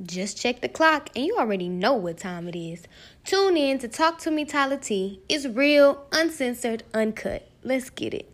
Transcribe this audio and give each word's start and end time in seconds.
Just 0.00 0.40
check 0.40 0.60
the 0.60 0.68
clock 0.68 1.10
and 1.14 1.26
you 1.26 1.36
already 1.36 1.68
know 1.68 1.94
what 1.94 2.18
time 2.18 2.48
it 2.48 2.56
is. 2.56 2.84
Tune 3.24 3.56
in 3.56 3.78
to 3.80 3.88
Talk 3.88 4.18
to 4.20 4.30
Me 4.30 4.44
Tyler 4.44 4.78
T. 4.78 5.20
It's 5.28 5.46
real, 5.46 6.06
uncensored, 6.12 6.82
uncut. 6.94 7.48
Let's 7.62 7.90
get 7.90 8.14
it. 8.14 8.28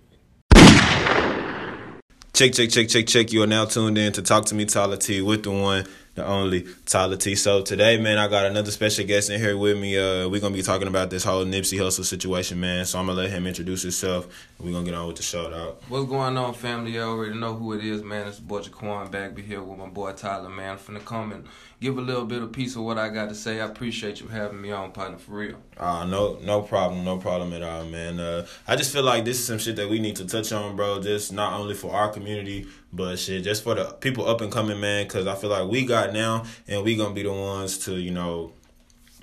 Check, 2.32 2.52
check, 2.52 2.70
check, 2.70 2.88
check, 2.88 3.06
check. 3.08 3.32
You 3.32 3.42
are 3.42 3.48
now 3.48 3.64
tuned 3.64 3.98
in 3.98 4.12
to 4.12 4.22
Talk 4.22 4.44
to 4.46 4.54
Me 4.54 4.64
Tyler 4.64 4.96
T 4.96 5.20
with 5.20 5.42
the 5.42 5.50
one, 5.50 5.84
the 6.18 6.26
only 6.26 6.66
Tyler 6.84 7.16
T. 7.16 7.34
So 7.34 7.62
today, 7.62 7.96
man, 7.96 8.18
I 8.18 8.28
got 8.28 8.46
another 8.46 8.70
special 8.70 9.06
guest 9.06 9.30
in 9.30 9.40
here 9.40 9.56
with 9.56 9.78
me. 9.78 9.96
Uh, 9.96 10.28
we're 10.28 10.40
gonna 10.40 10.54
be 10.54 10.62
talking 10.62 10.88
about 10.88 11.10
this 11.10 11.24
whole 11.24 11.44
Nipsey 11.44 11.78
Hussle 11.78 12.04
situation, 12.04 12.60
man. 12.60 12.84
So 12.84 12.98
I'm 12.98 13.06
gonna 13.06 13.20
let 13.20 13.30
him 13.30 13.46
introduce 13.46 13.82
himself. 13.82 14.26
We're 14.58 14.72
gonna 14.72 14.84
get 14.84 14.94
on 14.94 15.06
with 15.06 15.16
the 15.16 15.22
shout 15.22 15.52
out. 15.52 15.82
What's 15.88 16.08
going 16.08 16.36
on, 16.36 16.54
family? 16.54 16.92
You 16.92 17.02
already 17.02 17.38
know 17.38 17.54
who 17.54 17.72
it 17.72 17.84
is, 17.84 18.02
man. 18.02 18.26
It's 18.26 18.40
boy 18.40 18.60
Jaquan 18.60 19.10
back 19.10 19.34
be 19.34 19.42
here 19.42 19.62
with 19.62 19.78
my 19.78 19.88
boy 19.88 20.12
Tyler, 20.12 20.48
man. 20.48 20.72
I'm 20.72 20.78
finna 20.78 21.04
come 21.04 21.32
and 21.32 21.44
give 21.80 21.96
a 21.96 22.00
little 22.00 22.24
bit 22.24 22.42
of 22.42 22.52
piece 22.52 22.74
of 22.76 22.82
what 22.82 22.98
I 22.98 23.08
got 23.08 23.28
to 23.28 23.34
say. 23.34 23.60
I 23.60 23.66
appreciate 23.66 24.20
you 24.20 24.28
having 24.28 24.60
me 24.60 24.72
on, 24.72 24.92
partner, 24.92 25.18
for 25.18 25.32
real. 25.32 25.58
Uh, 25.76 26.04
no, 26.04 26.38
no 26.42 26.62
problem, 26.62 27.04
no 27.04 27.18
problem 27.18 27.52
at 27.52 27.62
all, 27.62 27.84
man. 27.84 28.18
Uh, 28.18 28.46
I 28.66 28.76
just 28.76 28.92
feel 28.92 29.04
like 29.04 29.24
this 29.24 29.38
is 29.38 29.46
some 29.46 29.58
shit 29.58 29.76
that 29.76 29.88
we 29.88 30.00
need 30.00 30.16
to 30.16 30.26
touch 30.26 30.52
on, 30.52 30.76
bro. 30.76 31.00
Just 31.00 31.32
not 31.32 31.52
only 31.52 31.74
for 31.74 31.94
our 31.94 32.10
community, 32.10 32.66
but 32.92 33.18
shit, 33.18 33.44
just 33.44 33.62
for 33.62 33.74
the 33.74 33.84
people 33.84 34.28
up 34.28 34.40
and 34.40 34.50
coming, 34.50 34.80
man. 34.80 35.04
Because 35.04 35.26
I 35.26 35.36
feel 35.36 35.50
like 35.50 35.68
we 35.68 35.86
got 35.86 36.12
now, 36.12 36.44
and 36.66 36.82
we 36.82 36.96
gonna 36.96 37.14
be 37.14 37.22
the 37.22 37.32
ones 37.32 37.78
to, 37.84 37.94
you 37.94 38.10
know, 38.10 38.52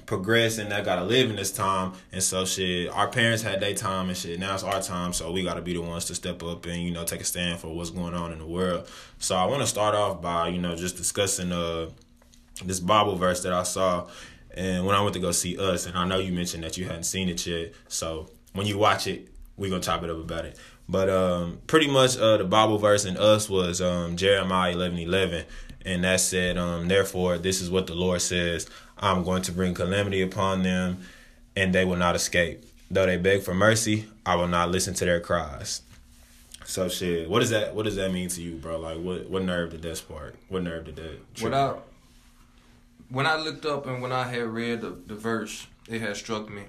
progress 0.06 0.60
and 0.60 0.72
that 0.72 0.86
gotta 0.86 1.04
live 1.04 1.32
in 1.32 1.36
this 1.36 1.52
time. 1.52 1.94
And 2.12 2.22
so 2.22 2.46
shit, 2.46 2.90
our 2.90 3.08
parents 3.08 3.42
had 3.42 3.60
their 3.60 3.74
time 3.74 4.08
and 4.08 4.18
shit. 4.18 4.40
Now 4.40 4.54
it's 4.54 4.64
our 4.64 4.82
time, 4.82 5.14
so 5.14 5.32
we 5.32 5.44
gotta 5.44 5.62
be 5.62 5.74
the 5.74 5.82
ones 5.82 6.06
to 6.06 6.16
step 6.16 6.44
up 6.44 6.66
and, 6.68 6.82
you 6.82 6.92
know, 6.92 7.04
take 7.04 7.22
a 7.22 7.24
stand 7.26 7.60
for 7.60 7.76
what's 7.76 7.90
going 7.90 8.14
on 8.14 8.32
in 8.32 8.38
the 8.38 8.46
world. 8.46 8.88
So 9.18 9.36
I 9.36 9.46
wanna 9.46 9.68
start 9.68 9.96
off 9.96 10.22
by, 10.22 10.50
you 10.50 10.62
know, 10.62 10.76
just 10.76 10.96
discussing 10.96 11.52
uh 11.52 11.90
this 12.64 12.80
Bible 12.80 13.16
verse 13.16 13.44
that 13.44 13.54
I 13.54 13.64
saw 13.64 14.08
and 14.56 14.86
when 14.86 14.96
I 14.96 15.02
went 15.02 15.14
to 15.16 15.20
go 15.20 15.32
see 15.32 15.58
us, 15.58 15.86
and 15.86 15.98
I 15.98 16.06
know 16.06 16.18
you 16.18 16.32
mentioned 16.32 16.64
that 16.64 16.78
you 16.78 16.86
hadn't 16.86 17.04
seen 17.04 17.28
it 17.30 17.46
yet. 17.46 17.74
So 17.90 18.30
when 18.54 18.66
you 18.66 18.78
watch 18.78 19.06
it, 19.06 19.28
we're 19.58 19.70
gonna 19.70 19.82
chop 19.82 20.04
it 20.04 20.10
up 20.10 20.18
about 20.18 20.46
it. 20.46 20.58
But 20.88 21.10
um 21.10 21.60
pretty 21.68 21.88
much 21.88 22.18
uh 22.18 22.38
the 22.38 22.46
Bible 22.46 22.78
verse 22.78 23.06
in 23.06 23.18
us 23.18 23.50
was 23.50 23.82
um 23.82 24.16
Jeremiah 24.18 24.72
eleven 24.72 24.98
eleven. 24.98 25.46
And 25.88 26.04
that 26.04 26.20
said, 26.20 26.58
um, 26.58 26.88
therefore, 26.88 27.38
this 27.38 27.62
is 27.62 27.70
what 27.70 27.86
the 27.86 27.94
Lord 27.94 28.20
says 28.20 28.68
I'm 28.98 29.24
going 29.24 29.44
to 29.44 29.52
bring 29.52 29.76
calamity 29.76 30.24
upon 30.24 30.64
them, 30.64 31.02
and 31.56 31.76
they 31.76 31.86
will 31.86 31.98
not 31.98 32.16
escape. 32.16 32.66
Though 32.90 33.06
they 33.06 33.18
beg 33.18 33.44
for 33.44 33.54
mercy, 33.54 34.08
I 34.26 34.36
will 34.36 34.48
not 34.48 34.72
listen 34.72 34.96
to 34.96 35.06
their 35.06 35.20
cries. 35.20 35.84
So 36.64 36.90
shit, 36.90 37.30
what 37.30 37.42
does 37.42 37.52
that 37.52 37.76
what 37.76 37.84
does 37.84 37.98
that 37.98 38.12
mean 38.12 38.30
to 38.30 38.42
you, 38.42 38.56
bro? 38.56 38.80
Like 38.80 38.98
what 38.98 39.30
what 39.30 39.44
nerve 39.44 39.72
did 39.72 39.84
that 39.84 39.98
spark? 39.98 40.36
What 40.50 40.64
nerve 40.64 40.86
did 40.86 40.96
that 40.96 41.20
What 41.42 41.54
I, 41.54 41.76
when 43.10 43.26
I 43.26 43.36
looked 43.38 43.66
up 43.66 43.86
and 43.86 44.02
when 44.02 44.12
I 44.12 44.24
had 44.24 44.46
read 44.46 44.82
the, 44.82 44.98
the 45.06 45.16
verse, 45.16 45.68
it 45.88 46.02
had 46.02 46.16
struck 46.18 46.50
me. 46.50 46.64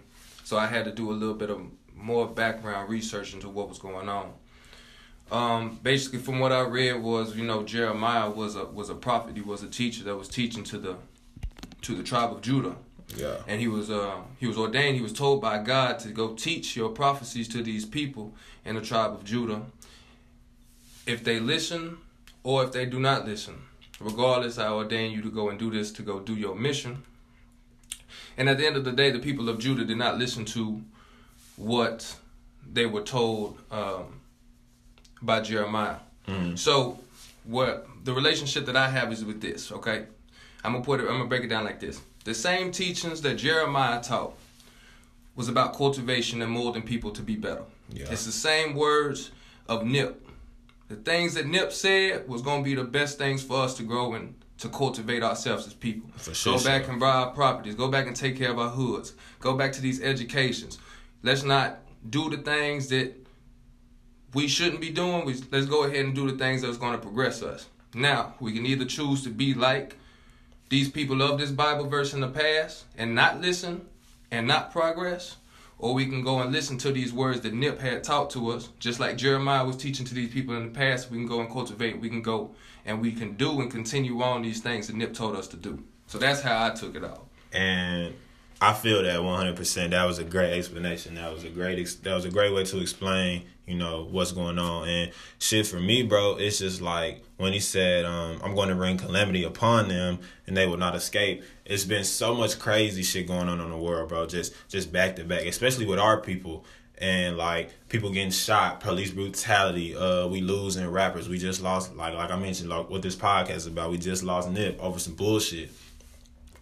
So 0.45 0.57
I 0.57 0.67
had 0.67 0.85
to 0.85 0.93
do 0.93 1.11
a 1.11 1.15
little 1.15 1.35
bit 1.35 1.51
of 1.51 1.61
more 1.95 2.27
background 2.27 2.89
research 2.89 3.35
into 3.35 3.49
what 3.49 3.69
was 3.69 3.79
going 3.79 4.09
on. 4.09 4.33
Um, 5.31 5.81
basically, 5.83 6.21
from 6.21 6.39
what 6.39 6.53
I 6.53 6.61
read 6.61 7.03
was, 7.03 7.35
you 7.35 7.45
know, 7.45 7.65
Jeremiah 7.65 8.31
was 8.31 8.55
a 8.55 8.65
was 8.65 8.91
a 8.91 8.95
prophet. 8.95 9.35
He 9.35 9.43
was 9.43 9.63
a 9.63 9.69
teacher 9.69 10.05
that 10.05 10.17
was 10.17 10.29
teaching 10.29 10.63
to 10.65 10.79
the 10.79 10.97
to 11.83 11.97
the 11.97 12.05
tribe 12.05 12.33
of 12.33 12.43
Judah. 12.43 12.77
Yeah. 13.17 13.37
And 13.49 13.61
he 13.61 13.67
was 13.67 13.91
uh 13.91 14.19
he 14.39 14.47
was 14.47 14.57
ordained. 14.57 14.97
He 14.97 15.03
was 15.03 15.13
told 15.13 15.41
by 15.41 15.59
God 15.59 15.99
to 16.01 16.09
go 16.11 16.35
teach 16.35 16.77
your 16.77 16.91
prophecies 16.91 17.49
to 17.49 17.63
these 17.63 17.85
people 17.85 18.35
in 18.65 18.77
the 18.77 18.81
tribe 18.81 19.13
of 19.13 19.25
Judah. 19.25 19.63
If 21.07 21.25
they 21.25 21.41
listen 21.41 21.99
or 22.45 22.63
if 22.65 22.73
they 22.73 22.87
do 22.87 23.01
not 23.01 23.27
listen, 23.27 23.63
regardless, 24.01 24.59
I 24.59 24.69
ordain 24.69 25.13
you 25.13 25.23
to 25.23 25.31
go 25.31 25.49
and 25.49 25.59
do 25.59 25.71
this 25.71 25.93
to 25.93 26.03
go 26.03 26.21
do 26.21 26.35
your 26.35 26.55
mission. 26.55 27.03
And 28.37 28.49
at 28.49 28.59
the 28.59 28.67
end 28.67 28.77
of 28.77 28.85
the 28.85 28.93
day, 28.93 29.11
the 29.11 29.19
people 29.19 29.49
of 29.49 29.59
Judah 29.59 29.85
did 29.85 29.97
not 29.97 30.19
listen 30.19 30.45
to 30.47 30.83
what 31.57 32.17
they 32.71 32.87
were 32.87 33.03
told 33.03 33.59
um, 33.71 34.21
by 35.23 35.41
Jeremiah. 35.41 35.97
Mm. 36.29 36.59
So, 36.59 36.99
what 37.45 37.87
the 38.05 38.13
relationship 38.13 38.67
that 38.67 38.77
I 38.77 38.89
have 38.91 39.13
is 39.13 39.25
with 39.25 39.41
this. 39.41 39.73
Okay, 39.73 40.07
I'm 40.65 40.73
gonna 40.73 40.85
put 40.85 41.01
it. 41.01 41.05
I'm 41.05 41.19
gonna 41.19 41.27
break 41.27 41.45
it 41.45 41.49
down 41.49 41.65
like 41.65 41.81
this. 41.81 42.01
The 42.25 42.35
same 42.35 42.73
teachings 42.73 43.23
that 43.23 43.35
Jeremiah 43.35 44.03
taught 44.03 44.37
was 45.37 45.49
about 45.49 45.77
cultivation 45.77 46.43
and 46.43 46.51
molding 46.51 46.83
people 46.83 47.11
to 47.13 47.23
be 47.23 47.37
better. 47.37 47.63
Yeah. 47.91 48.07
It's 48.11 48.25
the 48.25 48.33
same 48.33 48.75
words 48.75 49.31
of 49.69 49.85
Nip. 49.85 50.26
The 50.89 50.97
things 50.97 51.35
that 51.35 51.47
Nip 51.47 51.73
said 51.73 52.29
was 52.29 52.43
gonna 52.43 52.63
be 52.63 52.75
the 52.75 52.85
best 52.85 53.19
things 53.19 53.43
for 53.43 53.63
us 53.63 53.75
to 53.79 53.83
grow 53.83 54.15
and 54.15 54.35
to 54.59 54.69
cultivate 54.69 55.23
ourselves 55.23 55.67
as 55.67 55.75
people. 55.75 56.09
For 56.17 56.33
sure, 56.33 56.59
Go 56.59 56.65
back 56.65 56.83
sure. 56.85 56.93
and 56.93 57.01
buy 57.01 57.11
our 57.11 57.31
properties. 57.31 57.75
Go 57.75 57.89
back 57.89 58.07
and 58.07 58.17
take 58.17 58.37
care 58.37 58.51
of 58.51 58.59
our 58.59 58.71
hoods. 58.71 59.13
Go 59.41 59.55
back 59.57 59.73
to 59.73 59.81
these 59.83 60.01
educations. 60.01 60.79
Let's 61.23 61.43
not 61.43 61.79
do 62.09 62.31
the 62.31 62.39
things 62.39 62.89
that 62.89 63.15
we 64.33 64.49
shouldn't 64.49 64.81
be 64.81 64.91
doing. 64.91 65.25
We, 65.25 65.35
let's 65.51 65.67
go 65.67 65.85
ahead 65.85 66.05
and 66.05 66.15
do 66.15 66.31
the 66.31 66.39
things 66.39 66.63
that's 66.63 66.77
going 66.79 66.93
to 66.93 66.99
progress 66.99 67.43
us. 67.43 67.67
Now, 67.95 68.35
we 68.41 68.53
can 68.53 68.65
either 68.67 68.85
choose 68.85 69.23
to 69.25 69.31
be 69.31 69.55
like 69.55 69.97
these 70.69 70.91
people 70.91 71.23
of 71.23 71.39
this 71.39 71.51
Bible 71.51 71.87
verse 71.89 72.13
in 72.15 72.21
the 72.21 72.29
past 72.29 72.85
and 72.97 73.15
not 73.15 73.41
listen 73.41 73.87
and 74.31 74.47
not 74.47 74.73
progress, 74.73 75.37
or 75.79 75.95
we 75.95 76.07
can 76.07 76.23
go 76.23 76.41
and 76.41 76.53
listen 76.53 76.79
to 76.79 76.93
these 76.93 77.13
words 77.13 77.41
that 77.43 77.53
Nip 77.55 77.79
had 77.81 78.03
taught 78.05 78.31
to 78.31 78.51
us, 78.51 78.71
just 78.79 78.99
like 79.01 79.17
Jeremiah 79.17 79.65
was 79.65 79.77
teaching 79.77 80.07
to 80.07 80.15
these 80.15 80.33
people 80.33 80.57
in 80.57 80.65
the 80.65 80.71
past. 80.73 81.11
We 81.11 81.19
can 81.19 81.27
go 81.27 81.41
and 81.41 81.51
cultivate. 81.51 82.01
We 82.01 82.09
can 82.09 82.23
go 82.23 82.55
and 82.85 83.01
we 83.01 83.13
can 83.13 83.35
do 83.35 83.61
and 83.61 83.71
continue 83.71 84.23
on 84.23 84.43
these 84.43 84.61
things 84.61 84.87
that 84.87 84.97
Nip 84.97 85.13
told 85.15 85.37
us 85.37 85.49
to 85.49 85.57
do. 85.57 85.83
So 86.07 86.19
that's 86.19 86.41
how 86.41 86.65
I 86.67 86.71
took 86.71 86.95
it 86.97 87.05
out. 87.05 87.27
and 87.53 88.15
I 88.59 88.73
feel 88.73 89.03
that 89.03 89.23
one 89.23 89.37
hundred 89.37 89.57
percent. 89.57 89.91
That 89.91 90.05
was 90.07 90.19
a 90.19 90.25
great 90.25 90.57
explanation. 90.57 91.17
That 91.17 91.31
was 91.31 91.45
a 91.45 91.51
great. 91.51 91.77
That 92.05 92.15
was 92.15 92.25
a 92.25 92.31
great 92.31 92.55
way 92.55 92.65
to 92.65 92.81
explain, 92.81 93.43
you 93.67 93.77
know, 93.77 94.09
what's 94.11 94.33
going 94.33 94.59
on. 94.59 94.89
And 94.89 95.13
shit 95.39 95.67
for 95.67 95.79
me, 95.79 96.05
bro, 96.05 96.37
it's 96.39 96.61
just 96.61 96.81
like 96.81 97.23
when 97.37 97.53
he 97.53 97.61
said, 97.61 98.05
um, 98.05 98.41
"I'm 98.43 98.55
going 98.55 98.69
to 98.69 98.75
bring 98.75 98.99
calamity 98.99 99.45
upon 99.45 99.89
them, 99.89 100.19
and 100.47 100.57
they 100.57 100.67
will 100.67 100.77
not 100.77 100.95
escape." 100.95 101.43
It's 101.65 101.85
been 101.85 102.05
so 102.05 102.35
much 102.35 102.59
crazy 102.59 103.03
shit 103.03 103.27
going 103.27 103.49
on 103.49 103.61
in 103.61 103.71
the 103.71 103.77
world, 103.77 104.09
bro. 104.09 104.27
Just 104.27 104.55
just 104.69 104.93
back 104.93 105.17
to 105.17 105.25
back, 105.25 105.43
especially 105.43 105.87
with 105.87 105.99
our 105.99 106.21
people. 106.21 106.65
And 106.99 107.37
like 107.37 107.71
people 107.91 108.11
getting 108.11 108.31
shot, 108.31 108.81
police 108.81 109.11
brutality, 109.11 109.95
uh, 109.95 110.29
we 110.29 110.41
losing 110.41 110.89
rappers. 110.89 111.29
We 111.29 111.37
just 111.37 111.61
lost, 111.63 111.95
like 111.95 112.15
like 112.15 112.31
I 112.31 112.37
mentioned, 112.37 112.71
like 112.71 112.89
what 112.89 113.03
this 113.03 113.17
podcast 113.17 113.57
is 113.57 113.67
about. 113.67 113.91
We 113.91 113.99
just 113.99 114.23
lost 114.23 114.51
Nip 114.51 114.83
over 114.83 114.99
some 114.99 115.15
bullshit 115.15 115.71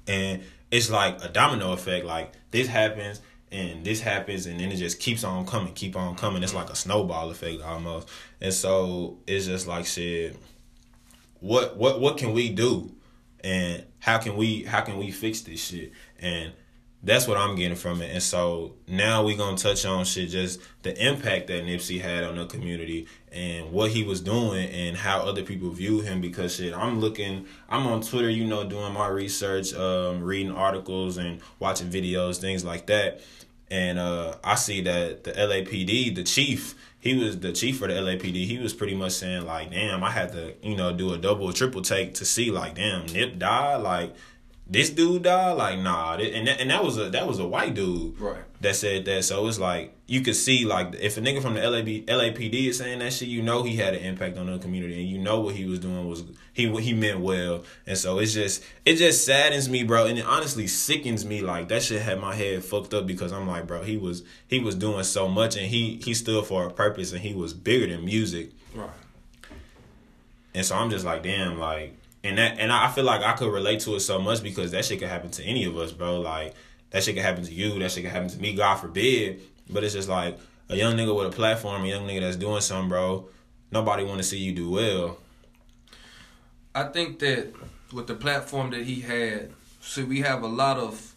and 0.06 0.42
it's 0.70 0.90
like 0.90 1.22
a 1.24 1.28
domino 1.28 1.72
effect 1.72 2.04
like 2.04 2.32
this 2.50 2.66
happens 2.66 3.20
and 3.50 3.84
this 3.84 4.00
happens 4.00 4.46
and 4.46 4.60
then 4.60 4.72
it 4.72 4.76
just 4.76 5.00
keeps 5.00 5.24
on 5.24 5.46
coming 5.46 5.72
keep 5.72 5.96
on 5.96 6.14
coming 6.16 6.42
it's 6.42 6.54
like 6.54 6.70
a 6.70 6.74
snowball 6.74 7.30
effect 7.30 7.62
almost 7.62 8.08
and 8.40 8.52
so 8.52 9.18
it's 9.26 9.46
just 9.46 9.66
like 9.66 9.86
shit 9.86 10.36
what 11.44 11.76
what 11.76 12.00
what 12.00 12.16
can 12.16 12.32
we 12.32 12.48
do 12.48 12.90
and 13.42 13.84
how 13.98 14.16
can 14.16 14.34
we 14.34 14.64
how 14.64 14.80
can 14.80 14.96
we 14.96 15.10
fix 15.10 15.42
this 15.42 15.62
shit 15.62 15.92
and 16.18 16.52
that's 17.02 17.28
what 17.28 17.36
I'm 17.36 17.54
getting 17.54 17.76
from 17.76 18.00
it. 18.00 18.10
And 18.12 18.22
so 18.22 18.76
now 18.88 19.24
we 19.24 19.36
gonna 19.36 19.58
touch 19.58 19.84
on 19.84 20.06
shit 20.06 20.30
just 20.30 20.58
the 20.82 20.96
impact 21.06 21.48
that 21.48 21.64
Nipsey 21.64 22.00
had 22.00 22.24
on 22.24 22.36
the 22.36 22.46
community 22.46 23.06
and 23.30 23.72
what 23.72 23.90
he 23.90 24.04
was 24.04 24.22
doing 24.22 24.70
and 24.70 24.96
how 24.96 25.18
other 25.18 25.42
people 25.42 25.68
view 25.68 26.00
him 26.00 26.22
because 26.22 26.56
shit 26.56 26.72
I'm 26.72 27.00
looking 27.00 27.46
I'm 27.68 27.86
on 27.86 28.00
Twitter, 28.00 28.30
you 28.30 28.46
know, 28.46 28.64
doing 28.64 28.94
my 28.94 29.08
research, 29.08 29.74
um, 29.74 30.22
reading 30.22 30.50
articles 30.50 31.18
and 31.18 31.42
watching 31.58 31.90
videos, 31.90 32.38
things 32.38 32.64
like 32.64 32.86
that. 32.86 33.20
And 33.70 33.98
uh 33.98 34.36
I 34.42 34.54
see 34.54 34.80
that 34.80 35.24
the 35.24 35.32
LAPD, 35.32 36.14
the 36.14 36.24
chief, 36.24 36.74
he 37.04 37.14
was 37.14 37.38
the 37.38 37.52
chief 37.52 37.76
for 37.76 37.86
the 37.86 37.92
LAPD, 37.92 38.46
he 38.46 38.56
was 38.56 38.72
pretty 38.72 38.94
much 38.94 39.12
saying 39.12 39.44
like, 39.44 39.70
damn, 39.70 40.02
I 40.02 40.10
had 40.10 40.32
to, 40.32 40.54
you 40.62 40.74
know, 40.74 40.90
do 40.90 41.12
a 41.12 41.18
double 41.18 41.52
triple 41.52 41.82
take 41.82 42.14
to 42.14 42.24
see 42.24 42.50
like, 42.50 42.76
damn, 42.76 43.04
Nip 43.04 43.38
died, 43.38 43.82
like 43.82 44.16
this 44.66 44.88
dude 44.88 45.24
died, 45.24 45.52
like 45.52 45.78
nah, 45.78 46.14
and 46.14 46.46
that, 46.48 46.60
and 46.60 46.70
that 46.70 46.82
was 46.82 46.96
a 46.98 47.10
that 47.10 47.26
was 47.26 47.38
a 47.38 47.46
white 47.46 47.74
dude 47.74 48.18
Right. 48.18 48.42
that 48.62 48.74
said 48.76 49.04
that. 49.04 49.24
So 49.24 49.46
it's 49.46 49.58
like 49.58 49.94
you 50.06 50.22
could 50.22 50.36
see 50.36 50.64
like 50.64 50.94
if 50.94 51.18
a 51.18 51.20
nigga 51.20 51.42
from 51.42 51.54
the 51.54 51.60
LAB, 51.60 51.86
LAPD 52.06 52.68
is 52.68 52.78
saying 52.78 53.00
that 53.00 53.12
shit, 53.12 53.28
you 53.28 53.42
know 53.42 53.62
he 53.62 53.76
had 53.76 53.92
an 53.94 54.00
impact 54.02 54.38
on 54.38 54.46
the 54.46 54.58
community, 54.58 55.00
and 55.00 55.08
you 55.08 55.18
know 55.18 55.40
what 55.40 55.54
he 55.54 55.66
was 55.66 55.78
doing 55.80 56.08
was 56.08 56.24
he 56.54 56.74
he 56.80 56.94
meant 56.94 57.20
well. 57.20 57.62
And 57.86 57.98
so 57.98 58.18
it's 58.18 58.32
just 58.32 58.64
it 58.86 58.96
just 58.96 59.26
saddens 59.26 59.68
me, 59.68 59.82
bro, 59.84 60.06
and 60.06 60.18
it 60.18 60.24
honestly 60.24 60.66
sickens 60.66 61.26
me. 61.26 61.42
Like 61.42 61.68
that 61.68 61.82
shit 61.82 62.00
had 62.00 62.18
my 62.18 62.34
head 62.34 62.64
fucked 62.64 62.94
up 62.94 63.06
because 63.06 63.32
I'm 63.32 63.46
like, 63.46 63.66
bro, 63.66 63.82
he 63.82 63.98
was 63.98 64.22
he 64.48 64.60
was 64.60 64.74
doing 64.74 65.04
so 65.04 65.28
much, 65.28 65.56
and 65.58 65.66
he 65.66 66.00
he 66.02 66.14
stood 66.14 66.46
for 66.46 66.66
a 66.66 66.70
purpose, 66.70 67.12
and 67.12 67.20
he 67.20 67.34
was 67.34 67.52
bigger 67.52 67.86
than 67.94 68.04
music. 68.06 68.50
Right. 68.74 68.88
And 70.54 70.64
so 70.64 70.76
I'm 70.76 70.88
just 70.88 71.04
like, 71.04 71.22
damn, 71.22 71.58
like, 71.58 71.96
and 72.24 72.38
that, 72.38 72.58
and 72.58 72.72
I 72.72 72.90
feel 72.90 73.04
like 73.04 73.22
I 73.22 73.34
could 73.34 73.52
relate 73.52 73.80
to 73.80 73.94
it 73.94 74.00
so 74.00 74.18
much 74.18 74.42
because 74.42 74.72
that 74.72 74.84
shit 74.84 74.98
could 74.98 75.08
happen 75.08 75.30
to 75.32 75.44
any 75.44 75.64
of 75.64 75.76
us, 75.76 75.92
bro. 75.92 76.20
Like, 76.20 76.54
that 76.90 77.04
shit 77.04 77.14
could 77.14 77.24
happen 77.24 77.44
to 77.44 77.52
you. 77.52 77.78
That 77.78 77.92
shit 77.92 78.02
could 78.02 78.12
happen 78.12 78.28
to 78.30 78.38
me. 78.38 78.54
God 78.54 78.76
forbid. 78.76 79.42
But 79.70 79.84
it's 79.84 79.94
just 79.94 80.08
like 80.08 80.38
a 80.68 80.76
young 80.76 80.96
nigga 80.96 81.14
with 81.16 81.26
a 81.26 81.36
platform, 81.36 81.84
a 81.84 81.86
young 81.86 82.06
nigga 82.06 82.22
that's 82.22 82.36
doing 82.36 82.60
something, 82.60 82.88
bro. 82.88 83.28
Nobody 83.70 84.04
want 84.04 84.18
to 84.18 84.24
see 84.24 84.38
you 84.38 84.52
do 84.52 84.70
well. 84.70 85.18
I 86.74 86.84
think 86.84 87.20
that 87.20 87.52
with 87.92 88.06
the 88.06 88.14
platform 88.14 88.70
that 88.70 88.82
he 88.82 89.00
had. 89.00 89.52
See, 89.80 90.02
we 90.02 90.20
have 90.20 90.42
a 90.42 90.48
lot 90.48 90.78
of, 90.78 91.14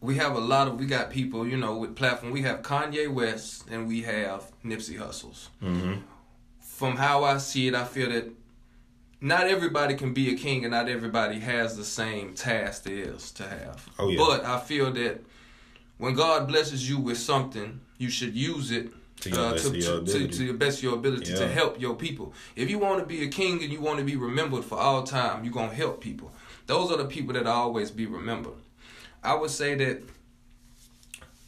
we 0.00 0.16
have 0.16 0.36
a 0.36 0.40
lot 0.40 0.68
of, 0.68 0.78
we 0.78 0.86
got 0.86 1.10
people, 1.10 1.46
you 1.46 1.56
know, 1.56 1.76
with 1.76 1.96
platform. 1.96 2.30
We 2.30 2.42
have 2.42 2.60
Kanye 2.60 3.08
West 3.08 3.64
and 3.70 3.88
we 3.88 4.02
have 4.02 4.50
Nipsey 4.64 4.98
Hussles. 4.98 5.48
Mm-hmm. 5.62 5.94
From 6.60 6.96
how 6.96 7.24
I 7.24 7.38
see 7.38 7.68
it, 7.68 7.74
I 7.74 7.84
feel 7.84 8.10
that 8.10 8.30
not 9.20 9.46
everybody 9.46 9.94
can 9.94 10.14
be 10.14 10.32
a 10.32 10.36
king 10.36 10.64
and 10.64 10.72
not 10.72 10.88
everybody 10.88 11.40
has 11.40 11.76
the 11.76 11.84
same 11.84 12.34
task 12.34 12.84
there 12.84 12.94
is 12.94 13.30
to 13.32 13.46
have. 13.46 13.86
Oh, 13.98 14.08
yeah. 14.08 14.18
But 14.18 14.44
I 14.44 14.58
feel 14.58 14.92
that 14.92 15.22
when 15.98 16.14
God 16.14 16.48
blesses 16.48 16.88
you 16.88 16.98
with 16.98 17.18
something, 17.18 17.80
you 17.98 18.08
should 18.08 18.34
use 18.34 18.70
it 18.70 18.90
To 19.20 19.30
your 19.30 19.38
uh, 19.38 19.52
best 19.52 19.66
to, 19.66 19.78
your 19.78 20.00
to, 20.00 20.28
to, 20.28 20.44
your 20.44 20.54
best 20.54 20.78
of 20.78 20.84
your 20.84 20.94
ability 20.94 21.34
to 21.34 21.46
help 21.46 21.78
your 21.80 21.94
people. 21.94 22.32
If 22.56 22.70
you 22.70 22.78
want 22.78 23.00
to 23.00 23.06
be 23.06 23.22
a 23.24 23.28
king 23.28 23.62
and 23.62 23.70
you 23.70 23.80
want 23.80 23.98
to 23.98 24.04
be 24.04 24.16
remembered 24.16 24.64
for 24.64 24.78
all 24.78 25.02
time, 25.02 25.44
you're 25.44 25.52
going 25.52 25.70
to 25.70 25.76
help 25.76 26.00
people. 26.00 26.32
Those 26.66 26.90
are 26.90 26.96
the 26.96 27.04
people 27.04 27.34
that 27.34 27.46
always 27.46 27.90
be 27.90 28.06
remembered. 28.06 28.54
I 29.22 29.34
would 29.34 29.50
say 29.50 29.74
that 29.74 30.02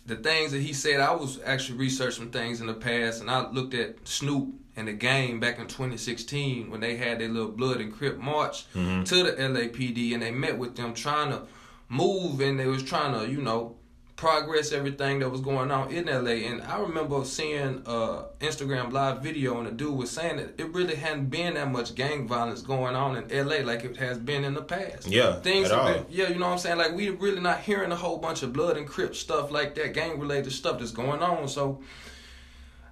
the 0.05 0.17
things 0.17 0.53
that 0.53 0.61
he 0.61 0.75
said, 0.75 1.01
I 1.01 1.13
was 1.15 1.41
actually 1.45 1.79
researching 1.79 2.31
things 2.31 2.61
in 2.61 2.67
the 2.67 2.75
past, 2.75 3.21
and 3.23 3.31
I 3.31 3.49
looked 3.51 3.73
at 3.73 4.07
Snoop 4.07 4.53
and 4.77 4.89
the 4.89 4.93
game 4.93 5.39
back 5.41 5.59
in 5.59 5.67
2016 5.67 6.71
when 6.71 6.81
they 6.81 6.97
had 6.97 7.19
their 7.21 7.29
little 7.29 7.51
Blood 7.51 7.81
and 7.81 7.93
Crip 7.93 8.19
march 8.19 8.67
Mm-hmm. 8.75 9.05
to 9.05 9.23
the 9.23 9.33
LAPD, 9.33 10.15
and 10.15 10.23
they 10.23 10.31
met 10.31 10.59
with 10.59 10.77
them 10.77 10.95
trying 10.95 11.31
to 11.31 11.43
move, 11.89 12.41
and 12.41 12.59
they 12.59 12.67
was 12.67 12.83
trying 12.83 13.13
to, 13.19 13.31
you 13.31 13.43
know, 13.43 13.77
progress 14.17 14.71
everything 14.73 15.19
that 15.19 15.29
was 15.29 15.41
going 15.41 15.71
on 15.73 15.91
in 15.91 16.07
LA. 16.07 16.47
And 16.49 16.63
I 16.63 16.79
remember 16.79 17.25
seeing 17.25 17.83
a 17.87 18.25
Instagram 18.41 18.93
live 18.93 19.21
video, 19.21 19.59
and 19.59 19.67
the 19.67 19.73
dude 19.73 19.97
was 19.97 20.11
saying 20.11 20.37
that 20.37 20.55
it 20.61 20.73
really 20.73 20.95
hadn't 20.95 21.27
been 21.27 21.55
that 21.55 21.71
much 21.73 21.95
gang 21.97 22.29
violence 22.29 22.63
going 22.63 22.95
on 22.95 23.17
in 23.17 23.47
LA 23.49 23.57
like 23.57 23.85
it 23.85 23.97
has 23.97 24.19
been 24.19 24.45
in 24.45 24.55
the 24.55 24.63
past. 24.63 25.09
Yeah, 25.09 25.35
things 25.41 25.71
at 25.71 25.77
have 25.77 25.87
all. 25.87 26.03
been 26.05 26.07
yeah, 26.09 26.29
you 26.29 26.37
know 26.39 26.47
what 26.47 26.53
I'm 26.53 26.59
saying? 26.59 26.79
Like 26.79 26.93
we 26.95 27.09
really 27.11 27.41
not 27.41 27.61
hearing 27.61 27.91
a 27.91 27.97
whole 27.97 28.19
bunch 28.19 28.43
of 28.45 28.53
blood 28.53 28.77
and 28.77 28.87
crip 28.87 29.17
stuff 29.17 29.51
like 29.51 29.75
that, 29.75 29.93
gang 29.93 30.21
related 30.21 30.53
stuff 30.53 30.79
that's 30.79 30.93
going 30.93 31.21
on. 31.21 31.49
So 31.49 31.83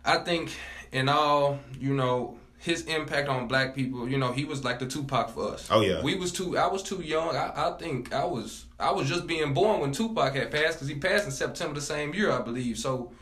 I 0.05 0.19
think 0.19 0.51
in 0.93 1.09
all, 1.09 1.59
you 1.79 1.95
know, 1.95 2.39
his 2.59 2.83
impact 2.83 3.29
on 3.29 3.49
black 3.49 3.75
people, 3.75 4.09
you 4.09 4.19
know, 4.19 4.33
he 4.33 4.45
was 4.45 4.65
like 4.65 4.79
the 4.79 4.87
Tupac 4.87 5.31
for 5.31 5.53
us. 5.53 5.67
Oh, 5.71 5.81
yeah. 5.81 6.03
We 6.03 6.15
was 6.15 6.31
too 6.31 6.59
I 6.59 6.67
was 6.67 6.83
too 6.83 7.01
young. 7.01 7.35
I, 7.35 7.53
I 7.57 7.77
think 7.79 8.13
I 8.13 8.25
was 8.25 8.67
I 8.79 8.93
was 8.93 9.09
just 9.09 9.27
being 9.27 9.55
born 9.55 9.81
when 9.81 9.93
Tupac 9.93 10.35
had 10.35 10.51
passed 10.51 10.79
cuz 10.79 10.89
he 10.89 10.97
passed 10.97 11.25
in 11.25 11.31
September 11.33 11.75
the 11.75 11.81
same 11.81 12.13
year, 12.15 12.31
I 12.31 12.43
believe. 12.43 12.79
So 12.79 13.13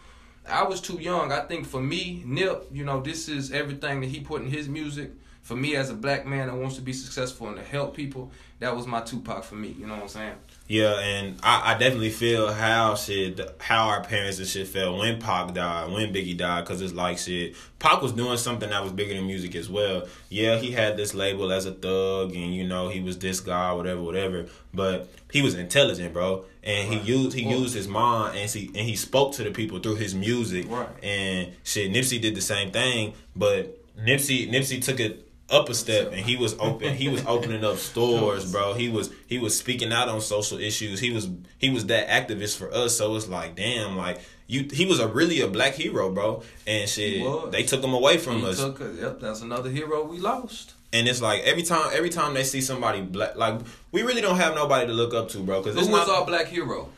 I 0.48 0.64
was 0.64 0.80
too 0.80 0.98
young. 1.00 1.30
I 1.30 1.40
think 1.40 1.66
for 1.66 1.80
me, 1.80 2.22
Nip, 2.26 2.68
you 2.72 2.84
know, 2.84 3.00
this 3.00 3.28
is 3.28 3.52
everything 3.52 4.00
that 4.00 4.08
he 4.08 4.20
put 4.20 4.42
in 4.42 4.48
his 4.48 4.68
music. 4.68 5.12
For 5.42 5.56
me 5.56 5.76
as 5.76 5.88
a 5.88 5.94
black 5.94 6.26
man 6.26 6.48
that 6.48 6.56
wants 6.56 6.76
to 6.76 6.82
be 6.82 6.92
successful 6.92 7.48
and 7.48 7.56
to 7.56 7.62
help 7.62 7.96
people, 7.96 8.32
that 8.58 8.74
was 8.76 8.86
my 8.86 9.00
Tupac 9.00 9.44
for 9.44 9.54
me. 9.54 9.74
You 9.78 9.86
know 9.86 9.94
what 9.94 10.02
I'm 10.02 10.08
saying? 10.08 10.34
Yeah, 10.68 10.98
and 11.00 11.38
I, 11.42 11.72
I 11.72 11.78
definitely 11.78 12.10
feel 12.10 12.52
how 12.52 12.94
shit, 12.94 13.40
how 13.58 13.88
our 13.88 14.02
parents 14.04 14.38
and 14.38 14.46
shit 14.46 14.68
felt 14.68 14.98
when 14.98 15.18
Pac 15.18 15.54
died, 15.54 15.90
when 15.90 16.12
Biggie 16.12 16.36
died, 16.36 16.60
because 16.64 16.82
it's 16.82 16.92
like 16.92 17.16
shit. 17.16 17.54
Pac 17.78 18.02
was 18.02 18.12
doing 18.12 18.36
something 18.36 18.68
that 18.68 18.82
was 18.82 18.92
bigger 18.92 19.14
than 19.14 19.26
music 19.26 19.54
as 19.54 19.70
well. 19.70 20.06
Yeah, 20.28 20.58
he 20.58 20.72
had 20.72 20.98
this 20.98 21.14
label 21.14 21.50
as 21.52 21.64
a 21.64 21.72
thug, 21.72 22.34
and 22.34 22.54
you 22.54 22.66
know 22.68 22.90
he 22.90 23.00
was 23.00 23.18
this 23.18 23.40
guy, 23.40 23.72
whatever, 23.72 24.02
whatever. 24.02 24.46
But 24.74 25.08
he 25.32 25.40
was 25.40 25.54
intelligent, 25.54 26.12
bro, 26.12 26.44
and 26.62 26.92
he 26.92 26.98
used 26.98 27.34
he 27.34 27.46
Well- 27.46 27.60
used 27.60 27.74
his 27.74 27.88
mind, 27.88 28.36
and 28.36 28.50
he 28.50 28.66
and 28.66 28.86
he 28.86 28.94
spoke 28.94 29.32
to 29.36 29.44
the 29.44 29.50
people 29.50 29.78
through 29.78 29.96
his 29.96 30.14
music. 30.14 30.66
Right. 30.68 30.88
And 31.02 31.52
shit, 31.64 31.90
Nipsey 31.90 32.20
did 32.20 32.34
the 32.34 32.42
same 32.42 32.72
thing, 32.72 33.14
but 33.34 33.74
Nipsey 33.98 34.50
Nipsey 34.50 34.82
took 34.84 35.00
it 35.00 35.27
up 35.50 35.68
a 35.70 35.74
step 35.74 36.08
and 36.12 36.20
he 36.26 36.36
was 36.36 36.54
open 36.58 36.94
he 36.94 37.08
was 37.08 37.24
opening 37.26 37.64
up 37.64 37.76
stores 37.78 38.50
bro. 38.52 38.74
He 38.74 38.88
was 38.88 39.10
he 39.26 39.38
was 39.38 39.58
speaking 39.58 39.92
out 39.92 40.08
on 40.08 40.20
social 40.20 40.58
issues. 40.58 41.00
He 41.00 41.10
was 41.10 41.28
he 41.58 41.70
was 41.70 41.86
that 41.86 42.08
activist 42.08 42.56
for 42.58 42.72
us. 42.72 42.96
So 42.98 43.14
it's 43.16 43.28
like 43.28 43.56
damn 43.56 43.96
like 43.96 44.20
you 44.46 44.68
he 44.72 44.84
was 44.86 45.00
a 45.00 45.08
really 45.08 45.40
a 45.40 45.48
black 45.48 45.74
hero 45.74 46.10
bro. 46.12 46.42
And 46.66 46.88
shit 46.88 47.20
He 47.22 47.42
they 47.50 47.62
took 47.62 47.82
him 47.82 47.94
away 47.94 48.18
from 48.18 48.40
He 48.40 48.46
us. 48.46 48.58
took 48.58 48.78
yep, 48.80 49.20
that's 49.20 49.40
another 49.40 49.70
hero 49.70 50.04
we 50.04 50.18
lost. 50.18 50.74
and 50.92 51.08
it's 51.08 51.22
like 51.22 51.40
every 51.42 51.62
time 51.62 51.90
every 51.92 52.10
time 52.10 52.34
they 52.34 52.44
see 52.44 52.60
somebody 52.60 53.00
black 53.00 53.36
like 53.36 53.60
we 53.92 54.02
really 54.02 54.20
don't 54.20 54.36
have 54.36 54.54
nobody 54.54 54.86
to 54.86 54.92
look 54.92 55.14
up 55.14 55.28
to 55.30 55.38
bro 55.38 55.60
because 55.60 55.74
Who 55.76 55.80
it's 55.80 55.88
was 55.88 56.06
not 56.08 56.14
our 56.18 56.26
black 56.26 56.46
hero? 56.48 56.88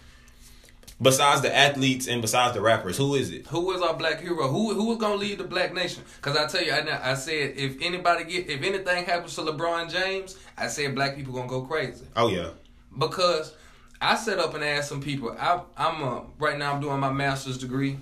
Besides 1.00 1.41
the 1.41 1.55
athletes 1.55 2.06
and 2.06 2.20
besides 2.20 2.55
the 2.55 2.61
rappers 2.61 2.97
who 2.97 3.14
is 3.14 3.31
it 3.31 3.47
Who 3.49 3.73
is 3.73 3.81
our 3.81 3.94
black 3.94 4.20
hero? 4.20 4.49
Who 4.49 4.75
who 4.75 4.85
was 4.85 4.99
gonna 4.99 5.17
lead 5.17 5.38
the 5.38 5.44
black 5.44 5.73
nation? 5.73 6.02
Cause 6.20 6.37
I 6.37 6.47
tell 6.47 6.62
you, 6.62 6.73
I, 6.73 7.12
I 7.12 7.14
said 7.14 7.55
if 7.56 7.81
anybody 7.81 8.25
get 8.25 8.49
if 8.49 8.62
anything 8.62 9.05
happens 9.05 9.35
to 9.37 9.43
LeBron 9.43 9.91
James, 9.91 10.38
I 10.56 10.69
said 10.69 10.94
black 10.94 11.17
people 11.17 11.32
gonna 11.32 11.49
go 11.49 11.62
crazy 11.62 12.06
oh 12.17 12.29
yeah 12.29 12.50
because 12.99 13.55
I 14.00 14.17
set 14.17 14.38
up 14.38 14.55
and 14.55 14.64
asked 14.64 14.88
some 14.88 15.02
people. 15.02 15.37
I 15.38 15.61
I'm 15.76 16.02
uh, 16.02 16.20
right 16.38 16.58
now 16.58 16.73
I'm 16.73 16.81
doing 16.81 17.00
my 17.00 17.12
master's 17.12 17.58
degree, 17.58 17.99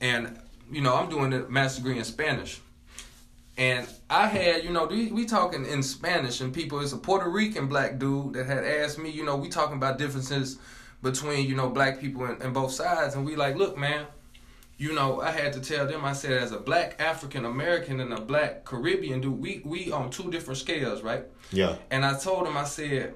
and 0.00 0.38
you 0.70 0.80
know 0.80 0.94
I'm 0.94 1.08
doing 1.08 1.32
a 1.32 1.48
master's 1.48 1.82
degree 1.82 1.98
in 1.98 2.04
Spanish. 2.04 2.60
And 3.58 3.86
I 4.08 4.28
had, 4.28 4.64
you 4.64 4.70
know, 4.70 4.86
we 4.86 5.26
talking 5.26 5.66
in 5.66 5.82
Spanish, 5.82 6.40
and 6.40 6.54
people, 6.54 6.80
it's 6.80 6.94
a 6.94 6.96
Puerto 6.96 7.28
Rican 7.28 7.66
black 7.66 7.98
dude 7.98 8.32
that 8.32 8.46
had 8.46 8.64
asked 8.64 8.98
me, 8.98 9.10
you 9.10 9.26
know, 9.26 9.36
we 9.36 9.50
talking 9.50 9.76
about 9.76 9.98
differences 9.98 10.58
between, 11.02 11.48
you 11.48 11.54
know, 11.54 11.68
black 11.68 12.00
people 12.00 12.24
and, 12.24 12.40
and 12.42 12.54
both 12.54 12.72
sides. 12.72 13.14
And 13.14 13.24
we 13.26 13.36
like, 13.36 13.56
look, 13.56 13.76
man, 13.76 14.06
you 14.78 14.92
know, 14.94 15.20
I 15.20 15.30
had 15.30 15.52
to 15.54 15.60
tell 15.60 15.86
them, 15.86 16.04
I 16.04 16.12
said, 16.12 16.42
as 16.42 16.52
a 16.52 16.58
black 16.58 17.00
African 17.00 17.44
American 17.44 18.00
and 18.00 18.12
a 18.12 18.20
black 18.20 18.64
Caribbean 18.64 19.20
dude, 19.20 19.40
we, 19.40 19.62
we 19.64 19.92
on 19.92 20.10
two 20.10 20.30
different 20.30 20.58
scales, 20.58 21.02
right? 21.02 21.24
yeah 21.50 21.76
And 21.90 22.04
I 22.04 22.18
told 22.18 22.46
them, 22.46 22.56
I 22.56 22.64
said, 22.64 23.14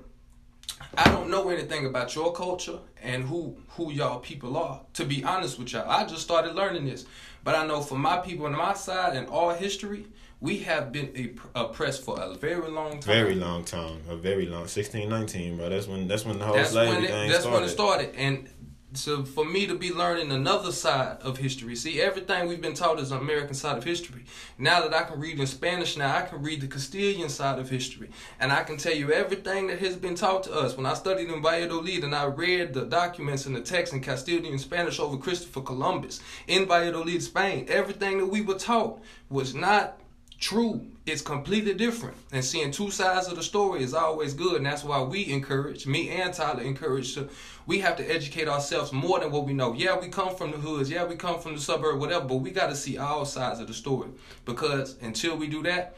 I 0.97 1.11
don't 1.11 1.31
know 1.31 1.49
anything 1.49 1.87
about 1.87 2.15
your 2.15 2.33
culture 2.33 2.79
and 3.03 3.25
who 3.25 3.57
who 3.71 3.93
y'all 3.93 4.21
people 4.21 4.57
are. 4.57 4.81
To 4.95 5.05
be 5.05 5.25
honest 5.25 5.59
with 5.59 5.73
y'all, 5.73 5.89
I 5.89 6.05
just 6.05 6.23
started 6.23 6.55
learning 6.55 6.87
this, 6.87 7.07
but 7.45 7.55
I 7.55 7.67
know 7.67 7.81
for 7.81 7.97
my 7.97 8.19
people 8.19 8.47
on 8.47 8.53
my 8.53 8.75
side 8.75 9.17
and 9.17 9.29
all 9.29 9.51
history, 9.51 10.07
we 10.41 10.59
have 10.59 10.93
been 10.93 11.39
oppressed 11.55 12.05
for 12.05 12.21
a 12.21 12.35
very 12.35 12.71
long 12.71 13.01
time. 13.01 13.15
very 13.15 13.35
long 13.35 13.65
time 13.65 14.01
a 14.09 14.17
very 14.17 14.47
long 14.47 14.67
sixteen 14.67 15.09
nineteen, 15.09 15.57
bro 15.57 15.69
that's 15.69 15.87
when 15.87 16.07
that's 16.09 16.25
when 16.25 16.39
the 16.39 16.45
whole 16.45 16.57
That's 16.57 16.71
slavery 16.71 16.95
when 16.95 17.05
it, 17.05 17.11
thing 17.11 17.31
that's 17.31 17.43
started 17.43 17.61
when 17.61 17.65
it 17.65 17.69
started, 17.71 18.15
and 18.17 18.49
so 18.93 19.25
for 19.25 19.45
me 19.45 19.67
to 19.67 19.75
be 19.75 19.93
learning 19.93 20.33
another 20.33 20.73
side 20.73 21.19
of 21.21 21.37
history. 21.37 21.77
See, 21.77 22.01
everything 22.01 22.49
we've 22.49 22.63
been 22.63 22.73
taught 22.73 22.99
is 22.99 23.11
an 23.11 23.19
American 23.19 23.55
side 23.55 23.77
of 23.77 23.85
history. 23.85 24.25
Now 24.57 24.81
that 24.81 24.95
I 24.95 25.03
can 25.03 25.21
read 25.21 25.39
in 25.39 25.47
Spanish, 25.47 25.99
now 25.99 26.17
I 26.17 26.23
can 26.23 26.41
read 26.43 26.63
the 26.63 26.67
Castilian 26.67 27.29
side 27.29 27.59
of 27.59 27.69
history, 27.69 28.09
and 28.41 28.53
I 28.53 28.63
can 28.63 28.79
tell 28.79 28.95
you 28.95 29.13
everything 29.13 29.67
that 29.67 29.81
has 29.81 29.97
been 29.97 30.15
taught 30.15 30.45
to 30.45 30.53
us. 30.55 30.77
When 30.77 30.87
I 30.87 30.95
studied 30.95 31.29
in 31.29 31.43
Valladolid 31.43 32.05
and 32.05 32.15
I 32.15 32.25
read 32.25 32.73
the 32.73 32.87
documents 32.87 33.45
and 33.45 33.55
the 33.55 33.61
text 33.61 33.93
in 33.93 34.01
Castilian 34.01 34.59
Spanish 34.59 34.99
over 34.99 35.19
Christopher 35.19 35.61
Columbus 35.61 36.21
in 36.47 36.67
Valladolid, 36.67 37.23
Spain, 37.23 37.67
everything 37.69 38.19
that 38.19 38.27
we 38.27 38.41
were 38.41 38.59
taught 38.59 39.03
was 39.29 39.55
not 39.55 40.01
true. 40.39 40.87
It's 41.07 41.23
completely 41.23 41.75
different. 41.75 42.17
And 42.33 42.45
seeing 42.45 42.73
two 42.73 42.91
sides 42.91 43.29
of 43.29 43.37
the 43.37 43.43
story 43.43 43.83
is 43.83 43.95
always 43.95 44.35
good. 44.35 44.57
And 44.57 44.67
that's 44.67 44.83
why 44.83 45.01
we 45.03 45.31
encourage, 45.31 45.87
me 45.87 46.11
and 46.11 46.35
Tyler 46.35 46.63
encourage 46.63 47.15
to 47.15 47.29
we 47.67 47.81
have 47.81 47.97
to 47.97 48.05
educate 48.05 48.49
ourselves 48.49 48.93
more 48.93 49.21
than 49.21 49.31
what 49.33 49.45
we 49.45 49.53
know. 49.53 49.73
Yeah, 49.75 49.99
we 49.99 50.09
come 50.09 50.35
from 50.37 50.53
the 50.53 50.57
hoods, 50.57 50.91
yeah, 50.91 51.05
we 51.05 51.17
come 51.17 51.41
from 51.41 51.55
the 51.55 51.61
suburb, 51.61 51.99
whatever, 51.99 52.25
but 52.25 52.37
we 52.37 52.51
gotta 52.51 52.77
see 52.77 52.97
all 52.97 53.25
sides 53.25 53.61
of 53.61 53.67
the 53.67 53.75
story. 53.75 54.09
Because 54.45 54.97
until 55.03 55.37
we 55.37 55.49
do 55.49 55.63
that, 55.65 55.97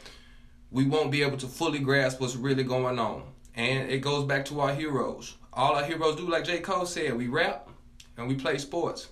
we 0.71 0.85
won't 0.85 1.11
be 1.11 1.21
able 1.21 1.37
to 1.37 1.47
fully 1.47 1.79
grasp 1.79 2.19
what's 2.19 2.35
really 2.35 2.63
going 2.63 2.99
on. 2.99 3.23
And 3.55 3.89
it 3.89 3.99
goes 3.99 4.25
back 4.25 4.45
to 4.45 4.61
our 4.61 4.73
heroes. 4.73 5.35
All 5.53 5.75
our 5.75 5.83
heroes 5.83 6.15
do, 6.15 6.27
like 6.27 6.43
J. 6.43 6.59
Cole 6.59 6.85
said, 6.85 7.17
we 7.17 7.27
rap 7.27 7.69
and 8.17 8.27
we 8.27 8.35
play 8.35 8.57
sports. 8.57 9.09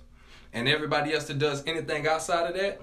And 0.53 0.67
everybody 0.67 1.13
else 1.13 1.25
that 1.25 1.39
does 1.39 1.63
anything 1.67 2.07
outside 2.07 2.49
of 2.49 2.55
that, 2.55 2.81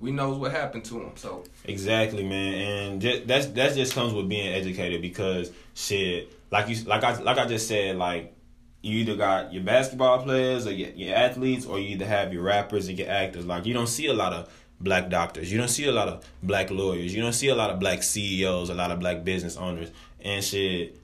we 0.00 0.10
knows 0.10 0.38
what 0.38 0.52
happened 0.52 0.84
to 0.86 0.94
them. 0.94 1.12
So 1.16 1.44
Exactly, 1.64 2.24
man, 2.24 2.54
and 2.54 3.02
just, 3.02 3.26
that's 3.26 3.46
that 3.46 3.74
just 3.74 3.94
comes 3.94 4.12
with 4.14 4.28
being 4.28 4.48
educated 4.48 5.02
because 5.02 5.52
shit, 5.74 6.32
like 6.50 6.68
you, 6.68 6.82
like 6.84 7.04
I, 7.04 7.20
like 7.20 7.38
I 7.38 7.46
just 7.46 7.68
said, 7.68 7.96
like 7.96 8.34
you 8.82 8.98
either 9.00 9.16
got 9.16 9.52
your 9.52 9.62
basketball 9.62 10.22
players 10.22 10.66
or 10.66 10.72
your, 10.72 10.90
your 10.90 11.14
athletes, 11.14 11.66
or 11.66 11.78
you 11.78 11.88
either 11.90 12.06
have 12.06 12.32
your 12.32 12.42
rappers 12.42 12.88
and 12.88 12.98
your 12.98 13.10
actors. 13.10 13.44
Like 13.46 13.66
you 13.66 13.74
don't 13.74 13.88
see 13.88 14.06
a 14.06 14.14
lot 14.14 14.32
of 14.32 14.50
black 14.80 15.10
doctors, 15.10 15.52
you 15.52 15.58
don't 15.58 15.68
see 15.68 15.86
a 15.86 15.92
lot 15.92 16.08
of 16.08 16.24
black 16.42 16.70
lawyers, 16.70 17.14
you 17.14 17.20
don't 17.20 17.34
see 17.34 17.48
a 17.48 17.54
lot 17.54 17.70
of 17.70 17.78
black 17.78 18.02
CEOs, 18.02 18.70
a 18.70 18.74
lot 18.74 18.90
of 18.90 18.98
black 18.98 19.24
business 19.24 19.56
owners, 19.56 19.90
and 20.20 20.42
shit. 20.42 20.96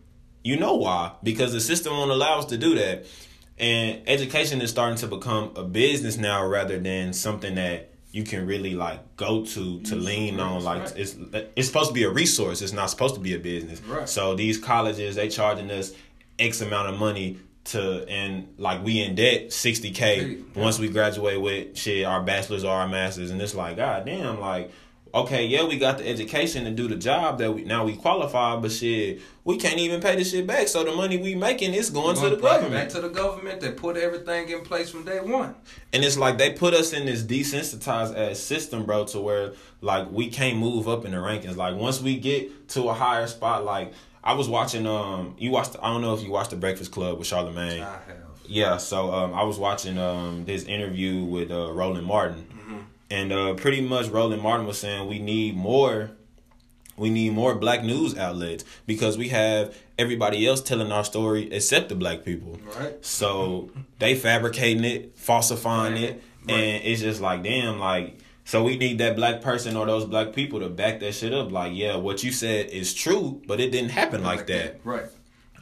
You 0.42 0.56
know 0.56 0.76
why? 0.76 1.10
Because 1.24 1.52
the 1.52 1.60
system 1.60 1.92
won't 1.92 2.12
allow 2.12 2.38
us 2.38 2.44
to 2.46 2.56
do 2.56 2.76
that, 2.76 3.04
and 3.58 4.00
education 4.06 4.62
is 4.62 4.70
starting 4.70 4.96
to 4.98 5.08
become 5.08 5.50
a 5.56 5.64
business 5.64 6.16
now 6.16 6.46
rather 6.46 6.78
than 6.78 7.12
something 7.12 7.56
that 7.56 7.90
you 8.16 8.24
can 8.24 8.46
really 8.46 8.74
like 8.74 9.00
go 9.16 9.44
to 9.44 9.80
to 9.82 9.94
lean 9.94 10.40
on 10.40 10.64
like 10.64 10.80
right. 10.82 10.96
it's 10.96 11.16
it's 11.56 11.66
supposed 11.68 11.88
to 11.88 11.94
be 11.94 12.04
a 12.04 12.10
resource 12.10 12.62
it's 12.62 12.72
not 12.72 12.88
supposed 12.88 13.14
to 13.14 13.20
be 13.20 13.34
a 13.34 13.38
business 13.38 13.78
Right. 13.82 14.08
so 14.08 14.34
these 14.34 14.56
colleges 14.58 15.16
they 15.16 15.28
charging 15.28 15.70
us 15.70 15.92
x 16.38 16.60
amount 16.62 16.88
of 16.92 16.98
money 16.98 17.38
to 17.64 18.08
and 18.08 18.54
like 18.58 18.82
we 18.84 19.02
in 19.02 19.14
debt 19.16 19.48
60k 19.48 20.00
Yeah. 20.54 20.62
once 20.64 20.78
we 20.78 20.88
graduate 20.88 21.40
with 21.40 21.76
shit 21.76 22.04
our 22.06 22.22
bachelors 22.22 22.64
or 22.64 22.72
our 22.72 22.88
masters 22.88 23.30
and 23.30 23.40
it's 23.42 23.54
like 23.54 23.76
god 23.76 24.06
damn 24.06 24.40
like 24.40 24.70
okay, 25.16 25.46
yeah, 25.46 25.64
we 25.64 25.78
got 25.78 25.98
the 25.98 26.08
education 26.08 26.64
to 26.64 26.70
do 26.70 26.88
the 26.88 26.96
job 26.96 27.38
that 27.38 27.52
we 27.52 27.64
now 27.64 27.84
we 27.84 27.96
qualify, 27.96 28.56
but 28.56 28.70
shit, 28.70 29.20
we 29.44 29.56
can't 29.56 29.78
even 29.78 30.00
pay 30.00 30.14
the 30.14 30.24
shit 30.24 30.46
back. 30.46 30.68
So 30.68 30.84
the 30.84 30.92
money 30.92 31.16
we 31.16 31.34
making 31.34 31.72
is 31.72 31.90
going, 31.90 32.16
going 32.16 32.30
to 32.30 32.36
the 32.36 32.42
government. 32.42 32.74
Back 32.74 32.88
to 32.90 33.00
the 33.00 33.08
government 33.08 33.60
that 33.62 33.76
put 33.76 33.96
everything 33.96 34.48
in 34.50 34.60
place 34.60 34.90
from 34.90 35.04
day 35.04 35.20
one. 35.20 35.54
And 35.92 36.04
it's 36.04 36.18
like 36.18 36.38
they 36.38 36.52
put 36.52 36.74
us 36.74 36.92
in 36.92 37.06
this 37.06 37.22
desensitized 37.22 38.16
ass 38.16 38.38
system, 38.38 38.84
bro, 38.84 39.06
to 39.06 39.20
where 39.20 39.54
like 39.80 40.10
we 40.10 40.28
can't 40.28 40.58
move 40.58 40.86
up 40.86 41.04
in 41.04 41.12
the 41.12 41.18
rankings. 41.18 41.56
Like 41.56 41.76
once 41.76 42.00
we 42.00 42.18
get 42.18 42.68
to 42.70 42.88
a 42.90 42.94
higher 42.94 43.26
spot, 43.26 43.64
like 43.64 43.92
I 44.22 44.34
was 44.34 44.48
watching 44.48 44.86
um 44.86 45.34
you 45.38 45.50
watched 45.50 45.76
I 45.82 45.88
don't 45.88 46.02
know 46.02 46.14
if 46.14 46.22
you 46.22 46.30
watched 46.30 46.50
the 46.50 46.56
Breakfast 46.56 46.92
Club 46.92 47.18
with 47.18 47.26
Charlemagne. 47.26 47.82
I 47.82 47.92
have. 47.92 48.16
Yeah, 48.48 48.76
so 48.76 49.12
um 49.12 49.34
I 49.34 49.44
was 49.44 49.58
watching 49.58 49.98
um 49.98 50.44
this 50.44 50.64
interview 50.64 51.24
with 51.24 51.50
uh 51.50 51.72
Roland 51.72 52.06
Martin 52.06 52.46
and 53.10 53.32
uh, 53.32 53.54
pretty 53.54 53.80
much 53.80 54.08
Roland 54.08 54.42
Martin 54.42 54.66
was 54.66 54.78
saying 54.78 55.08
we 55.08 55.18
need 55.18 55.56
more 55.56 56.10
we 56.96 57.10
need 57.10 57.32
more 57.34 57.54
black 57.54 57.84
news 57.84 58.16
outlets 58.16 58.64
because 58.86 59.18
we 59.18 59.28
have 59.28 59.76
everybody 59.98 60.46
else 60.46 60.62
telling 60.62 60.90
our 60.90 61.04
story 61.04 61.52
except 61.52 61.90
the 61.90 61.94
black 61.94 62.24
people. 62.24 62.58
Right. 62.78 63.04
So 63.04 63.70
they 63.98 64.14
fabricating 64.14 64.84
it, 64.84 65.18
falsifying 65.18 65.92
right. 65.92 66.02
it, 66.02 66.22
right. 66.48 66.58
and 66.58 66.84
it's 66.84 67.02
just 67.02 67.20
like 67.20 67.42
damn, 67.42 67.78
like 67.78 68.18
so 68.44 68.62
we 68.62 68.78
need 68.78 68.98
that 68.98 69.16
black 69.16 69.42
person 69.42 69.76
or 69.76 69.86
those 69.86 70.04
black 70.04 70.32
people 70.32 70.60
to 70.60 70.68
back 70.68 71.00
that 71.00 71.12
shit 71.12 71.34
up. 71.34 71.50
Like, 71.50 71.72
yeah, 71.74 71.96
what 71.96 72.22
you 72.22 72.30
said 72.30 72.70
is 72.70 72.94
true, 72.94 73.42
but 73.46 73.60
it 73.60 73.72
didn't 73.72 73.90
happen 73.90 74.22
like, 74.22 74.38
like 74.38 74.46
that. 74.46 74.80
Right 74.84 75.06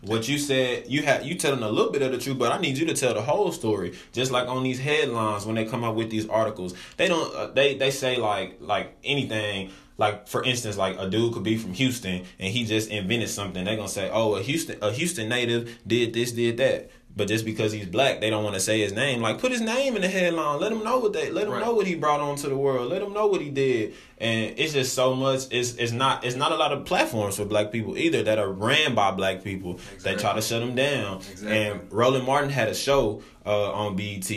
what 0.07 0.29
you 0.29 0.39
said 0.39 0.85
you 0.89 1.03
had 1.03 1.25
you 1.25 1.35
telling 1.35 1.63
a 1.63 1.69
little 1.69 1.93
bit 1.93 2.03
of 2.03 2.13
the 2.13 2.19
truth 2.19 2.39
but 2.39 2.53
i 2.53 2.59
need 2.59 2.77
you 2.77 2.87
to 2.87 2.95
tell 2.95 3.15
the 3.15 3.23
whole 3.23 3.53
story. 3.53 3.95
Just 4.13 4.31
like 4.31 4.49
on 4.49 4.63
these 4.63 4.81
headlines 4.81 5.47
when 5.47 5.57
they 5.57 5.65
come 5.65 5.85
up 5.85 5.95
with 5.95 6.11
these 6.11 6.29
articles. 6.29 6.75
They 6.97 7.09
don't 7.09 7.35
uh, 7.35 7.47
they 7.49 7.77
they 7.77 7.91
say 7.91 8.17
like 8.17 8.59
like 8.61 8.97
anything. 9.05 9.71
Like 9.97 10.27
for 10.27 10.43
instance 10.43 10.77
like 10.77 10.99
a 10.99 11.09
dude 11.09 11.35
could 11.35 11.45
be 11.45 11.57
from 11.57 11.73
houston 11.73 12.25
and 12.41 12.53
he 12.53 12.65
just 12.65 12.91
invented 12.91 13.29
something. 13.29 13.65
They're 13.65 13.77
gonna 13.77 13.89
say 13.89 14.11
oh 14.13 14.35
a 14.35 14.43
houston 14.43 14.79
a 14.83 14.91
houston 14.93 15.29
native 15.29 15.79
did 15.87 16.13
this 16.13 16.33
did 16.33 16.57
that 16.57 16.91
but 17.17 17.29
just 17.29 17.45
because 17.45 17.71
he's 17.71 17.87
black, 17.87 18.21
they 18.21 18.29
don't 18.29 18.43
want 18.43 18.55
to 18.55 18.61
say 18.61 18.81
his 18.81 18.93
name. 18.93 19.21
Like 19.21 19.39
put 19.39 19.53
his 19.53 19.61
name 19.61 19.95
in 19.95 20.03
the 20.03 20.09
headline. 20.09 20.61
Let 20.61 20.73
him 20.73 20.83
know 20.83 20.99
what 20.99 21.13
they. 21.13 21.31
Let 21.31 21.47
him 21.47 21.53
right. 21.53 21.65
know 21.65 21.73
what 21.73 21.87
he 21.87 21.95
brought 21.95 22.21
onto 22.21 22.49
the 22.49 22.57
world. 22.57 22.91
Let 22.91 23.03
him 23.03 23.13
know 23.13 23.29
what 23.29 23.41
he 23.41 23.51
did. 23.51 23.95
And 24.19 24.59
it's 24.59 24.73
just 24.73 24.95
so 24.95 25.15
much. 25.15 25.43
It's 25.51 25.75
it's 25.75 25.93
not 25.93 26.25
it's 26.25 26.35
not 26.35 26.51
a 26.51 26.57
lot 26.57 26.73
of 26.73 26.85
platforms 26.85 27.37
for 27.37 27.45
black 27.45 27.71
people 27.71 27.97
either 27.97 28.25
that 28.25 28.39
are 28.39 28.51
ran 28.51 28.95
by 28.95 29.13
black 29.13 29.45
people 29.45 29.75
exactly. 29.75 30.03
that 30.03 30.19
try 30.21 30.35
to 30.35 30.43
shut 30.43 30.61
them 30.61 30.75
down. 30.75 31.19
Exactly. 31.19 31.57
And 31.57 31.93
Roland 31.93 32.27
Martin 32.27 32.51
had 32.51 32.69
a 32.69 32.75
show 32.75 33.23
uh, 33.47 33.73
on 33.73 33.95
BET 33.95 34.31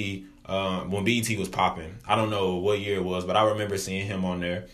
uh, 0.45 0.81
when 0.81 1.03
BET 1.03 1.35
was 1.37 1.49
popping. 1.49 1.95
I 2.07 2.15
don't 2.15 2.29
know 2.29 2.55
what 2.55 2.79
year 2.79 2.97
it 2.97 3.03
was, 3.03 3.25
but 3.25 3.35
I 3.35 3.49
remember 3.49 3.77
seeing 3.77 4.05
him 4.05 4.23
on 4.23 4.39
there. 4.39 4.67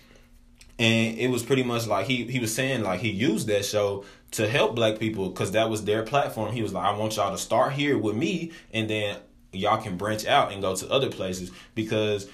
And 0.77 1.17
it 1.17 1.29
was 1.29 1.43
pretty 1.43 1.63
much 1.63 1.87
like 1.87 2.07
he 2.07 2.25
he 2.25 2.39
was 2.39 2.53
saying 2.53 2.83
like 2.83 2.99
he 2.99 3.11
used 3.11 3.47
that 3.47 3.63
show 3.63 4.03
to 4.33 4.47
help 4.47 4.75
black 4.75 4.99
people 4.99 5.29
because 5.29 5.51
that 5.51 5.69
was 5.69 5.85
their 5.85 6.03
platform. 6.03 6.51
He 6.51 6.61
was 6.61 6.73
like, 6.73 6.83
I 6.83 6.97
want 6.97 7.15
y'all 7.15 7.31
to 7.31 7.37
start 7.37 7.73
here 7.73 7.97
with 7.97 8.15
me, 8.15 8.51
and 8.71 8.89
then 8.89 9.17
y'all 9.51 9.81
can 9.81 9.97
branch 9.97 10.25
out 10.25 10.51
and 10.51 10.61
go 10.61 10.75
to 10.75 10.89
other 10.89 11.09
places 11.09 11.51
because 11.75 12.27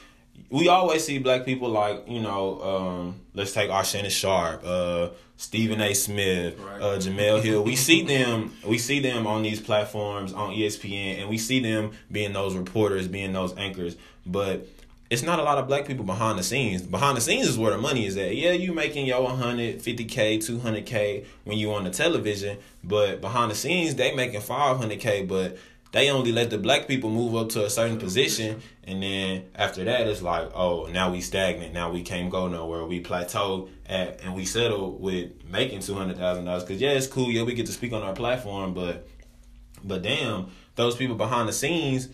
we 0.50 0.70
always 0.70 1.04
see 1.04 1.20
black 1.20 1.46
people 1.46 1.70
like 1.70 2.06
you 2.08 2.22
know 2.22 2.62
um, 2.62 3.22
let's 3.34 3.54
take 3.54 3.70
our 3.70 3.84
Shannon 3.84 4.10
Sharpe, 4.10 4.62
uh, 4.66 5.10
Stephen 5.36 5.82
A. 5.82 5.94
Smith, 5.94 6.58
right. 6.60 6.82
uh, 6.82 6.98
Jemele 6.98 7.42
Hill. 7.42 7.64
We 7.64 7.76
see 7.76 8.04
them 8.04 8.54
we 8.66 8.78
see 8.78 9.00
them 9.02 9.28
on 9.28 9.44
these 9.44 9.60
platforms 9.60 10.34
on 10.34 10.54
ESPN, 10.54 11.20
and 11.20 11.30
we 11.30 11.38
see 11.38 11.60
them 11.60 11.92
being 12.12 12.34
those 12.34 12.56
reporters, 12.56 13.08
being 13.08 13.34
those 13.34 13.56
anchors, 13.58 13.98
but 14.26 14.68
it's 15.10 15.24
not 15.24 15.40
a 15.40 15.44
lot 15.44 15.58
of 15.58 15.68
black 15.68 15.86
people 15.86 16.06
behind 16.06 16.38
the 16.38 16.44
scenes. 16.44 16.84
Behind 16.84 17.18
the 17.18 17.22
scenes 17.22 17.48
is 17.48 17.58
where 17.58 17.72
the 17.72 17.80
money 17.80 18.06
is 18.06 18.16
at. 18.16 18.36
Yeah, 18.36 18.52
you 18.52 18.74
making 18.74 19.08
your 19.08 19.28
150k, 19.28 20.38
200k 20.38 21.26
when 21.46 21.58
you 21.58 21.74
on 21.74 21.84
the 21.84 21.90
television, 21.90 22.60
but 22.84 23.20
behind 23.20 23.50
the 23.50 23.56
scenes 23.56 23.96
they 23.96 24.14
making 24.14 24.42
500k, 24.42 25.28
but 25.28 25.58
they 25.92 26.12
only 26.12 26.32
let 26.32 26.52
the 26.52 26.60
black 26.60 26.88
people 26.88 27.10
move 27.10 27.36
up 27.36 27.50
to 27.50 27.66
a 27.66 27.70
certain 27.70 27.98
position 27.98 28.62
and 28.84 29.02
then 29.02 29.46
after 29.56 29.84
that 29.84 30.08
it's 30.08 30.22
like, 30.22 30.52
oh, 30.54 30.86
now 30.92 31.12
we 31.12 31.22
stagnant. 31.22 31.74
Now 31.74 31.92
we 31.92 32.04
can't 32.04 32.30
go 32.30 32.48
nowhere. 32.48 32.86
We 32.86 33.00
plateau 33.00 33.70
at 33.88 34.22
and 34.22 34.36
we 34.36 34.46
settle 34.46 34.92
with 34.92 35.32
making 35.50 35.80
$200,000 35.80 36.68
cuz 36.68 36.80
yeah, 36.80 36.92
it's 36.92 37.08
cool. 37.08 37.32
Yeah, 37.32 37.42
we 37.42 37.56
get 37.56 37.66
to 37.66 37.72
speak 37.72 37.94
on 37.94 38.04
our 38.04 38.14
platform, 38.14 38.76
but 38.76 39.08
but 39.84 40.04
damn, 40.04 40.52
those 40.76 40.96
people 40.96 41.16
behind 41.16 41.50
the 41.50 41.54
scenes 41.54 42.10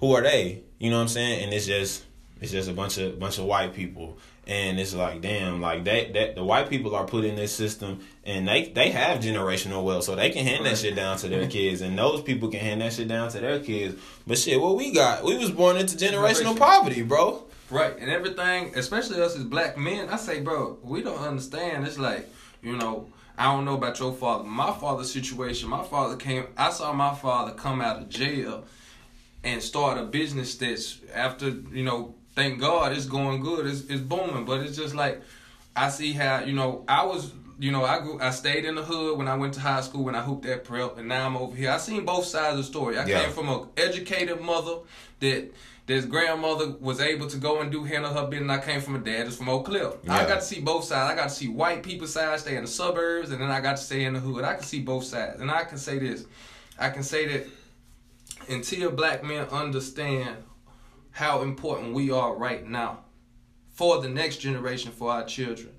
who 0.00 0.12
are 0.12 0.22
they? 0.22 0.64
You 0.84 0.90
know 0.90 0.96
what 0.96 1.02
I'm 1.04 1.08
saying? 1.08 1.44
And 1.44 1.54
it's 1.54 1.64
just 1.64 2.04
it's 2.42 2.52
just 2.52 2.68
a 2.68 2.74
bunch 2.74 2.98
of 2.98 3.18
bunch 3.18 3.38
of 3.38 3.46
white 3.46 3.72
people. 3.72 4.18
And 4.46 4.78
it's 4.78 4.92
like, 4.92 5.22
damn, 5.22 5.62
like 5.62 5.84
that 5.84 6.12
that 6.12 6.34
the 6.34 6.44
white 6.44 6.68
people 6.68 6.94
are 6.94 7.06
put 7.06 7.24
in 7.24 7.36
this 7.36 7.56
system 7.56 8.00
and 8.22 8.46
they 8.46 8.66
they 8.66 8.90
have 8.90 9.20
generational 9.20 9.82
wealth, 9.82 10.04
so 10.04 10.14
they 10.14 10.28
can 10.28 10.44
hand 10.44 10.66
that 10.66 10.76
shit 10.76 10.94
down 10.94 11.16
to 11.16 11.28
their 11.28 11.46
kids, 11.48 11.80
and 11.80 11.96
those 11.98 12.20
people 12.20 12.50
can 12.50 12.60
hand 12.60 12.82
that 12.82 12.92
shit 12.92 13.08
down 13.08 13.30
to 13.30 13.40
their 13.40 13.60
kids. 13.60 13.98
But 14.26 14.36
shit, 14.36 14.60
what 14.60 14.76
we 14.76 14.92
got, 14.92 15.24
we 15.24 15.38
was 15.38 15.50
born 15.50 15.78
into 15.78 15.96
generational 15.96 16.54
poverty, 16.54 17.00
bro. 17.00 17.44
Right, 17.70 17.96
and 17.98 18.10
everything, 18.10 18.76
especially 18.76 19.22
us 19.22 19.38
as 19.38 19.44
black 19.44 19.78
men, 19.78 20.10
I 20.10 20.16
say, 20.16 20.42
bro, 20.42 20.76
we 20.82 21.02
don't 21.02 21.16
understand. 21.16 21.86
It's 21.86 21.98
like, 21.98 22.28
you 22.62 22.76
know, 22.76 23.08
I 23.38 23.44
don't 23.44 23.64
know 23.64 23.76
about 23.76 23.98
your 24.00 24.12
father. 24.12 24.44
My 24.44 24.70
father's 24.70 25.10
situation, 25.10 25.70
my 25.70 25.82
father 25.82 26.16
came, 26.16 26.46
I 26.58 26.68
saw 26.68 26.92
my 26.92 27.14
father 27.14 27.52
come 27.52 27.80
out 27.80 28.02
of 28.02 28.10
jail 28.10 28.64
and 29.44 29.62
start 29.62 29.98
a 29.98 30.02
business 30.02 30.56
that's 30.56 30.98
after 31.14 31.50
you 31.72 31.84
know 31.84 32.14
thank 32.34 32.60
god 32.60 32.92
it's 32.92 33.06
going 33.06 33.40
good 33.40 33.66
it's, 33.66 33.82
it's 33.82 34.00
booming 34.00 34.44
but 34.44 34.60
it's 34.60 34.76
just 34.76 34.94
like 34.94 35.22
i 35.76 35.88
see 35.88 36.12
how 36.12 36.40
you 36.40 36.52
know 36.52 36.84
i 36.88 37.04
was 37.04 37.32
you 37.58 37.70
know 37.70 37.84
i 37.84 38.00
grew 38.00 38.18
i 38.20 38.30
stayed 38.30 38.64
in 38.64 38.74
the 38.74 38.82
hood 38.82 39.16
when 39.16 39.28
i 39.28 39.36
went 39.36 39.54
to 39.54 39.60
high 39.60 39.80
school 39.80 40.04
when 40.04 40.14
i 40.14 40.22
hooped 40.22 40.46
at 40.46 40.64
prep 40.64 40.98
and 40.98 41.08
now 41.08 41.26
i'm 41.26 41.36
over 41.36 41.54
here 41.54 41.70
i 41.70 41.76
seen 41.76 42.04
both 42.04 42.24
sides 42.24 42.52
of 42.52 42.56
the 42.58 42.64
story 42.64 42.98
i 42.98 43.04
yeah. 43.04 43.22
came 43.22 43.32
from 43.32 43.48
an 43.48 43.68
educated 43.76 44.40
mother 44.40 44.78
that 45.20 45.52
this 45.86 46.06
grandmother 46.06 46.74
was 46.80 46.98
able 47.00 47.26
to 47.26 47.36
go 47.36 47.60
and 47.60 47.70
do 47.70 47.84
handle 47.84 48.12
her 48.12 48.26
business. 48.26 48.50
I 48.50 48.64
came 48.64 48.80
from 48.80 48.96
a 48.96 48.98
dad 48.98 49.26
that's 49.26 49.36
from 49.36 49.50
Oak 49.50 49.66
Cliff. 49.66 49.94
Yeah. 50.02 50.14
I 50.14 50.26
got 50.26 50.36
to 50.36 50.40
see 50.40 50.60
both 50.60 50.84
sides. 50.84 51.12
I 51.12 51.14
got 51.14 51.28
to 51.28 51.34
see 51.34 51.48
white 51.48 51.82
people 51.82 52.06
side, 52.06 52.40
stay 52.40 52.56
in 52.56 52.62
the 52.62 52.70
suburbs, 52.70 53.30
and 53.30 53.40
then 53.40 53.50
I 53.50 53.60
got 53.60 53.76
to 53.76 53.82
stay 53.82 54.04
in 54.04 54.14
the 54.14 54.20
hood. 54.20 54.44
I 54.44 54.54
can 54.54 54.62
see 54.62 54.80
both 54.80 55.04
sides. 55.04 55.40
And 55.40 55.50
I 55.50 55.64
can 55.64 55.76
say 55.76 55.98
this. 55.98 56.24
I 56.78 56.88
can 56.88 57.02
say 57.02 57.26
that 57.26 57.46
until 58.48 58.90
black 58.90 59.22
men 59.22 59.46
understand 59.48 60.36
how 61.10 61.42
important 61.42 61.94
we 61.94 62.10
are 62.10 62.34
right 62.34 62.66
now 62.66 63.00
for 63.74 64.00
the 64.00 64.08
next 64.08 64.38
generation, 64.38 64.92
for 64.92 65.10
our 65.10 65.24
children, 65.24 65.70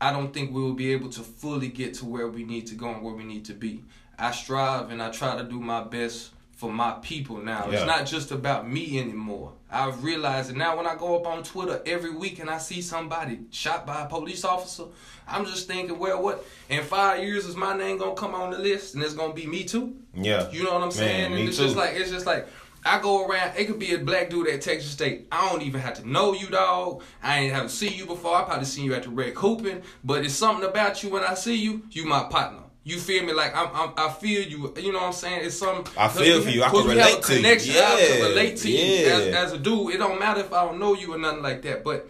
I 0.00 0.12
don't 0.12 0.34
think 0.34 0.52
we 0.52 0.60
will 0.60 0.74
be 0.74 0.92
able 0.92 1.08
to 1.10 1.20
fully 1.20 1.68
get 1.68 1.94
to 1.94 2.04
where 2.04 2.28
we 2.28 2.44
need 2.44 2.66
to 2.68 2.74
go 2.74 2.88
and 2.88 3.02
where 3.02 3.14
we 3.14 3.24
need 3.24 3.44
to 3.46 3.54
be. 3.54 3.84
I 4.18 4.32
strive 4.32 4.90
and 4.90 5.02
I 5.02 5.10
try 5.10 5.36
to 5.38 5.44
do 5.44 5.60
my 5.60 5.82
best 5.82 6.30
for 6.62 6.72
my 6.72 6.92
people 7.02 7.38
now. 7.38 7.66
Yeah. 7.66 7.78
It's 7.78 7.86
not 7.86 8.06
just 8.06 8.30
about 8.30 8.70
me 8.70 9.00
anymore. 9.00 9.52
I've 9.68 10.04
realized 10.04 10.48
that 10.48 10.56
now 10.56 10.76
when 10.76 10.86
I 10.86 10.94
go 10.94 11.16
up 11.16 11.26
on 11.26 11.42
Twitter 11.42 11.82
every 11.84 12.12
week 12.12 12.38
and 12.38 12.48
I 12.48 12.58
see 12.58 12.80
somebody 12.80 13.40
shot 13.50 13.84
by 13.84 14.02
a 14.02 14.06
police 14.06 14.44
officer, 14.44 14.84
I'm 15.26 15.44
just 15.44 15.66
thinking, 15.66 15.98
well, 15.98 16.22
what 16.22 16.46
in 16.68 16.84
five 16.84 17.20
years 17.20 17.46
is 17.46 17.56
my 17.56 17.76
name 17.76 17.98
gonna 17.98 18.14
come 18.14 18.36
on 18.36 18.52
the 18.52 18.60
list 18.60 18.94
and 18.94 19.02
it's 19.02 19.12
gonna 19.12 19.34
be 19.34 19.44
me 19.44 19.64
too? 19.64 19.96
Yeah. 20.14 20.48
You 20.52 20.62
know 20.62 20.74
what 20.74 20.84
I'm 20.84 20.92
saying? 20.92 21.32
Man, 21.32 21.40
and 21.40 21.48
it's 21.48 21.58
too. 21.58 21.64
just 21.64 21.76
like 21.76 21.96
it's 21.96 22.12
just 22.12 22.26
like 22.26 22.46
I 22.86 23.00
go 23.00 23.26
around, 23.26 23.56
it 23.56 23.64
could 23.64 23.80
be 23.80 23.92
a 23.94 23.98
black 23.98 24.30
dude 24.30 24.46
at 24.46 24.60
Texas 24.60 24.92
State. 24.92 25.26
I 25.32 25.50
don't 25.50 25.62
even 25.62 25.80
have 25.80 25.94
to 25.94 26.08
know 26.08 26.32
you, 26.32 26.46
dog. 26.46 27.02
I 27.24 27.40
ain't 27.40 27.52
have 27.52 27.64
to 27.64 27.70
see 27.70 27.88
you 27.88 28.06
before. 28.06 28.36
I 28.36 28.44
probably 28.44 28.66
seen 28.66 28.84
you 28.84 28.94
at 28.94 29.02
the 29.02 29.10
red 29.10 29.34
hooping. 29.34 29.82
But 30.04 30.24
it's 30.24 30.34
something 30.34 30.64
about 30.64 31.02
you 31.02 31.10
when 31.10 31.24
I 31.24 31.34
see 31.34 31.56
you, 31.56 31.82
you 31.90 32.06
my 32.06 32.22
partner. 32.30 32.62
You 32.84 32.98
feel 32.98 33.24
me? 33.24 33.32
Like 33.32 33.54
I'm, 33.54 33.68
I'm, 33.74 33.92
i 33.96 34.10
feel 34.12 34.42
you. 34.42 34.72
You 34.76 34.92
know 34.92 34.98
what 34.98 35.06
I'm 35.06 35.12
saying? 35.12 35.44
It's 35.44 35.56
some. 35.56 35.84
I 35.96 36.08
feel 36.08 36.42
for 36.42 36.50
you. 36.50 36.64
I 36.64 36.70
can 36.70 36.86
relate 36.86 37.22
to 37.22 37.36
connection. 37.36 37.74
you. 37.74 37.78
Yeah, 37.78 37.88
I 37.88 38.06
can 38.06 38.22
relate 38.22 38.56
to 38.58 38.70
yeah. 38.70 38.84
you 38.84 39.06
as, 39.06 39.34
as, 39.34 39.52
a 39.52 39.58
dude. 39.58 39.94
It 39.94 39.98
don't 39.98 40.18
matter 40.18 40.40
if 40.40 40.52
I 40.52 40.64
don't 40.64 40.80
know 40.80 40.94
you 40.94 41.14
or 41.14 41.18
nothing 41.18 41.42
like 41.42 41.62
that. 41.62 41.84
But 41.84 42.08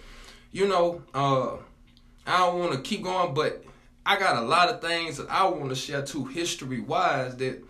you 0.50 0.66
know, 0.66 1.02
uh, 1.12 1.56
I 2.26 2.38
don't 2.38 2.58
want 2.58 2.72
to 2.72 2.80
keep 2.80 3.02
going. 3.02 3.34
But 3.34 3.64
I 4.06 4.18
got 4.18 4.42
a 4.42 4.46
lot 4.46 4.70
of 4.70 4.80
things 4.80 5.18
that 5.18 5.30
I 5.30 5.44
want 5.44 5.68
to 5.68 5.74
share 5.74 6.02
too, 6.02 6.24
history 6.24 6.80
wise, 6.80 7.36
that 7.36 7.62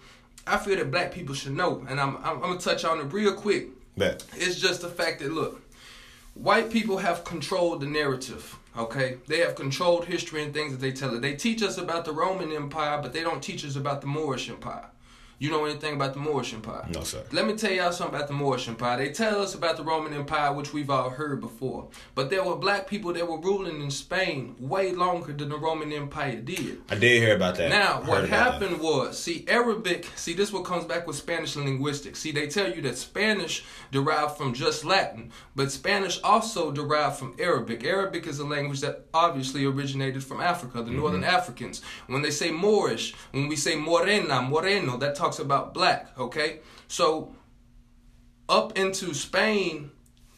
I 0.46 0.58
feel 0.58 0.76
that 0.76 0.92
black 0.92 1.12
people 1.12 1.34
should 1.34 1.52
know. 1.52 1.84
And 1.88 2.00
I'm, 2.00 2.18
I'm, 2.18 2.36
I'm 2.36 2.40
gonna 2.40 2.58
touch 2.58 2.84
on 2.84 3.00
it 3.00 3.12
real 3.12 3.34
quick. 3.34 3.68
Bet. 3.96 4.24
It's 4.36 4.60
just 4.60 4.80
the 4.80 4.88
fact 4.88 5.20
that 5.20 5.32
look, 5.32 5.60
white 6.34 6.70
people 6.70 6.98
have 6.98 7.24
controlled 7.24 7.80
the 7.80 7.86
narrative 7.86 8.56
Okay, 8.76 9.18
they 9.26 9.40
have 9.40 9.54
controlled 9.54 10.06
history 10.06 10.42
and 10.42 10.54
things 10.54 10.72
that 10.72 10.80
they 10.80 10.92
tell 10.92 11.14
us. 11.14 11.20
They 11.20 11.36
teach 11.36 11.62
us 11.62 11.76
about 11.76 12.06
the 12.06 12.12
Roman 12.12 12.50
Empire, 12.52 13.00
but 13.02 13.12
they 13.12 13.22
don't 13.22 13.42
teach 13.42 13.66
us 13.66 13.76
about 13.76 14.00
the 14.00 14.06
Moorish 14.06 14.48
Empire. 14.48 14.91
You 15.42 15.50
know 15.50 15.64
anything 15.64 15.94
about 15.94 16.14
the 16.14 16.20
Moorish 16.20 16.54
Empire? 16.54 16.86
No, 16.94 17.02
sir. 17.02 17.24
Let 17.32 17.48
me 17.48 17.54
tell 17.54 17.72
y'all 17.72 17.90
something 17.90 18.14
about 18.14 18.28
the 18.28 18.34
Moorish 18.34 18.68
Empire. 18.68 18.98
They 18.98 19.10
tell 19.10 19.42
us 19.42 19.56
about 19.56 19.76
the 19.76 19.82
Roman 19.82 20.14
Empire, 20.14 20.52
which 20.52 20.72
we've 20.72 20.88
all 20.88 21.10
heard 21.10 21.40
before. 21.40 21.88
But 22.14 22.30
there 22.30 22.44
were 22.44 22.54
black 22.54 22.86
people 22.86 23.12
that 23.12 23.26
were 23.26 23.40
ruling 23.40 23.82
in 23.82 23.90
Spain 23.90 24.54
way 24.60 24.92
longer 24.92 25.32
than 25.32 25.48
the 25.48 25.58
Roman 25.58 25.92
Empire 25.92 26.36
did. 26.36 26.82
I 26.88 26.94
did 26.94 27.20
hear 27.20 27.34
about 27.34 27.56
that. 27.56 27.70
Now, 27.70 28.02
what 28.04 28.28
happened 28.28 28.78
was, 28.78 29.18
see, 29.18 29.44
Arabic, 29.48 30.06
see, 30.14 30.32
this 30.32 30.52
what 30.52 30.64
comes 30.64 30.84
back 30.84 31.08
with 31.08 31.16
Spanish 31.16 31.56
linguistics. 31.56 32.20
See, 32.20 32.30
they 32.30 32.46
tell 32.46 32.72
you 32.72 32.80
that 32.82 32.96
Spanish 32.96 33.64
derived 33.90 34.36
from 34.36 34.54
just 34.54 34.84
Latin, 34.84 35.32
but 35.56 35.72
Spanish 35.72 36.20
also 36.22 36.70
derived 36.70 37.16
from 37.16 37.34
Arabic. 37.40 37.82
Arabic 37.82 38.28
is 38.28 38.38
a 38.38 38.46
language 38.46 38.80
that 38.82 39.06
obviously 39.12 39.64
originated 39.64 40.22
from 40.22 40.40
Africa, 40.40 40.78
the 40.78 40.90
mm-hmm. 40.90 41.00
Northern 41.00 41.24
Africans. 41.24 41.82
When 42.06 42.22
they 42.22 42.30
say 42.30 42.52
Moorish, 42.52 43.16
when 43.32 43.48
we 43.48 43.56
say 43.56 43.74
morena, 43.74 44.40
moreno, 44.40 44.96
that 44.98 45.16
talks 45.16 45.31
about 45.38 45.74
black, 45.74 46.08
okay? 46.18 46.60
So, 46.88 47.34
up 48.48 48.76
into 48.78 49.14
Spain, 49.14 49.90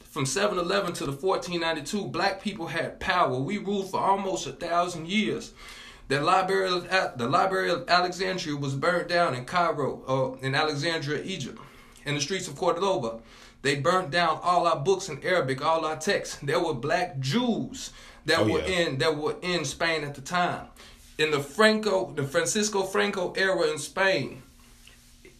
from 0.03 0.27
711 0.27 0.93
to 0.95 1.07
the 1.07 1.13
1492, 1.13 2.07
black 2.07 2.41
people 2.43 2.69
had 2.69 3.01
power. 3.01 3.39
We 3.39 3.59
ruled 3.59 3.91
for 3.91 4.01
almost 4.01 4.47
a 4.47 4.53
thousand 4.53 5.09
years. 5.09 5.53
The 6.09 6.21
library 6.21 6.69
of 6.69 7.19
the 7.19 7.29
Library 7.29 7.71
of 7.71 7.89
Alexandria 7.89 8.57
was 8.57 8.75
burned 8.75 9.09
down 9.09 9.35
in 9.35 9.45
Cairo, 9.47 10.03
uh, 10.07 10.45
in 10.47 10.55
Alexandria, 10.55 11.23
Egypt, 11.25 11.59
in 12.05 12.15
the 12.15 12.21
streets 12.21 12.47
of 12.47 12.57
Cordoba. 12.57 13.21
They 13.63 13.77
burnt 13.77 14.11
down 14.11 14.39
all 14.43 14.67
our 14.67 14.77
books 14.79 15.09
in 15.09 15.25
Arabic, 15.25 15.65
all 15.65 15.87
our 15.87 15.97
texts. 15.97 16.37
There 16.43 16.61
were 16.61 16.75
black 16.75 17.19
Jews 17.21 17.91
that 18.27 18.41
Oh, 18.41 18.45
were 18.49 18.61
yeah. 18.61 18.81
in 18.89 18.99
that 18.99 19.17
were 19.17 19.37
in 19.41 19.65
Spain 19.65 20.05
at 20.05 20.15
the 20.15 20.21
time. 20.21 20.67
In 21.17 21.31
the 21.31 21.41
Franco, 21.41 22.13
the 22.13 22.25
Francisco 22.25 22.83
Franco 22.83 23.33
era 23.33 23.63
in 23.71 23.79
Spain, 23.79 24.43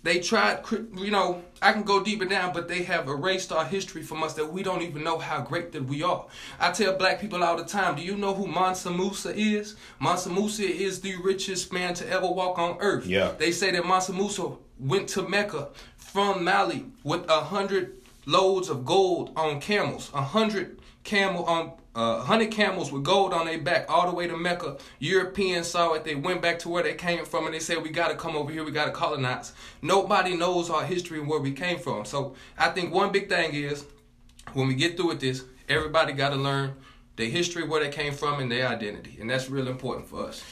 they 0.05 0.21
tried, 0.21 0.63
you 0.71 1.11
know, 1.11 1.43
I 1.63 1.73
can 1.73 1.83
go 1.83 2.05
deeper 2.05 2.27
down, 2.27 2.53
but 2.53 2.69
they 2.69 2.83
have 2.83 3.09
erased 3.09 3.51
our 3.51 3.65
history 3.65 4.03
from 4.03 4.23
us 4.23 4.35
that 4.35 4.53
we 4.53 4.63
don't 4.63 4.83
even 4.83 5.03
know 5.03 5.19
how 5.19 5.41
great 5.41 5.73
that 5.73 5.85
we 5.85 6.03
are. 6.03 6.27
I 6.61 6.73
tell 6.73 6.95
black 6.97 7.23
people 7.23 7.43
all 7.43 7.57
the 7.57 7.65
time, 7.65 7.97
do 7.97 8.03
you 8.03 8.15
know 8.15 8.35
who 8.35 8.47
Mansa 8.47 8.91
Musa 8.91 9.35
is? 9.35 9.77
Mansa 9.99 10.29
Musa 10.29 10.63
is 10.63 11.01
the 11.01 11.17
richest 11.17 11.73
man 11.73 11.95
to 11.95 12.09
ever 12.09 12.29
walk 12.29 12.59
on 12.59 12.77
earth. 12.81 13.07
Yeah. 13.07 13.33
They 13.39 13.51
say 13.51 13.71
that 13.71 13.87
Mansa 13.87 14.13
Musa 14.13 14.51
went 14.79 15.09
to 15.09 15.27
Mecca 15.27 15.71
from 15.97 16.45
Mali 16.45 16.85
with 17.03 17.27
a 17.31 17.41
hundred 17.41 17.97
loads 18.27 18.69
of 18.69 18.85
gold 18.85 19.33
on 19.37 19.59
camels, 19.59 20.11
a 20.13 20.21
hundred 20.21 20.79
camel 21.03 21.47
on 21.47 21.73
uh, 21.95 22.21
hundred 22.21 22.51
camels 22.51 22.91
with 22.91 23.05
gold 23.05 23.33
on 23.33 23.47
their 23.47 23.59
back 23.59 23.87
all 23.89 24.09
the 24.09 24.15
way 24.15 24.27
to 24.27 24.37
Mecca. 24.37 24.79
Europeans 24.99 25.69
saw 25.69 25.93
it. 25.93 26.05
They 26.05 26.15
went 26.15 26.43
back 26.43 26.59
to 26.61 26.69
where 26.69 26.83
they 26.83 26.95
came 26.95 27.25
from 27.25 27.47
and 27.47 27.55
they 27.55 27.61
said, 27.61 27.83
"We 27.83 27.91
got 27.91 28.09
to 28.09 28.17
come 28.17 28.37
over 28.37 28.51
here. 28.53 28.65
We 28.65 28.73
got 28.73 28.87
to 28.87 28.93
colonize." 28.93 29.53
Nobody 29.83 30.37
knows 30.37 30.71
our 30.71 30.85
history 30.85 31.21
and 31.21 31.29
where 31.29 31.41
we 31.41 31.53
came 31.53 31.79
from. 31.79 32.05
So 32.05 32.35
I 32.59 32.71
think 32.71 32.93
one 32.93 33.13
big 33.13 33.29
thing 33.29 33.55
is 33.55 33.85
when 34.53 34.69
we 34.69 34.75
get 34.75 34.97
through 34.97 35.09
with 35.09 35.21
this, 35.21 35.45
everybody 35.69 36.13
got 36.13 36.31
to 36.31 36.37
learn 36.37 36.75
their 37.17 37.29
history, 37.29 37.67
where 37.67 37.83
they 37.83 37.91
came 37.91 38.13
from, 38.13 38.41
and 38.41 38.51
their 38.51 38.67
identity, 38.67 39.19
and 39.21 39.31
that's 39.31 39.49
real 39.49 39.69
important 39.69 40.09
for 40.09 40.27
us. 40.27 40.43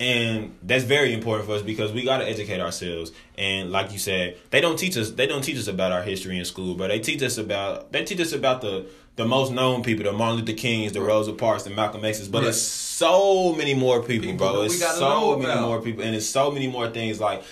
And 0.00 0.56
that's 0.62 0.84
very 0.84 1.12
important 1.12 1.48
for 1.48 1.54
us 1.56 1.62
because 1.62 1.92
we 1.92 2.04
got 2.04 2.18
to 2.18 2.24
educate 2.28 2.60
ourselves. 2.60 3.10
And 3.36 3.70
like 3.72 3.92
you 3.92 3.98
said 3.98 4.36
they 4.50 4.60
don't 4.60 4.78
teach 4.78 4.96
us 4.96 5.10
they 5.12 5.26
don't 5.26 5.42
teach 5.42 5.58
us 5.58 5.66
about 5.68 5.92
our 5.92 6.02
history 6.02 6.38
in 6.38 6.44
school 6.44 6.74
but 6.74 6.88
they 6.88 6.98
teach 7.00 7.22
us 7.22 7.38
about 7.38 7.92
they 7.92 8.04
teach 8.04 8.20
us 8.20 8.32
about 8.32 8.60
the 8.60 8.86
the 9.16 9.24
most 9.24 9.50
known 9.52 9.82
people 9.82 10.04
the 10.04 10.12
martin 10.12 10.38
luther 10.38 10.52
kings 10.52 10.92
the 10.92 11.00
rosa 11.00 11.32
parks 11.32 11.64
the 11.64 11.70
malcolm 11.70 12.04
x's 12.04 12.28
but 12.28 12.42
Right. 12.42 12.48
it's 12.50 12.60
so 12.60 13.52
many 13.54 13.74
more 13.74 14.00
people, 14.02 14.30
People 14.30 14.46
bro. 14.52 14.62
we 14.62 14.68
so 14.68 15.36
many 15.36 15.60
more 15.60 15.80
people 15.82 16.04
and 16.04 16.14
it's 16.14 16.26
so 16.26 16.50
many 16.52 16.68
more 16.68 16.88
things 16.88 17.20
like 17.20 17.42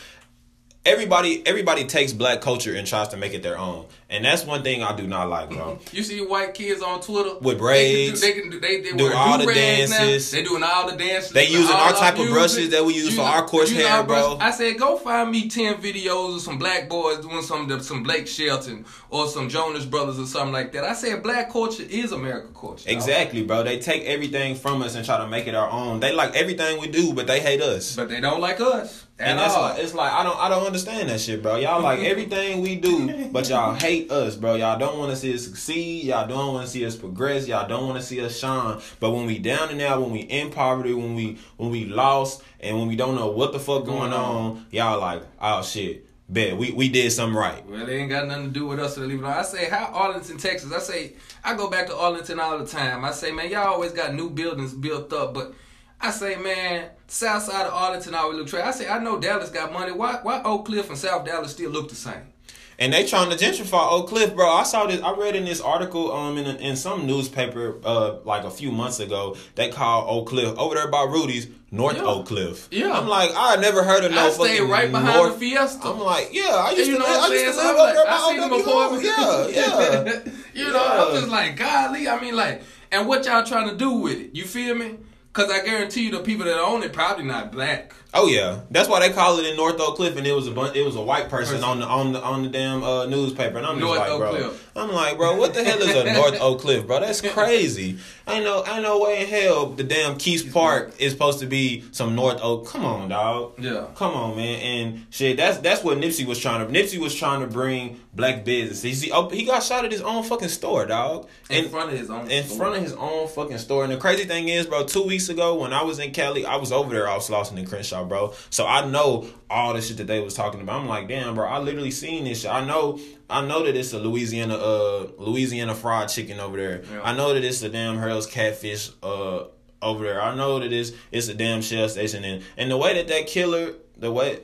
everybody 0.87 1.43
everybody 1.47 1.85
takes 1.85 2.13
black 2.13 2.41
culture 2.41 2.75
and 2.75 2.87
tries 2.87 3.09
to 3.09 3.17
make 3.17 3.35
it 3.35 3.43
their 3.43 3.59
own 3.59 3.85
and 4.09 4.25
that's 4.25 4.45
one 4.45 4.63
thing 4.63 4.83
i 4.83 4.95
do 4.97 5.07
not 5.07 5.29
like 5.29 5.51
bro 5.51 5.79
You 5.93 6.03
see 6.03 6.21
white 6.21 6.55
kids 6.55 6.83
on 6.83 7.01
Twitter 7.01 7.39
With 7.41 7.59
braids, 7.59 8.21
They 8.21 8.33
can 8.33 8.51
do. 8.51 8.61
They, 8.61 8.81
can 8.81 8.83
do, 8.83 9.05
they, 9.05 9.07
they 9.07 9.11
do 9.11 9.15
all 9.15 9.39
the 9.39 9.47
now. 9.47 9.53
dances. 9.53 10.31
They 10.31 10.43
doing 10.43 10.63
all 10.63 10.91
the 10.91 10.97
dances. 10.97 11.33
They 11.33 11.47
using 11.49 11.75
our 11.75 11.93
type 11.93 12.15
of 12.15 12.19
music. 12.21 12.35
brushes 12.35 12.71
that 12.71 12.85
we 12.85 12.95
use 12.95 13.15
for 13.15 13.23
our 13.23 13.45
coarse 13.47 13.71
hair, 13.71 14.03
bro. 14.03 14.37
I 14.41 14.51
said, 14.51 14.79
go 14.79 14.99
find 14.99 15.31
me 15.31 15.49
ten 15.49 15.75
videos 15.77 16.37
of 16.37 16.43
some 16.43 16.59
black 16.59 16.89
boys 16.89 17.19
doing 17.19 17.43
some 17.43 17.81
some 17.81 18.03
Blake 18.03 18.27
Shelton 18.27 18.85
or 19.11 19.27
some 19.29 19.49
Jonas 19.49 19.85
Brothers 19.85 20.19
or 20.19 20.27
something 20.27 20.53
like 20.53 20.73
that. 20.73 20.85
I 20.85 20.93
said, 20.93 21.23
black 21.23 21.51
culture 21.51 21.85
is 21.89 22.13
American 22.13 22.55
culture. 22.55 22.89
Exactly, 22.91 23.43
bro. 23.43 23.63
They 23.63 23.79
take 23.79 24.05
everything 24.05 24.55
from 24.55 24.83
us 24.83 24.95
and 24.95 25.05
try 25.05 25.19
to 25.19 25.27
make 25.29 25.47
it 25.47 25.55
our 25.55 25.71
own. 25.71 26.01
They 26.01 26.13
like 26.13 26.35
everything 26.37 26.81
we 26.81 26.89
do, 26.89 27.13
but 27.15 27.27
they 27.27 27.41
hate 27.41 27.63
us. 27.63 27.97
But 27.97 28.09
they 28.09 28.21
don't 28.21 28.41
like 28.41 28.61
us. 28.61 29.06
At 29.19 29.29
And 29.29 29.39
that's 29.39 29.55
all. 29.55 29.63
like 29.63 29.79
it's 29.83 29.95
like 29.95 30.13
I 30.13 30.23
don't 30.23 30.37
I 30.39 30.49
don't 30.51 30.67
understand 30.67 31.09
that 31.09 31.21
shit, 31.21 31.43
bro. 31.43 31.57
Y'all 31.57 31.81
like 31.83 32.01
everything 32.13 32.61
we 32.61 32.77
do, 32.77 33.29
but 33.33 33.49
y'all 33.49 33.75
hate 33.75 34.11
us, 34.11 34.37
bro. 34.37 34.57
Y'all 34.57 34.79
don't 34.79 34.99
want 34.99 35.11
to 35.11 35.17
see 35.17 35.33
us 35.35 35.45
succeed. 35.45 36.05
Y'all 36.05 36.29
don't 36.29 36.53
want 36.53 36.67
to 36.67 36.71
see 36.71 36.85
us 36.85 36.97
progress. 36.97 37.49
Y'all 37.49 37.67
don't 37.67 37.87
want 37.89 37.99
to 37.99 38.05
see 38.05 38.21
us 38.23 38.39
shine. 38.39 38.79
But 39.01 39.13
when 39.13 39.25
we 39.25 39.39
down 39.39 39.71
and 39.71 39.81
out, 39.81 40.03
when 40.03 40.11
we 40.11 40.21
in 40.21 40.51
poverty, 40.51 40.93
when 40.93 41.15
we 41.15 41.39
when 41.57 41.71
we 41.71 41.87
lost, 41.87 42.43
and 42.61 42.79
when 42.79 42.89
we 42.89 42.97
don't 42.97 43.15
know 43.15 43.29
what 43.31 43.53
the 43.53 43.59
fuck 43.59 43.85
going 43.87 44.11
Going 44.11 44.13
on. 44.13 44.67
y'all 44.71 45.01
like 45.01 45.23
oh 45.41 45.63
shit, 45.63 46.07
bet 46.29 46.59
we 46.59 46.73
we 46.73 46.91
did 46.91 47.11
something 47.11 47.35
right. 47.39 47.65
Well, 47.67 47.87
they 47.87 47.97
ain't 48.01 48.11
got 48.11 48.27
nothing 48.27 48.49
to 48.49 48.51
do 48.51 48.67
with 48.67 48.79
us 48.81 48.97
to 48.97 49.01
leave 49.01 49.21
it 49.21 49.25
on. 49.25 49.33
I 49.33 49.43
say, 49.43 49.71
how 49.71 49.87
Arlington, 49.95 50.37
Texas? 50.37 50.71
I 50.71 50.79
say, 50.81 51.15
I 51.43 51.57
go 51.57 51.71
back 51.71 51.87
to 51.87 51.97
Arlington 51.97 52.39
all 52.39 52.59
the 52.59 52.67
time. 52.67 53.03
I 53.03 53.13
say, 53.13 53.33
man, 53.33 53.51
y'all 53.51 53.69
always 53.73 53.93
got 53.93 54.13
new 54.15 54.29
buildings 54.29 54.75
built 54.75 55.11
up, 55.15 55.33
but 55.33 55.55
I 56.01 56.11
say, 56.11 56.37
man, 56.37 56.91
south 57.09 57.45
side 57.45 57.67
of 57.67 57.73
Arlington 57.73 58.15
always 58.15 58.39
look 58.39 58.49
trade. 58.49 58.63
I 58.63 58.71
say, 58.71 58.89
I 58.89 58.99
know 58.99 59.19
Dallas 59.19 59.51
got 59.51 59.73
money. 59.73 59.93
Why, 59.93 60.19
why 60.23 60.43
Oak 60.45 60.67
Cliff 60.67 60.89
and 60.89 60.99
South 60.99 61.25
Dallas 61.25 61.53
still 61.53 61.71
look 61.71 61.89
the 61.89 61.95
same? 61.95 62.33
And 62.79 62.93
they 62.93 63.07
trying 63.07 63.31
to 63.31 63.37
gentrify 63.43 63.91
Oak 63.91 64.09
Cliff, 64.11 64.35
bro. 64.35 64.47
I 64.51 64.63
saw 64.65 64.87
this. 64.87 65.01
I 65.01 65.13
read 65.15 65.35
in 65.35 65.47
this 65.47 65.63
article, 65.63 66.13
um, 66.13 66.37
in 66.37 66.45
in 66.59 66.77
some 66.77 67.07
newspaper, 67.07 67.81
uh, 67.83 68.17
like 68.25 68.45
a 68.45 68.51
few 68.51 68.71
months 68.71 69.01
ago, 69.01 69.35
they 69.55 69.71
called 69.71 70.05
Oak 70.11 70.29
Cliff 70.29 70.59
over 70.59 70.75
there 70.75 70.89
by 70.89 71.05
Rudy's 71.05 71.49
North 71.71 71.97
Yeah. 71.97 72.03
Oak 72.05 72.27
Cliff. 72.27 72.69
Yeah. 72.71 72.93
I'm 72.93 73.09
like, 73.09 73.31
I 73.35 73.57
never 73.57 73.83
heard 73.83 74.05
of 74.05 74.13
no 74.13 74.27
I 74.27 74.31
stay 74.31 74.57
fucking 74.59 74.69
right 74.71 74.91
behind 74.93 75.17
North. 75.17 75.33
the 75.41 75.41
Fiesta. 75.41 75.89
I'm 75.89 76.01
like, 76.01 76.29
yeah, 76.33 76.51
I 76.51 76.73
used 76.73 76.91
you 76.91 76.97
to, 76.97 77.01
know 77.01 77.07
live, 77.07 77.17
what 77.17 77.25
I'm 77.25 77.33
I 77.33 77.37
saying? 77.37 77.47
used 77.47 77.59
to 77.59 77.65
live 77.65 77.77
I'm 77.77 77.81
over 77.81 77.93
there 77.95 78.05
like, 78.05 78.13
I 78.13 78.99
by 79.01 79.47
them 79.47 79.55
Yeah, 79.55 80.25
yeah. 80.27 80.33
you 80.67 80.71
know, 80.71 81.07
I'm 81.09 81.15
just 81.17 81.29
like, 81.29 81.57
golly. 81.57 82.09
I 82.09 82.21
mean, 82.21 82.37
like, 82.37 82.63
and 82.93 83.09
what 83.09 83.25
y'all 83.25 83.43
trying 83.43 83.71
to 83.71 83.77
do 83.77 83.91
with 83.93 84.21
it? 84.21 84.35
You 84.37 84.45
feel 84.45 84.75
me? 84.75 84.99
Cause 85.37 85.51
I 85.51 85.63
guarantee 85.63 86.05
you, 86.07 86.13
the 86.13 86.21
people 86.21 86.47
that 86.47 86.59
own 86.59 86.83
it 86.83 86.95
probably 86.95 87.27
not 87.27 87.53
black. 87.53 87.93
Oh 88.19 88.29
yeah, 88.29 88.61
that's 88.71 88.89
why 88.89 89.01
they 89.07 89.13
call 89.15 89.39
it 89.39 89.47
in 89.47 89.57
North 89.57 89.79
Oak 89.79 89.97
Cliff, 89.97 90.17
and 90.17 90.27
it 90.27 90.33
was 90.33 90.47
a 90.47 90.51
bun- 90.51 90.75
it 90.75 90.85
was 90.85 90.97
a 90.97 91.03
white 91.03 91.29
person 91.29 91.57
Person. 91.57 91.65
on 91.69 91.81
the 91.81 91.87
on 91.87 92.13
the 92.13 92.23
on 92.23 92.43
the 92.45 92.49
damn 92.49 92.83
uh, 92.83 93.05
newspaper, 93.07 93.59
and 93.59 93.67
I'm 93.67 93.79
just 93.79 93.91
like, 93.91 94.11
Oak 94.11 94.19
bro, 94.21 94.31
Cliff. 94.31 94.71
I'm 94.75 94.91
like, 94.93 95.17
bro, 95.17 95.37
what 95.37 95.55
the 95.55 95.63
hell 95.63 95.79
is 95.81 95.95
a 95.95 96.13
North 96.15 96.41
Oak 96.41 96.61
Cliff, 96.61 96.87
bro? 96.87 97.01
That's 97.01 97.21
crazy. 97.33 97.99
I 98.27 98.41
know, 98.41 98.65
I 98.67 98.81
know, 98.81 99.01
way 99.01 99.23
in 99.23 99.29
hell 99.29 99.67
the 99.67 99.85
damn 99.85 100.17
Keist 100.19 100.53
Park 100.53 100.95
is 100.99 101.13
supposed 101.13 101.39
to 101.41 101.47
be 101.47 101.85
some 101.93 102.15
North 102.17 102.41
Oak. 102.43 102.67
Come 102.69 102.85
on, 102.85 103.09
dog. 103.09 103.55
Yeah. 103.59 103.87
Come 103.95 104.15
on, 104.15 104.37
man, 104.37 104.61
and 104.61 105.07
shit. 105.11 105.37
That's 105.37 105.59
that's 105.59 105.85
what 105.85 105.99
Nipsey 105.99 106.27
was 106.27 106.39
trying 106.39 106.67
to. 106.67 106.73
Nipsey 106.73 106.99
was 106.99 107.15
trying 107.15 107.41
to 107.41 107.47
bring 107.47 108.01
black 108.15 108.45
business. 108.45 108.83
He 108.83 108.95
see, 108.95 109.13
oh, 109.13 109.29
he 109.29 109.45
got 109.45 109.63
shot 109.63 109.85
at 109.85 109.93
his 109.93 110.01
own 110.01 110.23
fucking 110.25 110.49
store, 110.49 110.87
dog. 110.87 111.29
In 111.51 111.69
front 111.69 111.93
of 111.93 111.99
his 111.99 112.11
own. 112.11 112.31
in 112.31 112.45
store. 112.45 112.57
front 112.57 112.77
of 112.77 112.83
his 112.83 112.95
own 112.95 113.29
fucking 113.29 113.59
store. 113.59 113.85
And 113.85 113.93
the 113.93 113.99
crazy 113.99 114.25
thing 114.25 114.49
is, 114.49 114.67
bro, 114.67 114.85
two 114.85 115.05
weeks 115.05 115.29
ago 115.29 115.55
when 115.61 115.73
I 115.73 115.83
was 115.83 115.99
in 115.99 116.13
Cali, 116.13 116.45
I 116.47 116.57
was 116.57 116.73
over 116.73 116.93
there 116.95 117.09
off 117.09 117.29
Slauson 117.29 117.59
and 117.59 117.69
Crenshaw, 117.69 118.05
bro. 118.07 118.35
So 118.51 118.67
I 118.67 118.87
know 118.87 119.29
all 119.51 119.75
the 119.75 119.81
shit 119.83 119.99
that 119.99 120.07
they 120.07 120.21
was 120.21 120.35
talking 120.35 120.61
about. 120.61 120.81
I'm 120.81 120.89
like, 120.89 121.09
damn, 121.09 121.35
bro, 121.35 121.47
I 121.47 121.59
literally 121.59 121.91
seen 121.91 122.25
this 122.25 122.43
shit. 122.43 122.51
I 122.51 122.65
know 122.65 122.99
I 123.29 123.45
know 123.45 123.65
that 123.65 123.77
it's 123.77 123.93
a 123.93 123.99
Louisiana 123.99 124.57
uh 124.57 125.09
Louisiana 125.19 125.75
fried 125.75 126.09
chicken 126.09 126.41
over 126.41 126.57
there. 126.57 126.83
Yeah. 126.91 127.01
I 127.03 127.15
know 127.15 127.35
that 127.35 127.45
it's 127.45 127.63
a 127.63 127.69
damn 127.69 127.99
Harold's 127.99 128.27
catfish 128.27 128.91
uh 129.03 129.45
over 129.83 130.05
there. 130.05 130.23
I 130.23 130.35
know 130.35 130.59
that 130.61 130.73
it's 130.73 130.93
it's 131.13 131.29
a 131.29 131.35
damn 131.35 131.63
shell 131.63 131.89
station 131.89 132.25
and 132.25 132.43
and 132.57 132.71
the 132.71 132.77
way 132.77 132.95
that 132.95 133.09
that 133.09 133.27
killer 133.27 133.75
the 133.97 134.13
way 134.13 134.39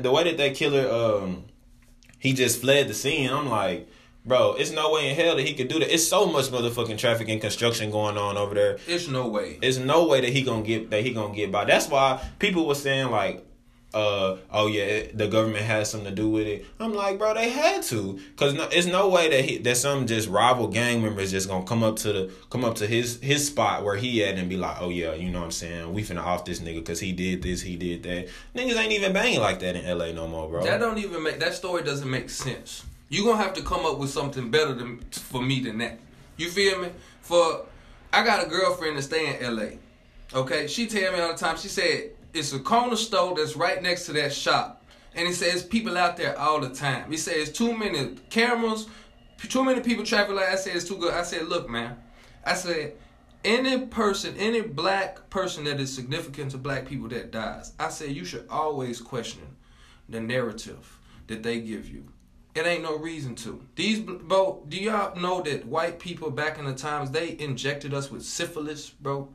the 0.00 0.10
way 0.10 0.24
that 0.24 0.36
that 0.36 0.54
killer 0.54 0.88
um 0.90 1.44
he 2.18 2.32
just 2.32 2.60
fled 2.60 2.88
the 2.88 2.94
scene. 2.94 3.30
I'm 3.30 3.48
like, 3.48 3.88
bro, 4.28 4.52
it's 4.52 4.70
no 4.70 4.92
way 4.92 5.08
in 5.08 5.16
hell 5.16 5.36
that 5.36 5.46
he 5.46 5.54
could 5.54 5.68
do 5.68 5.78
that. 5.78 5.92
It's 5.92 6.06
so 6.06 6.26
much 6.26 6.46
motherfucking 6.46 6.98
traffic 6.98 7.28
and 7.28 7.40
construction 7.40 7.90
going 7.90 8.16
on 8.18 8.36
over 8.36 8.54
there. 8.54 8.78
It's 8.86 9.08
no 9.08 9.26
way. 9.28 9.58
It's 9.62 9.78
no 9.78 10.06
way 10.06 10.20
that 10.20 10.30
he 10.30 10.42
gonna 10.42 10.62
get 10.62 10.90
that 10.90 11.02
he 11.02 11.12
gonna 11.12 11.34
get 11.34 11.50
by. 11.50 11.64
That's 11.64 11.88
why 11.88 12.22
people 12.38 12.66
were 12.66 12.74
saying 12.74 13.10
like, 13.10 13.44
uh, 13.94 14.36
oh 14.50 14.66
yeah, 14.66 15.06
the 15.14 15.28
government 15.28 15.64
has 15.64 15.90
something 15.90 16.10
to 16.10 16.14
do 16.14 16.28
with 16.28 16.46
it. 16.46 16.66
I'm 16.78 16.92
like, 16.92 17.18
bro, 17.18 17.32
they 17.32 17.48
had 17.48 17.82
to, 17.84 18.20
cause 18.36 18.52
no, 18.52 18.68
it's 18.70 18.86
no 18.86 19.08
way 19.08 19.30
that 19.30 19.44
he 19.46 19.58
that 19.58 19.78
some 19.78 20.06
just 20.06 20.28
rival 20.28 20.68
gang 20.68 21.02
members 21.02 21.30
just 21.30 21.48
gonna 21.48 21.64
come 21.64 21.82
up 21.82 21.96
to 21.96 22.12
the 22.12 22.32
come 22.50 22.64
up 22.64 22.74
to 22.76 22.86
his 22.86 23.18
his 23.22 23.46
spot 23.46 23.84
where 23.84 23.96
he 23.96 24.22
at 24.24 24.36
and 24.36 24.48
be 24.48 24.58
like, 24.58 24.76
oh 24.80 24.90
yeah, 24.90 25.14
you 25.14 25.30
know 25.30 25.38
what 25.38 25.46
I'm 25.46 25.50
saying? 25.52 25.94
We 25.94 26.02
finna 26.02 26.22
off 26.22 26.44
this 26.44 26.60
nigga 26.60 26.84
cause 26.84 27.00
he 27.00 27.12
did 27.12 27.42
this, 27.42 27.62
he 27.62 27.76
did 27.76 28.02
that. 28.02 28.28
Niggas 28.54 28.76
ain't 28.76 28.92
even 28.92 29.14
banging 29.14 29.40
like 29.40 29.60
that 29.60 29.74
in 29.74 29.86
L.A. 29.86 30.12
no 30.12 30.28
more, 30.28 30.48
bro. 30.48 30.64
That 30.64 30.78
don't 30.78 30.98
even 30.98 31.22
make 31.22 31.40
that 31.40 31.54
story 31.54 31.82
doesn't 31.82 32.10
make 32.10 32.28
sense. 32.28 32.84
You 33.08 33.24
gonna 33.24 33.42
have 33.42 33.54
to 33.54 33.62
come 33.62 33.86
up 33.86 33.98
with 33.98 34.10
something 34.10 34.50
better 34.50 34.74
than 34.74 35.00
for 35.10 35.42
me 35.42 35.60
than 35.60 35.78
that. 35.78 35.98
You 36.36 36.50
feel 36.50 36.80
me? 36.80 36.90
For 37.22 37.66
I 38.12 38.24
got 38.24 38.46
a 38.46 38.48
girlfriend 38.48 38.96
that 38.96 39.02
stay 39.02 39.34
in 39.34 39.42
L.A. 39.42 39.78
Okay, 40.34 40.66
she 40.66 40.86
tell 40.86 41.12
me 41.12 41.20
all 41.20 41.32
the 41.32 41.38
time. 41.38 41.56
She 41.56 41.68
said 41.68 42.10
it's 42.34 42.52
a 42.52 42.58
corner 42.58 42.96
store 42.96 43.34
that's 43.34 43.56
right 43.56 43.82
next 43.82 44.06
to 44.06 44.12
that 44.12 44.32
shop 44.32 44.84
And 45.14 45.26
he 45.26 45.32
says 45.32 45.62
people 45.62 45.96
out 45.96 46.16
there 46.16 46.38
all 46.38 46.60
the 46.60 46.70
time. 46.70 47.10
He 47.10 47.16
says 47.16 47.50
too 47.50 47.76
many 47.76 48.16
cameras, 48.30 48.86
too 49.38 49.64
many 49.64 49.80
people 49.80 50.04
traffic 50.04 50.34
light. 50.34 50.50
I 50.50 50.56
said 50.56 50.76
it's 50.76 50.86
too 50.86 50.98
good. 50.98 51.14
I 51.14 51.22
said, 51.22 51.48
look, 51.48 51.68
man. 51.68 51.96
I 52.44 52.54
said, 52.54 52.94
any 53.44 53.86
person, 53.86 54.36
any 54.36 54.60
black 54.60 55.30
person 55.30 55.64
that 55.64 55.80
is 55.80 55.94
significant 55.94 56.50
to 56.52 56.58
black 56.58 56.86
people 56.86 57.08
that 57.08 57.30
dies, 57.30 57.72
I 57.78 57.88
said 57.88 58.10
you 58.10 58.24
should 58.24 58.46
always 58.50 59.00
question 59.00 59.56
the 60.08 60.20
narrative 60.20 60.98
that 61.28 61.42
they 61.42 61.60
give 61.60 61.88
you. 61.88 62.04
It 62.54 62.66
ain't 62.66 62.82
no 62.82 62.96
reason 62.98 63.34
to. 63.36 63.60
These 63.76 64.00
bro, 64.00 64.64
do 64.68 64.76
y'all 64.78 65.14
know 65.16 65.42
that 65.42 65.66
white 65.66 65.98
people 66.00 66.30
back 66.30 66.58
in 66.58 66.64
the 66.64 66.74
times 66.74 67.10
they 67.10 67.38
injected 67.38 67.94
us 67.94 68.10
with 68.10 68.24
syphilis, 68.24 68.90
bro? 68.90 69.28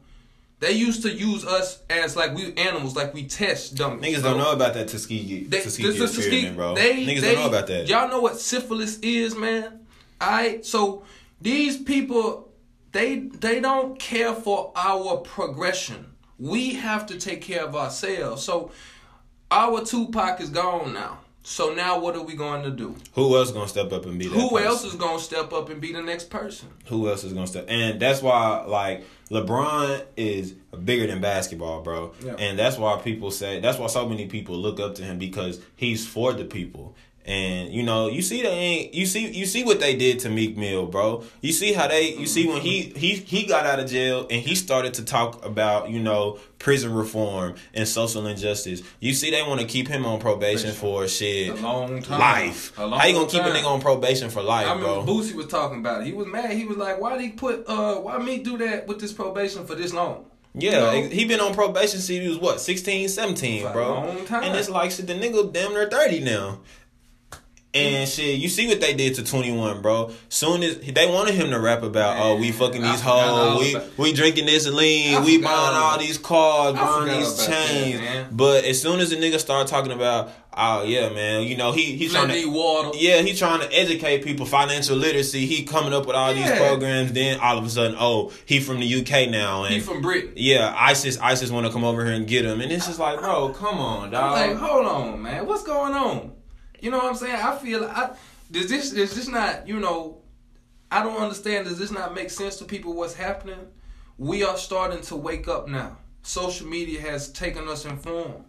They 0.59 0.71
used 0.71 1.01
to 1.03 1.11
use 1.11 1.45
us 1.45 1.81
as 1.89 2.15
like 2.15 2.33
we 2.33 2.53
animals, 2.53 2.95
like 2.95 3.13
we 3.13 3.25
test 3.25 3.75
dummies. 3.75 4.01
Niggas 4.01 4.21
bro. 4.21 4.29
don't 4.31 4.39
know 4.39 4.51
about 4.53 4.73
that 4.75 4.87
Tuskegee, 4.87 5.43
They, 5.43 5.61
Tuskegee 5.61 5.89
this 5.89 6.11
is 6.11 6.17
experiment, 6.17 6.55
bro. 6.55 6.75
They, 6.75 7.05
Niggas 7.05 7.21
they- 7.21 7.35
don't 7.35 7.43
know 7.43 7.49
about 7.49 7.67
that. 7.67 7.87
Y'all 7.87 8.07
know 8.07 8.21
what 8.21 8.39
syphilis 8.39 8.97
is, 8.99 9.35
man. 9.35 9.81
Alright, 10.21 10.65
so 10.65 11.03
these 11.41 11.77
people, 11.77 12.49
they 12.93 13.19
they 13.19 13.59
don't 13.59 13.99
care 13.99 14.33
for 14.33 14.71
our 14.75 15.17
progression. 15.17 16.13
We 16.39 16.75
have 16.75 17.05
to 17.07 17.19
take 17.19 17.41
care 17.41 17.63
of 17.65 17.75
ourselves. 17.75 18.43
So 18.43 18.71
our 19.51 19.83
Tupac 19.83 20.39
is 20.39 20.49
gone 20.49 20.93
now. 20.93 21.19
So 21.45 21.73
now 21.73 21.99
what 21.99 22.15
are 22.15 22.23
we 22.23 22.35
going 22.35 22.63
to 22.63 22.71
do? 22.71 22.95
Who 23.13 23.35
else 23.35 23.51
gonna 23.51 23.67
step 23.67 23.91
up 23.91 24.05
and 24.05 24.17
be 24.17 24.27
that? 24.27 24.33
Who 24.33 24.49
person? 24.49 24.65
else 24.65 24.85
is 24.85 24.95
going 24.95 25.17
to 25.17 25.23
step 25.23 25.51
up 25.51 25.69
and 25.69 25.81
be 25.81 25.91
the 25.91 26.01
next 26.01 26.29
person? 26.29 26.69
Who 26.87 27.09
else 27.09 27.25
is 27.25 27.33
gonna 27.33 27.47
step? 27.47 27.65
And 27.67 27.99
that's 27.99 28.21
why, 28.21 28.63
like, 28.65 29.05
LeBron 29.29 30.05
is 30.15 30.53
bigger 30.83 31.07
than 31.07 31.19
basketball, 31.19 31.81
bro. 31.81 32.13
Yeah. 32.23 32.35
And 32.39 32.57
that's 32.57 32.77
why 32.77 32.99
people 33.01 33.31
say 33.31 33.59
that's 33.59 33.77
why 33.77 33.87
so 33.87 34.07
many 34.07 34.27
people 34.27 34.55
look 34.55 34.79
up 34.79 34.95
to 34.95 35.03
him 35.03 35.17
because 35.17 35.59
he's 35.75 36.07
for 36.07 36.33
the 36.33 36.45
people. 36.45 36.95
And 37.25 37.73
you 37.73 37.83
know, 37.83 38.09
you 38.09 38.21
see 38.21 38.41
they 38.41 38.49
ain't 38.49 38.93
you 38.93 39.05
see 39.05 39.31
you 39.31 39.45
see 39.45 39.63
what 39.63 39.79
they 39.79 39.95
did 39.95 40.19
to 40.19 40.29
Meek 40.29 40.57
Mill, 40.57 40.85
bro. 40.87 41.23
You 41.41 41.53
see 41.53 41.71
how 41.71 41.87
they 41.87 42.13
you 42.15 42.25
see 42.27 42.47
when 42.47 42.61
he 42.61 42.81
he 42.97 43.13
he 43.15 43.45
got 43.45 43.65
out 43.65 43.79
of 43.79 43.89
jail 43.89 44.27
and 44.29 44.41
he 44.41 44.55
started 44.55 44.93
to 44.95 45.05
talk 45.05 45.45
about, 45.45 45.89
you 45.89 45.99
know, 45.99 46.37
prison 46.59 46.93
reform 46.93 47.55
and 47.73 47.87
social 47.87 48.27
injustice. 48.27 48.81
You 48.99 49.13
see 49.13 49.31
they 49.31 49.41
want 49.41 49.61
to 49.61 49.65
keep 49.65 49.87
him 49.87 50.05
on 50.05 50.19
probation 50.19 50.73
for 50.73 51.07
shit. 51.07 51.49
A 51.57 51.61
long 51.61 52.01
time. 52.01 52.19
Life. 52.19 52.77
A 52.77 52.85
long 52.85 52.99
How 52.99 53.05
you 53.07 53.13
gonna 53.13 53.27
keep 53.29 53.41
a 53.41 53.45
nigga 53.45 53.67
on 53.67 53.79
probation 53.79 54.29
for 54.29 54.41
life, 54.43 54.67
I 54.67 54.73
remember 54.73 55.03
bro? 55.03 55.13
Boosie 55.15 55.33
was 55.33 55.47
talking 55.47 55.79
about 55.79 56.01
it. 56.01 56.07
He 56.07 56.11
was 56.13 56.27
mad. 56.27 56.51
He 56.51 56.65
was 56.65 56.75
like, 56.75 56.99
"Why 56.99 57.13
did 57.13 57.21
he 57.21 57.29
put? 57.29 57.63
Uh, 57.67 57.95
why 58.01 58.17
me 58.17 58.39
do 58.43 58.57
that 58.57 58.85
with 58.87 58.99
this 58.99 59.13
probation 59.13 59.65
for 59.65 59.75
this 59.75 59.93
long?" 59.93 60.25
Yeah, 60.55 60.93
You 60.93 61.03
know? 61.03 61.09
he 61.09 61.25
been 61.25 61.39
on 61.39 61.53
probation 61.55 61.99
since 61.99 62.07
he 62.07 62.27
was 62.29 62.37
what 62.37 62.61
16, 62.61 63.09
17, 63.09 63.63
For 63.63 63.69
a 63.69 63.73
bro. 63.73 63.93
long 63.93 64.25
time. 64.25 64.43
And 64.43 64.55
it's 64.55 64.69
like 64.69 64.91
shit, 64.91 65.07
the 65.07 65.13
nigga 65.13 65.51
damn 65.51 65.71
near 65.73 65.89
thirty 65.89 66.19
now. 66.19 66.59
And 67.75 67.95
mm-hmm. 67.95 68.05
shit, 68.05 68.39
you 68.39 68.49
see 68.49 68.67
what 68.67 68.81
they 68.81 68.93
did 68.93 69.15
to 69.15 69.23
twenty 69.23 69.51
one, 69.51 69.81
bro. 69.81 70.11
Soon 70.29 70.61
as 70.61 70.77
they 70.77 71.07
wanted 71.07 71.33
him 71.33 71.49
to 71.49 71.59
rap 71.59 71.81
about, 71.81 72.19
oh, 72.19 72.35
we 72.35 72.51
fucking 72.51 72.83
these 72.83 73.01
hoes, 73.01 73.59
we 73.61 73.75
we 73.97 74.13
drinking 74.13 74.45
this 74.45 74.67
lean, 74.67 75.23
we 75.23 75.41
buying 75.41 75.75
all 75.75 75.97
these 75.97 76.19
cars, 76.19 76.75
buying 76.75 77.17
these 77.17 77.33
about 77.33 77.47
that, 77.47 77.67
chains. 77.67 78.27
but 78.31 78.63
as 78.65 78.79
soon 78.79 78.99
as 78.99 79.09
the 79.09 79.15
nigga 79.15 79.39
started 79.39 79.67
talking 79.67 79.91
about, 79.91 80.29
oh 80.55 80.83
yeah, 80.83 81.09
man, 81.09 81.47
you 81.47 81.57
know 81.57 81.71
he 81.71 81.95
he's 81.95 82.13
trying 82.13 82.27
to 82.27 82.45
water. 82.45 82.91
yeah, 82.93 83.23
he 83.23 83.33
trying 83.33 83.61
to 83.61 83.73
educate 83.73 84.23
people 84.23 84.45
financial 84.45 84.95
literacy. 84.95 85.47
He 85.47 85.63
coming 85.63 85.93
up 85.93 86.05
with 86.05 86.15
all 86.15 86.31
these 86.31 86.51
programs. 86.51 87.13
Then 87.13 87.39
all 87.39 87.57
of 87.57 87.65
a 87.65 87.69
sudden, 87.71 87.97
oh, 87.99 88.31
he 88.45 88.59
from 88.59 88.81
the 88.81 89.01
UK 89.01 89.31
now, 89.31 89.63
and 89.63 89.73
He 89.73 89.79
from 89.79 89.99
Britain. 90.03 90.33
yeah, 90.35 90.75
ISIS, 90.77 91.17
ISIS 91.17 91.49
want 91.49 91.65
to 91.65 91.71
come 91.71 91.83
over 91.83 92.05
here 92.05 92.13
and 92.13 92.27
get 92.27 92.45
him, 92.45 92.61
and 92.61 92.71
it's 92.71 92.85
just 92.85 92.99
like, 92.99 93.17
bro, 93.17 93.49
come 93.49 93.79
on, 93.79 94.05
I'm 94.05 94.11
dog. 94.11 94.31
like, 94.33 94.57
hold 94.57 94.85
on, 94.85 95.23
man, 95.23 95.47
what's 95.47 95.63
going 95.63 95.93
on? 95.93 96.33
You 96.83 96.91
know 96.91 96.97
what 96.97 97.05
I'm 97.05 97.15
saying? 97.15 97.35
I 97.35 97.55
feel 97.55 97.85
I 97.85 98.11
does 98.51 98.67
this 98.67 98.91
is 98.91 99.15
this 99.15 99.27
not 99.29 99.65
you 99.69 99.79
know 99.79 100.17
I 100.91 101.01
don't 101.01 101.15
understand. 101.15 101.65
Does 101.65 101.79
this 101.79 101.91
not 101.91 102.13
make 102.13 102.29
sense 102.29 102.57
to 102.57 102.65
people? 102.65 102.93
What's 102.93 103.13
happening? 103.13 103.67
We 104.17 104.43
are 104.43 104.57
starting 104.57 105.01
to 105.03 105.15
wake 105.15 105.47
up 105.47 105.69
now. 105.69 105.97
Social 106.23 106.67
media 106.67 106.99
has 106.99 107.31
taken 107.31 107.69
us 107.69 107.85
informed. 107.85 108.43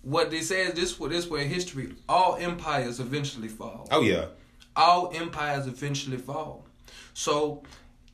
What 0.00 0.30
they 0.30 0.40
say 0.40 0.62
is 0.62 0.72
this: 0.72 0.98
what 0.98 1.10
this 1.10 1.28
way 1.28 1.42
in 1.42 1.50
history, 1.50 1.92
all 2.08 2.36
empires 2.36 3.00
eventually 3.00 3.48
fall. 3.48 3.86
oh 3.90 4.00
yeah, 4.00 4.28
all 4.74 5.12
empires 5.14 5.66
eventually 5.66 6.16
fall. 6.16 6.64
So, 7.12 7.64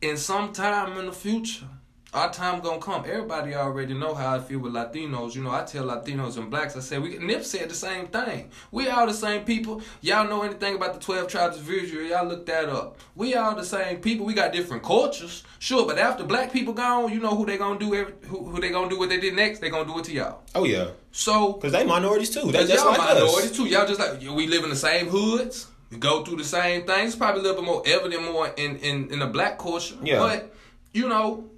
in 0.02 0.16
some 0.16 0.52
time 0.52 0.98
in 0.98 1.06
the 1.06 1.12
future, 1.12 1.68
our 2.14 2.32
time 2.32 2.60
gonna 2.60 2.80
come. 2.80 3.04
Everybody 3.06 3.54
already 3.54 3.92
know 3.92 4.14
how 4.14 4.36
I 4.36 4.38
feel 4.38 4.60
with 4.60 4.72
Latinos. 4.72 5.34
You 5.34 5.42
know, 5.42 5.50
I 5.50 5.64
tell 5.64 5.84
Latinos 5.84 6.36
and 6.36 6.48
blacks, 6.48 6.76
I 6.76 6.80
said 6.80 7.02
we 7.02 7.18
Nip 7.18 7.44
said 7.44 7.68
the 7.68 7.74
same 7.74 8.06
thing. 8.06 8.50
We 8.70 8.88
all 8.88 9.06
the 9.06 9.12
same 9.12 9.44
people. 9.44 9.82
Y'all 10.00 10.28
know 10.28 10.42
anything 10.42 10.76
about 10.76 10.94
the 10.94 11.00
twelve 11.00 11.28
tribes 11.28 11.56
of 11.58 11.68
Israel? 11.68 12.06
Y'all 12.08 12.26
look 12.26 12.46
that 12.46 12.68
up. 12.68 12.98
We 13.16 13.34
all 13.34 13.56
the 13.56 13.64
same 13.64 13.98
people. 13.98 14.24
We 14.24 14.32
got 14.34 14.52
different 14.52 14.82
cultures, 14.84 15.42
sure, 15.58 15.86
but 15.86 15.98
after 15.98 16.22
black 16.24 16.52
people 16.52 16.72
gone, 16.72 17.12
you 17.12 17.18
know 17.20 17.34
who 17.36 17.44
they 17.44 17.56
gonna 17.58 17.78
do 17.78 17.94
every, 17.94 18.14
who, 18.28 18.44
who 18.44 18.60
they 18.60 18.70
gonna 18.70 18.88
do 18.88 18.98
what 18.98 19.08
they 19.08 19.18
did 19.18 19.34
next? 19.34 19.58
They 19.58 19.70
gonna 19.70 19.84
do 19.92 19.98
it 19.98 20.04
to 20.04 20.12
y'all. 20.12 20.42
oh 20.54 20.64
yeah, 20.64 20.90
So 21.10 21.54
because 21.54 21.72
they 21.72 21.84
minorities 21.84 22.30
too. 22.30 22.50
They 22.52 22.66
just 22.66 22.74
y'all 22.84 22.92
like 22.92 22.98
minorities 22.98 23.50
us. 23.50 23.56
too. 23.56 23.66
Y'all 23.66 23.86
just 23.86 23.98
like 23.98 24.20
we 24.20 24.46
live 24.46 24.62
in 24.62 24.70
the 24.70 24.76
same 24.76 25.08
hoods. 25.08 25.66
We 25.90 25.98
go 25.98 26.24
through 26.24 26.36
the 26.38 26.44
same 26.44 26.86
things. 26.86 27.08
It's 27.10 27.16
probably 27.16 27.40
a 27.40 27.42
little 27.44 27.60
bit 27.60 27.66
more 27.66 27.82
evident 27.86 28.22
more 28.24 28.48
in 28.56 28.76
in, 28.76 29.12
in 29.12 29.18
the 29.18 29.26
black 29.26 29.58
culture. 29.58 29.96
Yeah. 30.02 30.18
But 30.18 30.54
you 30.92 31.08
know, 31.08 31.50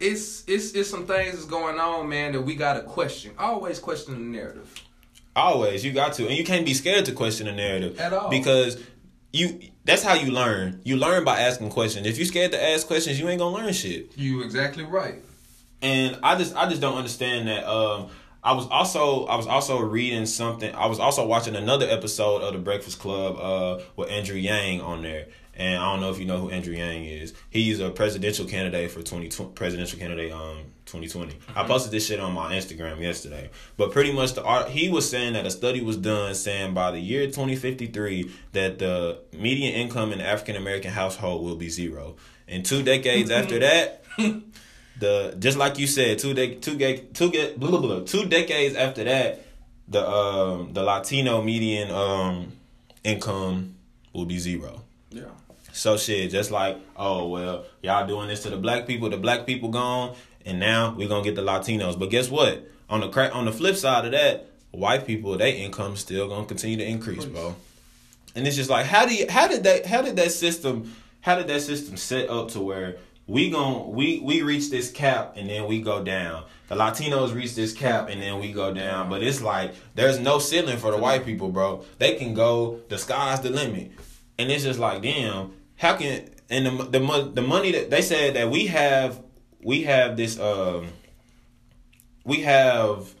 it's 0.00 0.44
it's 0.48 0.72
it's 0.72 0.90
some 0.90 1.06
things 1.06 1.32
that's 1.32 1.44
going 1.44 1.78
on, 1.78 2.08
man, 2.08 2.32
that 2.32 2.40
we 2.42 2.54
gotta 2.56 2.82
question. 2.82 3.32
Always 3.38 3.78
question 3.78 4.14
the 4.14 4.38
narrative. 4.38 4.72
Always, 5.36 5.84
you 5.84 5.92
got 5.92 6.14
to, 6.14 6.26
and 6.26 6.36
you 6.36 6.42
can't 6.44 6.66
be 6.66 6.74
scared 6.74 7.04
to 7.04 7.12
question 7.12 7.46
the 7.46 7.52
narrative 7.52 8.00
At 8.00 8.12
all. 8.12 8.30
because 8.30 8.82
you. 9.32 9.60
That's 9.84 10.02
how 10.02 10.14
you 10.14 10.30
learn. 10.30 10.80
You 10.84 10.96
learn 10.96 11.24
by 11.24 11.40
asking 11.40 11.70
questions. 11.70 12.06
If 12.06 12.18
you 12.18 12.24
scared 12.24 12.52
to 12.52 12.62
ask 12.62 12.86
questions, 12.86 13.18
you 13.18 13.28
ain't 13.28 13.38
gonna 13.38 13.56
learn 13.56 13.72
shit. 13.72 14.16
You 14.16 14.42
exactly 14.42 14.84
right. 14.84 15.16
and 15.82 16.18
I 16.22 16.36
just 16.36 16.54
I 16.54 16.68
just 16.68 16.80
don't 16.80 16.96
understand 16.96 17.48
that. 17.48 17.64
Um, 17.66 18.08
I 18.42 18.52
was 18.52 18.66
also 18.68 19.26
I 19.26 19.36
was 19.36 19.46
also 19.46 19.80
reading 19.80 20.26
something. 20.26 20.74
I 20.74 20.86
was 20.86 20.98
also 20.98 21.26
watching 21.26 21.56
another 21.56 21.86
episode 21.88 22.42
of 22.42 22.52
the 22.52 22.58
Breakfast 22.58 22.98
Club 22.98 23.36
uh, 23.38 23.82
with 23.96 24.10
Andrew 24.10 24.36
Yang 24.36 24.80
on 24.82 25.02
there. 25.02 25.26
And 25.60 25.78
I 25.78 25.92
don't 25.92 26.00
know 26.00 26.10
if 26.10 26.18
you 26.18 26.24
know 26.24 26.38
who 26.38 26.48
Andrew 26.48 26.72
Yang 26.74 27.04
is. 27.04 27.34
He's 27.50 27.80
a 27.80 27.90
presidential 27.90 28.46
candidate 28.46 28.90
for 28.90 29.02
twenty 29.02 29.28
presidential 29.54 29.98
candidate 29.98 30.32
um 30.32 30.64
twenty 30.86 31.06
twenty. 31.06 31.36
I 31.54 31.64
posted 31.64 31.92
this 31.92 32.06
shit 32.06 32.18
on 32.18 32.32
my 32.32 32.54
Instagram 32.54 32.98
yesterday. 32.98 33.50
But 33.76 33.92
pretty 33.92 34.10
much 34.10 34.32
the 34.32 34.42
art 34.42 34.70
he 34.70 34.88
was 34.88 35.08
saying 35.10 35.34
that 35.34 35.44
a 35.44 35.50
study 35.50 35.82
was 35.82 35.98
done 35.98 36.34
saying 36.34 36.72
by 36.72 36.92
the 36.92 36.98
year 36.98 37.30
twenty 37.30 37.56
fifty 37.56 37.88
three 37.88 38.30
that 38.52 38.78
the 38.78 39.18
median 39.34 39.74
income 39.74 40.12
in 40.14 40.22
African 40.22 40.56
American 40.56 40.92
household 40.92 41.44
will 41.44 41.56
be 41.56 41.68
zero. 41.68 42.16
And 42.48 42.64
two 42.64 42.82
decades 42.82 43.30
after 43.30 43.58
that, 43.58 44.02
the 44.98 45.36
just 45.38 45.58
like 45.58 45.78
you 45.78 45.86
said, 45.86 46.18
two 46.20 46.32
de- 46.32 46.54
two 46.54 46.76
ga- 46.78 47.04
two 47.12 47.30
get 47.30 47.60
blah, 47.60 47.68
blah, 47.68 47.80
blah, 47.80 48.00
two 48.00 48.24
decades 48.24 48.74
after 48.76 49.04
that, 49.04 49.44
the 49.88 50.08
um 50.08 50.72
the 50.72 50.82
Latino 50.82 51.42
median 51.42 51.90
um 51.90 52.52
income 53.04 53.74
will 54.14 54.24
be 54.24 54.38
zero. 54.38 54.84
So 55.72 55.96
shit, 55.96 56.30
just 56.30 56.50
like 56.50 56.78
oh 56.96 57.28
well, 57.28 57.64
y'all 57.82 58.06
doing 58.06 58.28
this 58.28 58.42
to 58.42 58.50
the 58.50 58.56
black 58.56 58.86
people, 58.86 59.10
the 59.10 59.16
black 59.16 59.46
people 59.46 59.68
gone, 59.68 60.16
and 60.44 60.58
now 60.58 60.94
we 60.94 61.06
gonna 61.06 61.24
get 61.24 61.34
the 61.34 61.42
Latinos. 61.42 61.98
But 61.98 62.10
guess 62.10 62.28
what? 62.30 62.68
On 62.88 63.00
the 63.00 63.08
crack 63.08 63.34
on 63.34 63.44
the 63.44 63.52
flip 63.52 63.76
side 63.76 64.04
of 64.04 64.12
that, 64.12 64.50
white 64.72 65.06
people, 65.06 65.36
their 65.36 65.54
income 65.54 65.96
still 65.96 66.28
gonna 66.28 66.46
continue 66.46 66.76
to 66.78 66.84
increase, 66.84 67.24
bro. 67.24 67.54
And 68.34 68.46
it's 68.46 68.56
just 68.56 68.70
like 68.70 68.86
how 68.86 69.06
do 69.06 69.14
you 69.14 69.26
how 69.28 69.48
did 69.48 69.64
that 69.64 69.86
how 69.86 70.02
did 70.02 70.16
that 70.16 70.32
system 70.32 70.94
how 71.20 71.36
did 71.36 71.48
that 71.48 71.60
system 71.60 71.96
set 71.96 72.28
up 72.30 72.48
to 72.50 72.60
where 72.60 72.96
we 73.26 73.48
gon' 73.48 73.92
we 73.92 74.18
we 74.20 74.42
reach 74.42 74.70
this 74.70 74.90
cap 74.90 75.34
and 75.36 75.48
then 75.48 75.66
we 75.66 75.80
go 75.80 76.02
down. 76.02 76.44
The 76.68 76.74
Latinos 76.74 77.34
reach 77.34 77.54
this 77.54 77.72
cap 77.72 78.08
and 78.08 78.20
then 78.20 78.40
we 78.40 78.52
go 78.52 78.72
down. 78.74 79.08
But 79.08 79.22
it's 79.22 79.40
like 79.40 79.72
there's 79.94 80.18
no 80.18 80.38
ceiling 80.38 80.78
for 80.78 80.90
the 80.90 80.98
white 80.98 81.24
people, 81.24 81.48
bro. 81.50 81.84
They 81.98 82.14
can 82.14 82.34
go 82.34 82.80
the 82.88 82.98
sky's 82.98 83.40
the 83.40 83.50
limit. 83.50 83.92
And 84.38 84.50
it's 84.50 84.64
just 84.64 84.80
like 84.80 85.02
damn, 85.02 85.52
how 85.80 85.96
can 85.96 86.28
and 86.50 86.66
the 86.66 86.98
the 86.98 87.30
the 87.36 87.42
money 87.42 87.72
that 87.72 87.88
they 87.88 88.02
said 88.02 88.34
that 88.34 88.50
we 88.50 88.66
have 88.66 89.18
we 89.62 89.84
have 89.84 90.14
this 90.14 90.38
um 90.38 90.88
we 92.22 92.42
have 92.42 93.14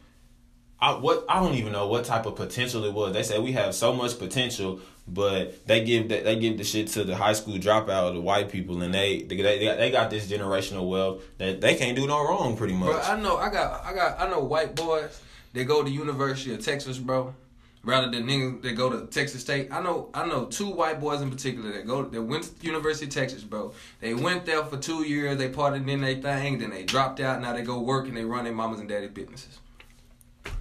I 0.78 0.92
what 0.92 1.24
I 1.26 1.40
don't 1.40 1.54
even 1.54 1.72
know 1.72 1.86
what 1.88 2.04
type 2.04 2.26
of 2.26 2.36
potential 2.36 2.84
it 2.84 2.92
was. 2.92 3.14
They 3.14 3.22
said 3.22 3.42
we 3.42 3.52
have 3.52 3.74
so 3.74 3.94
much 3.94 4.18
potential, 4.18 4.80
but 5.08 5.66
they 5.66 5.84
give 5.84 6.10
that 6.10 6.24
they 6.24 6.38
give 6.38 6.58
the 6.58 6.64
shit 6.64 6.88
to 6.88 7.04
the 7.04 7.16
high 7.16 7.32
school 7.32 7.54
dropout, 7.54 8.12
the 8.12 8.20
white 8.20 8.50
people, 8.50 8.82
and 8.82 8.92
they 8.92 9.22
they 9.22 9.36
they 9.36 9.64
got, 9.64 9.78
they 9.78 9.90
got 9.90 10.10
this 10.10 10.30
generational 10.30 10.86
wealth 10.86 11.22
that 11.38 11.62
they 11.62 11.76
can't 11.76 11.96
do 11.96 12.06
no 12.06 12.22
wrong, 12.22 12.58
pretty 12.58 12.74
much. 12.74 12.90
Bro, 12.90 13.00
I 13.00 13.18
know 13.18 13.38
I 13.38 13.48
got 13.48 13.84
I 13.86 13.94
got 13.94 14.20
I 14.20 14.28
know 14.28 14.40
white 14.40 14.74
boys 14.74 15.18
that 15.54 15.64
go 15.64 15.82
to 15.82 15.90
University 15.90 16.52
of 16.52 16.62
Texas, 16.62 16.98
bro 16.98 17.34
rather 17.82 18.10
than 18.10 18.26
niggas 18.26 18.62
that 18.62 18.72
go 18.72 18.90
to 18.90 19.06
Texas 19.06 19.40
State. 19.40 19.72
I 19.72 19.82
know 19.82 20.10
I 20.14 20.26
know 20.26 20.46
two 20.46 20.68
white 20.68 21.00
boys 21.00 21.20
in 21.20 21.30
particular 21.30 21.72
that 21.72 21.86
go 21.86 22.02
that 22.04 22.22
went 22.22 22.44
to 22.44 22.66
University 22.66 23.06
of 23.06 23.12
Texas, 23.12 23.42
bro. 23.42 23.72
They 24.00 24.14
went 24.14 24.46
there 24.46 24.64
for 24.64 24.76
two 24.76 25.04
years, 25.04 25.38
they 25.38 25.48
parted 25.48 25.88
in 25.88 26.00
their 26.00 26.16
thing, 26.16 26.58
then 26.58 26.70
they 26.70 26.84
dropped 26.84 27.20
out, 27.20 27.40
now 27.40 27.52
they 27.52 27.62
go 27.62 27.80
work 27.80 28.06
and 28.06 28.16
they 28.16 28.24
run 28.24 28.44
their 28.44 28.52
mamas 28.52 28.80
and 28.80 28.88
daddy 28.88 29.08
businesses. 29.08 29.58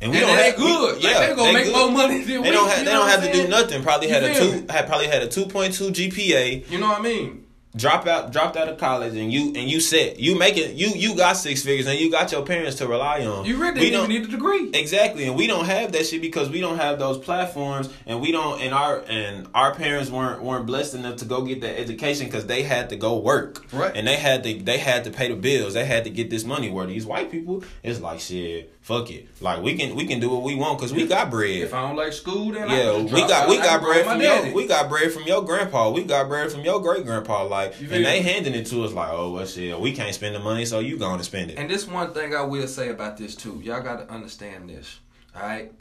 And, 0.01 0.12
we 0.12 0.17
and 0.17 0.27
don't 0.27 0.36
they 0.36 0.45
have, 0.51 0.55
good. 0.58 0.97
We, 0.97 1.03
yeah, 1.03 1.17
like, 1.17 1.29
they 1.29 1.36
gonna 1.36 1.47
they 1.47 1.53
make 1.53 1.65
good. 1.65 1.75
more 1.75 1.91
money 1.91 2.19
than 2.19 2.27
they 2.27 2.39
we. 2.39 2.51
Don't 2.51 2.69
have, 2.69 2.86
they 2.86 2.91
don't 2.91 3.08
have 3.08 3.23
to 3.23 3.32
do 3.32 3.47
nothing. 3.47 3.82
Probably 3.84 4.08
you 4.08 4.13
had 4.13 4.23
a 4.23 4.34
two. 4.34 4.65
Had 4.69 4.88
probably 4.88 5.08
had 5.08 5.21
a 5.23 5.27
two 5.27 5.45
point 5.45 5.73
two 5.73 5.89
GPA. 5.89 6.69
You 6.69 6.79
know 6.79 6.88
what 6.88 6.99
I 6.99 7.03
mean? 7.03 7.38
Drop 7.75 8.08
out. 8.08 8.32
Dropped 8.32 8.58
out 8.58 8.67
of 8.67 8.79
college, 8.79 9.13
and 9.15 9.32
you 9.32 9.47
and 9.55 9.69
you 9.69 9.79
set. 9.79 10.19
You 10.19 10.36
making. 10.38 10.75
You 10.75 10.88
you 10.95 11.15
got 11.15 11.34
six 11.34 11.62
figures, 11.62 11.86
and 11.86 11.99
you 11.99 12.10
got 12.10 12.32
your 12.32 12.43
parents 12.43 12.77
to 12.77 12.88
rely 12.88 13.23
on. 13.27 13.45
You 13.45 13.58
really 13.58 13.79
We 13.79 13.89
don't- 13.91 14.10
need 14.10 14.23
a 14.23 14.27
degree. 14.27 14.71
Exactly, 14.73 15.25
and 15.25 15.36
we 15.36 15.45
don't 15.45 15.65
have 15.65 15.91
that 15.91 16.08
shit 16.08 16.19
because 16.19 16.49
we 16.49 16.62
don't 16.62 16.77
have 16.77 16.97
those 16.97 17.19
platforms, 17.19 17.88
and 18.08 18.21
we 18.21 18.32
don't, 18.32 18.60
and 18.60 18.73
our 18.73 19.03
and 19.08 19.47
our 19.53 19.75
parents 19.75 20.10
weren't 20.10 20.41
weren't 20.41 20.65
blessed 20.65 20.95
enough 20.95 21.17
to 21.17 21.25
go 21.25 21.43
get 21.43 21.62
that 21.62 21.79
education 21.79 22.25
because 22.25 22.47
they 22.47 22.63
had 22.63 22.89
to 22.89 22.95
go 22.95 23.17
work, 23.19 23.63
Right. 23.71 23.91
And 23.95 24.08
they 24.08 24.15
had 24.15 24.43
to 24.45 24.53
they 24.63 24.79
had 24.79 25.03
to 25.03 25.12
pay 25.12 25.27
the 25.29 25.36
bills, 25.36 25.75
they 25.75 25.86
had 25.86 26.05
to 26.05 26.10
get 26.10 26.32
this 26.32 26.43
money. 26.45 26.71
Where 26.71 26.88
these 26.88 27.05
white 27.05 27.29
people, 27.29 27.63
it's 27.84 27.99
like 28.01 28.19
shit, 28.19 28.73
fuck 28.89 29.12
it, 29.12 29.28
like 29.39 29.62
we 29.62 29.75
can 29.75 29.95
we 29.95 30.08
can 30.08 30.19
do 30.19 30.32
what 30.32 30.41
we 30.41 30.56
want 30.56 30.80
because 30.80 30.91
we 30.91 31.06
got 31.06 31.30
bread. 31.30 31.62
If 31.62 31.75
I 31.75 31.82
don't 31.88 31.95
like 31.95 32.12
school, 32.12 32.52
then 32.52 32.67
Yeah, 32.67 32.97
we 32.97 33.21
got 33.21 33.47
we 33.47 33.58
got 33.58 33.82
bread 33.82 34.04
from 34.04 34.19
your 34.19 34.52
we 34.52 34.67
got 34.67 34.89
bread 34.89 35.12
from 35.12 35.23
your 35.23 35.43
grandpa. 35.43 35.91
We 35.91 36.04
got 36.04 36.28
bread 36.28 36.52
from 36.52 36.62
your 36.62 36.82
great 36.82 37.06
grandpa. 37.06 37.43
Like, 37.43 37.80
and 37.80 38.04
they 38.04 38.23
handing 38.23 38.56
it 38.56 38.65
to 38.67 38.84
us 38.84 38.91
like, 38.91 39.10
oh 39.12 39.34
well, 39.34 39.45
shit, 39.45 39.80
we 39.80 39.93
can't 39.93 40.15
spend 40.15 40.34
the 40.34 40.39
money, 40.39 40.65
so 40.65 40.80
you 40.80 40.97
going 40.97 41.19
to 41.19 41.23
spend 41.23 41.52
it. 41.52 41.60
And 41.60 41.69
this 41.69 41.88
one 41.88 42.13
thing 42.15 42.34
I 42.34 42.41
will 42.41 42.67
say 42.67 42.89
about 42.89 43.15
this 43.15 43.36
too. 43.36 43.62
Y'all 43.63 43.84
got 43.84 43.99
to 43.99 44.12
understand 44.12 44.67
this. 44.67 44.99
All 45.36 45.43
right, 45.43 45.71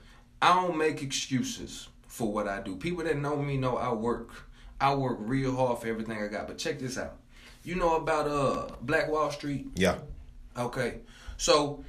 I 0.42 0.55
don't 0.55 0.77
make 0.77 1.03
excuses 1.03 1.88
for 2.09 2.31
what 2.31 2.47
I 2.47 2.61
do. 2.61 2.77
People 2.77 3.05
that 3.05 3.16
know 3.16 3.37
me 3.37 3.57
know 3.57 3.79
I 3.79 3.90
work. 3.90 4.29
I 4.81 4.94
work 4.94 5.16
real 5.21 5.57
hard 5.57 5.81
for 5.81 5.88
everything 5.88 6.23
I 6.23 6.29
got. 6.29 6.47
But 6.47 6.59
check 6.59 6.79
this 6.79 6.99
out. 6.99 7.16
You 7.64 7.75
know 7.75 7.97
about 7.97 8.29
uh 8.29 8.75
Black 8.83 9.09
Wall 9.09 9.31
Street? 9.31 9.66
yeah, 9.75 9.97
Okay. 10.57 10.99
So 11.38 11.85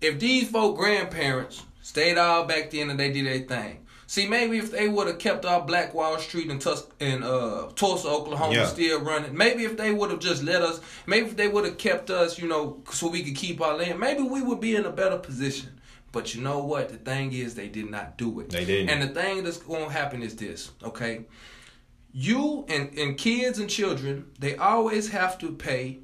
if 0.00 0.18
these 0.18 0.48
folk 0.50 0.76
grandparents 0.76 1.62
stayed 1.82 2.18
all 2.18 2.44
back 2.44 2.70
then 2.70 2.90
and 2.90 2.98
they 2.98 3.10
did 3.12 3.26
their 3.26 3.40
thing. 3.46 3.86
See, 4.06 4.26
maybe 4.26 4.58
if 4.58 4.72
they 4.72 4.88
would 4.88 5.06
have 5.06 5.20
kept 5.20 5.44
our 5.44 5.60
Black 5.64 5.94
Wall 5.94 6.18
Street 6.18 6.50
in, 6.50 6.58
Tus- 6.58 6.88
in 6.98 7.22
uh, 7.22 7.68
Tulsa, 7.76 8.08
Oklahoma, 8.08 8.54
Yeah. 8.54 8.66
still 8.66 9.00
running. 9.02 9.36
Maybe 9.36 9.62
if 9.64 9.76
they 9.76 9.92
would 9.92 10.10
have 10.10 10.18
just 10.18 10.42
let 10.42 10.62
us. 10.62 10.80
Maybe 11.06 11.28
if 11.28 11.36
they 11.36 11.46
would 11.46 11.64
have 11.64 11.78
kept 11.78 12.10
us, 12.10 12.36
you 12.36 12.48
know, 12.48 12.82
so 12.90 13.06
we 13.08 13.22
could 13.22 13.36
keep 13.36 13.60
our 13.60 13.76
land. 13.76 14.00
Maybe 14.00 14.22
we 14.22 14.42
would 14.42 14.58
be 14.58 14.74
in 14.74 14.84
a 14.84 14.90
better 14.90 15.16
position. 15.16 15.80
But 16.10 16.34
you 16.34 16.40
know 16.42 16.58
what? 16.58 16.88
The 16.88 16.96
thing 16.96 17.32
is, 17.32 17.54
they 17.54 17.68
did 17.68 17.88
not 17.88 18.18
do 18.18 18.40
it. 18.40 18.50
They 18.50 18.64
didn't. 18.64 18.90
And 18.90 19.00
the 19.00 19.14
thing 19.14 19.44
that's 19.44 19.58
going 19.58 19.84
to 19.86 19.92
happen 19.92 20.22
is 20.22 20.34
this. 20.34 20.72
Okay. 20.82 21.26
You 22.12 22.64
and, 22.68 22.92
and 22.98 23.16
kids 23.16 23.60
and 23.60 23.70
children, 23.70 24.26
they 24.40 24.56
always 24.56 25.10
have 25.10 25.38
to 25.38 25.52
pay 25.52 26.00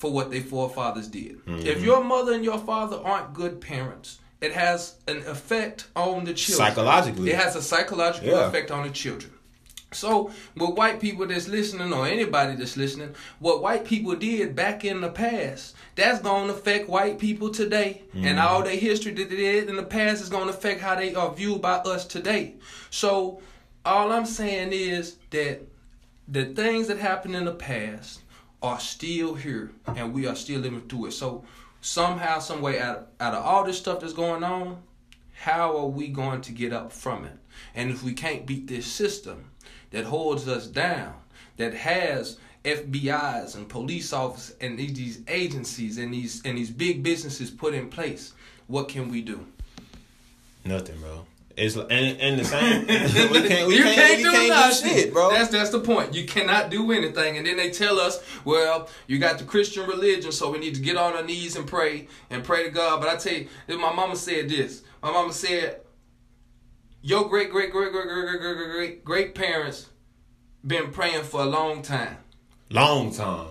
for 0.00 0.10
what 0.10 0.30
their 0.30 0.40
forefathers 0.40 1.08
did. 1.08 1.44
Mm-hmm. 1.44 1.66
If 1.66 1.82
your 1.82 2.02
mother 2.02 2.32
and 2.32 2.42
your 2.42 2.58
father 2.58 2.96
aren't 3.04 3.34
good 3.34 3.60
parents, 3.60 4.18
it 4.40 4.52
has 4.52 4.94
an 5.06 5.18
effect 5.18 5.88
on 5.94 6.24
the 6.24 6.32
children. 6.32 6.68
Psychologically. 6.68 7.30
It 7.30 7.36
has 7.36 7.54
a 7.54 7.60
psychological 7.60 8.30
Yeah. 8.30 8.48
effect 8.48 8.70
on 8.70 8.86
the 8.86 8.90
children. 8.90 9.30
So, 9.92 10.30
with 10.56 10.70
white 10.70 11.00
people 11.00 11.26
that's 11.26 11.48
listening, 11.48 11.92
or 11.92 12.06
anybody 12.06 12.54
that's 12.56 12.78
listening, 12.78 13.14
what 13.40 13.60
white 13.60 13.84
people 13.84 14.14
did 14.14 14.56
back 14.56 14.84
in 14.86 15.02
the 15.02 15.10
past, 15.10 15.74
that's 15.96 16.20
going 16.20 16.46
to 16.46 16.54
affect 16.54 16.88
white 16.88 17.18
people 17.18 17.50
today. 17.50 18.02
And 18.14 18.38
all 18.40 18.62
their 18.62 18.76
history 18.76 19.12
that 19.12 19.28
they 19.28 19.36
did 19.36 19.68
in 19.68 19.76
the 19.76 19.82
past 19.82 20.22
is 20.22 20.30
going 20.30 20.46
to 20.46 20.54
affect 20.54 20.80
how 20.80 20.94
they 20.94 21.14
are 21.14 21.34
viewed 21.34 21.60
by 21.60 21.74
us 21.74 22.06
today. 22.06 22.54
So, 22.88 23.42
all 23.84 24.12
I'm 24.12 24.24
saying 24.26 24.72
is 24.72 25.16
that 25.30 25.60
the 26.26 26.46
things 26.46 26.86
that 26.88 26.96
happened 26.98 27.34
in 27.36 27.44
the 27.44 27.52
past 27.54 28.20
are 28.62 28.80
still 28.80 29.34
here 29.34 29.72
and 29.86 30.12
we 30.12 30.26
are 30.26 30.36
still 30.36 30.60
living 30.60 30.82
through 30.82 31.06
it. 31.06 31.12
So 31.12 31.44
somehow, 31.80 32.38
some 32.38 32.60
way 32.60 32.80
out, 32.80 33.08
out 33.20 33.34
of 33.34 33.44
all 33.44 33.64
this 33.64 33.78
stuff 33.78 34.00
that's 34.00 34.12
going 34.12 34.44
on, 34.44 34.82
how 35.32 35.76
are 35.76 35.86
we 35.86 36.08
going 36.08 36.42
to 36.42 36.52
get 36.52 36.72
up 36.72 36.92
from 36.92 37.24
it? 37.24 37.38
And 37.74 37.90
if 37.90 38.02
we 38.02 38.12
can't 38.12 38.46
beat 38.46 38.66
this 38.66 38.86
system 38.86 39.50
that 39.90 40.04
holds 40.04 40.46
us 40.46 40.66
down, 40.66 41.14
that 41.56 41.74
has 41.74 42.38
FBI's 42.64 43.54
and 43.54 43.68
police 43.68 44.12
officers 44.12 44.56
and 44.60 44.78
these, 44.78 44.94
these 44.94 45.20
agencies 45.28 45.98
and 45.98 46.12
these 46.12 46.42
and 46.44 46.58
these 46.58 46.70
big 46.70 47.02
businesses 47.02 47.50
put 47.50 47.74
in 47.74 47.88
place, 47.88 48.34
what 48.66 48.88
can 48.88 49.08
we 49.08 49.22
do? 49.22 49.46
nothing, 50.64 51.00
bro. 51.00 51.26
It's 51.60 51.76
and 51.76 51.92
and 51.92 52.38
the 52.38 52.44
same. 52.44 52.86
we 52.86 53.46
can't 53.46 53.68
we 53.68 53.76
you 53.76 53.82
can't, 53.82 53.96
can't, 53.96 54.22
do 54.22 54.30
can't 54.30 54.48
nothing. 54.48 54.88
do 54.88 54.94
shit, 54.94 55.12
bro. 55.12 55.30
That's 55.30 55.50
that's 55.50 55.68
the 55.68 55.80
point. 55.80 56.14
You 56.14 56.24
cannot 56.24 56.70
do 56.70 56.90
anything, 56.90 57.36
and 57.36 57.46
then 57.46 57.58
they 57.58 57.70
tell 57.70 58.00
us, 58.00 58.18
well, 58.46 58.88
you 59.06 59.18
got 59.18 59.36
the 59.36 59.44
Christian 59.44 59.86
religion, 59.86 60.32
so 60.32 60.50
we 60.50 60.58
need 60.58 60.74
to 60.76 60.80
get 60.80 60.96
on 60.96 61.12
our 61.12 61.22
knees 61.22 61.56
and 61.56 61.66
pray 61.66 62.08
and 62.30 62.42
pray 62.42 62.64
to 62.64 62.70
God. 62.70 63.00
But 63.00 63.10
I 63.10 63.16
tell 63.16 63.34
you, 63.34 63.48
my 63.78 63.92
mama 63.92 64.16
said 64.16 64.48
this. 64.48 64.82
My 65.02 65.10
mama 65.12 65.34
said, 65.34 65.82
your 67.02 67.28
great 67.28 67.50
great 67.50 67.72
great 67.72 67.92
great 67.92 68.08
great 68.08 68.40
great 68.40 68.40
great 68.40 68.72
great 68.72 69.04
great 69.04 69.34
parents 69.34 69.90
been 70.66 70.90
praying 70.90 71.24
for 71.24 71.42
a 71.42 71.46
long 71.46 71.82
time. 71.82 72.16
Long 72.70 73.12
time. 73.12 73.48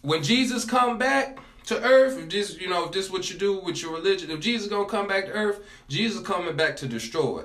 When 0.00 0.22
Jesus 0.22 0.64
come 0.64 0.96
back 0.96 1.38
to 1.66 1.82
earth, 1.82 2.18
if 2.18 2.28
this 2.28 2.60
you 2.60 2.68
know 2.68 2.86
if 2.86 2.92
this 2.92 3.10
what 3.10 3.30
you 3.30 3.38
do 3.38 3.60
with 3.60 3.82
your 3.82 3.92
religion, 3.92 4.30
if 4.30 4.40
Jesus 4.40 4.68
gonna 4.68 4.88
come 4.88 5.08
back 5.08 5.26
to 5.26 5.32
earth, 5.32 5.60
Jesus 5.88 6.20
coming 6.22 6.56
back 6.56 6.76
to 6.76 6.86
destroy. 6.86 7.44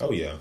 Oh 0.00 0.12
yeah. 0.12 0.36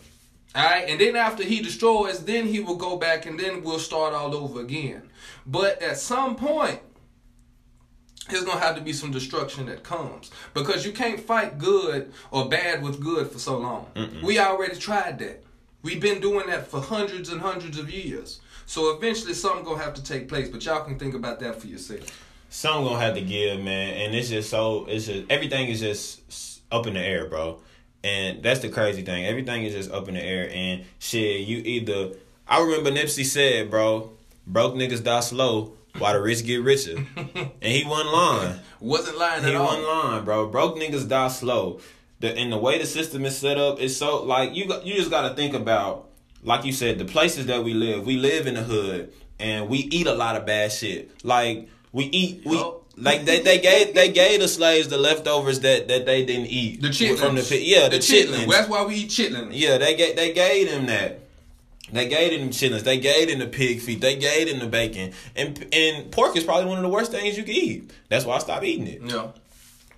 Alright, 0.56 0.90
and 0.90 1.00
then 1.00 1.16
after 1.16 1.44
he 1.44 1.62
destroys, 1.62 2.26
then 2.26 2.48
he 2.48 2.60
will 2.60 2.78
go 2.78 2.98
back 2.98 3.26
and 3.26 3.40
then 3.40 3.63
we'll 3.63 3.80
start 3.80 4.13
all 4.13 4.36
over 4.36 4.62
again. 4.62 5.04
But 5.46 5.82
at 5.82 5.98
some 5.98 6.36
point, 6.36 6.80
there's 8.30 8.44
gonna 8.44 8.60
have 8.60 8.76
to 8.76 8.82
be 8.82 8.94
some 8.94 9.12
destruction 9.12 9.68
that 9.68 9.84
comes. 9.84 10.32
Because 10.54 10.86
you 10.86 10.94
can't 10.94 11.20
fight 11.20 11.58
good 11.60 12.12
or 12.32 12.50
bad 12.50 12.82
with 12.82 13.00
good 13.00 13.30
for 13.30 13.40
so 13.40 13.58
long. 13.58 13.88
We 14.24 14.40
already 14.40 14.78
tried 14.78 15.20
that. 15.20 15.44
We've 15.84 16.02
been 16.02 16.22
doing 16.22 16.48
that 16.48 16.68
for 16.68 16.82
hundreds 16.82 17.30
and 17.30 17.40
hundreds 17.40 17.78
of 17.78 17.92
years. 17.92 18.42
So 18.66 18.96
eventually 18.96 19.34
something 19.34 19.63
gonna 19.63 19.84
have 19.84 19.94
to 19.94 20.04
take 20.04 20.28
place, 20.28 20.50
but 20.50 20.66
y'all 20.66 20.84
can 20.84 20.98
think 20.98 21.13
about 21.13 21.40
that 21.42 21.62
for 21.62 21.68
yourself. 21.68 22.27
Some 22.49 22.83
gonna 22.83 22.99
have 22.99 23.15
to 23.15 23.21
give, 23.21 23.60
man, 23.62 23.93
and 23.95 24.15
it's 24.15 24.29
just 24.29 24.49
so 24.49 24.86
it's 24.88 25.05
just 25.05 25.29
everything 25.29 25.67
is 25.69 25.79
just 25.81 26.62
up 26.71 26.88
in 26.88 26.93
the 26.93 26.99
air, 27.01 27.25
bro. 27.27 27.60
And 28.03 28.41
that's 28.41 28.62
the 28.62 28.69
crazy 28.69 29.01
thing. 29.01 29.25
Everything 29.25 29.63
is 29.63 29.73
just 29.73 29.91
up 29.91 30.07
in 30.07 30.13
the 30.15 30.23
air, 30.23 30.49
and 30.51 30.86
shit. 30.99 31.41
You 31.47 31.57
either 31.57 32.12
I 32.47 32.62
remember 32.62 32.91
Nipsey 32.91 33.25
said, 33.25 33.69
bro, 33.69 34.12
broke 34.45 34.75
niggas 34.75 35.03
die 35.03 35.19
slow 35.19 35.73
while 35.97 36.13
the 36.13 36.21
rich 36.21 36.45
get 36.45 36.62
richer, 36.63 36.95
and 37.36 37.51
he 37.62 37.83
wasn't 37.83 38.13
lying. 38.13 38.60
Wasn't 38.79 39.17
lying 39.17 39.43
He 39.43 39.49
at 39.49 39.55
all. 39.55 39.65
wasn't 39.65 39.88
lying, 39.88 40.23
bro. 40.25 40.47
Broke 40.47 40.77
niggas 40.77 41.07
die 41.10 41.27
slow. 41.27 41.79
The 42.19 42.36
and 42.38 42.51
the 42.51 42.57
way 42.57 42.77
the 42.79 42.86
system 42.86 43.25
is 43.25 43.38
set 43.38 43.57
up 43.57 43.79
is 43.79 43.95
so 43.97 44.23
like 44.23 44.55
you 44.55 44.65
you 44.83 44.95
just 44.95 45.10
got 45.12 45.27
to 45.27 45.36
think 45.36 45.53
about 45.53 46.07
like 46.43 46.63
you 46.65 46.71
said 46.71 46.97
the 46.97 47.05
places 47.05 47.47
that 47.47 47.63
we 47.63 47.73
live. 47.73 48.05
We 48.05 48.15
live 48.17 48.47
in 48.47 48.53
the 48.55 48.63
hood 48.63 49.12
and 49.39 49.67
we 49.69 49.79
eat 49.79 50.07
a 50.07 50.13
lot 50.15 50.36
of 50.36 50.45
bad 50.45 50.71
shit. 50.71 51.12
Like 51.25 51.67
we 51.91 52.06
eat 52.06 52.41
we 52.45 52.63
like 52.97 53.26
they, 53.26 53.41
they 53.41 53.60
gave 53.60 53.93
they 53.93 54.12
gave 54.12 54.39
the 54.39 54.47
slaves 54.47 54.88
the 54.88 54.97
leftovers 54.97 55.60
that 55.62 55.88
that 55.88 56.06
they 56.06 56.26
didn't 56.26 56.47
eat 56.47 56.82
The 56.82 56.89
chitlins. 56.89 57.19
from 57.19 57.36
the 57.36 57.43
pit. 57.43 57.62
Yeah, 57.63 57.89
the, 57.89 57.97
chitlins. 57.97 58.50
That's 58.50 58.67
why 58.69 58.86
we 58.86 58.95
eat 58.95 59.10
chitlins. 59.10 59.50
Yeah, 59.52 59.78
they 59.78 59.95
gave 59.95 60.15
they 60.15 60.34
gave 60.34 60.69
them 60.69 60.88
that. 60.88 61.21
They 61.91 62.10
gave 62.10 62.38
them 62.38 62.50
chitlins. 62.50 62.82
They 62.84 63.00
gave 63.00 63.30
them 63.30 63.39
the 63.39 63.47
pig 63.47 63.80
feet. 63.82 64.02
They 64.02 64.17
gave 64.17 64.50
them 64.50 64.60
the 64.60 64.67
bacon. 64.67 65.13
And 65.36 65.65
and 65.71 66.12
pork 66.12 66.36
is 66.36 66.43
probably 66.43 66.65
one 66.65 66.78
of 66.78 66.84
the 66.84 66.89
worst 66.89 67.12
things 67.12 67.38
you 67.38 67.43
can 67.43 67.54
eat. 67.54 67.91
That's 68.10 68.26
why 68.26 68.36
I 68.36 68.39
stopped 68.39 68.63
eating 68.65 68.88
it. 68.88 69.02
Yeah. 69.04 69.28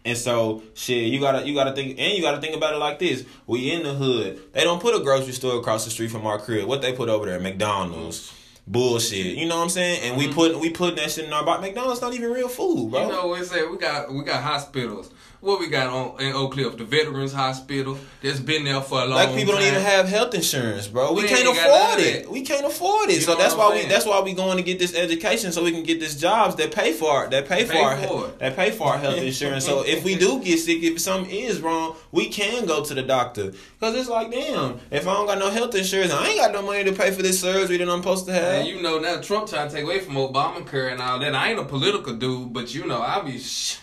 And 0.06 0.18
so 0.18 0.64
shit, 0.76 1.12
you 1.12 1.20
gotta 1.20 1.48
you 1.48 1.54
gotta 1.54 1.74
think 1.74 2.00
and 2.00 2.14
you 2.18 2.22
gotta 2.22 2.42
think 2.42 2.56
about 2.56 2.74
it 2.74 2.78
like 2.78 3.00
this. 3.00 3.26
We 3.48 3.72
in 3.72 3.84
the 3.84 3.94
hood. 3.94 4.40
They 4.54 4.64
don't 4.64 4.82
put 4.82 4.96
a 4.96 5.00
grocery 5.00 5.34
store 5.34 5.58
across 5.60 5.86
the 5.86 5.92
street 5.92 6.12
from 6.12 6.26
our 6.26 6.38
crib. 6.38 6.68
What 6.68 6.82
they 6.82 6.94
put 6.94 7.10
over 7.10 7.26
there? 7.26 7.40
McDonald's. 7.40 8.34
Bullshit. 8.70 9.36
You 9.36 9.48
know 9.48 9.58
what 9.58 9.64
I'm 9.64 9.70
saying? 9.70 10.02
And 10.04 10.18
we 10.18 10.26
mm-hmm. 10.26 10.36
put 10.36 10.60
we 10.60 10.70
putting 10.70 10.98
that 10.98 11.10
shit 11.10 11.26
in 11.26 11.34
our 11.34 11.44
body. 11.44 11.64
McDonald's 11.64 12.02
not 12.02 12.14
even 12.14 12.32
real 12.32 12.48
food, 12.48 12.92
bro. 12.92 13.02
You 13.02 13.12
know 13.12 13.28
what 13.28 13.40
I'm 13.40 13.46
saying? 13.46 13.72
We 13.72 13.78
got 13.78 14.14
we 14.14 14.24
got 14.24 14.44
hospitals. 14.44 15.12
What 15.42 15.62
we 15.62 15.68
got 15.68 15.88
on 15.88 16.20
in 16.20 16.34
Oak 16.34 16.52
Cliff, 16.52 16.76
the 16.76 16.84
Veterans 16.84 17.32
Hospital. 17.32 17.98
That's 18.22 18.42
been 18.42 18.66
there 18.66 18.82
for 18.82 19.02
a 19.02 19.06
long 19.06 19.18
time. 19.20 19.28
Black 19.28 19.38
people 19.38 19.54
time. 19.54 19.62
don't 19.64 19.72
even 19.72 19.84
have 19.84 20.06
health 20.10 20.34
insurance, 20.34 20.88
bro. 20.90 21.14
We, 21.14 21.22
We 21.22 21.28
can't 21.30 21.48
ain't 21.48 21.56
got 21.56 21.68
none 21.68 21.82
afford 21.92 22.00
it. 22.02 22.30
We 22.30 22.42
can't 22.42 22.66
afford 22.66 23.10
it. 23.10 23.16
You 23.16 23.22
so 23.22 23.36
that's 23.38 23.56
why 23.56 23.74
we 23.74 23.86
that's 23.86 24.06
why 24.06 24.20
we 24.20 24.34
going 24.34 24.58
to 24.58 24.64
get 24.64 24.80
this 24.80 24.94
education 24.94 25.54
so 25.54 25.64
we 25.64 25.72
can 25.72 25.84
get 25.84 26.02
this 26.02 26.16
jobs 26.18 26.56
that 26.56 26.74
pay 26.74 26.92
for 26.92 27.24
it. 27.24 27.32
That 27.32 27.48
pay 27.48 27.64
for 27.64 27.72
Pay 27.72 27.82
our 27.82 27.98
for 27.98 28.28
it. 28.28 28.40
that 28.40 28.58
pay 28.58 28.72
for 28.72 28.88
our 28.92 28.98
health 28.98 29.16
insurance. 29.20 29.66
so 29.66 29.86
if 29.86 30.04
we 30.04 30.16
do 30.16 30.44
get 30.44 30.58
sick, 30.60 30.84
if 30.84 31.00
something 31.00 31.34
is 31.34 31.62
wrong, 31.62 31.96
we 32.12 32.28
can 32.28 32.66
go 32.66 32.84
to 32.84 32.94
the 32.94 33.04
doctor. 33.04 33.54
Cause 33.80 33.96
it's 33.96 34.10
like, 34.10 34.32
damn, 34.32 34.78
if 34.92 35.08
I 35.08 35.14
don't 35.14 35.26
got 35.26 35.40
no 35.40 35.50
health 35.50 35.74
insurance, 35.74 36.12
I 36.12 36.28
ain't 36.28 36.38
got 36.40 36.52
no 36.52 36.64
money 36.64 36.84
to 36.84 36.92
pay 36.92 37.12
for 37.12 37.22
this 37.22 37.40
surgery 37.40 37.78
that 37.78 37.88
I'm 37.90 38.00
supposed 38.02 38.26
to 38.26 38.34
have. 38.34 38.44
And 38.56 38.68
you 38.68 38.82
know 38.82 39.00
now 39.00 39.22
Trump 39.22 39.48
trying 39.48 39.70
to 39.70 39.74
take 39.74 39.86
away 39.86 40.00
from 40.02 40.16
Obamacare 40.16 40.92
and 40.92 41.02
all 41.02 41.18
that. 41.20 41.34
I 41.34 41.52
ain't 41.52 41.60
a 41.60 41.64
political 41.64 42.14
dude, 42.14 42.52
but 42.52 42.76
you 42.76 42.86
know 42.86 43.02
I 43.02 43.22
be. 43.22 43.40
Sh- 43.40 43.78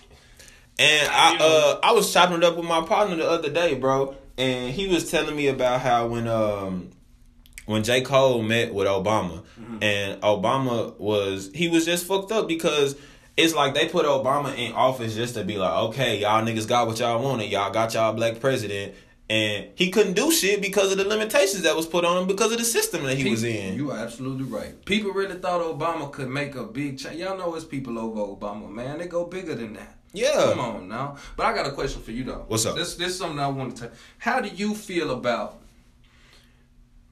And 0.79 1.09
I 1.11 1.37
uh 1.41 1.81
I 1.83 1.93
was 1.93 2.13
chopping 2.13 2.39
it 2.39 2.45
up 2.45 2.57
with 2.57 2.67
my 2.67 2.83
partner 2.83 3.17
the 3.17 3.29
other 3.29 3.51
day, 3.51 3.75
bro, 3.75 4.15
and 4.37 4.73
he 4.73 4.89
was 4.89 5.11
telling 5.11 5.35
me 5.35 5.49
about 5.49 5.81
how 5.81 6.09
when 6.09 6.29
um 6.29 6.91
when 7.67 7.83
J. 7.83 8.03
Cole 8.03 8.43
met 8.43 8.73
with 8.73 8.87
Obama 8.87 9.43
and 9.83 10.21
Obama 10.23 10.99
was 10.99 11.51
he 11.55 11.69
was 11.69 11.85
just 11.85 12.07
fucked 12.07 12.31
up 12.31 12.47
because 12.47 12.97
it's 13.37 13.55
like 13.55 13.75
they 13.75 13.89
put 13.89 14.07
Obama 14.07 14.57
in 14.57 14.73
office 14.73 15.15
just 15.15 15.35
to 15.35 15.45
be 15.45 15.59
like, 15.59 15.73
okay, 15.89 16.21
y'all 16.21 16.43
niggas 16.43 16.67
got 16.69 16.87
what 16.87 16.99
y'all 16.99 17.23
wanted. 17.23 17.51
Y'all 17.51 17.71
got 17.73 17.93
y'all 17.95 18.15
black 18.15 18.41
president. 18.41 18.95
And 19.29 19.71
he 19.75 19.91
couldn't 19.91 20.13
do 20.13 20.31
shit 20.31 20.63
because 20.63 20.93
of 20.93 20.99
the 20.99 21.05
limitations 21.05 21.63
that 21.63 21.75
was 21.75 21.85
put 21.85 22.05
on 22.05 22.17
him 22.23 22.29
because 22.29 22.53
of 22.53 22.59
the 22.59 22.65
system 22.65 23.03
that 23.03 23.17
he 23.17 23.25
people, 23.25 23.33
was 23.33 23.43
in. 23.43 23.75
You 23.75 23.91
are 23.91 23.99
absolutely 23.99 24.45
right. 24.45 24.85
People 24.85 25.11
really 25.11 25.35
thought 25.35 25.61
Obama 25.61 26.11
could 26.13 26.29
make 26.29 26.55
a 26.55 26.63
big 26.63 26.99
change. 26.99 27.19
Y'all 27.19 27.37
know 27.37 27.53
it's 27.57 27.65
people 27.65 27.99
over 27.99 28.21
Obama, 28.21 28.71
man. 28.71 28.99
They 28.99 29.09
go 29.09 29.25
bigger 29.25 29.57
than 29.57 29.73
that. 29.75 29.96
Yeah. 30.17 30.53
Come 30.55 30.61
on 30.61 30.89
now. 30.89 31.17
But 31.37 31.47
I 31.47 31.55
got 31.55 31.67
a 31.67 31.73
question 31.73 32.01
for 32.01 32.11
you 32.11 32.25
though. 32.25 32.45
What's 32.49 32.65
up? 32.65 32.75
This 32.75 32.95
this 32.95 33.09
is 33.11 33.19
something 33.19 33.39
I 33.39 33.49
want 33.49 33.77
to 33.77 33.83
tell. 33.83 33.93
How 34.19 34.41
do 34.41 34.49
you 34.49 34.75
feel 34.75 35.11
about 35.11 35.61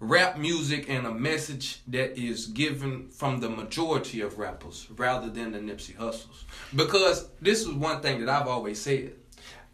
rap 0.01 0.39
music 0.39 0.89
and 0.89 1.07
a 1.07 1.13
message 1.13 1.81
that 1.89 2.19
is 2.19 2.47
given 2.47 3.09
from 3.09 3.41
the 3.41 3.49
majority 3.49 4.23
of 4.23 4.39
rappers 4.39 4.87
rather 4.97 5.29
than 5.29 5.53
the 5.53 5.59
Nipsey 5.59 5.95
Hussles? 5.97 6.45
Because 6.75 7.29
this 7.43 7.61
is 7.61 7.69
one 7.69 8.01
thing 8.01 8.25
that 8.25 8.29
I've 8.29 8.49
always 8.49 8.81
said. 8.81 9.13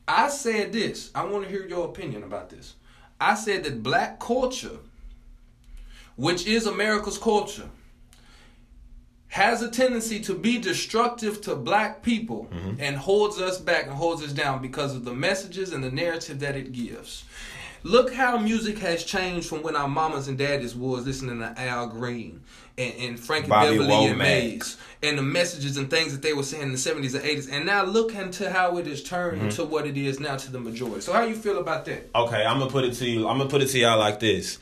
I 0.09 0.29
said 0.29 0.73
this. 0.73 1.11
I 1.15 1.25
want 1.25 1.45
to 1.45 1.51
hear 1.51 1.67
your 1.67 1.87
opinion 1.87 2.25
about 2.25 2.51
this. 2.51 2.75
I 3.21 3.35
said 3.35 3.63
that 3.63 3.83
black 3.83 4.19
culture, 4.19 4.79
which 6.17 6.47
is 6.47 6.67
America's 6.67 7.19
culture, 7.19 7.69
has 9.31 9.63
a 9.63 9.71
tendency 9.71 10.21
to 10.21 10.35
be 10.35 10.59
destructive 10.59 11.41
to 11.43 11.55
black 11.55 12.03
people 12.03 12.49
and 12.79 12.97
holds 12.97 13.41
us 13.41 13.59
back 13.59 13.85
and 13.87 13.95
holds 13.95 14.23
us 14.23 14.33
down 14.33 14.61
because 14.61 14.95
of 14.95 15.05
the 15.05 15.13
messages 15.15 15.73
and 15.73 15.83
the 15.85 15.91
narrative 15.91 16.41
that 16.41 16.57
it 16.57 16.73
gives. 16.73 17.25
Look 17.83 18.13
how 18.13 18.37
music 18.37 18.79
has 18.81 19.05
changed 19.05 19.49
from 19.49 19.63
when 19.63 19.75
our 19.75 19.89
mamas 19.89 20.29
and 20.29 20.37
daddies 20.37 20.75
was 20.75 21.07
listening 21.07 21.39
to 21.39 21.55
Al 21.59 21.87
Green 21.87 22.43
and, 22.77 22.93
and 22.99 23.19
Frankie 23.21 23.49
Bobby 23.49 23.79
Beverly 23.79 24.07
and 24.09 24.19
Maze 24.19 24.77
and 25.03 25.17
the 25.17 25.23
messages 25.23 25.79
and 25.79 25.89
things 25.89 26.13
that 26.13 26.21
they 26.21 26.35
were 26.35 26.43
saying 26.43 26.65
in 26.65 26.73
the 26.73 26.77
70s 26.77 27.15
and 27.15 27.25
80s. 27.25 27.51
And 27.51 27.65
now 27.65 27.85
look 27.85 28.15
into 28.15 28.51
how 28.51 28.77
it 28.77 28.87
has 28.87 29.03
turned 29.03 29.39
Mm-hmm. 29.39 29.47
into 29.47 29.65
what 29.65 29.87
it 29.87 29.97
is 29.97 30.21
now 30.21 30.37
to 30.37 30.53
the 30.53 30.61
majority. 30.61 31.01
So 31.01 31.13
how 31.15 31.23
you 31.23 31.35
feel 31.37 31.59
about 31.59 31.87
that? 31.87 32.11
Okay, 32.15 32.45
I'm 32.45 32.59
gonna 32.59 32.71
put 32.71 32.85
it 32.85 32.93
to 32.95 33.09
you. 33.09 33.27
I'm 33.29 33.39
gonna 33.39 33.49
put 33.49 33.63
it 33.63 33.69
to 33.69 33.79
y'all 33.79 33.99
like 33.99 34.21
this. 34.21 34.59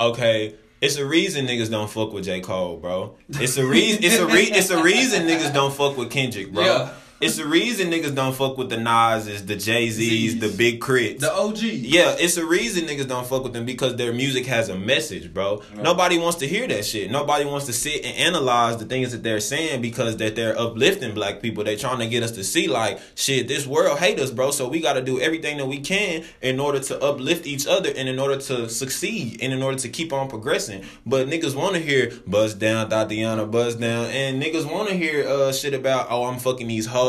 Okay, 0.00 0.54
it's 0.80 0.96
a 0.96 1.04
reason 1.06 1.46
niggas 1.46 1.70
don't 1.70 1.90
fuck 1.90 2.12
with 2.12 2.24
J 2.24 2.40
Cole, 2.40 2.76
bro. 2.76 3.14
It's 3.28 3.56
a 3.56 3.66
reason. 3.66 4.04
It's 4.04 4.18
a 4.18 4.26
re- 4.26 4.50
It's 4.52 4.70
a 4.70 4.82
reason 4.82 5.26
niggas 5.26 5.52
don't 5.52 5.72
fuck 5.72 5.96
with 5.96 6.10
Kendrick, 6.10 6.52
bro. 6.52 6.64
Yeah. 6.64 6.90
It's 7.18 7.36
the 7.38 7.46
reason 7.46 7.90
niggas 7.90 8.14
don't 8.14 8.34
fuck 8.34 8.58
with 8.58 8.68
the 8.68 8.76
Nas, 8.76 9.26
is 9.26 9.46
the 9.46 9.56
Jay 9.56 9.88
Z's, 9.88 10.38
the 10.38 10.54
Big 10.54 10.82
K.R.I.T.s. 10.82 11.20
The 11.22 11.32
OG. 11.32 11.58
Yeah, 11.62 12.14
it's 12.18 12.34
the 12.34 12.44
reason 12.44 12.84
niggas 12.84 13.08
don't 13.08 13.26
fuck 13.26 13.42
with 13.42 13.54
them 13.54 13.64
because 13.64 13.96
their 13.96 14.12
music 14.12 14.44
has 14.44 14.68
a 14.68 14.76
message, 14.76 15.32
bro. 15.32 15.62
Nobody 15.74 16.18
wants 16.18 16.36
to 16.40 16.46
hear 16.46 16.68
that 16.68 16.84
shit. 16.84 17.10
Nobody 17.10 17.46
wants 17.46 17.64
to 17.66 17.72
sit 17.72 18.04
and 18.04 18.14
analyze 18.18 18.76
the 18.76 18.84
things 18.84 19.12
that 19.12 19.22
they're 19.22 19.40
saying 19.40 19.80
because 19.80 20.18
that 20.18 20.36
they're 20.36 20.58
uplifting 20.58 21.14
black 21.14 21.40
people. 21.40 21.64
They're 21.64 21.78
trying 21.78 22.00
to 22.00 22.06
get 22.06 22.22
us 22.22 22.32
to 22.32 22.44
see 22.44 22.68
like 22.68 23.00
shit. 23.14 23.48
This 23.48 23.66
world 23.66 23.98
hate 23.98 24.20
us, 24.20 24.30
bro. 24.30 24.50
So 24.50 24.68
we 24.68 24.80
got 24.80 24.92
to 24.94 25.02
do 25.02 25.18
everything 25.18 25.56
that 25.56 25.66
we 25.66 25.80
can 25.80 26.22
in 26.42 26.60
order 26.60 26.80
to 26.80 27.02
uplift 27.02 27.46
each 27.46 27.66
other 27.66 27.92
and 27.96 28.10
in 28.10 28.18
order 28.18 28.36
to 28.36 28.68
succeed 28.68 29.40
and 29.40 29.54
in 29.54 29.62
order 29.62 29.78
to 29.78 29.88
keep 29.88 30.12
on 30.12 30.28
progressing. 30.28 30.84
But 31.06 31.28
niggas 31.28 31.54
want 31.54 31.76
to 31.76 31.80
hear 31.80 32.12
buzz 32.26 32.52
down, 32.52 32.90
Thotiana, 32.90 33.50
buzz 33.50 33.76
down, 33.76 34.06
and 34.10 34.42
niggas 34.42 34.70
want 34.70 34.90
to 34.90 34.94
hear 34.94 35.26
uh 35.26 35.50
shit 35.50 35.72
about 35.72 36.08
oh 36.10 36.24
I'm 36.24 36.38
fucking 36.38 36.68
these 36.68 36.84
hoes, 36.84 37.05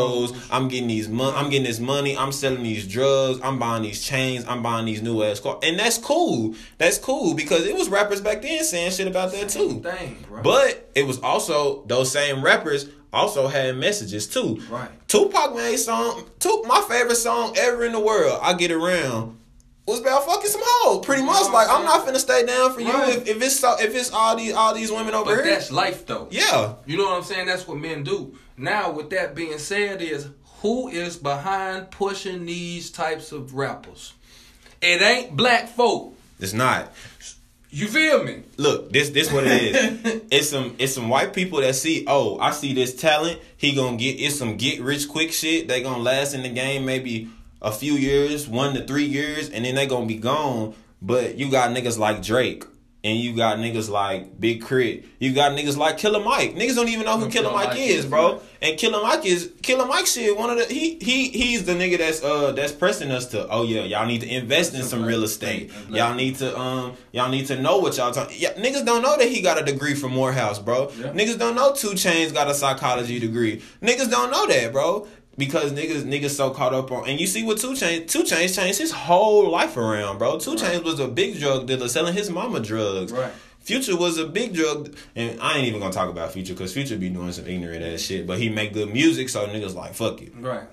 I'm 0.52 0.68
getting 0.68 0.88
these 0.88 1.08
mon- 1.10 1.34
I'm 1.36 1.50
getting 1.50 1.66
this 1.66 1.80
money, 1.80 2.18
I'm 2.18 2.32
selling 2.32 2.64
these 2.64 2.88
drugs, 2.88 3.40
I'm 3.44 3.60
buying 3.60 3.84
these 3.84 4.04
chains, 4.04 4.46
I'm 4.48 4.62
buying 4.62 4.86
these 4.86 5.02
new 5.02 5.24
ass 5.24 5.40
cars, 5.40 5.60
and 5.64 5.78
that's 5.80 5.98
cool. 5.98 6.56
That's 6.78 6.98
cool 6.98 7.34
because 7.34 7.66
it 7.66 7.76
was 7.76 7.90
rappers 7.90 8.22
back 8.22 8.42
then 8.42 8.64
saying 8.64 8.92
shit 8.92 9.08
about 9.08 9.32
that 9.32 9.50
too. 9.50 9.80
Thing. 9.82 10.26
But 10.44 10.90
it 10.96 11.06
was 11.06 11.20
also 11.20 11.84
those 11.86 12.12
same 12.12 12.44
rappers 12.44 12.88
also 13.14 13.48
had 13.48 13.76
messages 13.78 14.28
too. 14.28 14.62
Right. 14.70 14.90
Tupac 15.08 15.56
made 15.56 15.78
song. 15.78 16.26
Tu- 16.40 16.64
my 16.68 16.82
favorite 16.90 17.16
song 17.16 17.56
ever 17.58 17.86
in 17.86 17.94
the 17.94 18.00
world. 18.00 18.40
I 18.42 18.54
get 18.54 18.72
around. 18.72 19.36
Was 19.88 20.02
about 20.02 20.26
fucking 20.26 20.50
some 20.50 20.60
hoes, 20.66 21.06
pretty 21.06 21.24
much. 21.24 21.44
know 21.46 21.54
Like 21.54 21.70
I'm 21.70 21.78
I'm 21.78 21.86
not 21.86 22.06
finna 22.06 22.18
stay 22.18 22.46
down 22.46 22.74
for 22.74 22.82
you 22.82 22.90
if, 23.04 23.26
if 23.26 23.42
it's 23.42 23.58
so, 23.58 23.78
if 23.80 23.96
it's 23.96 24.12
all 24.12 24.36
these 24.36 24.54
all 24.54 24.74
these 24.76 24.92
women 24.92 25.14
over 25.14 25.34
But 25.34 25.46
here. 25.46 25.54
that's 25.54 25.72
life 25.72 26.06
though. 26.06 26.28
Yeah, 26.30 26.74
You 26.86 26.98
know 26.98 27.06
what 27.06 27.14
I'm 27.20 27.24
saying? 27.24 27.46
That's 27.46 27.66
what 27.66 27.78
men 27.78 28.04
do. 28.04 28.36
Now, 28.58 28.92
with 28.92 29.12
that 29.12 29.36
being 29.36 29.60
said, 29.60 30.02
is 30.02 30.28
who 30.62 30.88
is 30.88 31.16
behind 31.16 31.92
pushing 31.92 32.46
these 32.46 32.90
types 32.90 33.32
of 33.32 33.54
rappers? 33.54 34.14
It 34.82 35.02
ain't 35.02 35.38
black 35.38 35.70
folk. 35.70 36.16
it's 36.40 36.54
not. 36.54 36.92
You 37.70 37.88
feel 37.88 38.24
me? 38.24 38.44
Look, 38.56 38.92
this 38.92 39.10
this 39.10 39.32
what 39.32 39.44
it 39.46 39.52
is. 39.52 40.22
it's 40.32 40.50
some 40.50 40.76
it's 40.80 40.94
some 40.94 41.10
white 41.10 41.34
people 41.34 41.62
that 41.62 41.76
see, 41.76 42.06
oh, 42.08 42.40
I 42.40 42.52
see 42.52 42.74
this 42.74 42.96
talent. 42.96 43.40
He 43.58 43.76
gonna 43.76 43.98
get 43.98 44.14
it's 44.14 44.40
some 44.40 44.58
get 44.58 44.82
rich 44.82 45.08
quick 45.08 45.32
shit. 45.32 45.68
They 45.68 45.84
gonna 45.84 46.02
last 46.02 46.34
in 46.34 46.44
the 46.44 46.50
game 46.50 46.86
maybe 46.86 47.30
a 47.62 47.72
few 47.72 47.94
years, 47.94 48.48
one 48.48 48.74
to 48.74 48.86
three 48.86 49.06
years, 49.06 49.50
and 49.50 49.66
then 49.66 49.76
they 49.76 49.86
gonna 49.86 50.06
be 50.06 50.16
gone. 50.16 50.74
But 51.02 51.38
you 51.38 51.52
got 51.52 51.70
niggas 51.72 52.00
like 52.00 52.24
Drake. 52.24 52.64
And 53.04 53.18
you 53.18 53.36
got 53.36 53.60
niggas 53.60 53.90
like 53.90 54.40
Big 54.40 54.64
Crit. 54.64 55.06
You 55.20 55.34
got 55.34 55.52
niggas 55.52 55.78
like 55.78 55.98
Killer 55.98 56.20
Mike. 56.20 56.56
Niggas 56.56 56.76
don't 56.76 56.90
even 56.90 57.06
know 57.06 57.18
who 57.18 57.30
Killer 57.30 57.52
Mike 57.52 57.70
Mike 57.70 57.78
is, 57.78 58.04
is, 58.04 58.06
bro. 58.06 58.42
And 58.62 58.78
Killer 58.78 59.02
Mike 59.02 59.24
is 59.26 59.54
Killer 59.62 59.86
Mike 59.86 60.08
shit. 60.08 60.36
One 60.36 60.50
of 60.50 60.58
the 60.58 60.66
he 60.66 60.98
he 61.00 61.30
he's 61.30 61.66
the 61.66 61.74
nigga 61.74 62.00
that's 62.00 62.24
uh 62.24 62.54
that's 62.54 62.72
pressing 62.72 63.12
us 63.12 63.28
to 63.28 63.48
oh 63.50 63.64
yeah 63.64 63.84
y'all 63.84 64.08
need 64.08 64.22
to 64.22 64.28
invest 64.28 64.74
in 64.74 64.84
some 64.84 65.06
real 65.06 65.24
estate. 65.24 65.72
Y'all 65.90 66.16
need 66.16 66.36
to 66.38 66.58
um 66.60 66.98
y'all 67.12 67.30
need 67.30 67.46
to 67.48 67.62
know 67.62 67.78
what 67.78 67.96
y'all 67.98 68.12
talking. 68.12 68.36
Yeah, 68.40 68.54
niggas 68.54 68.84
don't 68.84 69.04
know 69.04 69.16
that 69.16 69.28
he 69.30 69.42
got 69.42 69.62
a 69.62 69.64
degree 69.64 69.94
from 69.94 70.14
Morehouse, 70.14 70.58
bro. 70.58 70.92
Yeah. 70.98 71.08
Niggas 71.14 71.38
don't 71.38 71.56
know 71.56 71.74
2 71.74 71.90
Chainz 71.90 72.34
got 72.34 72.50
a 72.50 72.54
psychology 72.54 73.20
degree. 73.20 73.62
Niggas 73.82 74.10
don't 74.10 74.32
know 74.32 74.48
that, 74.48 74.72
bro. 74.74 75.08
Because 75.38 75.72
niggas 75.72 76.04
niggas 76.04 76.32
so 76.32 76.50
caught 76.50 76.74
up 76.74 76.92
on 76.92 77.08
and 77.08 77.20
you 77.20 77.28
see 77.28 77.44
what 77.44 77.60
2 77.60 77.74
Chainz 77.74 78.10
2 78.10 78.24
Chainz 78.24 78.56
changed 78.56 78.80
his 78.80 78.92
whole 78.92 79.50
life 79.50 79.78
around, 79.78 80.18
bro. 80.18 80.40
2 80.40 80.56
Chainz 80.56 80.84
was 80.84 81.00
a 81.00 81.08
big 81.08 81.40
drug 81.40 81.68
dealer 81.68 81.88
selling 81.88 82.14
his 82.14 82.30
mama 82.30 82.60
drugs. 82.60 83.12
Right. 83.12 83.32
Future 83.60 83.98
was 83.98 84.18
a 84.18 84.26
big 84.26 84.54
drug, 84.54 84.96
and 85.14 85.42
I 85.42 85.58
ain't 85.58 85.68
even 85.68 85.82
gonna 85.82 85.92
talk 85.92 86.10
about 86.10 86.32
Future 86.32 86.54
because 86.54 86.74
Future 86.74 86.96
be 86.96 87.10
doing 87.10 87.34
some 87.34 87.46
ignorant 87.48 87.84
ass 87.84 88.00
shit. 88.00 88.26
But 88.26 88.40
he 88.40 88.48
make 88.48 88.72
good 88.72 88.94
music, 88.94 89.28
so 89.28 89.46
niggas 89.46 89.76
like 89.76 89.94
fuck 89.94 90.22
it. 90.22 90.32
Right. 90.40 90.64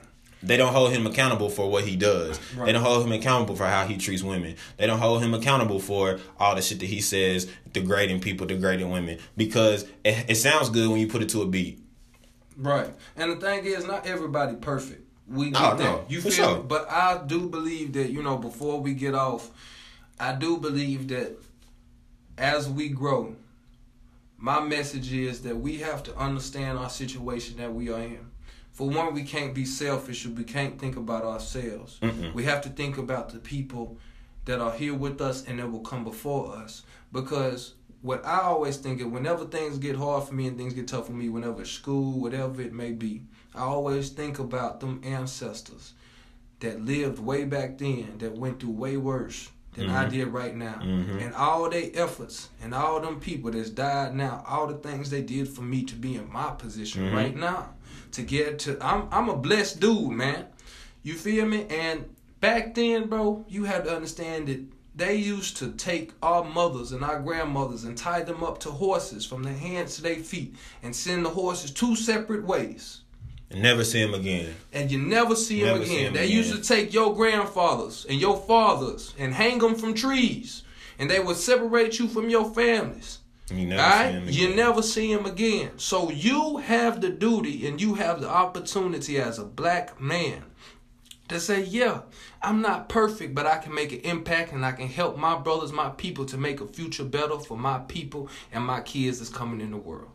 They 0.44 0.56
don't 0.56 0.72
hold 0.72 0.92
him 0.92 1.04
accountable 1.04 1.48
for 1.48 1.68
what 1.68 1.84
he 1.84 1.96
does. 1.96 2.38
Right. 2.54 2.66
They 2.66 2.72
don't 2.72 2.82
hold 2.82 3.04
him 3.04 3.10
accountable 3.10 3.56
for 3.56 3.66
how 3.66 3.84
he 3.86 3.96
treats 3.96 4.22
women. 4.22 4.54
They 4.76 4.86
don't 4.86 5.00
hold 5.00 5.24
him 5.24 5.34
accountable 5.34 5.80
for 5.80 6.20
all 6.38 6.54
the 6.54 6.62
shit 6.62 6.78
that 6.78 6.86
he 6.86 7.00
says, 7.00 7.50
degrading 7.72 8.20
people, 8.20 8.46
degrading 8.46 8.90
women. 8.90 9.18
Because 9.36 9.84
it, 10.04 10.26
it 10.28 10.34
sounds 10.36 10.70
good 10.70 10.88
when 10.88 11.00
you 11.00 11.08
put 11.08 11.20
it 11.20 11.30
to 11.30 11.42
a 11.42 11.46
beat. 11.46 11.80
Right. 12.56 12.90
And 13.16 13.32
the 13.32 13.36
thing 13.36 13.64
is, 13.64 13.86
not 13.86 14.06
everybody 14.06 14.56
perfect. 14.56 15.02
We 15.26 15.48
oh, 15.48 15.50
get 15.50 15.60
No, 15.60 15.76
that. 15.76 15.78
no, 15.78 16.04
you 16.08 16.20
for 16.20 16.30
feel 16.30 16.46
sure. 16.46 16.56
me? 16.58 16.64
But 16.68 16.90
I 16.90 17.22
do 17.26 17.48
believe 17.48 17.92
that, 17.94 18.10
you 18.10 18.22
know, 18.22 18.36
before 18.36 18.80
we 18.80 18.94
get 18.94 19.14
off, 19.14 19.50
I 20.20 20.32
do 20.34 20.58
believe 20.58 21.08
that 21.08 21.36
as 22.38 22.68
we 22.68 22.88
grow, 22.88 23.34
my 24.36 24.60
message 24.60 25.12
is 25.12 25.42
that 25.42 25.56
we 25.56 25.78
have 25.78 26.02
to 26.04 26.16
understand 26.16 26.78
our 26.78 26.90
situation 26.90 27.56
that 27.58 27.72
we 27.72 27.90
are 27.90 28.00
in. 28.00 28.30
For 28.72 28.88
one, 28.88 29.14
we 29.14 29.22
can't 29.22 29.54
be 29.54 29.64
selfish. 29.64 30.26
We 30.26 30.44
can't 30.44 30.78
think 30.78 30.96
about 30.96 31.24
ourselves. 31.24 31.98
Mm-mm. 32.02 32.34
We 32.34 32.44
have 32.44 32.60
to 32.62 32.68
think 32.68 32.98
about 32.98 33.30
the 33.30 33.38
people 33.38 33.98
that 34.44 34.60
are 34.60 34.72
here 34.72 34.94
with 34.94 35.20
us 35.20 35.46
and 35.46 35.60
that 35.60 35.70
will 35.70 35.80
come 35.80 36.04
before 36.04 36.54
us. 36.56 36.82
Because 37.12 37.74
what 38.04 38.24
I 38.26 38.40
always 38.40 38.76
think 38.76 39.00
is 39.00 39.06
whenever 39.06 39.46
things 39.46 39.78
get 39.78 39.96
hard 39.96 40.24
for 40.24 40.34
me 40.34 40.46
and 40.46 40.58
things 40.58 40.74
get 40.74 40.86
tough 40.88 41.06
for 41.06 41.12
me, 41.12 41.30
whenever 41.30 41.62
it's 41.62 41.70
school, 41.70 42.20
whatever 42.20 42.60
it 42.60 42.74
may 42.74 42.92
be, 42.92 43.22
I 43.54 43.60
always 43.62 44.10
think 44.10 44.38
about 44.38 44.80
them 44.80 45.00
ancestors 45.02 45.94
that 46.60 46.84
lived 46.84 47.18
way 47.18 47.44
back 47.44 47.78
then 47.78 48.18
that 48.18 48.36
went 48.36 48.60
through 48.60 48.72
way 48.72 48.98
worse 48.98 49.48
than 49.72 49.88
I 49.88 50.04
Mhm. 50.04 50.10
did 50.10 50.28
right 50.28 50.54
now. 50.54 50.80
Mhm. 50.82 51.18
And 51.24 51.34
all 51.34 51.70
their 51.70 51.90
efforts 51.94 52.50
and 52.62 52.74
all 52.74 53.00
them 53.00 53.20
people 53.20 53.50
that's 53.52 53.70
died 53.70 54.14
now, 54.14 54.44
all 54.46 54.66
the 54.66 54.74
things 54.76 55.08
they 55.08 55.22
did 55.22 55.48
for 55.48 55.62
me 55.62 55.82
to 55.84 55.94
be 55.94 56.14
in 56.14 56.30
my 56.30 56.50
position 56.50 57.04
Mhm. 57.10 57.14
right 57.14 57.34
now. 57.36 57.70
To 58.12 58.22
get 58.22 58.58
to 58.60 58.76
I'm 58.84 59.08
I'm 59.10 59.30
a 59.30 59.36
blessed 59.36 59.80
dude, 59.80 60.10
man. 60.10 60.44
You 61.02 61.14
feel 61.14 61.46
me? 61.46 61.66
And 61.70 62.04
back 62.40 62.74
then, 62.74 63.08
bro, 63.08 63.46
you 63.48 63.64
had 63.64 63.84
to 63.84 63.96
understand 63.96 64.48
that 64.48 64.60
they 64.96 65.16
used 65.16 65.56
to 65.56 65.72
take 65.72 66.12
our 66.22 66.44
mothers 66.44 66.92
and 66.92 67.02
our 67.04 67.20
grandmothers 67.20 67.84
and 67.84 67.96
tie 67.98 68.22
them 68.22 68.44
up 68.44 68.60
to 68.60 68.70
horses 68.70 69.26
from 69.26 69.42
their 69.42 69.54
hands 69.54 69.96
to 69.96 70.02
their 70.02 70.16
feet 70.16 70.54
and 70.82 70.94
send 70.94 71.24
the 71.24 71.30
horses 71.30 71.70
two 71.72 71.96
separate 71.96 72.44
ways 72.44 73.00
And 73.50 73.62
never 73.62 73.84
see 73.84 74.00
him 74.00 74.14
again. 74.14 74.54
and 74.72 74.90
you 74.90 74.98
never 74.98 75.34
see 75.36 75.62
them 75.62 75.76
again. 75.82 75.88
see 75.88 76.18
they 76.18 76.24
again. 76.26 76.36
used 76.36 76.54
to 76.54 76.62
take 76.62 76.92
your 76.94 77.14
grandfathers 77.14 78.06
and 78.08 78.20
your 78.20 78.36
fathers 78.36 79.14
and 79.18 79.34
hang 79.34 79.58
them 79.58 79.74
from 79.74 79.94
trees, 79.94 80.62
and 80.98 81.10
they 81.10 81.20
would 81.20 81.36
separate 81.36 81.98
you 81.98 82.06
from 82.08 82.28
your 82.30 82.52
families. 82.54 83.18
You 83.50 83.66
never 83.66 83.82
right, 83.82 84.22
you 84.32 84.54
never 84.54 84.80
see 84.80 85.12
him 85.12 85.26
again. 85.26 85.72
So 85.76 86.10
you 86.10 86.56
have 86.58 87.00
the 87.02 87.10
duty 87.10 87.66
and 87.66 87.78
you 87.80 87.94
have 87.96 88.20
the 88.22 88.28
opportunity 88.30 89.18
as 89.18 89.38
a 89.38 89.44
black 89.44 90.00
man 90.00 90.44
to 91.28 91.40
say, 91.40 91.62
yeah, 91.64 92.02
I'm 92.42 92.60
not 92.60 92.88
perfect, 92.88 93.34
but 93.34 93.46
I 93.46 93.56
can 93.58 93.74
make 93.74 93.92
an 93.92 94.00
impact 94.00 94.52
and 94.52 94.64
I 94.64 94.72
can 94.72 94.88
help 94.88 95.16
my 95.16 95.38
brothers, 95.38 95.72
my 95.72 95.88
people 95.90 96.24
to 96.26 96.36
make 96.36 96.60
a 96.60 96.66
future 96.66 97.04
better 97.04 97.38
for 97.38 97.56
my 97.56 97.78
people 97.80 98.28
and 98.52 98.64
my 98.64 98.80
kids 98.80 99.18
that's 99.18 99.30
coming 99.30 99.60
in 99.60 99.70
the 99.70 99.76
world. 99.78 100.10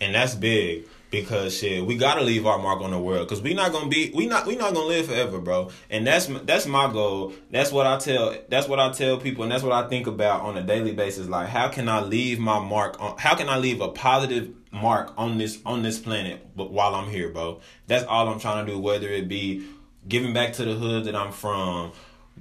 and 0.00 0.14
that's 0.14 0.34
big 0.34 0.86
because 1.10 1.56
shit, 1.56 1.84
we 1.86 1.96
gotta 1.96 2.20
leave 2.20 2.46
our 2.46 2.58
mark 2.58 2.80
on 2.80 2.90
the 2.90 2.98
world 2.98 3.26
because 3.26 3.40
we 3.40 3.54
not 3.54 3.72
gonna 3.72 3.88
be 3.88 4.10
we 4.14 4.26
not 4.26 4.46
we 4.46 4.56
not 4.56 4.74
gonna 4.74 4.86
live 4.86 5.06
forever, 5.06 5.38
bro. 5.38 5.70
And 5.88 6.06
that's 6.06 6.26
that's 6.44 6.66
my 6.66 6.92
goal. 6.92 7.32
That's 7.50 7.72
what 7.72 7.86
I 7.86 7.98
tell. 7.98 8.36
That's 8.48 8.68
what 8.68 8.78
I 8.80 8.92
tell 8.92 9.16
people, 9.18 9.44
and 9.44 9.52
that's 9.52 9.62
what 9.62 9.72
I 9.72 9.88
think 9.88 10.06
about 10.06 10.42
on 10.42 10.56
a 10.58 10.62
daily 10.62 10.92
basis. 10.92 11.28
Like, 11.28 11.48
how 11.48 11.68
can 11.68 11.88
I 11.88 12.00
leave 12.00 12.38
my 12.38 12.58
mark 12.58 13.00
on? 13.00 13.16
How 13.18 13.34
can 13.34 13.48
I 13.48 13.56
leave 13.58 13.80
a 13.80 13.88
positive 13.88 14.50
mark 14.72 15.14
on 15.16 15.38
this 15.38 15.58
on 15.64 15.82
this 15.82 15.98
planet? 15.98 16.46
But 16.54 16.72
while 16.72 16.94
I'm 16.94 17.08
here, 17.08 17.30
bro, 17.30 17.60
that's 17.86 18.04
all 18.04 18.28
I'm 18.28 18.40
trying 18.40 18.66
to 18.66 18.72
do. 18.72 18.78
Whether 18.78 19.08
it 19.08 19.28
be 19.28 19.64
giving 20.08 20.32
back 20.32 20.52
to 20.54 20.64
the 20.64 20.74
hood 20.74 21.04
that 21.04 21.16
I'm 21.16 21.32
from, 21.32 21.92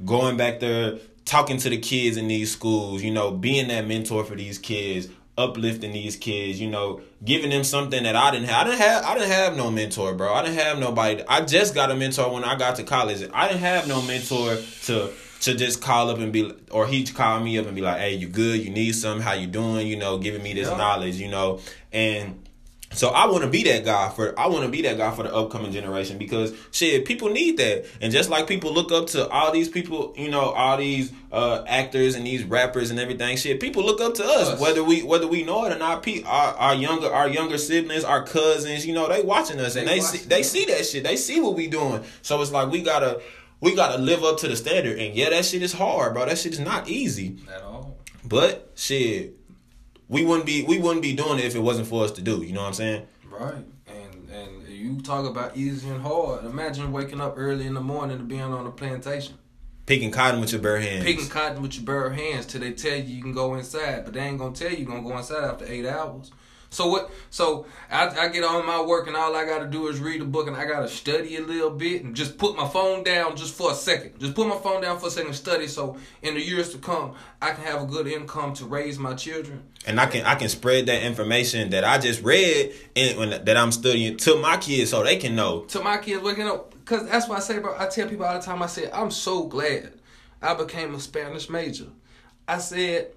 going 0.06 0.38
back 0.38 0.60
there, 0.60 0.98
talking 1.26 1.58
to 1.58 1.70
the 1.70 1.78
kids 1.78 2.18
in 2.18 2.28
these 2.28 2.52
schools, 2.52 3.02
you 3.04 3.12
know, 3.12 3.32
being 3.32 3.68
that 3.70 3.88
mentor 3.88 4.24
for 4.24 4.36
these 4.36 4.58
kids, 4.60 5.08
uplifting 5.38 5.92
these 5.92 6.16
kids, 6.16 6.62
you 6.62 6.70
know, 6.70 7.02
giving 7.24 7.50
them 7.50 7.64
something 7.64 8.04
that 8.04 8.16
I 8.16 8.32
didn't 8.32 8.48
have. 8.48 8.62
I 8.68 8.70
didn't 8.70 8.80
have 8.82 9.04
I 9.06 9.14
didn't 9.16 9.32
have 9.32 9.58
no 9.58 9.72
mentor, 9.72 10.14
bro. 10.14 10.34
I 10.34 10.44
didn't 10.44 10.60
have 10.60 10.80
nobody. 10.80 11.24
I 11.28 11.42
just 11.42 11.74
got 11.76 11.92
a 11.92 11.96
mentor 11.96 12.32
when 12.32 12.44
I 12.44 12.56
got 12.56 12.76
to 12.78 12.84
college. 12.84 13.28
I 13.34 13.48
didn't 13.48 13.62
have 13.62 13.88
no 13.88 14.02
mentor 14.02 14.58
to 14.84 15.12
to 15.42 15.54
just 15.54 15.82
call 15.82 16.10
up 16.10 16.18
and 16.20 16.32
be 16.32 16.52
or 16.72 16.88
he'd 16.88 17.14
call 17.14 17.40
me 17.42 17.58
up 17.60 17.66
and 17.66 17.76
be 17.76 17.82
like, 17.82 17.98
"Hey, 18.00 18.16
you 18.16 18.28
good? 18.28 18.64
You 18.64 18.70
need 18.70 18.94
something? 18.96 19.22
How 19.22 19.34
you 19.34 19.48
doing? 19.48 19.88
You 19.88 19.98
know, 19.98 20.18
giving 20.18 20.42
me 20.42 20.54
this 20.54 20.70
Yeah. 20.70 20.78
knowledge, 20.78 21.16
you 21.16 21.28
know." 21.28 21.60
And 21.92 22.45
so 22.96 23.10
I 23.10 23.26
want 23.28 23.44
to 23.44 23.50
be 23.50 23.64
that 23.64 23.86
guy 23.86 24.10
for 24.10 24.38
I 24.40 24.48
want 24.48 24.64
to 24.66 24.70
be 24.70 24.82
that 24.84 24.98
guy 24.98 25.12
for 25.14 25.24
the 25.24 25.34
upcoming 25.34 25.72
generation 25.72 26.18
because 26.18 26.54
shit, 26.72 27.06
people 27.06 27.30
need 27.30 27.58
that. 27.58 27.86
And 28.02 28.12
just 28.12 28.30
like 28.30 28.48
people 28.48 28.74
look 28.74 28.92
up 28.92 29.08
to 29.08 29.28
all 29.30 29.52
these 29.52 29.70
people, 29.70 30.14
you 30.18 30.30
know, 30.30 30.50
all 30.52 30.78
these 30.78 31.12
uh, 31.32 31.64
actors 31.68 32.16
and 32.16 32.26
these 32.26 32.44
rappers 32.44 32.92
and 32.92 33.00
everything, 33.00 33.36
shit, 33.38 33.60
people 33.60 33.84
look 33.84 34.00
up 34.00 34.14
to 34.16 34.24
us, 34.24 34.50
Us. 34.50 34.60
whether 34.60 34.84
we 34.84 35.04
whether 35.04 35.28
we 35.28 35.44
know 35.44 35.66
it 35.66 35.74
or 35.76 35.78
not. 35.80 36.02
Pe- 36.04 36.24
Our, 36.24 36.54
our 36.56 36.76
younger 36.76 37.12
our 37.14 37.28
younger 37.28 37.58
siblings, 37.58 38.04
our 38.04 38.24
cousins, 38.24 38.86
you 38.86 38.94
know, 38.94 39.08
they 39.10 39.22
watching 39.22 39.60
us 39.60 39.76
and 39.76 39.88
They 39.88 39.96
they 39.96 40.02
see 40.02 40.18
they 40.28 40.44
see 40.44 40.66
that 40.66 40.86
shit. 40.86 41.04
They 41.04 41.18
see 41.18 41.40
what 41.42 41.56
we 41.56 41.68
doing. 41.68 42.04
So 42.22 42.42
it's 42.42 42.52
like 42.52 42.72
we 42.72 42.82
gotta 42.82 43.22
we 43.62 43.76
gotta 43.76 44.02
live 44.02 44.24
up 44.24 44.38
to 44.40 44.48
the 44.48 44.56
standard. 44.56 44.98
And 45.00 45.16
yeah, 45.16 45.30
that 45.32 45.46
shit 45.46 45.62
is 45.64 45.74
hard, 45.74 46.14
bro. 46.14 46.26
That 46.26 46.38
shit 46.38 46.54
is 46.54 46.60
not 46.60 46.88
easy. 46.88 47.38
At 47.54 47.62
all. 47.62 47.98
But 48.24 48.72
shit, 48.76 49.35
we 50.08 50.24
wouldn't 50.24 50.46
be 50.46 50.64
we 50.64 50.78
wouldn't 50.78 51.02
be 51.02 51.14
doing 51.14 51.40
it 51.40 51.46
if 51.46 51.56
it 51.56 51.60
wasn't 51.60 51.88
for 51.88 52.04
us 52.04 52.12
to 52.12 52.22
do. 52.22 52.42
You 52.44 52.54
know 52.54 52.62
what 52.62 52.68
I'm 52.68 52.74
saying? 52.74 53.08
Right. 53.30 53.66
And 53.88 54.30
and 54.30 54.68
you 54.68 55.02
talk 55.02 55.26
about 55.26 55.58
easy 55.58 55.90
and 55.90 56.02
hard. 56.02 56.46
Imagine 56.46 56.92
waking 56.92 57.22
up 57.22 57.36
early 57.38 57.66
in 57.66 57.74
the 57.74 57.82
morning 57.82 58.20
and 58.20 58.28
being 58.28 58.42
on 58.42 58.66
a 58.66 58.72
plantation. 58.72 59.38
Picking 59.86 60.10
cotton 60.12 60.42
with 60.42 60.52
your 60.52 60.62
bare 60.62 60.80
hands. 60.80 61.04
Picking 61.04 61.28
cotton 61.28 61.62
with 61.62 61.76
your 61.76 61.86
bare 61.86 62.10
hands 62.10 62.48
till 62.48 62.62
they 62.62 62.72
tell 62.72 62.96
you 62.96 63.04
you 63.04 63.22
can 63.22 63.34
go 63.34 63.54
inside, 63.54 64.04
but 64.04 64.14
they 64.14 64.22
ain't 64.22 64.40
gonna 64.40 64.56
tell 64.56 64.72
you 64.72 64.78
you 64.78 64.86
gonna 64.86 65.04
go 65.04 65.16
inside 65.18 65.44
after 65.44 65.66
eight 65.68 65.86
hours. 65.86 66.32
So 66.76 66.88
what? 66.88 67.10
So 67.30 67.66
I, 67.90 68.08
I 68.08 68.28
get 68.28 68.44
on 68.44 68.66
my 68.66 68.82
work 68.82 69.08
and 69.08 69.16
all 69.16 69.34
I 69.34 69.46
gotta 69.46 69.66
do 69.66 69.88
is 69.88 70.00
read 70.00 70.22
a 70.22 70.26
book 70.26 70.48
and 70.48 70.58
I 70.58 70.66
gotta 70.66 70.90
study 70.90 71.38
a 71.38 71.42
little 71.42 71.70
bit 71.70 72.04
and 72.04 72.14
just 72.14 72.38
put 72.38 72.58
my 72.58 72.68
phone 72.68 73.02
down 73.02 73.38
just 73.38 73.54
for 73.54 73.72
a 73.72 73.74
second. 73.74 74.20
Just 74.20 74.36
put 74.36 74.46
my 74.46 74.58
phone 74.58 74.82
down 74.82 75.00
for 75.00 75.08
a 75.08 75.10
second 75.10 75.28
and 75.28 75.36
study. 75.38 75.68
So 75.68 75.96
in 76.22 76.34
the 76.34 76.42
years 76.42 76.72
to 76.74 76.78
come, 76.78 77.14
I 77.42 77.52
can 77.52 77.64
have 77.64 77.82
a 77.84 77.86
good 77.86 78.08
income 78.08 78.54
to 78.56 78.66
raise 78.66 79.00
my 79.00 79.14
children. 79.14 79.64
and 79.88 80.02
I 80.02 80.06
can 80.08 80.26
I 80.26 80.36
can 80.36 80.50
spread 80.50 80.88
that 80.88 81.02
information 81.02 81.70
that 81.70 81.86
I 81.86 81.98
just 81.98 82.22
read 82.24 82.74
and 82.94 83.18
when, 83.18 83.30
that 83.46 83.56
I'm 83.56 83.72
studying 83.72 84.18
to 84.18 84.36
my 84.36 84.58
kids 84.58 84.92
so 84.92 85.02
they 85.02 85.16
can 85.16 85.34
know. 85.34 85.62
to 85.70 85.82
my 85.82 85.98
kids 85.98 86.24
waking 86.24 86.48
up 86.48 86.72
because 86.72 87.08
that's 87.08 87.30
why 87.30 87.38
I 87.38 87.40
say, 87.40 87.60
bro. 87.60 87.74
I 87.80 87.88
tell 87.88 88.10
people 88.10 88.26
all 88.26 88.38
the 88.38 88.46
time. 88.46 88.62
I 88.62 88.68
said 88.68 88.92
I'm 88.92 89.12
so 89.12 89.46
glad 89.46 89.94
I 90.42 90.54
became 90.56 90.94
a 90.94 91.00
Spanish 91.00 91.50
major. 91.50 91.88
I 92.50 92.58
said 92.58 93.12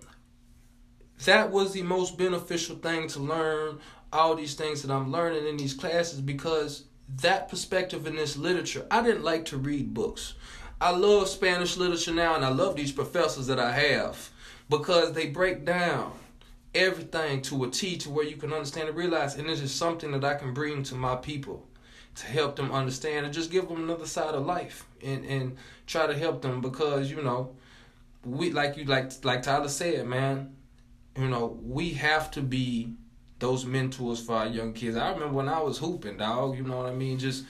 that 1.24 1.50
was 1.50 1.72
the 1.72 1.82
most 1.82 2.16
beneficial 2.16 2.76
thing 2.76 3.08
to 3.08 3.20
learn 3.20 3.78
all 4.12 4.34
these 4.34 4.54
things 4.54 4.82
that 4.82 4.90
I'm 4.90 5.12
learning 5.12 5.46
in 5.46 5.56
these 5.56 5.74
classes 5.74 6.20
because 6.20 6.84
that 7.16 7.48
perspective 7.48 8.06
in 8.06 8.16
this 8.16 8.36
literature. 8.36 8.86
I 8.90 9.02
didn't 9.02 9.24
like 9.24 9.46
to 9.46 9.56
read 9.56 9.94
books. 9.94 10.34
I 10.80 10.90
love 10.90 11.28
Spanish 11.28 11.76
literature 11.76 12.14
now, 12.14 12.36
and 12.36 12.44
I 12.44 12.50
love 12.50 12.76
these 12.76 12.92
professors 12.92 13.46
that 13.48 13.58
I 13.58 13.72
have 13.72 14.30
because 14.68 15.12
they 15.12 15.26
break 15.26 15.64
down 15.64 16.12
everything 16.74 17.42
to 17.42 17.64
a 17.64 17.70
T 17.70 17.96
to 17.98 18.10
where 18.10 18.26
you 18.26 18.36
can 18.36 18.52
understand 18.52 18.88
and 18.88 18.96
realize, 18.96 19.36
and 19.36 19.48
this 19.48 19.60
is 19.60 19.74
something 19.74 20.12
that 20.12 20.24
I 20.24 20.34
can 20.34 20.52
bring 20.54 20.82
to 20.84 20.94
my 20.94 21.16
people 21.16 21.66
to 22.14 22.26
help 22.26 22.56
them 22.56 22.72
understand 22.72 23.24
and 23.24 23.34
just 23.34 23.50
give 23.50 23.68
them 23.68 23.84
another 23.84 24.06
side 24.06 24.34
of 24.34 24.44
life 24.44 24.86
and 25.04 25.24
and 25.24 25.56
try 25.86 26.06
to 26.06 26.16
help 26.18 26.42
them 26.42 26.60
because 26.60 27.10
you 27.10 27.22
know 27.22 27.54
we 28.24 28.50
like 28.50 28.76
you 28.76 28.84
like 28.84 29.12
like 29.24 29.42
Tyler 29.42 29.68
said 29.68 30.04
man 30.04 30.56
you 31.18 31.28
know 31.28 31.58
we 31.62 31.90
have 31.90 32.30
to 32.32 32.40
be 32.40 32.92
those 33.38 33.64
mentors 33.64 34.20
for 34.24 34.34
our 34.36 34.46
young 34.46 34.72
kids 34.72 34.96
I 34.96 35.10
remember 35.10 35.34
when 35.34 35.48
I 35.48 35.60
was 35.60 35.78
hooping 35.78 36.16
dog 36.18 36.56
you 36.56 36.62
know 36.64 36.76
what 36.78 36.86
I 36.86 36.94
mean 36.94 37.18
just 37.18 37.44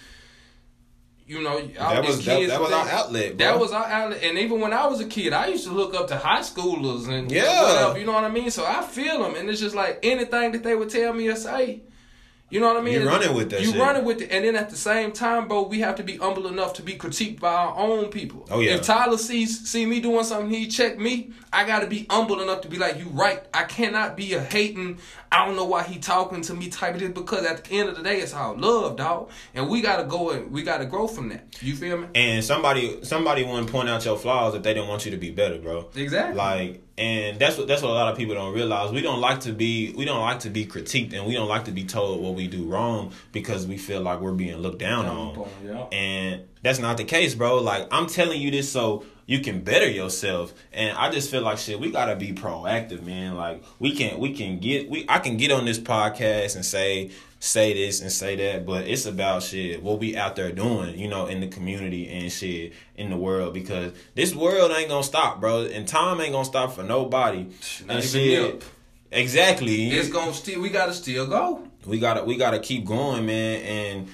you 1.27 1.43
know 1.43 1.61
That 1.61 2.05
was 2.05 2.25
that, 2.25 2.39
kids 2.39 2.51
that 2.51 2.61
was 2.61 2.71
there- 2.71 2.79
our 2.79 2.89
outlet. 2.89 3.37
Bro. 3.37 3.47
that 3.47 3.61
was 3.61 3.73
our 3.73 3.85
outlet, 3.85 4.23
and 4.23 4.39
even 4.39 4.61
when 4.61 4.73
I 4.73 4.87
was 4.87 5.01
a 5.01 5.05
kid, 5.07 5.35
I 5.35 5.49
used 5.49 5.65
to 5.65 5.73
look 5.73 5.95
up 5.95 6.09
to 6.09 6.17
high 6.17 6.41
schoolers 6.41 7.07
and 7.09 7.31
Yeah. 7.31 7.63
whatever, 7.63 7.99
you 7.99 8.07
know 8.07 8.13
what 8.13 8.25
I 8.25 8.31
mean. 8.31 8.51
So 8.51 8.65
I 8.65 8.81
feel 8.83 9.23
them, 9.23 9.35
and 9.35 9.51
it's 9.51 9.61
just 9.61 9.75
like 9.75 9.99
anything 10.03 10.53
that 10.53 10.63
they 10.63 10.75
would 10.75 10.89
tell 10.89 11.13
me 11.13 11.29
or 11.29 11.37
say, 11.37 11.83
you 12.51 12.61
know 12.61 12.69
what 12.69 12.77
I 12.79 12.81
mean. 12.81 12.95
You 12.95 13.01
And 13.01 13.09
running 13.09 13.35
with 13.35 13.51
that 13.51 13.61
You 13.61 13.73
shit. 13.73 13.81
running 13.81 14.05
with 14.05 14.23
it, 14.23 14.31
and 14.31 14.45
then 14.45 14.57
at 14.57 14.71
the 14.71 14.77
same 14.77 15.13
time, 15.13 15.49
bro, 15.49 15.63
we 15.63 15.81
have 15.81 15.97
to 15.97 16.03
be 16.03 16.17
humble 16.17 16.47
enough 16.47 16.73
to 16.75 16.83
be 16.83 16.95
critiqued 16.95 17.41
by 17.41 17.53
our 17.53 17.77
own 17.77 18.07
people. 18.07 18.47
Oh, 18.51 18.61
yeah. 18.61 18.77
If 18.77 18.83
Tyler 18.83 19.19
sees 19.19 19.69
see 19.69 19.85
me 19.87 20.01
doing 20.01 20.25
something, 20.25 20.51
he 20.51 20.67
check 20.69 20.99
me. 20.99 21.33
I 21.53 21.65
got 21.67 21.81
to 21.81 21.87
be 21.87 22.07
humble 22.11 22.41
enough 22.41 22.61
to 22.63 22.69
be 22.69 22.77
like, 22.79 22.99
you 22.99 23.07
right. 23.11 23.43
I 23.55 23.65
cannot 23.65 24.17
be 24.17 24.35
a 24.35 24.41
hating. 24.41 24.99
I 25.31 25.45
don't 25.47 25.57
know 25.57 25.65
why 25.65 25.83
he 25.83 25.99
talking 25.99 26.41
to 26.43 26.55
me 26.55 26.69
type 26.69 26.95
of 26.95 27.01
this 27.01 27.11
because 27.11 27.45
at 27.45 27.65
the 27.65 27.79
end 27.79 27.89
of 27.91 27.97
the 27.97 28.03
day, 28.03 28.21
it's 28.21 28.33
all 28.35 28.57
love, 28.57 28.97
dog, 28.97 29.31
and 29.55 29.69
we 29.69 29.81
gotta 29.83 30.05
go 30.05 30.31
and 30.31 30.51
we 30.51 30.63
gotta 30.63 30.87
grow 30.87 31.07
from 31.07 31.29
that. 31.31 31.57
You 31.63 31.75
feel 31.77 31.99
me? 31.99 32.09
and 32.15 32.43
somebody 32.45 33.05
somebody 33.05 33.45
wouldn't 33.45 33.71
point 33.71 33.89
out 33.89 34.05
your 34.05 34.17
flaws 34.17 34.55
if 34.55 34.63
they 34.63 34.73
didn't 34.75 34.89
want 34.89 35.05
you 35.05 35.11
to 35.11 35.17
be 35.19 35.31
better, 35.31 35.59
bro. 35.59 35.89
Exactly. 35.95 36.35
Like, 36.37 36.83
and 36.99 37.39
that's 37.39 37.57
what 37.57 37.69
that's 37.69 37.81
what 37.81 37.93
a 37.93 37.95
lot 37.95 38.11
of 38.11 38.19
people 38.19 38.35
don't 38.35 38.53
realize. 38.53 38.91
We 38.91 39.01
don't 39.01 39.21
like 39.21 39.41
to 39.41 39.53
be 39.53 39.93
we 39.97 40.05
don't 40.05 40.21
like 40.21 40.41
to 40.41 40.51
be 40.51 40.67
critiqued, 40.67 41.15
and 41.15 41.27
we 41.27 41.35
don't 41.35 41.49
like 41.49 41.65
to 41.67 41.73
be 41.73 41.85
told 41.85 42.21
what 42.23 42.35
we 42.35 42.49
do 42.49 42.65
wrong 42.65 43.13
because 43.33 43.67
we 43.67 43.79
feel 43.79 44.01
like 44.01 44.21
we're 44.21 44.33
being 44.33 44.57
looked 44.57 44.81
down 44.81 45.07
on. 45.07 45.49
Yeah. 45.65 45.87
And 45.93 46.43
that's 46.63 46.81
not 46.81 46.97
the 46.97 47.05
case, 47.05 47.35
bro. 47.35 47.59
Like 47.59 47.87
I'm 47.93 48.09
telling 48.09 48.41
you 48.41 48.51
this 48.51 48.71
so 48.71 49.05
you 49.29 49.41
can 49.41 49.61
better 49.61 49.89
yourself. 49.89 50.55
And 50.73 50.97
I 50.97 51.11
just 51.11 51.31
feel 51.31 51.43
like 51.43 51.59
shit, 51.59 51.79
we 51.79 51.91
gotta 51.91 52.17
be 52.17 52.33
proactive, 52.33 53.03
man. 53.05 53.37
Like 53.37 53.63
we 53.79 53.95
can 53.95 54.19
we 54.19 54.33
can 54.33 54.59
get 54.59 54.89
we 54.89 55.05
I 55.07 55.19
can 55.19 55.37
get 55.37 55.53
on 55.53 55.67
this 55.67 55.79
podcast 55.79 56.57
and 56.57 56.65
say 56.65 57.11
say 57.39 57.75
this 57.75 58.01
and 58.01 58.11
say 58.11 58.37
that, 58.37 58.65
but 58.65 58.89
it's 58.89 59.05
about 59.05 59.43
shit, 59.43 59.83
what 59.83 60.01
we 60.01 60.17
out 60.17 60.35
there 60.35 60.51
doing, 60.51 60.99
you 60.99 61.09
know, 61.09 61.27
in 61.27 61.41
the 61.41 61.47
community 61.47 62.09
and 62.09 62.33
shit 62.33 62.73
in 62.97 63.11
the 63.11 63.19
world 63.19 63.53
because 63.53 63.93
this 64.15 64.35
world 64.35 64.73
ain't 64.73 64.89
gonna 64.89 65.05
stop, 65.05 65.41
bro. 65.41 65.67
And 65.67 65.87
time 65.87 66.23
ain't 66.23 66.33
gonna 66.33 66.47
stop 66.47 66.73
for 66.73 66.83
nobody. 66.83 67.47
Not 67.85 67.97
and 67.97 68.05
shit. 68.05 68.65
Exactly. 69.13 69.91
It's 69.91 70.09
gonna 70.09 70.33
still. 70.33 70.63
We 70.63 70.71
gotta 70.71 70.95
still 70.95 71.27
go. 71.27 71.69
we 71.85 71.99
gotta 71.99 72.25
we 72.25 72.39
gotta 72.39 72.61
keep 72.61 72.87
going, 72.87 73.27
man. 73.27 73.61
And 73.61 74.09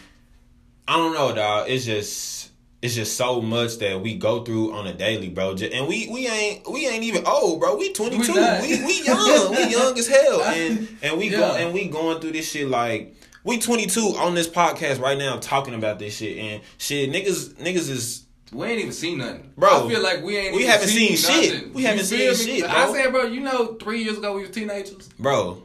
I 0.89 0.97
don't 0.97 1.15
know, 1.15 1.33
dog. 1.33 1.71
It's 1.71 1.85
just 1.85 2.44
it's 2.85 2.95
just 2.95 3.17
so 3.17 3.41
much 3.41 3.79
that 3.79 3.99
we 4.03 4.15
go 4.15 4.45
through 4.45 4.75
on 4.75 4.87
a 4.87 4.93
daily, 4.93 5.31
bro. 5.31 5.53
And 5.53 5.89
we 5.89 6.07
we 6.13 6.29
ain't 6.29 6.71
we 6.71 6.87
ain't 6.87 7.03
even 7.03 7.27
old, 7.27 7.59
bro. 7.61 7.77
We 7.77 7.95
twenty 7.95 8.19
two. 8.19 8.35
We. 8.35 8.79
We, 8.79 8.85
we 8.85 9.03
young. 9.05 9.51
we 9.53 9.65
young 9.71 9.99
as 9.99 10.07
hell. 10.07 10.43
And 10.43 10.89
and 11.03 11.17
we 11.17 11.31
go 11.31 11.55
and 11.55 11.73
we 11.73 11.89
going 11.89 12.21
through 12.21 12.33
this 12.33 12.51
shit 12.51 12.69
like 12.69 13.17
we 13.43 13.59
twenty 13.59 13.87
two 13.87 14.15
on 14.19 14.35
this 14.35 14.47
podcast 14.49 15.01
right 15.01 15.17
now 15.17 15.39
talking 15.39 15.73
about 15.73 15.99
this 15.99 16.19
shit 16.19 16.37
and 16.37 16.63
shit 16.77 17.11
niggas 17.11 17.55
niggas 17.55 17.89
is 17.89 18.27
We 18.53 18.67
ain't 18.67 18.81
even 18.81 18.93
seen 18.93 19.17
nothing, 19.17 19.51
Bro, 19.57 19.87
I 19.87 19.89
feel 19.89 20.03
like 20.03 20.23
we 20.23 20.37
ain't. 20.37 20.55
we 20.55 20.61
even 20.65 20.71
haven't 20.73 20.89
seen 20.89 21.17
shit. 21.17 21.73
We 21.75 21.83
You 21.83 21.89
haven't 21.89 22.05
seen 22.05 22.29
me? 22.29 22.35
shit, 22.35 22.65
I 22.65 22.93
said, 22.93 23.13
bro, 23.13 23.23
you 23.25 23.41
know, 23.41 23.75
three 23.77 24.03
years 24.03 24.19
ago 24.19 24.35
we 24.35 24.43
were 24.43 24.49
teenagers, 24.49 25.09
bro. 25.19 25.63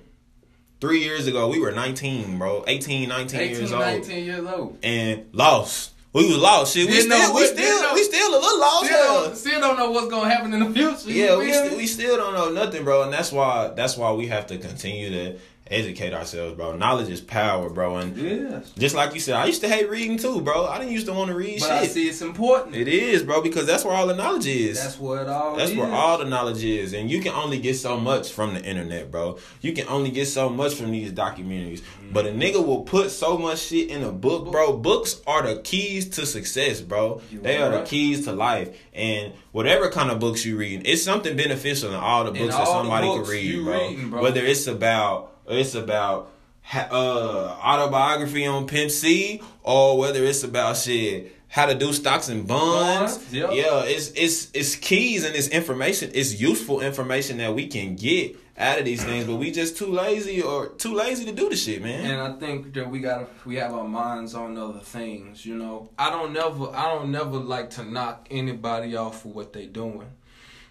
Three 0.79 0.99
years 0.99 1.27
ago 1.27 1.49
we 1.49 1.59
were 1.59 1.71
nineteen, 1.73 2.39
bro. 2.39 2.63
18, 2.65 3.09
19 3.09 3.39
18, 3.41 3.55
years 3.57 3.71
old. 3.73 3.81
19 3.81 4.23
years 4.25 4.47
old. 4.47 4.77
and 4.83 5.25
lost. 5.33 5.91
We 6.11 6.27
was 6.27 6.37
lost. 6.37 6.73
Shit, 6.73 6.87
we 6.87 6.93
Didn't 6.95 7.09
know 7.09 7.17
still, 7.19 7.35
we 7.35 7.45
still, 7.45 7.81
know- 7.83 7.93
we 7.93 8.03
still 8.03 8.29
a 8.31 8.39
little 8.39 8.59
lost. 8.59 8.85
Still, 8.85 9.05
don't, 9.23 9.37
still 9.37 9.61
don't 9.61 9.77
know 9.77 9.91
what's 9.91 10.07
gonna 10.09 10.29
happen 10.29 10.53
in 10.53 10.59
the 10.59 10.71
future. 10.71 11.11
Yeah, 11.11 11.37
we 11.37 11.53
still, 11.53 11.77
we 11.77 11.85
still 11.87 12.17
don't 12.17 12.33
know 12.33 12.49
nothing, 12.49 12.83
bro, 12.83 13.03
and 13.03 13.13
that's 13.13 13.31
why 13.31 13.71
that's 13.75 13.95
why 13.95 14.11
we 14.11 14.25
have 14.27 14.47
to 14.47 14.57
continue 14.57 15.11
to 15.11 15.37
educate 15.69 16.13
ourselves, 16.13 16.55
bro. 16.55 16.75
Knowledge 16.75 17.09
is 17.09 17.21
power, 17.21 17.69
bro, 17.69 17.97
and 17.97 18.17
yes, 18.17 18.71
just 18.77 18.95
like 18.95 19.13
you 19.13 19.19
said, 19.19 19.35
I 19.35 19.45
used 19.45 19.61
to 19.61 19.69
hate 19.69 19.89
reading 19.89 20.17
too, 20.17 20.41
bro. 20.41 20.65
I 20.65 20.79
didn't 20.79 20.93
used 20.93 21.05
to 21.07 21.13
want 21.13 21.29
to 21.29 21.35
read 21.35 21.59
but 21.59 21.71
I 21.71 21.81
shit. 21.83 21.91
see 21.91 22.09
it's 22.09 22.21
important. 22.21 22.75
It 22.75 22.87
is, 22.87 23.23
bro, 23.23 23.41
because 23.41 23.65
that's 23.65 23.85
where 23.85 23.93
all 23.93 24.07
the 24.07 24.15
knowledge 24.15 24.47
is. 24.47 24.81
That's 24.81 24.97
what 24.97 25.21
it 25.21 25.27
all. 25.27 25.55
That's 25.55 25.71
is. 25.71 25.77
where 25.77 25.91
all 25.91 26.17
the 26.17 26.25
knowledge 26.25 26.63
is, 26.63 26.93
and 26.93 27.09
you 27.09 27.21
can 27.21 27.33
only 27.33 27.59
get 27.59 27.75
so 27.75 27.99
much 27.99 28.31
from 28.31 28.53
the 28.53 28.63
internet, 28.63 29.11
bro. 29.11 29.37
You 29.61 29.73
can 29.73 29.87
only 29.87 30.11
get 30.11 30.25
so 30.27 30.49
much 30.49 30.75
from 30.75 30.91
these 30.91 31.11
documentaries. 31.11 31.81
But 32.11 32.25
a 32.25 32.29
nigga 32.29 32.65
will 32.65 32.81
put 32.81 33.11
so 33.11 33.37
much 33.37 33.59
shit 33.59 33.89
in 33.89 34.03
a 34.03 34.11
book, 34.11 34.51
bro. 34.51 34.77
Books 34.77 35.21
are 35.27 35.43
the 35.43 35.61
keys 35.61 36.09
to 36.09 36.25
success, 36.25 36.81
bro. 36.81 37.21
You 37.29 37.41
they 37.41 37.57
are 37.57 37.69
the 37.69 37.83
keys 37.83 38.25
to 38.25 38.31
life, 38.31 38.75
and 38.93 39.33
whatever 39.51 39.89
kind 39.89 40.09
of 40.09 40.19
books 40.19 40.45
you 40.45 40.57
read, 40.57 40.81
it's 40.85 41.03
something 41.03 41.35
beneficial 41.37 41.89
in 41.89 41.95
all 41.95 42.23
the 42.23 42.31
In 42.31 42.45
books 42.45 42.55
that 42.55 42.67
somebody 42.67 43.07
can 43.07 43.23
read, 43.23 43.59
reading, 43.59 44.09
bro. 44.09 44.23
Whether 44.23 44.43
it's 44.43 44.67
about 44.67 45.38
it's 45.57 45.75
about 45.75 46.31
uh, 46.73 47.57
autobiography 47.63 48.45
on 48.45 48.67
Pimp 48.67 48.91
C 48.91 49.41
or 49.63 49.97
whether 49.97 50.23
it's 50.23 50.43
about 50.43 50.77
shit 50.77 51.35
how 51.49 51.65
to 51.65 51.73
do 51.73 51.91
stocks 51.91 52.29
and 52.29 52.47
bonds. 52.47 53.17
Bonds, 53.17 53.33
yep. 53.33 53.49
Yeah, 53.51 53.83
it's 53.83 54.11
it's 54.11 54.51
it's 54.53 54.75
keys 54.75 55.25
and 55.25 55.35
it's 55.35 55.47
information. 55.47 56.11
It's 56.13 56.39
useful 56.39 56.79
information 56.81 57.37
that 57.37 57.53
we 57.53 57.67
can 57.67 57.95
get 57.95 58.37
out 58.55 58.77
of 58.77 58.85
these 58.85 59.03
things, 59.03 59.25
but 59.25 59.37
we 59.37 59.51
just 59.51 59.77
too 59.77 59.87
lazy 59.87 60.41
or 60.41 60.69
too 60.69 60.93
lazy 60.93 61.25
to 61.25 61.31
do 61.31 61.49
the 61.49 61.55
shit, 61.55 61.81
man. 61.81 62.05
And 62.05 62.21
I 62.21 62.37
think 62.37 62.73
that 62.73 62.89
we 62.89 62.99
gotta 62.99 63.25
we 63.45 63.55
have 63.55 63.73
our 63.73 63.87
minds 63.87 64.35
on 64.35 64.57
other 64.57 64.79
things, 64.79 65.45
you 65.45 65.55
know. 65.55 65.89
I 65.97 66.11
don't 66.11 66.33
never 66.33 66.69
I 66.69 66.83
don't 66.93 67.11
never 67.11 67.37
like 67.37 67.71
to 67.71 67.83
knock 67.83 68.27
anybody 68.29 68.95
off 68.95 69.23
for 69.23 69.29
what 69.29 69.51
they 69.51 69.65
doing. 69.65 70.07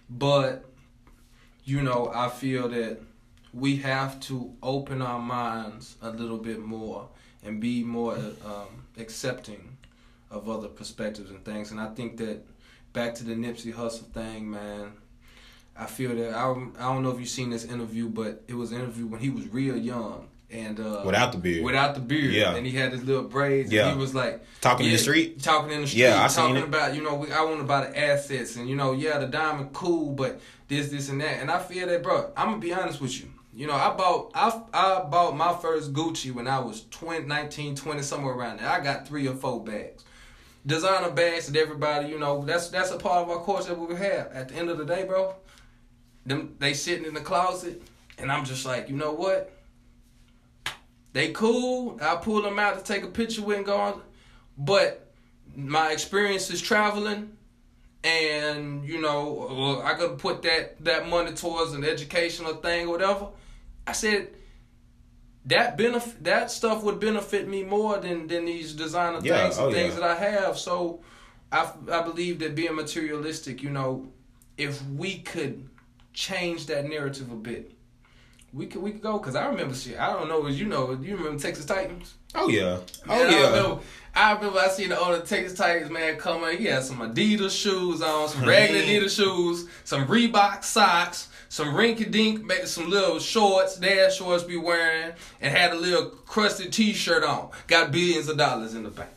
But 0.09 0.65
you 1.65 1.83
know, 1.83 2.11
I 2.15 2.29
feel 2.29 2.69
that 2.69 3.01
we 3.59 3.77
have 3.79 4.21
to 4.21 4.55
open 4.63 5.03
our 5.03 5.19
minds 5.19 5.97
a 6.03 6.11
little 6.11 6.39
bit 6.39 6.61
more 6.61 7.09
and 7.45 7.61
be 7.61 7.83
more 7.85 8.15
um, 8.45 8.85
accepting 8.99 9.77
of 10.31 10.49
other 10.49 10.69
perspectives 10.69 11.31
and 11.31 11.45
things. 11.45 11.71
And 11.71 11.81
I 11.81 11.89
think 11.89 12.17
that 12.19 12.45
back 12.93 13.15
to 13.17 13.25
the 13.25 13.35
Nipsey 13.35 13.73
Hussle 13.73 14.05
thing, 14.13 14.51
man. 14.51 14.93
I 15.77 15.87
feel 15.87 16.15
that 16.17 16.35
I, 16.35 16.51
I 16.51 16.93
don't 16.93 17.03
know 17.05 17.11
if 17.11 17.21
you've 17.21 17.29
seen 17.29 17.51
this 17.51 17.65
interview, 17.65 18.09
but 18.09 18.43
it 18.49 18.55
was 18.55 18.73
an 18.73 18.81
interview 18.81 19.07
when 19.07 19.21
he 19.21 19.31
was 19.31 19.47
real 19.49 19.77
young 19.77 20.27
and 20.51 20.81
uh, 20.81 21.03
Without 21.07 21.31
the 21.31 21.39
beard. 21.39 21.63
Without 21.65 21.95
the 21.95 22.01
beard, 22.01 22.33
Yeah. 22.33 22.57
and 22.57 22.67
he 22.67 22.73
had 22.73 22.91
his 22.91 23.05
little 23.05 23.23
braids. 23.23 23.71
Yeah. 23.71 23.87
and 23.89 23.97
he 23.97 24.01
was 24.01 24.13
like 24.15 24.43
Talking 24.61 24.87
in 24.87 24.93
the 24.93 24.99
street? 24.99 25.41
talking 25.41 25.71
in 25.71 25.83
the 25.83 25.87
street, 25.87 26.01
Yeah, 26.01 26.25
I 26.25 26.27
seen 26.27 26.47
talking 26.47 26.57
it. 26.57 26.65
about 26.65 26.95
you 26.97 27.03
know 27.03 27.15
we, 27.15 27.31
I 27.31 27.43
want 27.43 27.59
to 27.59 27.65
buy 27.65 27.87
the 27.87 27.97
assets 27.97 28.57
and 28.57 28.69
you 28.69 28.75
know 28.75 28.91
yeah 28.93 29.19
the 29.19 29.27
diamond 29.29 29.73
cool, 29.73 30.11
but 30.13 30.41
this 30.67 30.89
this 30.89 31.11
and 31.11 31.21
that. 31.21 31.41
And 31.41 31.49
I 31.51 31.61
feel 31.61 31.87
that, 31.87 32.03
bro. 32.03 32.33
I'm 32.37 32.49
gonna 32.49 32.59
be 32.59 32.73
honest 32.75 33.01
with 33.01 33.21
you. 33.21 33.29
You 33.59 33.67
know, 33.67 33.75
I 33.75 33.93
bought 33.93 34.31
I 34.37 34.63
I 34.73 35.03
bought 35.03 35.37
my 35.37 35.53
first 35.53 35.93
Gucci 35.93 36.31
when 36.33 36.47
I 36.47 36.61
was 36.61 36.85
20, 36.93 37.27
19, 37.27 37.75
20, 37.75 38.03
somewhere 38.03 38.33
around 38.33 38.61
there. 38.61 38.69
I 38.69 38.79
got 38.79 39.09
three 39.09 39.27
or 39.27 39.35
four 39.35 39.65
bags. 39.65 40.05
Designer 40.65 41.11
bags 41.11 41.49
that 41.49 41.59
everybody, 41.59 42.07
you 42.07 42.21
know, 42.21 42.45
that's 42.45 42.69
that's 42.69 42.93
a 42.93 42.97
part 42.97 43.25
of 43.25 43.31
our 43.31 43.41
course 43.41 43.67
that 43.67 43.77
we 43.77 43.97
have. 43.97 44.31
At 44.33 44.51
the 44.51 44.55
end 44.55 44.71
of 44.71 44.79
the 44.79 44.85
day, 44.85 45.03
bro, 45.03 45.35
them 46.25 46.55
they 46.61 46.73
sitting 46.73 47.05
in 47.05 47.15
the 47.15 47.21
closet, 47.21 47.83
and 48.17 48.31
I'm 48.31 48.45
just 48.45 48.65
like, 48.65 48.89
you 48.89 48.95
know 48.95 49.13
what? 49.13 49.53
They 51.13 51.33
cool. 51.33 51.99
I 52.01 52.15
pull 52.15 52.43
them 52.43 52.61
out 52.61 52.79
to 52.79 52.85
take 52.85 53.03
a 53.03 53.09
picture 53.09 53.43
with 53.43 53.57
and 53.57 53.67
go 53.67 53.77
on. 53.77 54.03
But 54.57 55.11
my 55.57 55.91
experience 55.91 56.49
is 56.51 56.63
traveling, 56.63 57.37
and 58.05 58.85
you 58.85 59.01
know, 59.01 59.83
I 59.85 59.95
could 59.95 60.17
put 60.19 60.43
that 60.43 60.85
that 60.85 61.09
money 61.09 61.33
towards 61.33 61.73
an 61.73 61.83
educational 61.83 62.55
thing 62.55 62.87
or 62.87 62.91
whatever. 62.93 63.27
I 63.89 63.93
said 63.93 64.29
that 65.47 65.77
benefit 65.79 66.23
that 66.25 66.51
stuff 66.51 66.83
would 66.83 67.01
benefit 67.01 67.49
me 67.49 67.63
more 67.63 67.99
than 67.99 68.27
than 68.27 68.45
these 68.45 68.75
designer 68.75 69.21
Yeah, 69.23 69.43
things 69.43 69.59
and 69.59 69.67
oh, 69.67 69.73
things 69.73 69.95
yeah. 69.95 70.01
that 70.01 70.11
I 70.11 70.31
have. 70.31 70.59
So 70.59 71.01
I 71.51 71.71
I 71.91 72.03
believe 72.03 72.39
that 72.41 72.55
being 72.55 72.75
materialistic, 72.75 73.63
you 73.63 73.71
know, 73.71 74.09
if 74.57 74.85
we 74.87 75.19
could 75.21 75.69
change 76.13 76.67
that 76.67 76.89
narrative 76.89 77.31
a 77.31 77.37
bit. 77.37 77.73
We 78.53 78.67
could 78.67 78.83
we 78.83 78.93
could 78.93 79.03
go 79.03 79.19
because 79.19 79.37
I 79.37 79.47
remember 79.47 79.75
shit. 79.75 80.01
I 80.01 80.13
don't 80.15 80.29
know 80.29 80.47
as 80.47 80.59
you 80.59 80.67
know. 80.67 80.91
You 80.93 81.17
remember 81.17 81.39
Texas 81.39 81.67
Titans? 81.67 82.15
oh 82.35 82.49
yeah. 82.49 82.79
Oh 83.07 83.09
Man, 83.09 83.27
I 83.27 83.31
yeah. 83.31 83.47
remember, 83.51 83.83
I 84.15 84.33
remember 84.33 84.59
I 84.59 84.69
seen 84.69 84.89
the 84.89 85.01
of 85.01 85.29
Texas 85.29 85.57
Titans 85.57 85.91
man 85.91 86.17
come 86.17 86.45
in. 86.45 86.57
He 86.59 86.65
had 86.65 86.83
some 86.83 86.99
Adidas 86.99 87.51
shoes 87.51 88.01
on, 88.03 88.29
some 88.29 88.45
regular 88.47 88.81
Adidas 88.85 89.15
shoes, 89.17 89.69
some 89.85 90.07
Reebok 90.07 90.65
socks, 90.65 91.29
some 91.49 91.69
rinky 91.69 92.11
dink, 92.11 92.45
maybe 92.45 92.67
some 92.67 92.91
little 92.91 93.19
shorts, 93.19 93.77
dad 93.77 94.13
shorts 94.13 94.45
be 94.45 94.57
wearing, 94.57 95.13
and 95.41 95.57
had 95.57 95.73
a 95.73 95.77
little 95.77 96.07
crusty 96.07 96.69
t 96.69 96.93
shirt 96.93 97.25
on. 97.25 97.51
Got 97.67 97.91
billions 97.93 98.29
of 98.29 98.37
dollars 98.37 98.75
in 98.75 98.83
the 98.83 98.91
bank. 98.91 99.11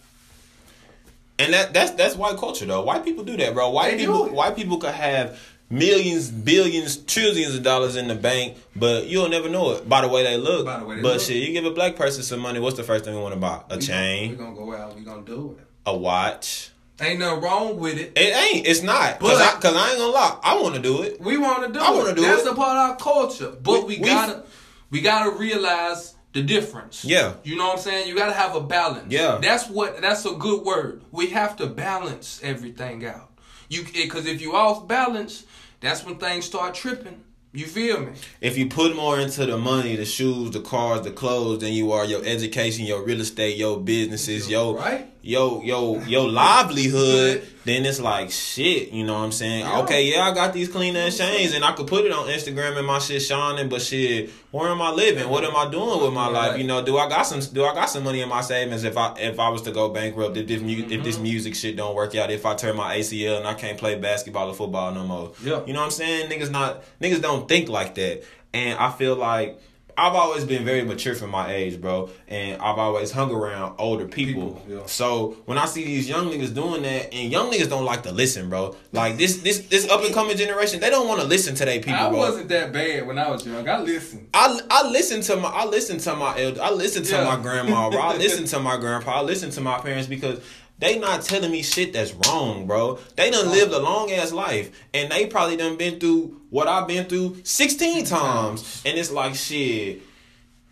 And 1.40 1.54
that 1.54 1.74
that's 1.74 1.92
that's 1.92 2.16
white 2.16 2.38
culture 2.38 2.66
though. 2.66 2.84
White 2.84 3.04
people 3.04 3.24
do 3.24 3.36
that, 3.38 3.54
bro. 3.54 3.70
White 3.72 3.92
They 3.92 3.98
people 4.06 4.26
it. 4.28 4.34
white 4.34 4.56
people 4.56 4.78
could 4.78 4.94
have 4.94 5.40
millions, 5.70 6.30
billions, 6.30 6.98
trillions 6.98 7.56
of 7.56 7.64
dollars 7.64 7.96
in 7.96 8.08
the 8.08 8.14
bank, 8.16 8.58
but 8.76 9.08
you'll 9.08 9.30
never 9.30 9.50
know 9.50 9.72
it 9.72 9.90
by 9.90 10.02
the 10.02 10.08
way 10.08 10.22
they 10.24 10.38
look. 10.38 10.66
By 10.66 10.80
the 10.80 10.86
way 10.86 10.98
they 10.98 11.02
but 11.02 11.14
look. 11.14 11.22
shit, 11.22 11.38
you 11.38 11.52
give 11.52 11.66
a 11.66 11.72
black 11.72 11.96
person 11.96 12.22
some 12.24 12.40
money, 12.42 12.60
what's 12.60 12.78
the 12.78 12.84
first 12.84 13.06
thing 13.06 13.16
we 13.16 13.22
want 13.22 13.34
to 13.34 13.40
buy? 13.40 13.62
A 13.72 13.78
We 13.78 13.82
chain, 13.82 14.36
Gonna, 14.36 14.52
we 14.52 14.56
gonna 14.58 14.68
go 14.72 14.76
out. 14.84 14.96
We 14.96 15.02
gonna 15.02 15.22
do 15.24 15.56
it. 15.60 15.66
a 15.88 15.98
watch. 15.98 16.70
Ain't 17.02 17.20
nothing 17.20 17.42
wrong 17.44 17.80
with 17.80 17.98
it. 17.98 18.14
It 18.16 18.36
ain't. 18.56 18.68
It's 18.68 18.82
not. 18.84 19.20
Cause, 19.20 19.38
But- 19.40 19.42
I, 19.42 19.60
Cause 19.60 19.76
I 19.76 19.90
ain't 19.90 19.98
gonna 19.98 20.12
lie. 20.14 20.38
I 20.44 20.62
want 20.62 20.76
to 20.76 20.82
do 20.82 21.02
it. 21.02 21.20
We 21.20 21.38
want 21.38 21.66
to 21.66 21.74
do 21.74 21.80
I 21.84 21.92
it. 21.92 21.98
wanna 21.98 22.16
do 22.16 22.22
That's 22.22 22.44
it. 22.46 22.52
a 22.52 22.56
part 22.56 22.78
of 22.78 22.90
our 22.92 22.96
culture. 22.98 23.52
But 23.62 23.86
we, 23.88 23.96
We- 23.96 24.02
we- 24.02 24.08
gotta 24.10 24.44
we 24.92 25.02
gotta 25.02 25.32
realize 25.32 26.16
the 26.34 26.42
difference. 26.44 27.04
Yeah. 27.04 27.34
You 27.44 27.58
know 27.58 27.68
what 27.68 27.78
I'm 27.78 27.82
saying? 27.84 28.08
You 28.08 28.16
gotta 28.16 28.34
have 28.34 28.56
a 28.56 28.62
balance. 28.62 29.12
Yeah. 29.12 29.40
That's 29.42 29.68
what 29.68 30.02
that's 30.02 30.26
a 30.26 30.32
good 30.32 30.64
word. 30.64 31.02
We 31.12 31.28
have 31.32 31.56
to 31.58 31.68
balance 31.68 32.40
everything 32.44 33.06
out. 33.06 33.30
You 33.70 33.82
eh, 33.82 34.04
because 34.04 34.26
if 34.28 34.42
you 34.42 34.56
off 34.56 34.88
balance, 34.88 35.44
that's 35.80 36.06
when 36.06 36.16
things 36.18 36.46
start 36.46 36.74
tripping. 36.76 37.22
You 37.54 37.66
feel 37.66 38.00
me? 38.00 38.12
If 38.40 38.58
you 38.58 38.68
put 38.68 38.96
more 38.96 39.20
into 39.20 39.46
the 39.46 39.58
money, 39.58 39.98
the 39.98 40.06
shoes, 40.06 40.52
the 40.52 40.62
cars, 40.62 41.02
the 41.02 41.12
clothes, 41.12 41.60
than 41.60 41.74
you 41.74 41.92
are 41.92 42.06
your 42.06 42.24
education, 42.24 42.86
your 42.86 43.04
real 43.04 43.20
estate, 43.20 43.58
your 43.58 43.78
businesses, 43.78 44.50
your 44.50 44.76
Right. 44.78 45.11
Your 45.24 45.64
your 45.64 46.02
your 46.04 46.28
livelihood, 46.30 47.48
then 47.66 47.86
it's 47.86 48.00
like 48.00 48.32
shit. 48.32 48.90
You 48.92 49.04
know 49.06 49.14
what 49.14 49.20
I'm 49.26 49.32
saying? 49.32 49.62
Yeah. 49.66 49.82
Okay, 49.82 50.12
yeah, 50.12 50.22
I 50.30 50.34
got 50.34 50.54
these 50.54 50.68
clean 50.70 50.96
ass 50.96 51.18
chains, 51.18 51.54
and 51.54 51.64
I 51.64 51.74
could 51.74 51.88
put 51.88 52.06
it 52.06 52.12
on 52.12 52.28
Instagram 52.28 52.78
and 52.78 52.88
my 52.88 53.00
shit 53.00 53.22
shining. 53.22 53.70
But 53.70 53.82
shit, 53.82 54.32
where 54.52 54.70
am 54.70 54.82
I 54.82 54.92
living? 54.92 55.30
What 55.30 55.44
am 55.44 55.56
I 55.56 55.70
doing 55.70 56.02
with 56.02 56.14
my 56.14 56.28
life? 56.28 56.58
You 56.58 56.66
know, 56.66 56.84
do 56.84 56.98
I 56.98 57.08
got 57.08 57.24
some? 57.24 57.40
Do 57.54 57.64
I 57.66 57.74
got 57.74 57.86
some 57.90 58.04
money 58.04 58.22
in 58.22 58.30
my 58.30 58.42
savings 58.42 58.84
if 58.84 58.98
I 58.98 59.14
if 59.20 59.40
I 59.40 59.50
was 59.50 59.62
to 59.64 59.72
go 59.72 59.90
bankrupt? 59.90 60.38
If 60.38 60.48
this 60.48 60.62
mu- 60.62 60.88
if 60.90 61.04
this 61.04 61.16
Mm-hmm. 61.16 61.24
music 61.24 61.56
shit 61.56 61.76
don't 61.76 61.94
work 61.96 62.16
out? 62.16 62.32
If 62.32 62.46
I 62.46 62.56
turn 62.56 62.76
my 62.76 62.98
ACL 62.98 63.38
and 63.38 63.48
I 63.48 63.54
can't 63.54 63.78
play 63.78 64.00
basketball 64.00 64.50
or 64.50 64.54
football 64.54 64.92
no 64.94 65.04
more? 65.06 65.34
Yeah. 65.44 65.64
You 65.66 65.74
know 65.74 65.80
what 65.80 65.86
I'm 65.86 65.92
saying? 65.92 66.30
Niggas 66.32 66.50
not 66.52 66.84
niggas 67.02 67.22
don't 67.22 67.48
think 67.48 67.70
like 67.70 67.96
that, 67.96 68.24
and 68.54 68.80
I 68.80 68.92
feel 68.92 69.16
like. 69.16 69.60
I've 69.98 70.14
always 70.16 70.44
been 70.46 70.64
very 70.66 70.84
mature 70.84 71.16
for 71.16 71.28
my 71.28 71.52
age, 71.52 71.80
bro, 71.82 72.10
and 72.28 72.62
I've 72.62 72.78
always 72.78 73.12
hung 73.12 73.32
around 73.32 73.76
older 73.78 74.08
people. 74.08 74.22
People, 74.56 74.66
yeah. 74.68 74.86
So 74.86 75.38
when 75.46 75.58
I 75.58 75.66
see 75.66 75.84
these 75.84 76.08
young 76.08 76.30
niggas 76.30 76.54
doing 76.54 76.84
that, 76.84 77.14
and 77.14 77.32
young 77.32 77.52
niggas 77.52 77.70
don't 77.70 77.86
like 77.86 78.04
to 78.04 78.12
listen, 78.12 78.50
bro. 78.50 78.76
Like 78.92 79.18
this, 79.18 79.38
this, 79.42 79.60
this 79.68 79.90
up 79.90 80.04
and 80.04 80.14
coming 80.14 80.38
generation, 80.38 80.80
they 80.80 80.90
don't 80.90 81.08
want 81.08 81.22
to 81.22 81.28
listen 81.28 81.56
to 81.56 81.66
their 81.66 81.80
people, 81.80 81.94
I 81.96 82.10
bro. 82.10 82.18
wasn't 82.20 82.50
that 82.50 82.72
bad 82.72 83.08
when 83.08 83.18
I 83.18 83.30
was 83.30 83.46
young. 83.46 83.68
I 83.68 83.80
listened. 83.82 84.28
I 84.34 84.60
I 84.70 84.90
listen 84.90 85.22
to 85.22 85.36
my 85.38 85.50
I 85.50 85.66
listened 85.66 86.00
to 86.02 86.16
my 86.16 86.40
elder, 86.40 86.62
I 86.62 86.72
listened 86.72 87.06
to 87.08 87.16
Yeah. 87.16 87.24
my 87.36 87.42
grandma, 87.42 87.90
bro. 87.90 88.00
I 88.00 88.18
listened 88.26 88.48
to 88.48 88.60
my 88.60 88.78
grandpa. 88.78 89.20
I 89.20 89.22
listened 89.22 89.52
to 89.54 89.62
my 89.62 89.80
parents 89.80 90.08
because 90.08 90.40
they 90.82 91.00
not 91.00 91.22
telling 91.22 91.52
me 91.52 91.62
shit 91.62 91.94
that's 91.94 92.14
wrong, 92.26 92.68
bro. 92.68 93.00
They 93.16 93.30
done 93.30 93.50
lived 93.50 93.72
a 93.72 93.80
long 93.80 94.12
ass 94.12 94.34
life, 94.34 94.72
and 94.94 95.12
they 95.12 95.28
probably 95.28 95.56
done 95.56 95.78
been 95.78 96.00
through 96.00 96.42
what 96.50 96.68
I've 96.68 96.88
been 96.88 97.06
through 97.06 97.38
sixteen 97.44 98.04
times, 98.04 98.82
and 98.86 98.98
it's 98.98 99.12
like 99.12 99.36
shit. 99.36 100.02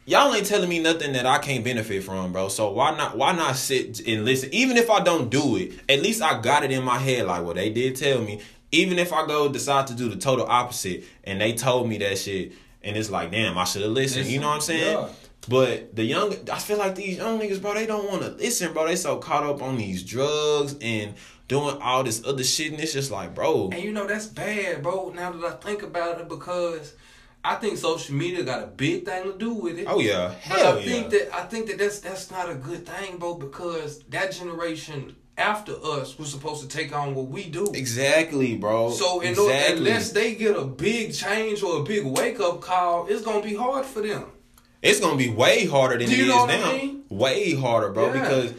Y'all 0.05 0.33
ain't 0.33 0.47
telling 0.47 0.67
me 0.67 0.79
nothing 0.79 1.13
that 1.13 1.27
I 1.27 1.37
can't 1.37 1.63
benefit 1.63 2.03
from, 2.03 2.33
bro. 2.33 2.49
So 2.49 2.71
why 2.71 2.97
not 2.97 3.15
why 3.15 3.31
not 3.33 3.55
sit 3.55 4.05
and 4.07 4.25
listen? 4.25 4.49
Even 4.51 4.75
if 4.75 4.89
I 4.89 5.01
don't 5.01 5.29
do 5.29 5.57
it, 5.57 5.73
at 5.87 6.01
least 6.01 6.23
I 6.23 6.41
got 6.41 6.63
it 6.63 6.71
in 6.71 6.83
my 6.83 6.97
head 6.97 7.27
like 7.27 7.43
well 7.43 7.53
they 7.53 7.69
did 7.69 7.95
tell 7.95 8.19
me. 8.19 8.41
Even 8.71 8.99
if 8.99 9.13
I 9.13 9.25
go 9.25 9.49
decide 9.49 9.87
to 9.87 9.93
do 9.95 10.09
the 10.09 10.15
total 10.15 10.45
opposite 10.47 11.03
and 11.23 11.39
they 11.39 11.53
told 11.53 11.87
me 11.87 11.97
that 11.99 12.17
shit 12.17 12.51
and 12.83 12.95
it's 12.97 13.09
like, 13.09 13.31
damn, 13.31 13.57
I 13.57 13.63
should 13.63 13.81
have 13.81 13.91
listened. 13.91 14.27
You 14.27 14.39
know 14.39 14.47
what 14.47 14.55
I'm 14.55 14.61
saying? 14.61 14.97
Yeah. 14.97 15.09
But 15.49 15.95
the 15.95 16.03
young 16.03 16.35
I 16.51 16.59
feel 16.59 16.77
like 16.77 16.93
these 16.95 17.17
young 17.17 17.39
niggas, 17.39 17.59
bro, 17.59 17.73
they 17.73 17.87
don't 17.87 18.07
want 18.07 18.21
to 18.21 18.29
listen, 18.29 18.71
bro. 18.71 18.85
They 18.85 18.95
so 18.95 19.17
caught 19.17 19.43
up 19.43 19.63
on 19.63 19.77
these 19.77 20.03
drugs 20.03 20.75
and 20.79 21.15
doing 21.47 21.81
all 21.81 22.03
this 22.03 22.23
other 22.23 22.43
shit 22.43 22.71
and 22.71 22.79
it's 22.79 22.93
just 22.93 23.09
like, 23.09 23.33
bro. 23.33 23.69
And 23.73 23.81
you 23.81 23.91
know 23.91 24.05
that's 24.05 24.27
bad, 24.27 24.83
bro. 24.83 25.09
Now 25.09 25.31
that 25.31 25.43
I 25.43 25.55
think 25.55 25.81
about 25.81 26.21
it, 26.21 26.29
because 26.29 26.93
I 27.43 27.55
think 27.55 27.79
social 27.79 28.15
media 28.15 28.43
got 28.43 28.63
a 28.63 28.67
big 28.67 29.05
thing 29.05 29.23
to 29.23 29.37
do 29.37 29.55
with 29.55 29.79
it. 29.79 29.85
Oh 29.89 29.99
yeah. 29.99 30.27
But 30.27 30.37
Hell 30.37 30.77
I 30.77 30.79
yeah. 30.81 30.85
think 30.85 31.09
that 31.09 31.35
I 31.35 31.43
think 31.45 31.67
that 31.67 31.79
that's 31.79 31.99
that's 31.99 32.29
not 32.29 32.51
a 32.51 32.55
good 32.55 32.85
thing, 32.85 33.17
bro, 33.17 33.33
because 33.33 34.03
that 34.09 34.31
generation 34.31 35.15
after 35.35 35.71
us 35.83 36.19
was 36.19 36.29
supposed 36.29 36.61
to 36.61 36.67
take 36.67 36.95
on 36.95 37.15
what 37.15 37.27
we 37.27 37.45
do. 37.45 37.71
Exactly, 37.73 38.55
bro. 38.55 38.91
So 38.91 39.21
in 39.21 39.35
order, 39.35 39.53
unless 39.69 40.11
they 40.11 40.35
get 40.35 40.55
a 40.55 40.65
big 40.65 41.15
change 41.15 41.63
or 41.63 41.79
a 41.79 41.83
big 41.83 42.05
wake 42.05 42.39
up 42.39 42.61
call, 42.61 43.07
it's 43.07 43.23
gonna 43.23 43.41
be 43.41 43.55
hard 43.55 43.85
for 43.85 44.01
them. 44.01 44.25
It's 44.81 44.99
gonna 44.99 45.17
be 45.17 45.29
way 45.29 45.65
harder 45.65 45.97
than 45.97 46.09
it 46.09 46.19
is 46.19 46.29
what 46.29 46.49
I 46.49 46.57
now. 46.57 46.71
mean? 46.71 47.03
Way 47.09 47.53
harder, 47.53 47.89
bro. 47.89 48.13
Yeah. 48.13 48.21
Because 48.21 48.53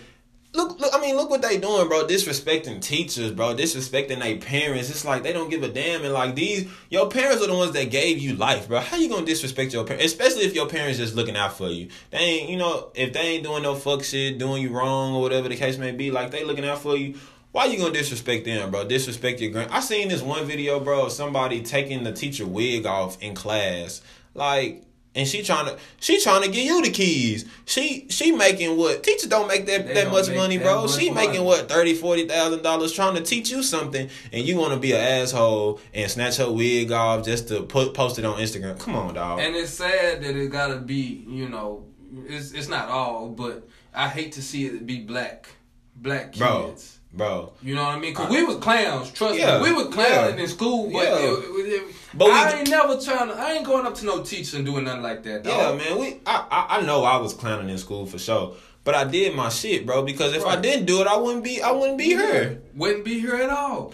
look, 0.53 0.79
look. 0.79 0.95
I 0.95 1.01
mean, 1.01 1.16
look 1.16 1.31
what 1.31 1.41
they 1.41 1.59
doing, 1.59 1.89
bro. 1.89 2.07
Disrespecting 2.07 2.83
teachers, 2.83 3.33
bro. 3.33 3.55
Disrespecting 3.55 4.18
their 4.18 4.37
parents. 4.37 4.91
It's 4.91 5.05
like 5.05 5.23
they 5.23 5.33
don't 5.33 5.49
give 5.49 5.62
a 5.62 5.68
damn. 5.68 6.05
And 6.05 6.12
like 6.12 6.35
these, 6.35 6.68
your 6.91 7.09
parents 7.09 7.43
are 7.43 7.47
the 7.47 7.55
ones 7.55 7.73
that 7.73 7.91
gave 7.91 8.18
you 8.18 8.35
life, 8.35 8.68
bro. 8.68 8.81
How 8.81 8.99
you 8.99 9.09
gonna 9.09 9.25
disrespect 9.25 9.73
your 9.73 9.85
parents? 9.85 10.05
Especially 10.05 10.43
if 10.43 10.55
your 10.55 10.68
parents 10.68 10.99
just 10.99 11.14
looking 11.14 11.37
out 11.37 11.57
for 11.57 11.68
you. 11.68 11.89
They 12.11 12.18
ain't, 12.18 12.51
you 12.51 12.59
know, 12.59 12.91
if 12.95 13.12
they 13.14 13.21
ain't 13.21 13.45
doing 13.45 13.62
no 13.62 13.75
fuck 13.75 14.05
shit, 14.05 14.39
doing 14.39 14.62
you 14.62 14.71
wrong 14.71 15.14
or 15.14 15.23
whatever 15.23 15.49
the 15.49 15.57
case 15.57 15.79
may 15.79 15.93
be. 15.93 16.11
Like 16.11 16.33
they 16.33 16.45
looking 16.45 16.66
out 16.66 16.83
for 16.83 16.97
you. 16.97 17.18
Why 17.53 17.64
you 17.64 17.79
gonna 17.79 17.95
disrespect 17.95 18.45
them, 18.45 18.71
bro? 18.71 18.87
Disrespect 18.87 19.41
your 19.41 19.51
grand. 19.51 19.71
I 19.73 19.81
seen 19.81 20.09
this 20.09 20.23
one 20.23 20.45
video, 20.45 20.79
bro, 20.81 21.07
of 21.07 21.12
somebody 21.12 21.62
taking 21.62 22.05
the 22.05 22.12
teacher 22.12 22.47
wig 22.47 22.87
off 22.87 23.21
in 23.23 23.35
class. 23.35 24.03
Like 24.35 24.85
And 25.12 25.26
she 25.26 25.42
trying 25.42 25.66
to 25.66 25.76
she 25.98 26.20
trying 26.22 26.42
to 26.42 26.48
give 26.48 26.64
you 26.64 26.82
the 26.82 26.90
keys. 26.90 27.44
She 27.64 28.06
she 28.11 28.30
making 28.30 28.76
what 28.76 29.02
teachers 29.02 29.28
don't 29.28 29.48
make 29.48 29.66
that, 29.66 29.88
They 29.88 29.94
that 29.94 30.11
much 30.12 30.28
money, 30.32 30.56
that 30.58 30.62
bro. 30.64 30.82
much 30.82 30.92
She 30.96 31.11
money. 31.11 31.26
making 31.26 31.44
what 31.44 31.68
thirty 31.68 31.94
forty 31.94 32.28
thousand 32.28 32.62
dollars 32.62 32.92
trying 32.92 33.16
to 33.16 33.20
teach 33.22 33.50
you 33.50 33.64
something, 33.64 34.08
and 34.32 34.44
you 34.46 34.56
want 34.56 34.72
to 34.72 34.78
be 34.78 34.92
an 34.92 35.00
asshole 35.00 35.80
and 35.92 36.08
snatch 36.08 36.36
her 36.36 36.48
wig 36.50 36.92
off 36.92 37.24
just 37.24 37.48
to 37.48 37.62
put 37.64 37.92
post 37.92 38.20
it 38.20 38.24
on 38.24 38.38
Instagram. 38.38 38.78
Come 38.78 38.94
on, 38.94 39.14
dog. 39.14 39.40
And 39.40 39.56
it's 39.56 39.72
sad 39.72 40.22
that 40.22 40.36
it 40.36 40.48
gotta 40.52 40.76
be, 40.76 41.24
you 41.28 41.48
know, 41.48 41.86
it's 42.28 42.52
it's 42.52 42.68
not 42.68 42.88
all, 42.88 43.28
but 43.30 43.66
I 43.92 44.08
hate 44.08 44.30
to 44.34 44.42
see 44.42 44.66
it 44.66 44.86
be 44.86 45.00
black, 45.00 45.48
black 45.96 46.26
kids. 46.34 46.38
bro. 46.38 46.74
You 47.12 47.74
know 47.74 47.82
what 47.84 47.96
I 47.96 47.98
mean? 47.98 48.14
Cause 48.14 48.30
we 48.30 48.44
was 48.44 48.56
clowns. 48.58 49.11
Trust 49.11 49.36
Yeah, 49.38 49.58
me, 49.58 49.64
we 49.64 49.72
was 49.72 49.92
clowns 49.92 50.36
yeah. 50.36 50.42
in 50.42 50.46
school. 50.48 50.90
But, 50.92 51.04
Yeah. 51.04 51.16
it, 51.18 51.32
it, 51.32 51.72
it- 51.82 51.94
But 52.14 52.26
we- 52.26 52.32
I 52.32 52.58
ain't 52.58 52.70
never 52.70 53.00
trying 53.00 53.28
to. 53.28 53.34
I 53.34 53.52
ain't 53.52 53.66
going 53.66 53.84
up 53.86 53.94
to 53.96 54.06
no 54.06 54.22
teacher 54.22 54.56
and 54.56 54.64
doing 54.64 54.84
nothing 54.84 55.02
like 55.02 55.22
that. 55.24 55.44
Yeah, 55.44 55.74
man. 55.74 55.98
We 55.98 56.20
I, 56.26 56.46
I 56.50 56.78
I 56.78 56.80
know 56.82 57.02
I 57.04 57.16
was 57.16 57.34
clowning 57.34 57.68
in 57.68 57.78
school 57.78 58.06
for 58.06 58.18
sure, 58.18 58.54
but 58.84 58.94
I 58.94 59.04
did 59.04 59.34
my 59.34 59.48
shit, 59.48 59.86
bro. 59.86 60.02
Because 60.02 60.34
if 60.34 60.46
I 60.46 60.56
didn't 60.56 60.86
do 60.86 61.00
it, 61.00 61.06
I 61.08 61.16
wouldn't 61.16 61.42
be 61.44 61.61
I 61.61 61.72
wouldn't 61.72 61.98
be 61.98 62.04
here. 62.11 62.62
Wouldn't 62.74 63.04
be 63.04 63.18
here 63.20 63.34
at 63.34 63.50
all. 63.50 63.92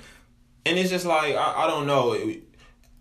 And 0.67 0.79
it's 0.79 0.91
just 0.91 1.07
like 1.07 1.35
I, 1.37 1.65
I 1.65 1.67
don't 1.67 1.87
know. 1.87 2.15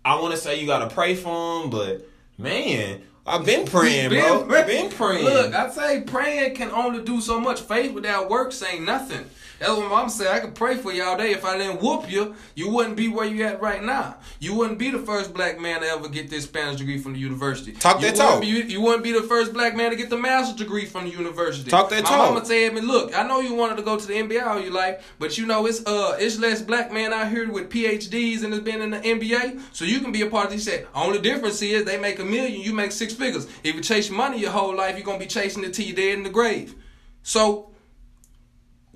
I 0.04 0.20
want 0.20 0.34
to 0.34 0.40
say 0.40 0.58
you 0.60 0.66
gotta 0.66 0.92
pray 0.94 1.14
for 1.14 1.62
him, 1.62 1.70
but 1.70 2.08
man, 2.38 3.02
I've 3.26 3.44
been 3.44 3.66
praying, 3.66 4.10
bro. 4.10 4.48
I've 4.50 4.66
been 4.66 4.90
praying. 4.90 5.24
Look, 5.24 5.52
I 5.54 5.68
say 5.70 6.02
praying 6.02 6.54
can 6.54 6.70
only 6.70 7.02
do 7.04 7.20
so 7.20 7.38
much. 7.40 7.60
Faith 7.60 7.92
without 7.92 8.30
works 8.30 8.62
ain't 8.62 8.84
nothing. 8.84 9.26
That's 9.58 9.70
what 9.70 9.82
my 9.82 9.88
mom 9.88 10.08
said. 10.10 10.26
I 10.28 10.40
could 10.40 10.54
pray 10.54 10.76
for 10.76 10.92
you 10.92 11.02
all 11.02 11.16
day. 11.16 11.32
If 11.32 11.44
I 11.44 11.56
didn't 11.56 11.80
whoop 11.80 12.10
you, 12.10 12.34
you 12.54 12.70
wouldn't 12.70 12.96
be 12.96 13.08
where 13.08 13.26
you 13.26 13.44
at 13.44 13.60
right 13.60 13.82
now. 13.82 14.16
You 14.38 14.54
wouldn't 14.54 14.78
be 14.78 14.90
the 14.90 14.98
first 14.98 15.32
black 15.32 15.58
man 15.58 15.80
to 15.80 15.86
ever 15.86 16.08
get 16.08 16.28
this 16.28 16.44
Spanish 16.44 16.78
degree 16.78 16.98
from 16.98 17.14
the 17.14 17.18
university. 17.18 17.72
Talk 17.72 18.00
you 18.00 18.08
that 18.08 18.16
talk. 18.16 18.42
Be, 18.42 18.48
you 18.48 18.82
wouldn't 18.82 19.02
be 19.02 19.12
the 19.12 19.22
first 19.22 19.54
black 19.54 19.74
man 19.74 19.90
to 19.90 19.96
get 19.96 20.10
the 20.10 20.18
master's 20.18 20.56
degree 20.56 20.84
from 20.84 21.04
the 21.04 21.10
university. 21.10 21.70
Talk 21.70 21.88
that 21.90 22.02
my 22.04 22.08
talk. 22.08 22.18
My 22.18 22.34
mama 22.34 22.44
said 22.44 22.74
me, 22.74 22.82
look, 22.82 23.16
I 23.16 23.26
know 23.26 23.40
you 23.40 23.54
wanted 23.54 23.76
to 23.76 23.82
go 23.82 23.98
to 23.98 24.06
the 24.06 24.14
NBA 24.14 24.46
all 24.46 24.60
your 24.60 24.72
life, 24.72 25.14
but 25.18 25.38
you 25.38 25.46
know 25.46 25.64
it's 25.66 25.84
uh 25.86 26.16
it's 26.18 26.38
less 26.38 26.60
black 26.60 26.92
men 26.92 27.12
out 27.12 27.30
here 27.30 27.50
with 27.50 27.70
PhDs 27.70 28.44
and 28.44 28.52
has 28.52 28.62
been 28.62 28.82
in 28.82 28.90
the 28.90 29.00
NBA, 29.00 29.60
so 29.72 29.84
you 29.86 30.00
can 30.00 30.12
be 30.12 30.22
a 30.22 30.26
part 30.28 30.46
of 30.46 30.52
this. 30.52 30.66
He 30.66 30.70
said 30.70 30.86
only 30.94 31.18
difference 31.18 31.62
is 31.62 31.84
they 31.84 31.98
make 31.98 32.18
a 32.18 32.24
million, 32.24 32.60
you 32.60 32.74
make 32.74 32.92
six 32.92 33.14
figures. 33.14 33.46
If 33.64 33.74
you 33.74 33.80
chase 33.80 34.10
money 34.10 34.40
your 34.40 34.50
whole 34.50 34.74
life, 34.76 34.96
you're 34.96 35.06
gonna 35.06 35.18
be 35.18 35.26
chasing 35.26 35.64
it 35.64 35.72
till 35.72 35.86
you're 35.86 35.96
dead 35.96 36.18
in 36.18 36.24
the 36.24 36.30
grave. 36.30 36.74
So 37.22 37.70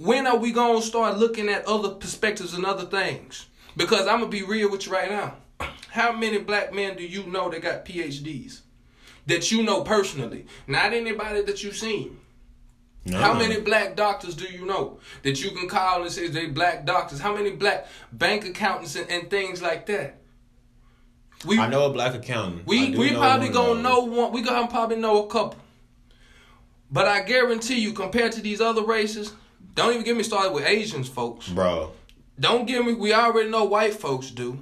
when 0.01 0.26
are 0.26 0.38
we 0.38 0.51
gonna 0.51 0.80
start 0.80 1.18
looking 1.18 1.51
at 1.51 1.66
other 1.66 1.90
perspectives 1.90 2.55
and 2.55 2.64
other 2.64 2.86
things? 2.86 3.46
Because 3.76 4.07
I'm 4.07 4.20
gonna 4.20 4.28
be 4.28 4.42
real 4.42 4.70
with 4.70 4.86
you 4.86 4.92
right 4.92 5.11
now. 5.11 5.34
How 5.90 6.12
many 6.12 6.38
black 6.38 6.72
men 6.72 6.96
do 6.96 7.05
you 7.05 7.26
know 7.26 7.51
that 7.51 7.61
got 7.61 7.84
PhDs? 7.84 8.61
That 9.26 9.53
you 9.53 9.62
know 9.62 9.82
personally, 9.82 10.46
not 10.66 10.94
anybody 10.94 11.42
that 11.42 11.62
you've 11.62 11.76
seen. 11.76 12.18
No. 13.05 13.18
How 13.18 13.34
many 13.34 13.61
black 13.61 13.94
doctors 13.94 14.34
do 14.34 14.44
you 14.44 14.64
know 14.64 15.01
that 15.22 15.42
you 15.42 15.51
can 15.51 15.68
call 15.68 16.01
and 16.01 16.11
say 16.11 16.28
they 16.28 16.46
black 16.46 16.86
doctors? 16.86 17.20
How 17.20 17.34
many 17.34 17.51
black 17.51 17.86
bank 18.11 18.46
accountants 18.46 18.96
and, 18.96 19.11
and 19.11 19.28
things 19.28 19.61
like 19.61 19.84
that? 19.86 20.16
We 21.44 21.59
I 21.59 21.68
know 21.68 21.84
a 21.84 21.92
black 21.92 22.14
accountant. 22.14 22.66
We 22.66 22.96
we 22.96 23.11
probably 23.12 23.51
gonna 23.51 23.82
know 23.82 24.05
one. 24.05 24.32
We 24.32 24.40
gonna 24.40 24.66
probably 24.66 24.96
know 24.96 25.26
a 25.26 25.28
couple. 25.28 25.59
But 26.90 27.07
I 27.07 27.22
guarantee 27.22 27.80
you, 27.80 27.92
compared 27.92 28.32
to 28.32 28.40
these 28.40 28.62
other 28.62 28.82
races, 28.82 29.32
don't 29.81 29.93
even 29.93 30.05
get 30.05 30.16
me 30.16 30.22
started 30.22 30.53
with 30.53 30.64
Asians, 30.66 31.09
folks. 31.09 31.49
bro. 31.49 31.93
Don't 32.39 32.66
get 32.66 32.85
me. 32.85 32.95
We 32.95 33.12
already 33.12 33.51
know 33.51 33.64
white 33.64 33.95
folks 33.95 34.31
do. 34.31 34.59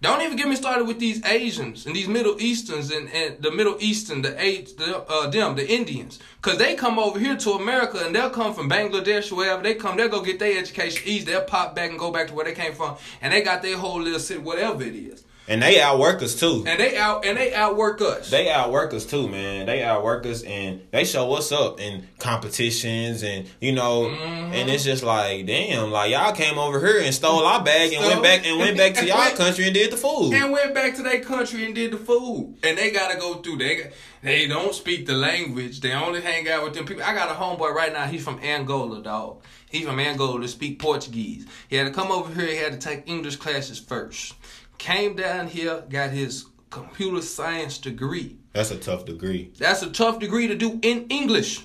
Don't 0.00 0.20
even 0.22 0.36
get 0.36 0.48
me 0.48 0.56
started 0.56 0.88
with 0.88 0.98
these 0.98 1.24
Asians 1.24 1.86
and 1.86 1.94
these 1.94 2.08
Middle 2.08 2.36
Easterns 2.40 2.90
and, 2.90 3.08
and 3.10 3.40
the 3.40 3.52
Middle 3.52 3.76
Eastern, 3.78 4.20
the 4.22 4.32
A- 4.42 4.62
the 4.62 5.04
uh, 5.08 5.30
them, 5.30 5.54
the 5.54 5.68
Indians, 5.72 6.18
cause 6.40 6.58
they 6.58 6.74
come 6.74 6.98
over 6.98 7.20
here 7.20 7.36
to 7.36 7.50
America 7.52 7.98
and 8.04 8.12
they'll 8.12 8.28
come 8.30 8.52
from 8.52 8.68
Bangladesh 8.68 9.30
or 9.30 9.36
wherever 9.36 9.62
they 9.62 9.74
come. 9.74 9.96
They'll 9.96 10.08
go 10.08 10.20
get 10.20 10.40
their 10.40 10.58
education 10.58 11.02
easy. 11.06 11.24
They'll 11.26 11.44
pop 11.44 11.76
back 11.76 11.90
and 11.90 11.98
go 12.00 12.10
back 12.10 12.26
to 12.28 12.34
where 12.34 12.44
they 12.44 12.54
came 12.54 12.72
from, 12.74 12.96
and 13.20 13.32
they 13.32 13.42
got 13.42 13.62
their 13.62 13.76
whole 13.78 14.00
little 14.00 14.18
city, 14.18 14.40
whatever 14.40 14.82
it 14.82 14.96
is, 14.96 15.22
And 15.52 15.62
they 15.62 15.80
outwork 15.80 16.22
us 16.22 16.34
too. 16.34 16.64
and 16.66 16.80
they 16.80 16.96
out 16.96 17.24
and 17.26 17.36
they 17.36 17.52
outwork 17.52 18.00
us. 18.00 18.30
They 18.30 18.50
outwork 18.50 18.94
us 18.94 19.04
too, 19.04 19.28
man. 19.28 19.66
They 19.66 19.82
outwork 19.82 20.24
us 20.26 20.42
and 20.42 20.80
they 20.90 21.04
show 21.04 21.32
us 21.34 21.52
up 21.52 21.78
in 21.80 22.06
competitions 22.18 23.22
and 23.22 23.46
you 23.60 23.72
know, 23.72 24.02
Mm-hmm. 24.02 24.52
and 24.54 24.70
it's 24.70 24.84
just 24.84 25.02
like, 25.02 25.46
damn, 25.46 25.90
like 25.90 26.10
y'all 26.10 26.32
came 26.32 26.58
over 26.58 26.78
here 26.84 27.00
and 27.02 27.14
stole 27.14 27.44
our 27.46 27.62
bag 27.62 27.92
and 27.92 28.02
Stole- 28.04 28.10
went 28.10 28.22
back 28.22 28.46
and 28.46 28.58
went 28.58 28.76
back 28.76 28.94
to 28.94 29.06
y'all 29.10 29.30
country 29.36 29.64
and 29.66 29.74
did 29.74 29.92
the 29.92 29.96
food. 29.96 30.32
and 30.34 30.52
went 30.52 30.74
back 30.74 30.94
to 30.96 31.02
their 31.02 31.20
country 31.20 31.64
and 31.64 31.74
did 31.74 31.92
the 31.92 31.98
food. 31.98 32.56
And 32.62 32.76
they 32.78 32.90
gotta 32.90 33.18
go 33.18 33.34
through. 33.34 33.58
They 33.58 33.92
they 34.22 34.46
don't 34.48 34.74
speak 34.74 35.06
the 35.06 35.14
language. 35.14 35.80
They 35.80 35.92
only 35.92 36.20
hang 36.20 36.48
out 36.48 36.64
with 36.64 36.74
them 36.74 36.86
people. 36.86 37.02
I 37.02 37.14
got 37.14 37.30
a 37.30 37.34
homeboy 37.34 37.72
right 37.74 37.92
now. 37.92 38.06
He's 38.06 38.24
from 38.24 38.38
Angola, 38.40 39.02
dog. 39.02 39.42
He's 39.70 39.86
from 39.86 39.98
Angola 39.98 40.40
to 40.40 40.48
speak 40.48 40.78
Portuguese. 40.78 41.46
He 41.68 41.76
had 41.76 41.86
to 41.86 41.92
come 41.92 42.10
over 42.12 42.32
here. 42.34 42.46
He 42.50 42.56
had 42.56 42.72
to 42.72 42.78
take 42.78 43.08
English 43.08 43.36
classes 43.36 43.78
first. 43.80 44.34
Came 44.82 45.14
down 45.14 45.46
here, 45.46 45.84
got 45.88 46.10
his 46.10 46.46
computer 46.70 47.22
science 47.22 47.78
degree. 47.78 48.36
That's 48.52 48.72
a 48.72 48.76
tough 48.76 49.04
degree. 49.04 49.52
That's 49.56 49.80
a 49.84 49.90
tough 49.90 50.18
degree 50.18 50.48
to 50.48 50.56
do 50.56 50.80
in 50.82 51.06
English. 51.08 51.62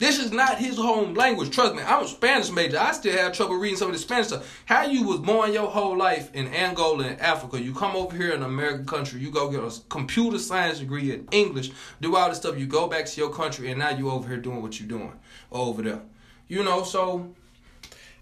This 0.00 0.18
is 0.18 0.32
not 0.32 0.58
his 0.58 0.76
home 0.76 1.14
language. 1.14 1.52
Trust 1.52 1.76
me, 1.76 1.84
I'm 1.84 2.02
a 2.02 2.08
Spanish 2.08 2.50
major. 2.50 2.76
I 2.76 2.90
still 2.90 3.16
have 3.16 3.32
trouble 3.32 3.54
reading 3.54 3.78
some 3.78 3.86
of 3.86 3.94
the 3.94 4.00
Spanish 4.00 4.26
stuff. 4.26 4.62
How 4.64 4.86
you 4.86 5.04
was 5.04 5.20
born 5.20 5.52
your 5.52 5.68
whole 5.68 5.96
life 5.96 6.34
in 6.34 6.52
Angola 6.52 7.04
and 7.04 7.20
Africa, 7.20 7.62
you 7.62 7.72
come 7.72 7.94
over 7.94 8.16
here 8.16 8.32
in 8.32 8.42
an 8.42 8.50
American 8.50 8.86
country, 8.86 9.20
you 9.20 9.30
go 9.30 9.48
get 9.52 9.60
a 9.62 9.72
computer 9.88 10.40
science 10.40 10.80
degree 10.80 11.12
in 11.12 11.28
English, 11.30 11.70
do 12.00 12.16
all 12.16 12.28
this 12.28 12.38
stuff, 12.38 12.58
you 12.58 12.66
go 12.66 12.88
back 12.88 13.06
to 13.06 13.20
your 13.20 13.30
country, 13.30 13.70
and 13.70 13.78
now 13.78 13.90
you 13.90 14.10
over 14.10 14.26
here 14.28 14.36
doing 14.36 14.62
what 14.62 14.80
you're 14.80 14.88
doing 14.88 15.12
over 15.52 15.80
there. 15.80 16.00
You 16.48 16.64
know, 16.64 16.82
so 16.82 17.32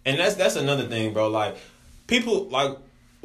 And 0.04 0.20
that's 0.20 0.34
that's 0.34 0.56
another 0.56 0.86
thing, 0.86 1.14
bro. 1.14 1.28
Like 1.30 1.56
people 2.06 2.50
like 2.50 2.76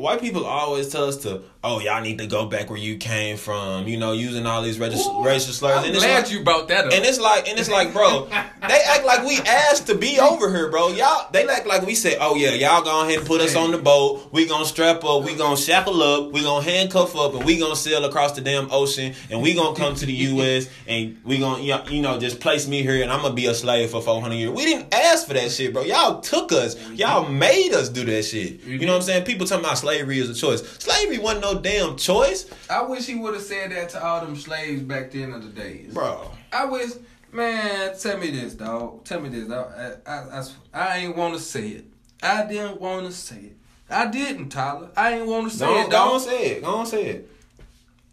white 0.01 0.19
people 0.19 0.45
always 0.45 0.89
tell 0.89 1.05
us 1.05 1.17
to, 1.17 1.43
oh, 1.63 1.79
y'all 1.79 2.01
need 2.01 2.17
to 2.17 2.27
go 2.27 2.45
back 2.47 2.69
where 2.69 2.79
you 2.79 2.97
came 2.97 3.37
from. 3.37 3.87
You 3.87 3.97
know, 3.97 4.11
using 4.11 4.45
all 4.45 4.61
these 4.61 4.79
racial, 4.79 4.99
Ooh, 4.99 5.23
racial 5.23 5.53
slurs. 5.53 5.77
I'm 5.77 5.85
and 5.85 5.95
glad 5.95 6.23
like, 6.23 6.31
you 6.31 6.43
brought 6.43 6.67
that 6.69 6.87
up. 6.87 6.93
And 6.93 7.05
it's 7.05 7.19
like, 7.19 7.47
and 7.47 7.59
it's 7.59 7.69
like, 7.69 7.93
bro, 7.93 8.25
they 8.67 8.81
act 8.87 9.05
like 9.05 9.25
we 9.25 9.37
asked 9.37 9.87
to 9.87 9.95
be 9.95 10.19
over 10.19 10.49
here, 10.53 10.69
bro. 10.69 10.89
Y'all, 10.89 11.29
they 11.31 11.47
act 11.47 11.67
like 11.67 11.85
we 11.85 11.95
said, 11.95 12.17
oh 12.19 12.35
yeah, 12.35 12.51
y'all 12.51 12.83
go 12.83 13.03
ahead 13.03 13.19
and 13.19 13.27
put 13.27 13.41
us 13.41 13.55
on 13.55 13.71
the 13.71 13.77
boat. 13.77 14.29
We 14.31 14.47
gonna 14.47 14.65
strap 14.65 15.03
up, 15.03 15.23
we 15.23 15.35
gonna 15.35 15.57
shackle 15.57 16.01
up, 16.01 16.31
we 16.31 16.41
gonna 16.41 16.65
handcuff 16.65 17.15
up, 17.15 17.35
and 17.35 17.45
we 17.45 17.59
gonna 17.59 17.75
sail 17.75 18.03
across 18.05 18.33
the 18.33 18.41
damn 18.41 18.71
ocean, 18.71 19.13
and 19.29 19.41
we 19.41 19.53
gonna 19.53 19.75
come 19.75 19.95
to 19.95 20.05
the 20.05 20.13
U.S. 20.31 20.67
and 20.87 21.19
we 21.23 21.37
gonna, 21.37 21.61
you 21.61 21.69
know, 21.69 21.83
you 21.89 22.01
know, 22.01 22.19
just 22.19 22.39
place 22.39 22.67
me 22.67 22.81
here, 22.81 23.03
and 23.03 23.11
I'm 23.11 23.21
gonna 23.21 23.35
be 23.35 23.45
a 23.45 23.53
slave 23.53 23.91
for 23.91 24.01
400 24.01 24.35
years. 24.35 24.51
We 24.51 24.65
didn't 24.65 24.93
ask 24.93 25.27
for 25.27 25.33
that 25.35 25.51
shit, 25.51 25.73
bro. 25.73 25.83
Y'all 25.83 26.21
took 26.21 26.51
us, 26.51 26.75
mm-hmm. 26.75 26.95
y'all 26.95 27.29
made 27.29 27.73
us 27.73 27.89
do 27.89 28.03
that 28.05 28.23
shit. 28.23 28.63
You 28.63 28.79
know 28.79 28.93
what 28.93 28.95
I'm 28.95 28.99
mm-hmm. 28.99 29.07
saying? 29.07 29.25
People 29.25 29.45
talking 29.45 29.63
about 29.63 29.77
slavery 29.77 29.90
is 29.93 30.29
a 30.29 30.33
choice. 30.33 30.61
Slavery 30.79 31.17
wasn't 31.19 31.41
no 31.41 31.59
damn 31.59 31.95
choice, 31.97 32.49
I 32.69 32.81
wish 32.83 33.05
he 33.05 33.15
would 33.15 33.33
have 33.33 33.43
said 33.43 33.71
that 33.71 33.89
to 33.89 34.03
all 34.03 34.21
them 34.25 34.35
slaves 34.35 34.81
back 34.81 35.11
then 35.11 35.31
of 35.33 35.43
the 35.43 35.49
days. 35.49 35.93
bro. 35.93 36.31
I 36.53 36.65
wish, 36.65 36.91
man. 37.31 37.97
Tell 37.97 38.17
me 38.17 38.31
this, 38.31 38.53
dog. 38.53 39.03
Tell 39.05 39.19
me 39.21 39.29
this. 39.29 39.47
dawg. 39.47 39.71
I, 39.77 40.11
I, 40.11 40.39
I, 40.39 40.45
I 40.73 40.97
ain't 40.97 41.15
want 41.15 41.33
to 41.35 41.39
say 41.39 41.69
it. 41.69 41.85
I 42.23 42.45
didn't 42.45 42.79
want 42.79 43.05
to 43.07 43.11
say 43.11 43.37
it. 43.37 43.57
I 43.89 44.07
didn't, 44.07 44.49
Tyler. 44.49 44.89
I 44.95 45.13
ain't 45.15 45.27
want 45.27 45.51
to 45.51 45.57
say 45.57 45.65
Don't, 45.65 45.85
it, 45.87 45.91
don't 45.91 46.19
say 46.19 46.45
it. 46.51 46.61
Don't 46.61 46.85
say 46.85 47.05
it. 47.05 47.31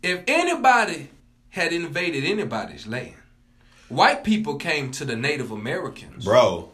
If 0.03 0.23
anybody 0.27 1.11
had 1.51 1.73
invaded 1.73 2.25
anybody's 2.25 2.87
land, 2.87 3.15
white 3.89 4.25
people 4.25 4.57
came 4.57 4.91
to 4.93 5.05
the 5.05 5.17
Native 5.17 5.51
Americans, 5.51 6.25
Bro, 6.25 6.71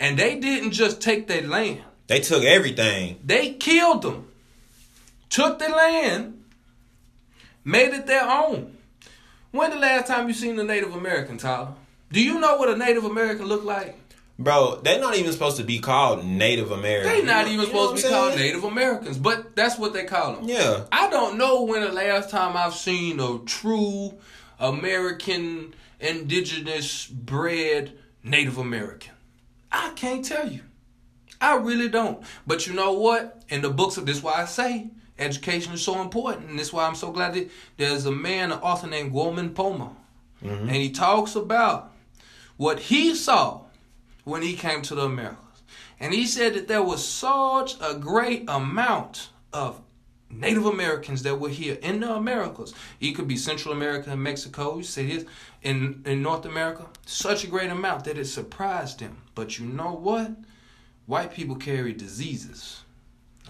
and 0.00 0.18
they 0.18 0.38
didn't 0.38 0.72
just 0.72 1.00
take 1.00 1.26
their 1.28 1.42
land. 1.42 1.82
They 2.06 2.20
took 2.20 2.44
everything. 2.44 3.18
They 3.24 3.52
killed 3.54 4.02
them, 4.02 4.28
took 5.30 5.58
the 5.58 5.68
land, 5.68 6.44
made 7.64 7.92
it 7.94 8.06
their 8.06 8.28
own. 8.28 8.76
When 9.50 9.70
the 9.70 9.76
last 9.76 10.08
time 10.08 10.26
you 10.28 10.34
seen 10.34 10.58
a 10.58 10.64
Native 10.64 10.94
American, 10.94 11.38
Tyler? 11.38 11.74
Do 12.10 12.22
you 12.22 12.40
know 12.40 12.56
what 12.56 12.68
a 12.68 12.76
Native 12.76 13.04
American 13.04 13.46
look 13.46 13.64
like? 13.64 13.98
Bro, 14.36 14.80
they're 14.82 15.00
not 15.00 15.16
even 15.16 15.32
supposed 15.32 15.58
to 15.58 15.64
be 15.64 15.78
called 15.78 16.24
Native 16.24 16.72
American. 16.72 17.12
They're 17.12 17.24
not 17.24 17.46
even 17.46 17.60
You 17.60 17.66
supposed 17.66 18.02
to 18.02 18.08
be 18.08 18.12
called? 18.12 18.36
Native 18.36 18.64
Americans, 18.64 19.16
but 19.16 19.54
that's 19.54 19.78
what 19.78 19.92
they 19.92 20.04
call 20.04 20.34
them. 20.34 20.48
Yeah. 20.48 20.84
I 20.90 21.08
don't 21.08 21.38
know 21.38 21.62
when 21.62 21.82
the 21.82 21.92
last 21.92 22.30
time 22.30 22.56
I've 22.56 22.74
seen 22.74 23.20
a 23.20 23.38
true 23.46 24.14
American 24.58 25.74
indigenous 26.00 27.06
bred 27.06 27.92
Native 28.24 28.58
American. 28.58 29.12
I 29.70 29.92
can't 29.94 30.24
tell 30.24 30.48
you. 30.48 30.62
I 31.44 31.56
really 31.56 31.88
don't. 31.88 32.24
But 32.46 32.66
you 32.66 32.72
know 32.72 32.92
what? 32.92 33.42
In 33.48 33.60
the 33.60 33.70
books 33.70 33.96
of 33.96 34.06
this, 34.06 34.22
why 34.22 34.42
I 34.42 34.44
say 34.46 34.90
education 35.18 35.72
is 35.74 35.82
so 35.82 36.00
important, 36.00 36.48
and 36.48 36.58
this 36.58 36.68
is 36.68 36.72
why 36.72 36.86
I'm 36.86 36.94
so 36.94 37.12
glad 37.12 37.34
that 37.34 37.50
there's 37.76 38.06
a 38.06 38.12
man, 38.12 38.50
an 38.50 38.58
author 38.60 38.86
named 38.86 39.12
Guaman 39.12 39.54
Poma, 39.54 39.94
mm-hmm. 40.42 40.68
and 40.68 40.76
he 40.76 40.90
talks 40.90 41.36
about 41.36 41.92
what 42.56 42.78
he 42.80 43.14
saw 43.14 43.60
when 44.24 44.42
he 44.42 44.54
came 44.54 44.82
to 44.82 44.94
the 44.94 45.02
Americas. 45.02 45.38
And 46.00 46.12
he 46.12 46.26
said 46.26 46.54
that 46.54 46.66
there 46.66 46.82
was 46.82 47.06
such 47.06 47.76
a 47.80 47.94
great 47.94 48.44
amount 48.48 49.28
of 49.52 49.80
Native 50.30 50.66
Americans 50.66 51.22
that 51.22 51.38
were 51.38 51.48
here 51.48 51.78
in 51.82 52.00
the 52.00 52.12
Americas. 52.12 52.74
It 53.00 53.12
could 53.12 53.28
be 53.28 53.36
Central 53.36 53.72
America 53.74 54.10
and 54.10 54.22
Mexico. 54.22 54.78
You 54.78 54.82
say 54.82 55.06
this 55.06 55.24
in 55.62 56.02
in 56.04 56.22
North 56.22 56.44
America, 56.46 56.86
such 57.06 57.44
a 57.44 57.46
great 57.46 57.70
amount 57.70 58.04
that 58.04 58.18
it 58.18 58.24
surprised 58.24 59.00
them. 59.00 59.18
But 59.34 59.58
you 59.58 59.66
know 59.66 59.92
what? 59.92 60.32
White 61.06 61.32
people 61.34 61.56
carry 61.56 61.92
diseases. 61.92 62.80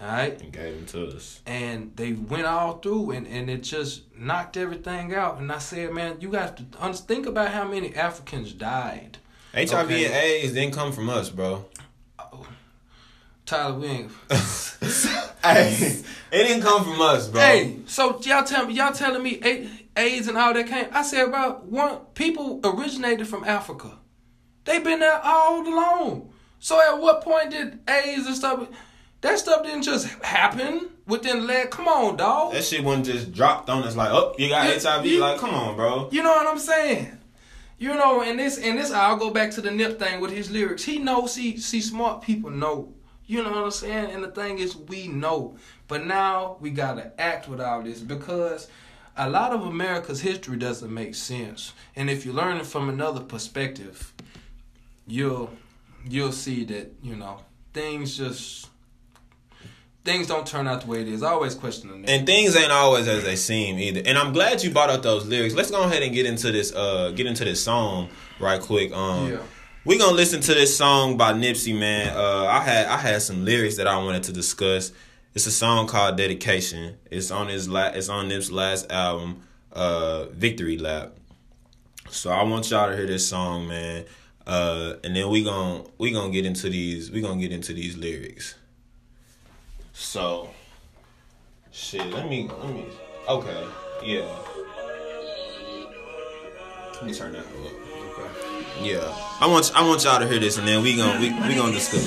All 0.01 0.07
right, 0.07 0.41
And 0.41 0.51
gave 0.51 0.75
them 0.75 0.85
to 0.87 1.15
us. 1.15 1.39
and 1.45 1.93
they 1.95 2.11
went 2.11 2.45
all 2.45 2.79
through, 2.79 3.11
and, 3.11 3.25
and 3.27 3.49
it 3.49 3.63
just 3.63 4.01
knocked 4.17 4.57
everything 4.57 5.13
out. 5.15 5.37
And 5.39 5.49
I 5.49 5.59
said, 5.59 5.93
man, 5.93 6.17
you 6.19 6.27
guys 6.29 6.51
to 6.51 6.93
think 6.93 7.25
about 7.25 7.51
how 7.51 7.65
many 7.65 7.95
Africans 7.95 8.51
died. 8.51 9.19
HIV 9.53 9.73
Okay. 9.85 10.05
and 10.05 10.13
AIDS 10.13 10.51
didn't 10.53 10.73
come 10.75 10.91
from 10.91 11.09
us, 11.09 11.29
bro. 11.29 11.63
Oh, 12.19 12.45
Tyler, 13.45 13.79
we 13.79 13.87
ain't. 13.87 14.11
hey, 15.43 15.71
it 15.71 16.03
didn't 16.31 16.61
come 16.63 16.83
from 16.83 16.99
us, 16.99 17.29
bro. 17.29 17.39
Hey, 17.39 17.77
so 17.85 18.19
y'all 18.23 18.43
tell 18.43 18.65
me, 18.67 18.73
y'all 18.73 18.91
telling 18.91 19.23
me 19.23 19.39
AIDS 19.95 20.27
and 20.27 20.37
all 20.37 20.53
that 20.53 20.67
came? 20.67 20.87
I 20.91 21.03
said, 21.03 21.31
bro, 21.31 21.61
one 21.69 21.99
people 22.15 22.59
originated 22.65 23.27
from 23.27 23.45
Africa. 23.45 23.91
They 24.65 24.79
been 24.79 24.99
there 24.99 25.21
all 25.23 25.61
along. 25.65 26.33
So 26.65 26.81
at 26.81 26.99
what 26.99 27.21
point 27.21 27.51
did 27.51 27.77
AIDS 27.87 28.25
and 28.25 28.35
stuff? 28.35 28.67
That 29.21 29.37
stuff 29.37 29.61
didn't 29.61 29.83
just 29.83 30.07
happen 30.23 30.89
within 31.05 31.45
leg. 31.45 31.69
Come 31.69 31.87
on, 31.87 32.17
dog. 32.17 32.53
That 32.53 32.63
shit 32.63 32.83
wasn't 32.83 33.05
just 33.05 33.31
dropped 33.31 33.69
on 33.69 33.83
us 33.83 33.95
like, 33.95 34.09
oh, 34.09 34.33
you 34.39 34.49
got 34.49 34.65
You- 34.73 34.79
HIV. 34.79 35.05
you- 35.05 35.19
like, 35.19 35.37
come 35.39 35.51
on, 35.51 35.75
bro. 35.75 36.09
You 36.11 36.23
know 36.23 36.31
what 36.31 36.47
I'm 36.47 36.57
saying? 36.57 37.19
You 37.77 37.93
know, 37.93 38.23
and 38.23 38.39
this 38.39 38.57
and 38.57 38.79
this 38.79 38.89
I'll 38.89 39.15
go 39.15 39.29
back 39.29 39.51
to 39.51 39.61
the 39.61 39.69
Nip 39.69 39.99
thing 39.99 40.19
with 40.19 40.31
his 40.31 40.49
lyrics. 40.49 40.83
He 40.83 40.97
knows 40.97 41.33
see 41.33 41.57
see 41.57 41.81
smart 41.81 42.23
people 42.23 42.49
know. 42.49 42.95
You 43.27 43.43
know 43.43 43.51
what 43.51 43.63
I'm 43.65 43.69
saying? 43.69 44.09
And 44.09 44.23
the 44.23 44.31
thing 44.31 44.57
is 44.57 44.75
we 44.75 45.07
know. 45.07 45.57
But 45.87 46.07
now 46.07 46.57
we 46.61 46.71
gotta 46.71 47.11
act 47.21 47.47
with 47.47 47.61
all 47.61 47.83
this 47.83 47.99
because 47.99 48.69
a 49.15 49.29
lot 49.29 49.51
of 49.51 49.61
America's 49.67 50.21
history 50.21 50.57
doesn't 50.57 50.91
make 50.91 51.13
sense. 51.13 51.73
And 51.95 52.09
if 52.09 52.25
you 52.25 52.33
learn 52.33 52.53
learning 52.53 52.65
from 52.65 52.89
another 52.89 53.21
perspective, 53.21 54.15
you'll 55.05 55.51
you'll 56.07 56.31
see 56.31 56.63
that, 56.65 56.91
you 57.01 57.15
know, 57.15 57.39
things 57.73 58.17
just 58.17 58.67
things 60.03 60.27
don't 60.27 60.45
turn 60.45 60.67
out 60.67 60.81
the 60.81 60.87
way 60.87 61.01
it 61.01 61.07
is. 61.07 61.23
I 61.23 61.31
always 61.31 61.55
question 61.55 61.89
the 62.03 62.11
And 62.11 62.25
things 62.27 62.55
ain't 62.55 62.71
always 62.71 63.07
as 63.07 63.23
they 63.23 63.35
seem 63.35 63.79
either. 63.79 64.01
And 64.05 64.17
I'm 64.17 64.33
glad 64.33 64.63
you 64.63 64.69
brought 64.71 64.89
up 64.91 65.01
those 65.01 65.25
lyrics. 65.25 65.55
Let's 65.55 65.71
go 65.71 65.83
ahead 65.83 66.03
and 66.03 66.13
get 66.13 66.25
into 66.25 66.51
this. 66.51 66.73
Uh, 66.73 67.11
get 67.15 67.25
into 67.25 67.43
this 67.43 67.63
song 67.63 68.09
right 68.39 68.61
quick. 68.61 68.91
Um, 68.93 69.31
Yeah. 69.31 69.37
we 69.83 69.97
gonna 69.97 70.15
listen 70.15 70.41
to 70.41 70.53
this 70.53 70.77
song 70.77 71.17
by 71.17 71.33
Nipsey. 71.33 71.77
Man, 71.77 72.15
uh, 72.15 72.45
I 72.45 72.59
had 72.61 72.85
I 72.85 72.97
had 72.97 73.21
some 73.23 73.43
lyrics 73.45 73.77
that 73.77 73.87
I 73.87 73.97
wanted 73.97 74.23
to 74.23 74.31
discuss. 74.33 74.91
It's 75.33 75.47
a 75.47 75.51
song 75.51 75.87
called 75.87 76.15
Dedication. 76.17 76.97
It's 77.11 77.29
on 77.31 77.47
his 77.49 77.67
la- 77.67 77.87
It's 77.93 78.07
on 78.07 78.27
Nip's 78.29 78.51
last 78.51 78.89
album, 78.91 79.41
uh, 79.73 80.25
Victory 80.31 80.77
Lap. 80.77 81.17
So 82.11 82.29
I 82.29 82.43
want 82.43 82.69
y'all 82.69 82.89
to 82.89 82.95
hear 82.95 83.07
this 83.07 83.27
song, 83.27 83.67
man. 83.67 84.05
Uh, 84.47 84.95
and 85.03 85.15
then 85.15 85.29
we 85.29 85.43
gon' 85.43 85.87
we 85.97 86.11
gonna 86.11 86.31
get 86.31 86.45
into 86.45 86.69
these. 86.69 87.11
We 87.11 87.21
gonna 87.21 87.41
get 87.41 87.51
into 87.51 87.73
these 87.73 87.97
lyrics. 87.97 88.55
So, 89.93 90.49
shit. 91.71 92.05
Let 92.07 92.29
me. 92.29 92.49
Let 92.61 92.73
me. 92.73 92.85
Okay. 93.27 93.67
Yeah. 94.03 94.27
Let 96.93 97.05
me 97.05 97.13
turn 97.13 97.33
that 97.33 97.39
up. 97.39 97.47
Okay. 97.47 98.91
Yeah. 98.91 99.13
I 99.39 99.47
want. 99.47 99.71
I 99.75 99.87
want 99.87 100.03
y'all 100.03 100.19
to 100.19 100.27
hear 100.27 100.39
this, 100.39 100.57
and 100.57 100.67
then 100.67 100.83
we 100.83 100.95
gon' 100.95 101.19
we 101.19 101.29
we 101.47 101.55
gonna 101.55 101.71
discuss. 101.71 102.05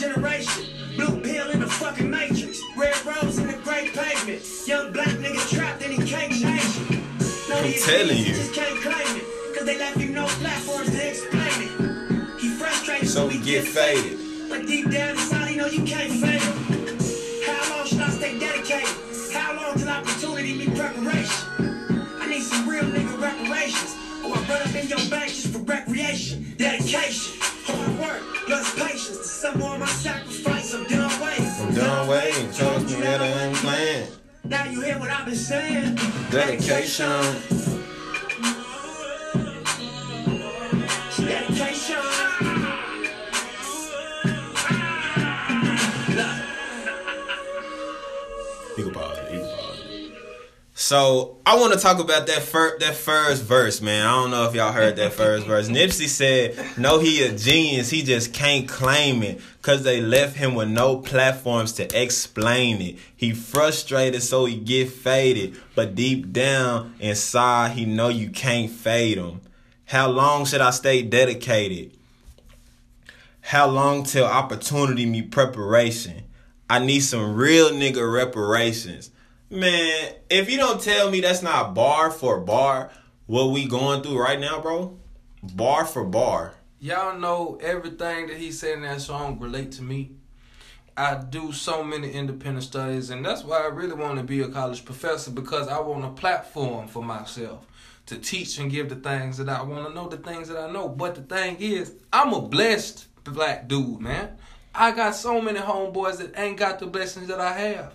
Generation. 0.00 0.64
Blue 0.96 1.20
pill 1.20 1.50
in 1.50 1.60
the 1.60 1.66
fucking 1.66 2.10
matrix. 2.10 2.60
Red 2.76 2.96
rose 3.04 3.38
in 3.38 3.46
the 3.48 3.58
great 3.62 3.92
pavement. 3.92 4.42
Young 4.66 4.92
black 4.92 5.08
nigga 5.20 5.40
trapped 5.54 5.82
and 5.82 5.92
he 5.92 5.98
can't 6.08 6.32
change 6.32 6.90
it. 6.90 7.48
No, 7.48 7.56
I'm 7.58 7.64
is, 7.66 7.84
telling 7.84 8.16
you. 8.16 8.24
just 8.32 8.54
can't 8.54 8.80
claim 8.80 9.16
it. 9.16 9.24
Cause 9.56 9.66
they 9.66 9.78
left 9.78 9.98
him 9.98 10.14
no 10.14 10.24
platforms 10.40 10.90
to 10.90 11.08
explain 11.08 11.68
it. 11.68 12.40
He 12.40 12.48
frustrated, 12.48 13.08
So 13.10 13.26
we 13.28 13.38
get 13.38 13.64
faded. 13.64 14.48
but 14.48 14.66
deep 14.66 14.90
down 14.90 15.10
inside, 15.10 15.48
he 15.48 15.56
know 15.56 15.66
you 15.66 15.84
can't 15.84 16.12
fail. 16.12 16.48
How 17.46 17.76
long 17.76 17.86
should 17.86 18.00
I 18.00 18.08
stay 18.10 18.38
dedicated? 18.38 18.88
How 19.34 19.54
long 19.54 19.76
till 19.76 19.88
opportunity 19.88 20.56
meet 20.56 20.74
preparation? 20.76 21.44
I 22.20 22.26
need 22.28 22.42
some 22.42 22.66
real 22.68 22.84
nigga 22.84 23.20
reparations. 23.20 23.96
Or 24.50 24.52
I 24.52 24.58
run 24.58 24.68
up 24.68 24.74
in 24.74 24.88
your 24.88 24.98
bank 25.10 25.28
just 25.28 25.48
for 25.48 25.58
recreation. 25.58 26.54
Dedication, 26.56 27.40
hard 27.64 27.98
work, 27.98 28.22
plus 28.46 28.74
patience. 28.74 29.18
To 29.18 29.24
some 29.24 29.58
more 29.58 29.74
of 29.74 29.80
my 29.80 29.86
sacrifice, 29.86 30.74
I'm 30.74 30.84
done 30.84 31.20
waiting. 31.20 31.46
I'm 31.46 31.74
done 31.74 32.08
waiting. 32.08 32.52
Trust 32.52 32.86
me 32.86 33.00
that 33.02 33.20
I 33.20 33.26
ain't 33.26 33.56
playing. 33.56 34.08
Now 34.44 34.64
you 34.64 34.80
hear 34.80 34.98
what 34.98 35.10
I've 35.10 35.26
been 35.26 35.34
saying. 35.36 35.94
Dedication. 36.30 37.06
Dedication. 37.08 37.79
So 50.80 51.36
I 51.44 51.58
want 51.58 51.74
to 51.74 51.78
talk 51.78 51.98
about 51.98 52.26
that 52.28 52.40
fir- 52.40 52.78
that 52.78 52.94
first 52.94 53.42
verse, 53.42 53.82
man. 53.82 54.06
I 54.06 54.12
don't 54.12 54.30
know 54.30 54.48
if 54.48 54.54
y'all 54.54 54.72
heard 54.72 54.96
that 54.96 55.12
first 55.12 55.46
verse. 55.46 55.68
Nipsey 55.68 56.08
said, 56.08 56.56
"No, 56.78 56.98
he 56.98 57.22
a 57.22 57.36
genius. 57.36 57.90
He 57.90 58.02
just 58.02 58.32
can't 58.32 58.66
claim 58.66 59.22
it, 59.22 59.42
cause 59.60 59.82
they 59.82 60.00
left 60.00 60.38
him 60.38 60.54
with 60.54 60.70
no 60.70 60.96
platforms 60.96 61.72
to 61.74 62.02
explain 62.02 62.80
it. 62.80 62.96
He 63.14 63.34
frustrated, 63.34 64.22
so 64.22 64.46
he 64.46 64.56
get 64.56 64.88
faded, 64.90 65.54
but 65.74 65.94
deep 65.94 66.32
down 66.32 66.94
inside, 66.98 67.72
he 67.72 67.84
know 67.84 68.08
you 68.08 68.30
can't 68.30 68.70
fade 68.70 69.18
him. 69.18 69.42
How 69.84 70.08
long 70.08 70.46
should 70.46 70.62
I 70.62 70.70
stay 70.70 71.02
dedicated? 71.02 71.92
How 73.42 73.66
long 73.66 74.04
till 74.04 74.24
opportunity 74.24 75.04
meet 75.04 75.30
preparation? 75.30 76.22
I 76.70 76.78
need 76.78 77.00
some 77.00 77.34
real 77.34 77.68
nigga 77.68 78.10
reparations. 78.10 79.10
Man, 79.52 80.14
if 80.30 80.48
you 80.48 80.58
don't 80.58 80.80
tell 80.80 81.10
me 81.10 81.20
that's 81.20 81.42
not 81.42 81.74
bar 81.74 82.12
for 82.12 82.38
bar, 82.38 82.92
what 83.26 83.46
we 83.46 83.66
going 83.66 84.00
through 84.00 84.22
right 84.22 84.38
now, 84.38 84.60
bro? 84.60 84.96
Bar 85.42 85.86
for 85.86 86.04
bar. 86.04 86.54
Y'all 86.78 87.18
know 87.18 87.58
everything 87.60 88.28
that 88.28 88.36
he 88.36 88.52
said 88.52 88.76
in 88.76 88.82
that 88.82 89.00
song 89.00 89.40
relate 89.40 89.72
to 89.72 89.82
me. 89.82 90.12
I 90.96 91.16
do 91.16 91.50
so 91.50 91.82
many 91.82 92.12
independent 92.12 92.62
studies, 92.62 93.10
and 93.10 93.26
that's 93.26 93.42
why 93.42 93.62
I 93.62 93.66
really 93.66 93.94
want 93.94 94.18
to 94.18 94.22
be 94.22 94.40
a 94.40 94.48
college 94.48 94.84
professor 94.84 95.32
because 95.32 95.66
I 95.66 95.80
want 95.80 96.04
a 96.04 96.10
platform 96.10 96.86
for 96.86 97.02
myself 97.02 97.66
to 98.06 98.18
teach 98.18 98.56
and 98.58 98.70
give 98.70 98.88
the 98.88 98.94
things 98.94 99.36
that 99.38 99.48
I 99.48 99.62
want 99.62 99.88
to 99.88 99.92
know, 99.92 100.08
the 100.08 100.18
things 100.18 100.46
that 100.46 100.58
I 100.58 100.70
know. 100.70 100.88
But 100.88 101.16
the 101.16 101.22
thing 101.22 101.56
is, 101.58 101.94
I'm 102.12 102.32
a 102.34 102.40
blessed 102.40 103.08
black 103.24 103.66
dude, 103.66 104.00
man. 104.00 104.36
I 104.72 104.92
got 104.92 105.16
so 105.16 105.40
many 105.40 105.58
homeboys 105.58 106.18
that 106.18 106.38
ain't 106.38 106.56
got 106.56 106.78
the 106.78 106.86
blessings 106.86 107.26
that 107.26 107.40
I 107.40 107.52
have, 107.58 107.94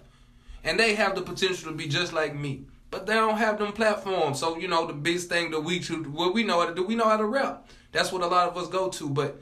and 0.66 0.78
they 0.80 0.95
have 0.95 1.16
the 1.16 1.22
potential 1.22 1.72
to 1.72 1.78
be 1.78 1.88
just 1.88 2.11
like 2.11 2.36
me. 2.36 2.66
But 2.91 3.05
they 3.05 3.13
don't 3.13 3.38
have 3.38 3.57
them 3.59 3.72
platforms. 3.74 4.39
So 4.39 4.57
you 4.57 4.68
know 4.68 4.86
the 4.86 4.93
biggest 4.93 5.30
thing 5.30 5.51
that 5.51 5.61
we 5.61 5.82
should, 5.82 6.11
what 6.13 6.34
we 6.34 6.43
know 6.43 6.59
how 6.59 6.68
to 6.68 6.76
do, 6.76 6.84
we 6.84 6.95
know 6.95 7.07
how 7.09 7.18
to 7.18 7.26
rap. 7.26 7.68
That's 7.91 8.11
what 8.11 8.22
a 8.22 8.28
lot 8.28 8.49
of 8.49 8.57
us 8.57 8.68
go 8.68 8.89
to. 8.89 9.09
But 9.09 9.39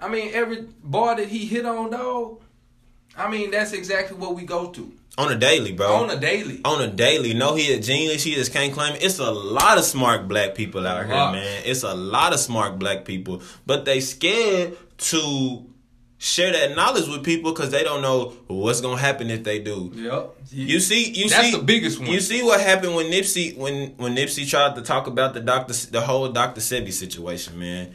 I 0.00 0.08
mean, 0.08 0.30
every 0.32 0.68
bar 0.82 1.16
that 1.16 1.28
he 1.28 1.46
hit 1.46 1.66
on, 1.66 1.90
though, 1.90 2.40
I 3.16 3.28
mean, 3.30 3.50
that's 3.50 3.72
exactly 3.72 4.16
what 4.16 4.34
we 4.36 4.44
go 4.44 4.70
to 4.70 4.92
On 5.16 5.32
a 5.32 5.36
daily, 5.36 5.72
bro. 5.72 5.92
on 5.94 6.10
a 6.10 6.18
daily. 6.18 6.60
on 6.64 6.80
a 6.82 6.86
daily. 6.88 7.34
No, 7.34 7.54
he 7.56 7.72
a 7.72 7.80
genius. 7.80 8.22
He 8.22 8.34
just 8.34 8.52
can't 8.52 8.72
claim 8.72 8.94
it. 8.94 9.02
It's 9.02 9.18
a 9.18 9.30
lot 9.30 9.76
of 9.78 9.84
smart 9.84 10.28
black 10.28 10.54
people 10.54 10.86
out 10.86 11.06
here, 11.06 11.14
lot. 11.14 11.32
man. 11.34 11.62
It's 11.64 11.82
a 11.82 11.94
lot 11.94 12.32
of 12.32 12.38
smart 12.40 12.78
black 12.78 13.04
people, 13.04 13.42
but 13.66 13.84
they 13.84 14.00
scared 14.00 14.76
to 14.98 15.64
share 16.18 16.52
that 16.52 16.74
knowledge 16.74 17.08
with 17.08 17.24
people 17.24 17.52
because 17.52 17.70
they 17.70 17.84
don't 17.84 18.02
know 18.02 18.34
what's 18.48 18.80
gonna 18.80 19.00
happen 19.00 19.30
if 19.30 19.44
they 19.44 19.60
do. 19.60 19.92
Yep. 19.94 20.34
You 20.50 20.80
see, 20.80 21.10
you 21.10 21.28
That's 21.28 21.50
see, 21.50 21.56
the 21.56 21.62
biggest 21.62 22.00
one. 22.00 22.10
You 22.10 22.20
see 22.20 22.42
what 22.42 22.60
happened 22.60 22.94
when 22.94 23.06
Nipsey 23.06 23.56
when 23.56 23.90
when 23.96 24.16
Nipsey 24.16 24.48
tried 24.48 24.74
to 24.74 24.82
talk 24.82 25.06
about 25.06 25.34
the 25.34 25.40
doctor, 25.40 25.72
the 25.90 26.00
whole 26.00 26.28
Dr. 26.28 26.60
Sebi 26.60 26.92
situation, 26.92 27.58
man. 27.58 27.94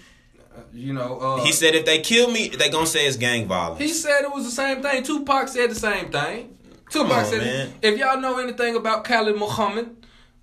You 0.72 0.94
know, 0.94 1.20
uh, 1.20 1.44
He 1.44 1.52
said 1.52 1.76
if 1.76 1.86
they 1.86 2.00
kill 2.00 2.32
me, 2.32 2.48
they 2.48 2.70
gonna 2.70 2.88
say 2.88 3.06
it's 3.06 3.18
gang 3.18 3.48
violence. 3.48 3.82
He 3.82 3.90
said 3.90 4.22
it 4.22 4.32
was 4.32 4.46
the 4.46 4.52
same 4.52 4.82
thing. 4.82 5.04
Tupac 5.04 5.48
said 5.50 5.70
the 5.70 5.76
same 5.76 6.10
thing. 6.12 6.58
Tupac 6.90 7.12
on, 7.12 7.26
said, 7.26 7.40
man. 7.40 7.74
if 7.82 7.98
y'all 8.00 8.20
know 8.20 8.40
anything 8.40 8.76
about 8.76 9.04
Khalid 9.04 9.36
Muhammad, 9.36 9.96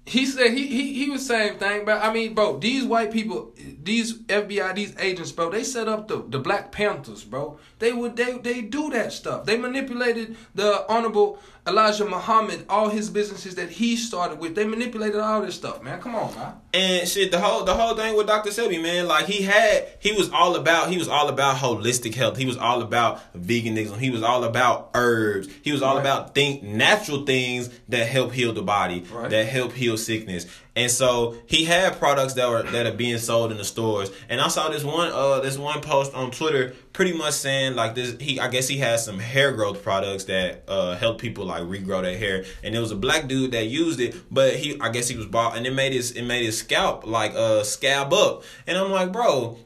he 0.05 0.27
said 0.27 0.53
he 0.53 0.67
he 0.67 0.93
he 0.95 1.11
was 1.11 1.27
same 1.27 1.57
thing. 1.57 1.85
But 1.85 2.03
I 2.03 2.13
mean, 2.13 2.35
bro, 2.35 2.59
these 2.59 2.85
white 2.85 3.13
people, 3.13 3.55
these 3.83 4.19
FBI, 4.19 4.75
these 4.75 4.95
agents, 4.99 5.33
bro, 5.33 5.51
they 5.51 5.63
set 5.63 5.89
up 5.89 6.09
the, 6.09 6.25
the 6.29 6.39
Black 6.39 6.73
Panthers, 6.73 7.23
bro. 7.25 7.59
They 7.81 7.93
would 7.93 8.15
they 8.17 8.39
they 8.39 8.61
do 8.61 8.91
that 8.91 9.13
stuff. 9.13 9.45
They 9.47 9.57
manipulated 9.57 10.37
the 10.55 10.85
honorable 10.89 11.39
Elijah 11.67 12.05
Muhammad, 12.07 12.65
all 12.71 12.89
his 12.89 13.11
businesses 13.11 13.55
that 13.57 13.69
he 13.69 13.95
started 13.95 14.39
with, 14.39 14.55
they 14.55 14.65
manipulated 14.67 15.21
all 15.21 15.43
this 15.43 15.55
stuff, 15.55 15.83
man. 15.83 16.01
Come 16.01 16.15
on, 16.15 16.35
man. 16.35 16.55
And 16.73 17.07
shit, 17.07 17.31
the 17.31 17.39
whole 17.41 17.65
the 17.65 17.75
whole 17.75 17.95
thing 17.95 18.17
with 18.17 18.27
Dr. 18.27 18.51
Sebi, 18.51 18.81
man, 18.83 19.07
like 19.09 19.27
he 19.27 19.43
had 19.43 19.89
he 19.99 20.13
was 20.13 20.31
all 20.31 20.57
about 20.57 20.91
he 20.91 20.97
was 20.99 21.09
all 21.09 21.29
about 21.29 21.57
holistic 21.57 22.15
health. 22.15 22.37
He 22.37 22.47
was 22.47 22.57
all 22.57 22.81
about 22.83 23.21
veganism. 23.35 23.97
He 23.99 24.11
was 24.11 24.23
all 24.23 24.45
about 24.45 24.91
herbs. 24.95 25.49
He 25.63 25.73
was 25.73 25.83
all 25.83 25.97
Right. 25.97 26.01
about 26.01 26.35
think 26.35 26.63
natural 26.63 27.25
things 27.27 27.69
that 27.89 28.07
help 28.09 28.33
heal 28.33 28.53
the 28.53 28.63
body, 28.63 29.05
Right. 29.13 29.29
that 29.31 29.47
help 29.47 29.73
heal 29.73 29.97
sickness. 29.97 30.47
And 30.77 30.91
so 30.91 31.37
he 31.47 31.65
had 31.65 31.99
products 31.99 32.35
that 32.35 32.49
were 32.49 32.63
that 32.63 32.87
are 32.87 32.93
being 32.93 33.19
sold 33.19 33.51
in 33.51 33.59
the 33.59 33.65
stores. 33.65 34.11
And 34.29 34.41
I 34.41 34.49
saw 34.49 34.69
this 34.69 34.85
one 34.85 35.11
uh 35.13 35.41
this 35.41 35.59
one 35.59 35.81
post 35.81 36.15
on 36.15 36.31
Twitter 36.31 36.75
pretty 36.93 37.13
much 37.13 37.35
saying 37.35 37.75
like 37.75 37.97
this 37.97 38.17
he 38.21 38.39
I 38.39 38.49
guess 38.49 38.69
he 38.69 38.79
has 38.79 39.05
some 39.05 39.19
hair 39.19 39.53
growth 39.53 39.83
products 39.83 40.25
that 40.25 40.65
uh 40.69 40.97
help 40.97 41.21
people 41.21 41.45
like 41.47 41.63
regrow 41.63 42.03
their 42.03 42.17
hair. 42.17 42.45
And 42.63 42.75
it 42.77 42.79
was 42.79 42.93
a 42.93 42.97
black 42.97 43.27
dude 43.27 43.51
that 43.53 43.67
used 43.67 43.99
it, 44.01 44.15
but 44.31 44.55
he 44.55 44.81
I 44.81 44.91
guess 44.91 45.09
he 45.09 45.17
was 45.17 45.27
bald 45.27 45.57
and 45.57 45.67
it 45.67 45.75
made 45.75 45.93
his 45.93 46.13
it 46.13 46.23
made 46.23 46.45
his 46.45 46.59
scalp 46.59 47.05
like 47.05 47.35
uh 47.35 47.65
scab 47.65 48.13
up. 48.13 48.45
And 48.67 48.79
I'm 48.79 48.93
like, 48.93 49.13
bro, 49.13 49.59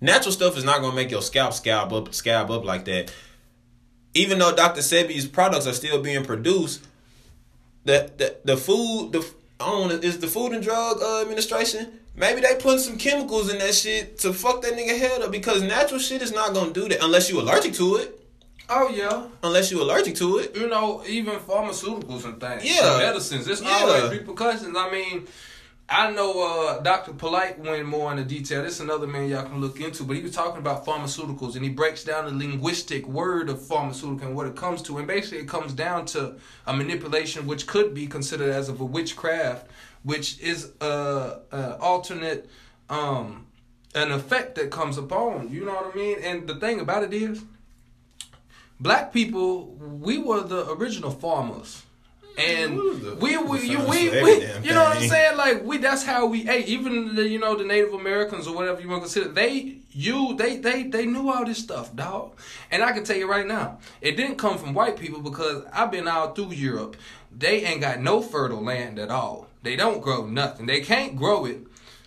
natural 0.00 0.32
stuff 0.32 0.56
is 0.56 0.64
not 0.64 0.80
gonna 0.80 0.96
make 0.96 1.10
your 1.10 1.22
scalp 1.22 1.52
scab 1.52 1.92
up 1.92 2.14
scab 2.14 2.50
up 2.50 2.64
like 2.64 2.86
that. 2.86 3.12
Even 4.14 4.38
though 4.38 4.56
Dr. 4.56 4.80
Sebi's 4.80 5.28
products 5.28 5.66
are 5.66 5.74
still 5.74 6.00
being 6.00 6.24
produced, 6.24 6.86
the 7.84 8.10
the, 8.16 8.36
the 8.46 8.56
food 8.56 9.12
the 9.12 9.34
I 9.60 9.66
don't 9.66 10.04
is 10.04 10.18
the 10.18 10.26
Food 10.26 10.52
and 10.52 10.62
Drug 10.62 11.00
uh, 11.02 11.22
Administration 11.22 11.98
maybe 12.16 12.40
they 12.40 12.54
putting 12.56 12.78
some 12.78 12.98
chemicals 12.98 13.52
in 13.52 13.58
that 13.58 13.74
shit 13.74 14.18
to 14.20 14.32
fuck 14.32 14.62
that 14.62 14.72
nigga 14.72 14.98
head 14.98 15.22
up 15.22 15.30
because 15.30 15.62
natural 15.62 16.00
shit 16.00 16.22
is 16.22 16.32
not 16.32 16.54
gonna 16.54 16.72
do 16.72 16.88
that 16.88 17.02
unless 17.04 17.30
you 17.30 17.40
allergic 17.40 17.74
to 17.74 17.96
it. 17.96 18.20
Oh 18.68 18.88
yeah. 18.88 19.26
Unless 19.42 19.70
you 19.70 19.80
allergic 19.82 20.16
to 20.16 20.38
it. 20.38 20.56
You 20.56 20.68
know, 20.68 21.02
even 21.06 21.36
pharmaceuticals 21.36 22.24
and 22.24 22.40
things. 22.40 22.64
Yeah. 22.64 22.94
and 22.94 22.98
medicines. 22.98 23.46
It's 23.46 23.62
Yeah. 23.62 23.68
always 23.82 24.10
repercussions. 24.10 24.76
I 24.76 24.90
mean, 24.90 25.26
I 25.88 26.10
know 26.10 26.42
uh, 26.42 26.80
Dr. 26.80 27.12
Polite 27.12 27.60
went 27.60 27.86
more 27.86 28.10
into 28.10 28.24
detail. 28.24 28.64
This 28.64 28.74
is 28.74 28.80
another 28.80 29.06
man 29.06 29.28
y'all 29.28 29.44
can 29.44 29.60
look 29.60 29.80
into, 29.80 30.02
but 30.02 30.16
he 30.16 30.22
was 30.22 30.32
talking 30.32 30.58
about 30.58 30.84
pharmaceuticals 30.84 31.54
and 31.54 31.62
he 31.62 31.70
breaks 31.70 32.02
down 32.02 32.24
the 32.24 32.32
linguistic 32.32 33.06
word 33.06 33.48
of 33.48 33.64
pharmaceutical 33.64 34.26
and 34.26 34.36
what 34.36 34.48
it 34.48 34.56
comes 34.56 34.82
to. 34.82 34.98
And 34.98 35.06
basically, 35.06 35.38
it 35.38 35.48
comes 35.48 35.72
down 35.72 36.06
to 36.06 36.34
a 36.66 36.76
manipulation 36.76 37.46
which 37.46 37.68
could 37.68 37.94
be 37.94 38.08
considered 38.08 38.50
as 38.50 38.68
of 38.68 38.80
a 38.80 38.84
witchcraft, 38.84 39.70
which 40.02 40.40
is 40.40 40.72
a, 40.80 41.38
a 41.52 41.78
alternate 41.78 42.50
um, 42.90 43.46
an 43.94 44.10
effect 44.10 44.56
that 44.56 44.72
comes 44.72 44.98
upon. 44.98 45.50
You 45.50 45.66
know 45.66 45.74
what 45.74 45.94
I 45.94 45.96
mean? 45.96 46.18
And 46.20 46.48
the 46.48 46.56
thing 46.56 46.80
about 46.80 47.04
it 47.04 47.14
is, 47.14 47.44
black 48.80 49.12
people, 49.12 49.66
we 49.76 50.18
were 50.18 50.42
the 50.42 50.68
original 50.72 51.12
farmers. 51.12 51.85
And 52.38 52.76
We 53.20 53.38
we, 53.38 53.62
you, 53.66 53.78
we, 53.80 54.10
we, 54.10 54.46
you 54.62 54.72
know 54.72 54.84
what 54.84 54.98
I'm 54.98 55.08
saying? 55.08 55.36
Like 55.36 55.64
we, 55.64 55.78
that's 55.78 56.04
how 56.04 56.26
we 56.26 56.48
ate. 56.48 56.66
Even 56.66 57.14
the, 57.14 57.26
you 57.26 57.38
know, 57.38 57.56
the 57.56 57.64
Native 57.64 57.94
Americans 57.94 58.46
or 58.46 58.54
whatever 58.54 58.80
you 58.80 58.88
want 58.88 59.02
to 59.02 59.06
consider, 59.06 59.32
they, 59.32 59.78
you, 59.92 60.36
they, 60.36 60.56
they, 60.56 60.82
they 60.84 61.06
knew 61.06 61.30
all 61.30 61.44
this 61.46 61.58
stuff, 61.58 61.94
dog. 61.96 62.38
And 62.70 62.82
I 62.82 62.92
can 62.92 63.04
tell 63.04 63.16
you 63.16 63.28
right 63.28 63.46
now, 63.46 63.78
it 64.00 64.16
didn't 64.16 64.36
come 64.36 64.58
from 64.58 64.74
white 64.74 64.96
people 64.98 65.20
because 65.20 65.64
I've 65.72 65.90
been 65.90 66.06
out 66.08 66.36
through 66.36 66.52
Europe. 66.52 66.96
They 67.36 67.64
ain't 67.64 67.80
got 67.80 68.00
no 68.00 68.20
fertile 68.20 68.62
land 68.62 68.98
at 68.98 69.10
all. 69.10 69.48
They 69.62 69.76
don't 69.76 70.00
grow 70.02 70.26
nothing. 70.26 70.66
They 70.66 70.80
can't 70.80 71.16
grow 71.16 71.46
it. 71.46 71.60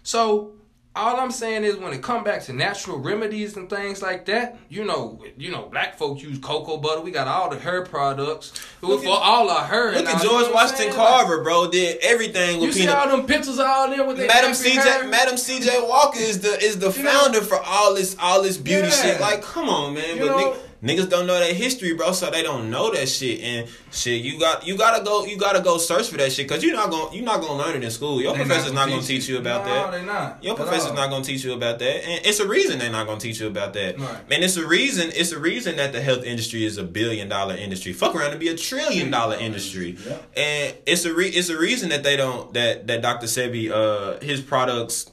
So 0.04 0.54
all 0.96 1.18
I'm 1.18 1.32
saying 1.32 1.64
is 1.64 1.78
when 1.78 1.94
it 1.94 2.02
come 2.02 2.24
back 2.24 2.42
to 2.46 2.54
natural 2.54 2.98
remedies 2.98 3.56
and 3.56 3.70
things 3.70 4.02
like 4.02 4.26
that, 4.26 4.58
you 4.70 4.84
know, 4.84 5.24
you 5.38 5.52
know, 5.52 5.68
black 5.72 5.98
folks 5.98 6.22
use 6.24 6.40
cocoa 6.40 6.78
butter. 6.78 7.00
We 7.02 7.12
got 7.12 7.28
all 7.28 7.50
the 7.50 7.60
hair 7.60 7.86
products 7.86 8.52
Look 8.82 9.04
for 9.04 9.10
at- 9.10 9.22
all 9.22 9.50
our 9.50 9.64
hair. 9.66 9.92
Look 9.94 10.08
at 10.08 10.22
know 10.24 10.30
George 10.42 10.54
Washington? 10.54 10.94
Carver, 10.94 11.44
bro. 11.44 11.70
Did 11.70 12.00
everything 12.02 12.56
with 12.56 12.62
You 12.62 12.68
with 12.68 12.76
see 12.76 12.88
all 12.88 13.08
them 13.08 13.26
pictures 13.28 13.60
all 13.60 13.90
there 13.90 14.04
with 14.06 14.18
Madam 14.18 14.52
CJ? 14.52 15.10
Madam 15.10 15.36
CJ 15.36 15.88
Walker 15.88 16.20
is 16.20 16.40
the 16.42 16.60
is 16.62 16.80
the 16.80 16.92
You 16.92 17.04
know- 17.04 17.12
founder 17.12 17.42
for 17.42 17.60
all 17.60 17.94
this 17.94 18.16
all 18.20 18.42
this 18.42 18.58
beauty 18.58 18.88
Yeah. 18.88 19.02
shit. 19.02 19.22
Like, 19.22 19.42
come 19.44 19.70
on, 19.70 19.94
man. 19.94 20.18
You 20.18 20.28
but 20.28 20.38
know- 20.38 20.52
nigg- 20.52 20.58
niggas 20.84 21.10
don't 21.10 21.28
know 21.28 21.40
that 21.40 21.56
history, 21.56 21.94
bro, 21.94 22.12
so 22.12 22.30
they 22.30 22.44
don't 22.44 22.70
know 22.70 22.92
that 22.94 23.08
shit. 23.10 23.42
And 23.42 23.70
shit, 23.92 24.22
you 24.22 24.40
got 24.40 24.66
you 24.66 24.78
gotta 24.78 25.04
go 25.04 25.26
you 25.26 25.38
gotta 25.38 25.62
go 25.62 25.78
search 25.78 26.10
for 26.10 26.18
that 26.18 26.32
shit 26.32 26.48
because 26.48 26.64
you're 26.64 26.76
not 26.76 26.90
gonna 26.90 27.14
you're 27.16 27.26
not 27.26 27.42
gonna 27.42 27.62
learn 27.62 27.76
it 27.76 27.84
in 27.84 27.92
school. 27.92 28.22
Your 28.22 28.34
They 28.34 28.40
professor's 28.40 28.74
not 28.74 28.90
gonna 28.90 29.02
teach 29.02 29.28
you. 29.28 29.36
you 29.36 29.42
about 29.42 29.66
no, 29.66 29.74
that. 29.74 29.86
No, 29.86 29.92
they're 29.92 30.06
not. 30.06 30.44
Your 30.44 30.56
professor's 30.56 30.94
not 30.94 31.10
gonna 31.10 31.24
teach 31.24 31.44
you 31.44 31.54
about 31.54 31.80
that, 31.80 32.08
and 32.08 32.26
it's 32.26 32.40
a 32.40 32.48
reason 32.48 32.80
they're 32.80 32.92
not 32.92 33.08
gonna 33.08 33.20
teach 33.20 33.40
you 33.40 33.48
about 33.48 33.74
that. 33.74 34.00
Right. 34.00 34.22
And 34.32 34.44
it's 34.44 34.58
a 34.58 34.66
reason. 34.68 35.12
It's 35.16 35.32
a 35.32 35.40
reason 35.40 35.76
that 35.78 35.92
the 35.94 36.02
health 36.02 36.24
industry 36.24 36.66
is 36.66 36.78
a 36.78 36.84
billion 36.84 37.30
dollar 37.30 37.56
industry. 37.56 37.94
Fuck 37.94 38.16
around 38.16 38.32
and 38.32 38.40
be 38.40 38.50
a 38.50 38.56
trillion 38.56 39.12
dollar 39.12 39.36
industry. 39.38 39.98
Yeah. 40.06 40.18
And 40.36 40.76
it's 40.86 41.06
a 41.06 41.14
re- 41.14 41.30
it's 41.30 41.50
a 41.50 41.58
reason 41.58 41.90
that 41.90 42.04
they 42.04 42.16
don't 42.16 42.54
that 42.54 42.88
that 42.88 43.02
Dr. 43.02 43.28
Sebi 43.28 43.70
uh 43.72 44.20
his 44.24 44.42
products 44.42 45.12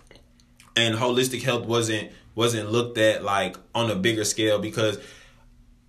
and 0.76 0.94
holistic 0.94 1.42
health 1.42 1.66
wasn't 1.66 2.10
wasn't 2.34 2.70
looked 2.70 2.98
at 2.98 3.24
like 3.24 3.56
on 3.74 3.90
a 3.90 3.94
bigger 3.94 4.24
scale 4.24 4.58
because 4.58 4.98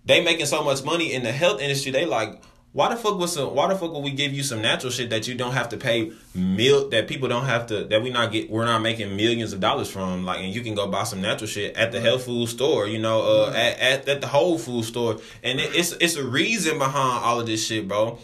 they 0.08 0.24
making 0.24 0.46
so 0.46 0.64
much 0.64 0.82
money 0.84 1.12
in 1.12 1.22
the 1.22 1.30
health 1.30 1.60
industry. 1.60 1.92
They 1.92 2.06
like, 2.06 2.42
why 2.72 2.88
the 2.88 2.96
fuck 2.96 3.18
was 3.18 3.34
some? 3.34 3.54
Why 3.54 3.68
the 3.68 3.76
fuck 3.76 3.92
would 3.92 4.02
we 4.02 4.10
give 4.10 4.32
you 4.32 4.42
some 4.42 4.62
natural 4.62 4.90
shit 4.90 5.10
that 5.10 5.28
you 5.28 5.34
don't 5.34 5.52
have 5.52 5.68
to 5.68 5.76
pay 5.76 6.12
mil? 6.34 6.88
That 6.88 7.08
people 7.08 7.28
don't 7.28 7.44
have 7.44 7.66
to. 7.66 7.84
That 7.84 8.02
we 8.02 8.10
not 8.10 8.32
get. 8.32 8.50
We're 8.50 8.64
not 8.64 8.80
making 8.80 9.16
millions 9.16 9.52
of 9.52 9.60
dollars 9.60 9.90
from. 9.90 10.24
Like, 10.24 10.40
and 10.40 10.54
you 10.54 10.62
can 10.62 10.74
go 10.74 10.86
buy 10.86 11.04
some 11.04 11.20
natural 11.20 11.46
shit 11.46 11.76
at 11.76 11.92
the 11.92 12.00
health 12.00 12.24
food 12.24 12.48
store. 12.48 12.86
You 12.86 12.98
know, 12.98 13.20
uh, 13.20 13.52
at, 13.54 13.78
at 13.78 14.08
at 14.08 14.20
the 14.22 14.26
Whole 14.26 14.58
Food 14.58 14.84
store. 14.84 15.18
And 15.42 15.60
it, 15.60 15.74
it's 15.74 15.92
it's 15.92 16.16
a 16.16 16.24
reason 16.24 16.78
behind 16.78 17.24
all 17.24 17.40
of 17.40 17.46
this 17.46 17.66
shit, 17.66 17.86
bro. 17.86 18.18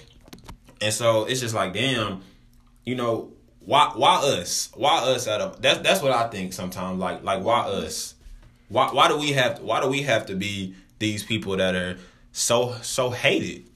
And 0.81 0.93
so 0.93 1.25
it's 1.25 1.41
just 1.41 1.55
like, 1.55 1.75
damn, 1.75 2.23
you 2.85 2.95
know, 2.95 3.33
why 3.61 3.93
why 3.95 4.17
us? 4.17 4.71
Why 4.75 5.01
us 5.01 5.29
out 5.29 5.41
of 5.43 5.61
that's 5.61 5.81
that's 5.81 6.03
what 6.03 6.13
I 6.13 6.29
think 6.29 6.55
sometimes. 6.55 6.99
Like 6.99 7.23
like 7.23 7.43
why 7.43 7.61
us? 7.61 8.15
Why 8.69 8.89
why 8.93 9.09
do 9.09 9.19
we 9.19 9.33
have 9.33 9.61
why 9.61 9.81
do 9.83 9.89
we 9.89 10.03
have 10.03 10.27
to 10.27 10.35
be 10.35 10.75
these 10.99 11.25
people 11.25 11.57
that 11.57 11.75
are 11.75 11.99
so 12.33 12.77
so 12.83 13.11
hated? 13.11 13.69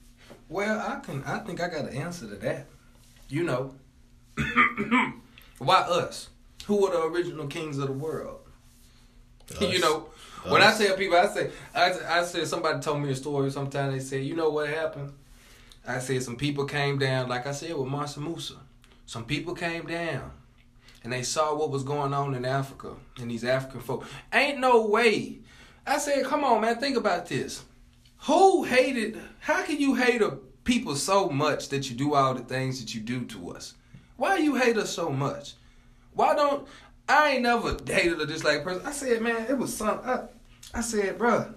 Well, 0.47 0.79
I 0.79 0.99
can. 0.99 1.23
I 1.23 1.39
think 1.39 1.61
I 1.61 1.67
got 1.69 1.85
an 1.85 1.95
answer 1.95 2.27
to 2.27 2.35
that. 2.37 2.67
You 3.29 3.43
know, 3.43 3.75
why 5.59 5.81
us? 5.81 6.29
Who 6.65 6.81
were 6.81 6.91
the 6.91 7.03
original 7.03 7.47
kings 7.47 7.77
of 7.77 7.87
the 7.87 7.93
world? 7.93 8.39
you 9.61 9.67
Us. 9.67 9.81
know, 9.81 10.09
when 10.47 10.61
I 10.61 10.67
Us. 10.67 10.77
tell 10.77 10.95
people, 10.95 11.17
I 11.17 11.27
say, 11.27 11.49
I, 11.73 12.19
I 12.19 12.23
said 12.23 12.47
somebody 12.47 12.79
told 12.79 13.01
me 13.01 13.11
a 13.11 13.15
story. 13.15 13.49
Sometimes 13.51 13.93
they 13.93 13.99
say, 13.99 14.21
you 14.21 14.35
know 14.35 14.49
what 14.49 14.69
happened? 14.69 15.13
I 15.87 15.99
said 15.99 16.21
some 16.21 16.35
people 16.35 16.65
came 16.65 16.99
down, 16.99 17.29
like 17.29 17.47
I 17.47 17.51
said 17.51 17.75
with 17.75 17.87
Mansa 17.87 18.19
Musa. 18.19 18.55
Some 19.05 19.25
people 19.25 19.55
came 19.55 19.87
down, 19.87 20.31
and 21.03 21.11
they 21.11 21.23
saw 21.23 21.55
what 21.55 21.71
was 21.71 21.83
going 21.83 22.13
on 22.13 22.35
in 22.35 22.45
Africa 22.45 22.93
and 23.19 23.31
these 23.31 23.43
African 23.43 23.81
folk. 23.81 24.05
Ain't 24.31 24.59
no 24.59 24.85
way. 24.85 25.39
I 25.85 25.97
said, 25.97 26.25
come 26.25 26.43
on, 26.43 26.61
man, 26.61 26.77
think 26.77 26.97
about 26.97 27.27
this. 27.27 27.63
Who 28.23 28.63
hated? 28.63 29.19
How 29.39 29.63
can 29.63 29.79
you 29.79 29.95
hate 29.95 30.21
a 30.21 30.37
people 30.63 30.95
so 30.95 31.29
much 31.29 31.69
that 31.69 31.89
you 31.89 31.95
do 31.95 32.13
all 32.13 32.33
the 32.33 32.43
things 32.43 32.79
that 32.79 32.93
you 32.93 33.01
do 33.01 33.25
to 33.25 33.51
us? 33.51 33.73
Why 34.17 34.37
you 34.37 34.55
hate 34.55 34.77
us 34.77 34.89
so 34.93 35.09
much? 35.09 35.53
Why 36.13 36.35
don't 36.35 36.67
I 37.07 37.31
ain't 37.31 37.43
never 37.43 37.73
dated 37.73 38.19
a 38.19 38.25
dislike 38.25 38.63
person? 38.63 38.85
I 38.85 38.91
said, 38.91 39.21
man, 39.21 39.45
it 39.49 39.57
was 39.57 39.75
something. 39.75 40.09
I, 40.09 40.27
I 40.73 40.81
said, 40.81 41.17
bruh, 41.17 41.53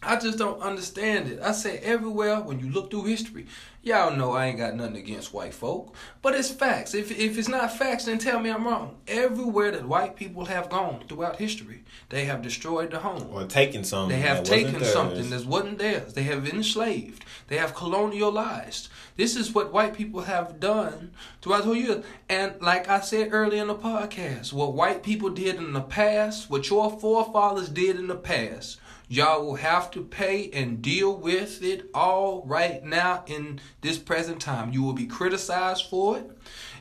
I 0.00 0.16
just 0.16 0.38
don't 0.38 0.62
understand 0.62 1.28
it. 1.28 1.40
I 1.42 1.50
say 1.52 1.78
everywhere 1.78 2.40
when 2.40 2.60
you 2.60 2.70
look 2.70 2.88
through 2.90 3.06
history, 3.06 3.46
y'all 3.82 4.14
know 4.14 4.32
I 4.32 4.46
ain't 4.46 4.58
got 4.58 4.76
nothing 4.76 4.96
against 4.96 5.34
white 5.34 5.52
folk, 5.52 5.92
but 6.22 6.36
it's 6.36 6.50
facts. 6.50 6.94
If 6.94 7.10
if 7.10 7.36
it's 7.36 7.48
not 7.48 7.76
facts, 7.76 8.04
then 8.04 8.18
tell 8.18 8.38
me 8.38 8.48
I'm 8.50 8.64
wrong. 8.64 8.98
Everywhere 9.08 9.72
that 9.72 9.88
white 9.88 10.14
people 10.14 10.44
have 10.44 10.70
gone 10.70 11.02
throughout 11.08 11.36
history, 11.36 11.82
they 12.10 12.26
have 12.26 12.42
destroyed 12.42 12.92
the 12.92 13.00
home. 13.00 13.28
Or 13.32 13.44
taken 13.46 13.82
something. 13.82 14.16
They 14.16 14.22
have 14.24 14.44
taken 14.44 14.84
something 14.84 15.30
that 15.30 15.46
wasn't 15.46 15.78
theirs. 15.78 16.14
They 16.14 16.22
have 16.24 16.48
enslaved. 16.48 17.24
They 17.48 17.56
have 17.56 17.74
colonialized. 17.74 18.88
This 19.16 19.34
is 19.34 19.52
what 19.52 19.72
white 19.72 19.94
people 19.94 20.20
have 20.22 20.60
done 20.60 21.10
throughout 21.42 21.58
the 21.58 21.64
whole 21.64 21.76
year. 21.76 22.02
And 22.28 22.54
like 22.62 22.88
I 22.88 23.00
said 23.00 23.30
earlier 23.32 23.62
in 23.62 23.68
the 23.68 23.74
podcast, 23.74 24.52
what 24.52 24.74
white 24.74 25.02
people 25.02 25.30
did 25.30 25.56
in 25.56 25.72
the 25.72 25.80
past, 25.80 26.48
what 26.48 26.70
your 26.70 26.88
forefathers 27.00 27.68
did 27.68 27.96
in 27.96 28.06
the 28.06 28.14
past, 28.14 28.78
y'all 29.08 29.44
will 29.44 29.56
have 29.56 29.90
to 29.92 30.02
pay 30.04 30.50
and 30.52 30.82
deal 30.82 31.14
with 31.14 31.62
it 31.62 31.88
all 31.94 32.44
right 32.46 32.84
now 32.84 33.24
in 33.26 33.60
this 33.80 33.98
present 33.98 34.40
time. 34.40 34.72
You 34.72 34.82
will 34.82 34.92
be 34.92 35.06
criticized 35.06 35.86
for 35.88 36.18
it. 36.18 36.30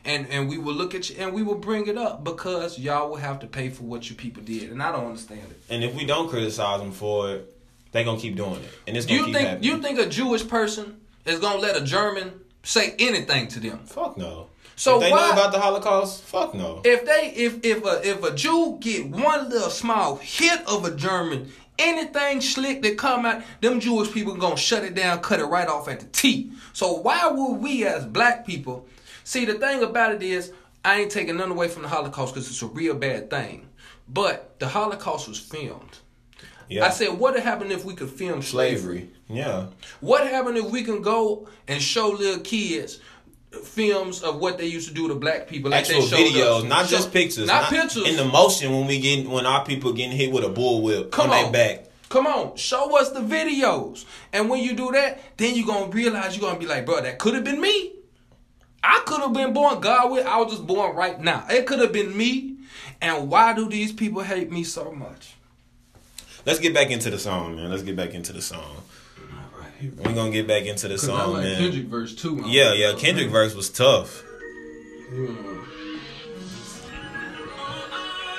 And, 0.06 0.28
and 0.30 0.48
we 0.48 0.58
will 0.58 0.74
look 0.74 0.96
at 0.96 1.10
you 1.10 1.18
and 1.20 1.34
we 1.34 1.44
will 1.44 1.58
bring 1.58 1.88
it 1.88 1.98
up 1.98 2.24
because 2.24 2.80
y'all 2.80 3.10
will 3.10 3.18
have 3.18 3.40
to 3.40 3.48
pay 3.48 3.70
for 3.70 3.84
what 3.84 4.10
you 4.10 4.16
people 4.16 4.42
did. 4.44 4.72
And 4.72 4.82
I 4.82 4.92
don't 4.92 5.06
understand 5.06 5.42
it. 5.50 5.60
And 5.70 5.84
if 5.84 5.96
we 5.96 6.06
don't 6.06 6.30
criticize 6.30 6.80
them 6.80 6.92
for 6.92 7.32
it, 7.32 7.54
they 7.92 8.04
gonna 8.04 8.20
keep 8.20 8.36
doing 8.36 8.62
it, 8.62 8.70
and 8.86 8.98
it's 8.98 9.06
gonna 9.06 9.20
you 9.20 9.26
keep 9.26 9.36
think 9.36 9.48
happening. 9.48 9.70
you 9.72 9.82
think 9.82 10.00
a 10.00 10.06
Jewish 10.06 10.48
person 10.48 11.00
is 11.26 11.40
gonna 11.40 11.60
let 11.60 11.76
a 11.76 11.82
German 11.82 12.34
say 12.62 12.96
anything 13.00 13.48
to 13.48 13.60
them? 13.60 13.80
Fuck 13.86 14.18
no. 14.18 14.48
So 14.76 14.98
if 14.98 15.04
they 15.04 15.12
why- 15.12 15.28
know 15.28 15.32
about 15.32 15.52
the 15.52 15.60
Holocaust, 15.60 16.24
fuck 16.24 16.54
no. 16.54 16.82
If 16.84 17.06
they 17.06 17.34
if 17.36 17.64
if 17.64 17.84
a 17.84 18.08
if 18.08 18.24
a 18.24 18.36
Jew 18.36 18.78
get 18.80 19.08
one 19.08 19.50
little 19.50 19.70
small 19.70 20.18
hit 20.18 20.62
of 20.68 20.86
a 20.86 20.94
German 20.96 21.52
Anything 21.80 22.42
slick 22.42 22.82
that 22.82 22.98
come 22.98 23.26
out, 23.26 23.44
them 23.62 23.80
Jewish 23.80 24.12
people 24.12 24.36
gonna 24.36 24.58
shut 24.58 24.84
it 24.84 24.96
down, 24.96 25.20
cut 25.20 25.40
it 25.40 25.46
right 25.46 25.68
off 25.68 25.88
at 25.88 26.00
the 26.00 26.08
T. 26.08 26.52
So 26.74 26.94
why 26.94 27.28
would 27.28 27.56
we 27.62 27.86
as 27.86 28.06
black 28.06 28.46
people 28.46 28.88
see 29.24 29.46
the 29.46 29.56
thing 29.56 29.84
about 29.84 30.14
it 30.14 30.24
is 30.24 30.54
I 30.84 31.02
ain't 31.02 31.12
taking 31.12 31.38
none 31.38 31.52
away 31.52 31.68
from 31.68 31.84
the 31.84 31.90
Holocaust 31.90 32.34
because 32.34 32.50
it's 32.50 32.62
a 32.62 32.68
real 32.68 32.96
bad 32.96 33.30
thing. 33.30 33.68
But 34.08 34.60
the 34.60 34.68
Holocaust 34.68 35.28
was 35.28 35.40
filmed. 35.40 36.00
Yeah. 36.70 36.86
I 36.86 36.90
said, 36.90 37.10
what 37.10 37.34
would 37.34 37.44
happen 37.44 37.72
if 37.72 37.86
we 37.86 37.94
could 37.94 38.10
film 38.10 38.42
slavery? 38.42 39.10
Yeah. 39.28 39.68
What 40.00 40.28
happened 40.28 40.58
if 40.58 40.66
we 40.66 40.84
can 40.84 41.02
go 41.02 41.48
and 41.68 41.82
show 41.82 42.10
little 42.10 42.42
kids 42.42 43.00
films 43.64 44.22
of 44.24 44.40
what 44.40 44.58
they 44.58 44.66
used 44.66 44.88
to 44.88 44.94
do 44.94 45.08
to 45.08 45.16
black 45.16 45.48
people? 45.48 45.72
Like 45.72 45.82
Actual 45.86 46.02
they 46.02 46.08
showed 46.08 46.34
videos, 46.34 46.58
us? 46.60 46.64
not 46.66 46.86
Show- 46.88 46.96
just 46.98 47.14
pictures. 47.14 47.48
Not, 47.48 47.70
pictures. 47.70 48.08
In 48.08 48.16
the 48.18 48.26
motion 48.26 48.72
when 48.74 48.88
we 48.88 49.00
get 49.00 49.28
when 49.28 49.46
our 49.46 49.66
people 49.66 49.94
getting 49.94 50.16
hit 50.16 50.32
with 50.32 50.44
a 50.44 50.50
bullwhip 50.50 51.12
Come 51.12 51.32
on 51.32 51.46
on. 51.46 51.52
back. 51.52 51.86
Come 52.10 52.26
on, 52.26 52.56
show 52.56 52.98
us 53.00 53.10
the 53.12 53.20
videos. 53.20 54.06
And 54.32 54.50
when 54.50 54.64
you 54.64 54.74
do 54.76 54.92
that, 54.94 55.20
then 55.38 55.56
you're 55.56 55.68
gonna 55.68 55.88
realize 55.92 56.38
you're 56.38 56.48
gonna 56.48 56.60
be 56.60 56.66
like, 56.66 56.86
bro, 56.86 57.02
that 57.02 57.20
could 57.20 57.34
have 57.34 57.44
been 57.44 57.60
me. 57.60 57.94
I 58.82 59.02
could 59.06 59.20
have 59.20 59.34
been 59.34 59.52
born 59.52 59.82
God 59.82 60.12
with, 60.12 60.26
I 60.26 60.38
was 60.38 60.52
just 60.54 60.66
born 60.66 60.96
right 60.96 61.20
now. 61.20 61.46
It 61.50 61.66
could 61.66 61.80
have 61.80 61.92
been 61.92 62.16
me. 62.16 62.56
And 63.02 63.30
why 63.30 63.54
do 63.54 63.68
these 63.68 63.92
people 63.92 64.22
hate 64.24 64.50
me 64.52 64.64
so 64.64 64.92
much? 64.92 65.36
Let's 66.46 66.60
get 66.60 66.74
back 66.74 66.90
into 66.92 67.10
the 67.10 67.20
song, 67.20 67.58
man. 67.58 67.70
Let's 67.70 67.84
get 67.84 67.98
back 67.98 68.14
into 68.14 68.32
the 68.32 68.42
song. 68.42 68.78
We're 69.82 70.14
gonna 70.16 70.32
get 70.32 70.48
back 70.48 70.64
into 70.66 70.88
the 70.88 70.96
Because 70.96 71.10
I 71.10 71.18
song, 71.18 71.34
like 71.34 71.44
man. 71.44 71.60
Kendrick 71.60 71.86
verse 71.86 72.16
too. 72.16 72.36
man. 72.38 72.50
Yeah, 72.50 72.74
yeah. 72.74 72.94
Kendrick 72.98 73.30
verse 73.30 73.54
was 73.56 73.70
tough. 73.70 74.24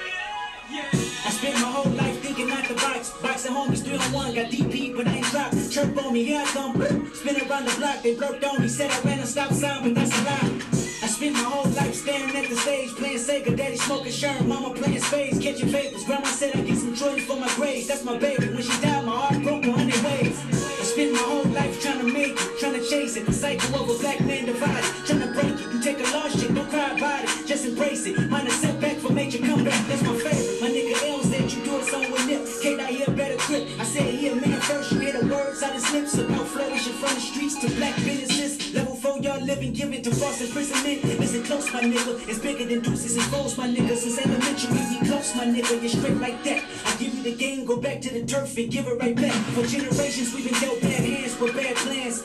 I 0.01 1.31
spent 1.31 1.55
my 1.57 1.71
whole 1.71 1.91
life 1.93 2.19
thinking 2.21 2.51
out 2.51 2.67
the 2.69 2.75
box. 2.75 3.11
Boxing 3.23 3.53
homies, 3.53 3.83
three 3.85 3.97
on 3.97 4.13
one, 4.13 4.35
got 4.35 4.51
DP, 4.51 4.97
but 4.97 5.07
I 5.07 5.17
ain't 5.17 5.27
dropped. 5.27 5.71
Chirp 5.71 5.97
on 6.05 6.13
me, 6.13 6.25
here 6.25 6.41
I 6.41 6.45
come. 6.47 6.75
Spin 7.15 7.37
around 7.49 7.65
the 7.67 7.75
block, 7.79 8.03
they 8.03 8.15
broke 8.15 8.43
on 8.47 8.63
me. 8.63 8.69
Said 8.69 8.91
I 8.91 9.01
ran 9.03 9.19
a 9.21 9.27
stop 9.27 9.53
sign, 9.53 9.83
but 9.83 9.95
that's 9.95 10.13
a 10.19 10.25
lie. 10.25 10.63
I 11.03 11.07
spent 11.07 11.33
my 11.35 11.41
whole 11.41 11.71
life 11.73 11.95
staring 11.95 12.35
at 12.37 12.49
the 12.49 12.57
stage, 12.57 12.91
playing 12.97 13.19
Sega, 13.19 13.57
daddy 13.57 13.77
smoking 13.77 14.13
Sherm, 14.13 14.47
mama 14.47 14.75
playing 14.75 15.01
spades, 15.01 15.39
catching 15.39 15.69
vapors. 15.69 16.05
Grandma 16.05 16.27
said 16.27 16.55
I 16.57 16.61
get 16.63 16.77
some 16.77 16.95
Jordans 16.95 17.21
for 17.23 17.37
my 17.37 17.49
grades. 17.55 17.87
That's 17.89 18.05
my 18.05 18.17
baby. 18.19 18.49
When 18.49 18.63
she 18.63 18.81
died, 18.83 18.98
cycle 23.39 23.81
of 23.81 23.89
a 23.89 23.99
black 24.01 24.21
man 24.21 24.47
divided, 24.47 24.85
trying 25.07 25.21
to 25.21 25.31
break 25.33 25.55
it. 25.55 25.73
You 25.73 25.81
take 25.81 25.99
a 26.01 26.11
lost 26.11 26.41
shit, 26.41 26.53
don't 26.53 26.69
cry 26.69 26.91
about 26.97 27.23
it, 27.23 27.47
just 27.47 27.65
embrace 27.67 28.05
it. 28.07 28.19
Mine 28.29 28.49
a 28.49 28.51
setback 28.51 28.97
for 28.97 29.13
major 29.13 29.39
comeback, 29.39 29.87
that's 29.87 30.03
my 30.03 30.15
favorite. 30.19 30.61
My 30.61 30.69
nigga 30.69 30.95
L 31.07 31.23
said 31.23 31.53
you 31.53 31.65
do 31.65 31.77
it 31.79 32.13
with 32.13 32.27
nip. 32.27 32.43
Kate, 32.63 32.81
I 32.81 32.91
hear 32.91 33.07
better 33.15 33.37
clip. 33.37 33.69
I 33.79 33.85
said, 33.85 34.13
here, 34.13 34.35
man, 34.35 34.61
first 34.61 34.91
you 34.91 34.99
hear 34.99 35.13
the 35.13 35.27
words 35.33 35.63
out 35.63 35.73
his 35.73 35.89
lips 35.93 36.19
about 36.19 36.49
flourishing 36.49 36.95
from 36.95 37.15
the 37.15 37.21
streets 37.21 37.55
to 37.61 37.69
black 37.77 37.95
businesses. 37.97 38.75
Level 38.75 38.97
four, 38.97 39.19
y'all 39.19 39.41
living, 39.41 39.73
giving 39.73 40.03
to 40.03 40.11
false 40.11 40.41
imprisonment. 40.41 41.05
Listen 41.21 41.45
close, 41.45 41.73
my 41.73 41.81
nigga. 41.81 42.29
It's 42.29 42.41
bigger 42.41 42.67
than 42.67 42.81
deuces 42.81 43.17
and 43.17 43.27
foes, 43.27 43.57
my 43.57 43.69
nigga. 43.69 43.97
Since 43.97 44.19
elementary, 44.19 44.73
we 44.75 45.09
close, 45.09 45.35
my 45.37 45.47
nigga. 45.47 45.81
You're 45.81 45.89
straight 45.89 46.19
like 46.19 46.43
that. 46.43 46.65
I 46.87 46.97
give 46.99 47.15
you 47.15 47.23
the 47.23 47.37
game, 47.37 47.65
go 47.65 47.77
back 47.77 48.01
to 48.03 48.13
the 48.13 48.27
turf 48.27 48.57
and 48.59 48.71
give 48.71 48.87
it 48.89 48.99
right 48.99 49.15
back. 49.15 49.33
For 49.55 49.65
generations, 49.65 50.35
we've 50.35 50.51
been 50.51 50.61
dealt 50.61 50.81
bad 50.83 51.05
hands 51.07 51.39
with 51.39 51.55
bad 51.55 51.77
plans. 51.77 52.25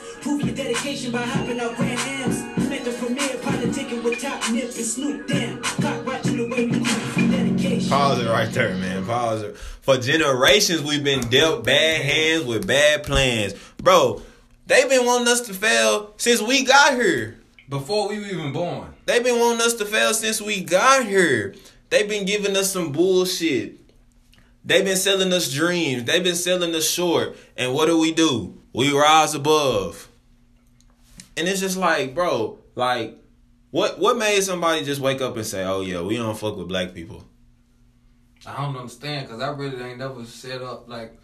Prove 0.54 0.66
dedication 0.66 1.10
by 1.10 1.22
hopping 1.22 1.58
out 1.58 1.74
Grand 1.76 1.98
Am's. 1.98 2.42
You 2.62 2.70
met 2.70 2.84
the 2.84 2.92
premiere, 2.92 3.36
politicking 3.38 4.04
with 4.04 4.20
top 4.20 4.52
nip 4.52 4.64
and 4.64 4.72
Snoop. 4.72 5.26
Damn, 5.26 5.60
clock 5.62 6.06
watching 6.06 6.36
the 6.36 6.46
way 6.46 6.66
we 6.66 6.78
move. 6.78 7.14
Dedication. 7.16 7.88
Pause 7.88 8.20
it 8.20 8.28
right 8.28 8.52
there, 8.52 8.74
man. 8.76 9.04
Pause 9.04 9.42
it. 9.42 9.56
For 9.56 9.96
generations, 9.96 10.82
we've 10.82 11.02
been 11.02 11.22
dealt 11.28 11.64
bad 11.64 12.02
hands 12.02 12.44
with 12.44 12.68
bad 12.68 13.02
plans, 13.02 13.54
bro. 13.78 14.22
They've 14.66 14.88
been 14.88 15.04
wanting 15.04 15.28
us 15.28 15.40
to 15.42 15.54
fail 15.54 16.14
since 16.18 16.40
we 16.40 16.64
got 16.64 16.94
here. 16.94 17.40
Before 17.68 18.08
we 18.08 18.20
were 18.20 18.26
even 18.26 18.52
born. 18.52 18.94
They've 19.06 19.24
been 19.24 19.40
wanting 19.40 19.62
us 19.62 19.74
to 19.74 19.84
fail 19.84 20.14
since 20.14 20.40
we 20.40 20.62
got 20.62 21.04
here. 21.04 21.54
They've 21.90 22.08
been 22.08 22.26
giving 22.26 22.56
us 22.56 22.70
some 22.72 22.92
bullshit. 22.92 23.80
They've 24.64 24.84
been 24.84 24.96
selling 24.96 25.32
us 25.32 25.52
dreams. 25.52 26.04
They've 26.04 26.22
been 26.22 26.36
selling 26.36 26.74
us 26.74 26.88
short. 26.88 27.36
And 27.56 27.74
what 27.74 27.86
do 27.86 27.98
we 27.98 28.12
do? 28.12 28.56
We 28.72 28.92
rise 28.92 29.34
above. 29.34 30.10
And 31.36 31.48
it's 31.48 31.60
just 31.60 31.76
like, 31.76 32.14
bro, 32.14 32.58
like, 32.74 33.18
what 33.70 33.98
what 33.98 34.16
made 34.16 34.40
somebody 34.42 34.84
just 34.84 35.00
wake 35.00 35.20
up 35.20 35.36
and 35.36 35.44
say, 35.44 35.64
"Oh 35.64 35.80
yeah, 35.80 36.00
we 36.00 36.16
don't 36.16 36.38
fuck 36.38 36.56
with 36.56 36.68
black 36.68 36.94
people"? 36.94 37.24
I 38.46 38.62
don't 38.62 38.76
understand 38.76 39.26
because 39.26 39.42
I 39.42 39.50
really 39.50 39.82
ain't 39.82 39.98
never 39.98 40.24
set 40.24 40.62
up 40.62 40.88
like, 40.88 41.18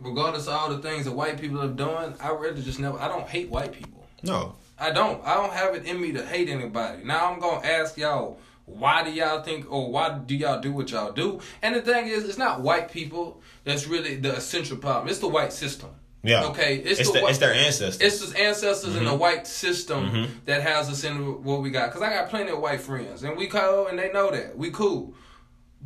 regardless 0.00 0.46
of 0.46 0.54
all 0.54 0.68
the 0.70 0.78
things 0.78 1.04
that 1.04 1.12
white 1.12 1.40
people 1.40 1.60
have 1.60 1.76
done, 1.76 2.14
I 2.20 2.30
really 2.30 2.62
just 2.62 2.80
never. 2.80 2.98
I 2.98 3.08
don't 3.08 3.28
hate 3.28 3.50
white 3.50 3.72
people. 3.72 4.04
No, 4.24 4.56
I 4.78 4.90
don't. 4.90 5.24
I 5.24 5.34
don't 5.34 5.52
have 5.52 5.76
it 5.76 5.84
in 5.84 6.00
me 6.00 6.12
to 6.12 6.26
hate 6.26 6.48
anybody. 6.48 7.04
Now 7.04 7.32
I'm 7.32 7.38
gonna 7.38 7.64
ask 7.64 7.96
y'all, 7.96 8.40
why 8.64 9.04
do 9.04 9.12
y'all 9.12 9.42
think 9.42 9.70
or 9.70 9.90
why 9.92 10.18
do 10.18 10.34
y'all 10.34 10.60
do 10.60 10.72
what 10.72 10.90
y'all 10.90 11.12
do? 11.12 11.40
And 11.62 11.74
the 11.74 11.82
thing 11.82 12.08
is, 12.08 12.24
it's 12.24 12.38
not 12.38 12.62
white 12.62 12.90
people 12.90 13.42
that's 13.64 13.86
really 13.86 14.16
the 14.16 14.36
essential 14.36 14.76
problem. 14.76 15.08
It's 15.08 15.20
the 15.20 15.28
white 15.28 15.52
system. 15.52 15.90
Yeah, 16.22 16.44
Okay, 16.46 16.76
it's, 16.76 17.00
it's, 17.00 17.10
the, 17.12 17.20
the, 17.20 17.26
it's 17.26 17.38
their 17.38 17.52
ancestors. 17.52 18.00
It's 18.00 18.20
just 18.20 18.36
ancestors 18.36 18.94
in 18.96 19.04
the 19.04 19.10
Mhm. 19.10 19.18
white 19.18 19.46
system 19.46 20.10
Mhm. 20.10 20.28
that 20.44 20.62
has 20.62 20.88
us 20.88 21.04
in 21.04 21.42
what 21.42 21.62
we 21.62 21.70
got. 21.70 21.92
Cause 21.92 22.02
I 22.02 22.10
got 22.10 22.28
plenty 22.30 22.50
of 22.50 22.60
white 22.60 22.80
friends, 22.80 23.22
and 23.24 23.36
we 23.36 23.46
cool, 23.48 23.88
and 23.88 23.98
they 23.98 24.10
know 24.12 24.30
that 24.30 24.56
we 24.56 24.70
cool. 24.70 25.14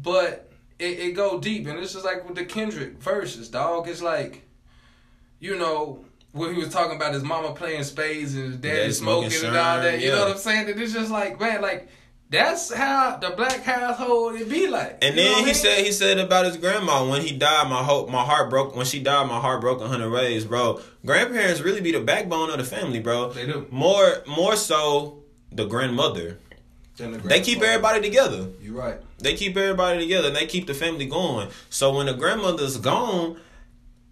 But 0.00 0.50
it, 0.78 0.98
it 0.98 1.12
go 1.14 1.40
deep, 1.40 1.66
and 1.66 1.78
it's 1.78 1.94
just 1.94 2.04
like 2.04 2.26
with 2.26 2.36
the 2.36 2.44
Kendrick 2.44 2.98
verses, 3.00 3.48
dog. 3.48 3.88
It's 3.88 4.02
like, 4.02 4.42
you 5.40 5.56
know, 5.56 6.04
when 6.32 6.54
he 6.54 6.60
was 6.60 6.68
talking 6.68 6.96
about 6.96 7.14
his 7.14 7.22
mama 7.22 7.54
playing 7.54 7.82
spades 7.84 8.34
and 8.34 8.44
his 8.44 8.56
daddy 8.56 8.76
Daddy 8.80 8.92
smoking, 8.92 9.30
smoking 9.30 9.48
and 9.48 9.56
all 9.56 9.80
that. 9.80 10.00
You 10.00 10.08
yeah. 10.08 10.14
know 10.16 10.22
what 10.24 10.32
I'm 10.32 10.38
saying? 10.38 10.68
And 10.68 10.78
it's 10.80 10.92
just 10.92 11.10
like, 11.10 11.40
man, 11.40 11.62
like 11.62 11.88
that's 12.28 12.72
how 12.72 13.16
the 13.18 13.30
black 13.30 13.62
household 13.62 14.34
it 14.36 14.48
be 14.50 14.66
like. 14.68 14.98
And 15.02 15.14
You 15.16 15.22
then 15.22 15.38
he 15.40 15.44
mean? 15.46 15.54
said 15.54 15.84
he 15.84 15.92
said 15.92 16.18
about 16.18 16.44
his 16.46 16.56
grandma 16.56 17.08
when 17.08 17.22
he 17.22 17.36
died, 17.36 17.68
my 17.70 17.82
hope, 17.82 18.08
my 18.10 18.24
heart 18.24 18.50
broke. 18.50 18.74
When 18.74 18.84
she 18.86 19.00
died, 19.00 19.28
my 19.28 19.38
heart 19.40 19.60
broke 19.60 19.80
a 19.80 19.86
hundred 19.88 20.10
ways, 20.10 20.44
bro. 20.44 20.80
Grandparents 21.04 21.60
really 21.60 21.80
be 21.80 21.92
the 21.92 22.00
backbone 22.00 22.50
of 22.50 22.58
the 22.58 22.64
family, 22.64 22.98
bro. 23.00 23.30
They 23.32 23.46
do. 23.46 23.66
More, 23.70 24.22
more 24.26 24.56
so 24.56 25.22
the 25.52 25.66
grandmother. 25.66 26.38
The 26.96 27.08
They 27.08 27.40
keep 27.42 27.60
everybody 27.62 28.00
together. 28.00 28.48
You 28.60 28.78
right. 28.78 28.98
They 29.18 29.34
keep 29.34 29.56
everybody 29.56 29.98
together 30.00 30.28
and 30.28 30.36
they 30.36 30.46
keep 30.46 30.66
the 30.66 30.74
family 30.74 31.06
going. 31.06 31.48
So 31.70 31.94
when 31.94 32.06
the 32.06 32.14
grandmother's 32.14 32.78
gone, 32.78 33.38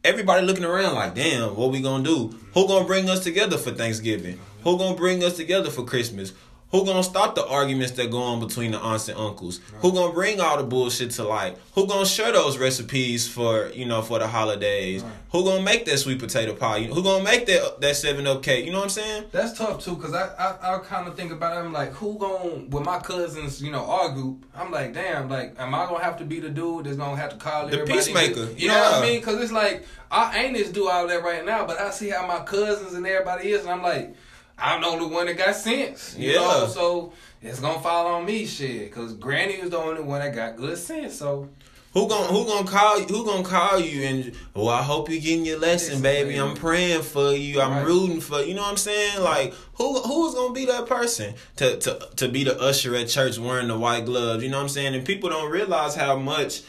everybody 0.04 0.46
looking 0.46 0.64
around 0.64 0.94
like, 0.94 1.14
damn, 1.14 1.56
what 1.56 1.72
we 1.72 1.80
gonna 1.80 2.04
do? 2.04 2.38
Who 2.52 2.68
gonna 2.68 2.84
bring 2.86 3.08
us 3.08 3.24
together 3.24 3.56
for 3.58 3.70
Thanksgiving? 3.70 4.38
Who 4.62 4.76
gonna 4.78 4.96
bring 4.96 5.24
us 5.24 5.34
together 5.36 5.70
for 5.70 5.84
Christmas? 5.84 6.32
Who 6.74 6.84
gonna 6.84 7.04
stop 7.04 7.36
the 7.36 7.46
arguments 7.46 7.92
that 7.92 8.10
go 8.10 8.20
on 8.20 8.40
between 8.40 8.72
the 8.72 8.80
aunts 8.80 9.08
and 9.08 9.16
uncles? 9.16 9.60
Who 9.78 9.92
gonna 9.92 10.12
bring 10.12 10.40
all 10.40 10.56
the 10.56 10.64
bullshit 10.64 11.12
to 11.12 11.22
light? 11.22 11.56
Who 11.76 11.86
gonna 11.86 12.04
share 12.04 12.32
those 12.32 12.58
recipes 12.58 13.28
for 13.28 13.68
you 13.68 13.84
know 13.86 14.02
for 14.02 14.18
the 14.18 14.26
holidays? 14.26 15.04
Right. 15.04 15.12
Who 15.30 15.44
gonna 15.44 15.62
make 15.62 15.84
that 15.84 15.98
sweet 15.98 16.18
potato 16.18 16.52
pie? 16.52 16.82
Who 16.82 17.00
gonna 17.00 17.22
make 17.22 17.46
that 17.46 17.80
that 17.80 17.94
seven 17.94 18.26
up 18.26 18.42
cake? 18.42 18.64
You 18.66 18.72
know 18.72 18.78
what 18.78 18.84
I'm 18.86 18.90
saying? 18.90 19.24
That's 19.30 19.56
tough 19.56 19.84
too, 19.84 19.94
cause 19.94 20.14
I 20.14 20.26
I, 20.36 20.74
I 20.74 20.78
kind 20.80 21.06
of 21.06 21.14
think 21.14 21.30
about 21.30 21.56
it. 21.56 21.60
I'm 21.64 21.72
like, 21.72 21.92
who 21.92 22.18
gonna 22.18 22.64
with 22.68 22.84
my 22.84 22.98
cousins, 22.98 23.62
you 23.62 23.70
know, 23.70 23.84
argue? 23.84 24.36
I'm 24.52 24.72
like, 24.72 24.94
damn, 24.94 25.28
like, 25.28 25.54
am 25.60 25.76
I 25.76 25.86
gonna 25.86 26.02
have 26.02 26.18
to 26.18 26.24
be 26.24 26.40
the 26.40 26.50
dude 26.50 26.86
that's 26.86 26.96
gonna 26.96 27.16
have 27.16 27.30
to 27.30 27.36
call 27.36 27.68
The 27.68 27.82
everybody? 27.82 27.98
peacemaker, 27.98 28.48
You 28.56 28.66
know 28.66 28.80
what 28.80 28.94
I 28.94 29.00
mean? 29.06 29.22
Cause 29.22 29.40
it's 29.40 29.52
like 29.52 29.86
I 30.10 30.42
ain't 30.42 30.54
this 30.54 30.70
do 30.70 30.88
all 30.88 31.06
that 31.06 31.22
right 31.22 31.44
now, 31.46 31.66
but 31.68 31.78
I 31.78 31.90
see 31.90 32.08
how 32.08 32.26
my 32.26 32.40
cousins 32.40 32.94
and 32.94 33.06
everybody 33.06 33.52
is, 33.52 33.60
and 33.60 33.70
I'm 33.70 33.82
like, 33.82 34.16
I'm 34.58 34.80
the 34.82 34.86
only 34.86 35.06
one 35.06 35.26
that 35.26 35.36
got 35.36 35.56
sense. 35.56 36.14
You 36.16 36.32
Yeah. 36.32 36.38
know, 36.40 36.66
so 36.68 37.12
it's 37.42 37.60
gonna 37.60 37.80
fall 37.80 38.06
on 38.06 38.24
me, 38.24 38.46
shit. 38.46 38.90
Cause 38.92 39.12
Granny 39.14 39.60
was 39.60 39.70
the 39.70 39.78
only 39.78 40.02
one 40.02 40.20
that 40.20 40.34
got 40.34 40.56
good 40.56 40.78
sense. 40.78 41.16
So 41.18 41.48
Who 41.92 42.08
gon' 42.08 42.28
who 42.28 42.44
gonna 42.44 42.66
call 42.66 42.98
you? 42.98 43.06
Who 43.06 43.24
gonna 43.24 43.44
call 43.44 43.78
you? 43.78 44.02
And 44.02 44.32
well, 44.54 44.68
I 44.68 44.82
hope 44.82 45.08
you're 45.08 45.20
getting 45.20 45.44
your 45.44 45.58
lesson, 45.60 46.02
baby. 46.02 46.30
baby. 46.30 46.40
I'm 46.40 46.56
praying 46.56 47.02
for 47.02 47.32
you. 47.32 47.60
I'm 47.60 47.70
Right. 47.70 47.86
rooting 47.86 48.20
for 48.20 48.42
you. 48.42 48.54
know 48.54 48.62
what 48.62 48.70
I'm 48.72 48.76
saying? 48.76 49.20
Like 49.22 49.54
who 49.74 50.00
who's 50.00 50.34
gonna 50.34 50.52
be 50.52 50.64
that 50.66 50.86
person 50.86 51.34
to 51.56 51.76
to 51.78 52.08
to 52.16 52.28
be 52.28 52.42
the 52.44 52.60
usher 52.60 52.94
at 52.96 53.08
church 53.08 53.38
wearing 53.38 53.68
the 53.68 53.78
white 53.78 54.06
gloves? 54.06 54.42
You 54.42 54.50
know 54.50 54.56
what 54.56 54.64
I'm 54.64 54.68
saying? 54.70 54.94
And 54.94 55.04
people 55.04 55.30
don't 55.30 55.50
realize 55.50 55.94
how 55.94 56.16
much 56.16 56.62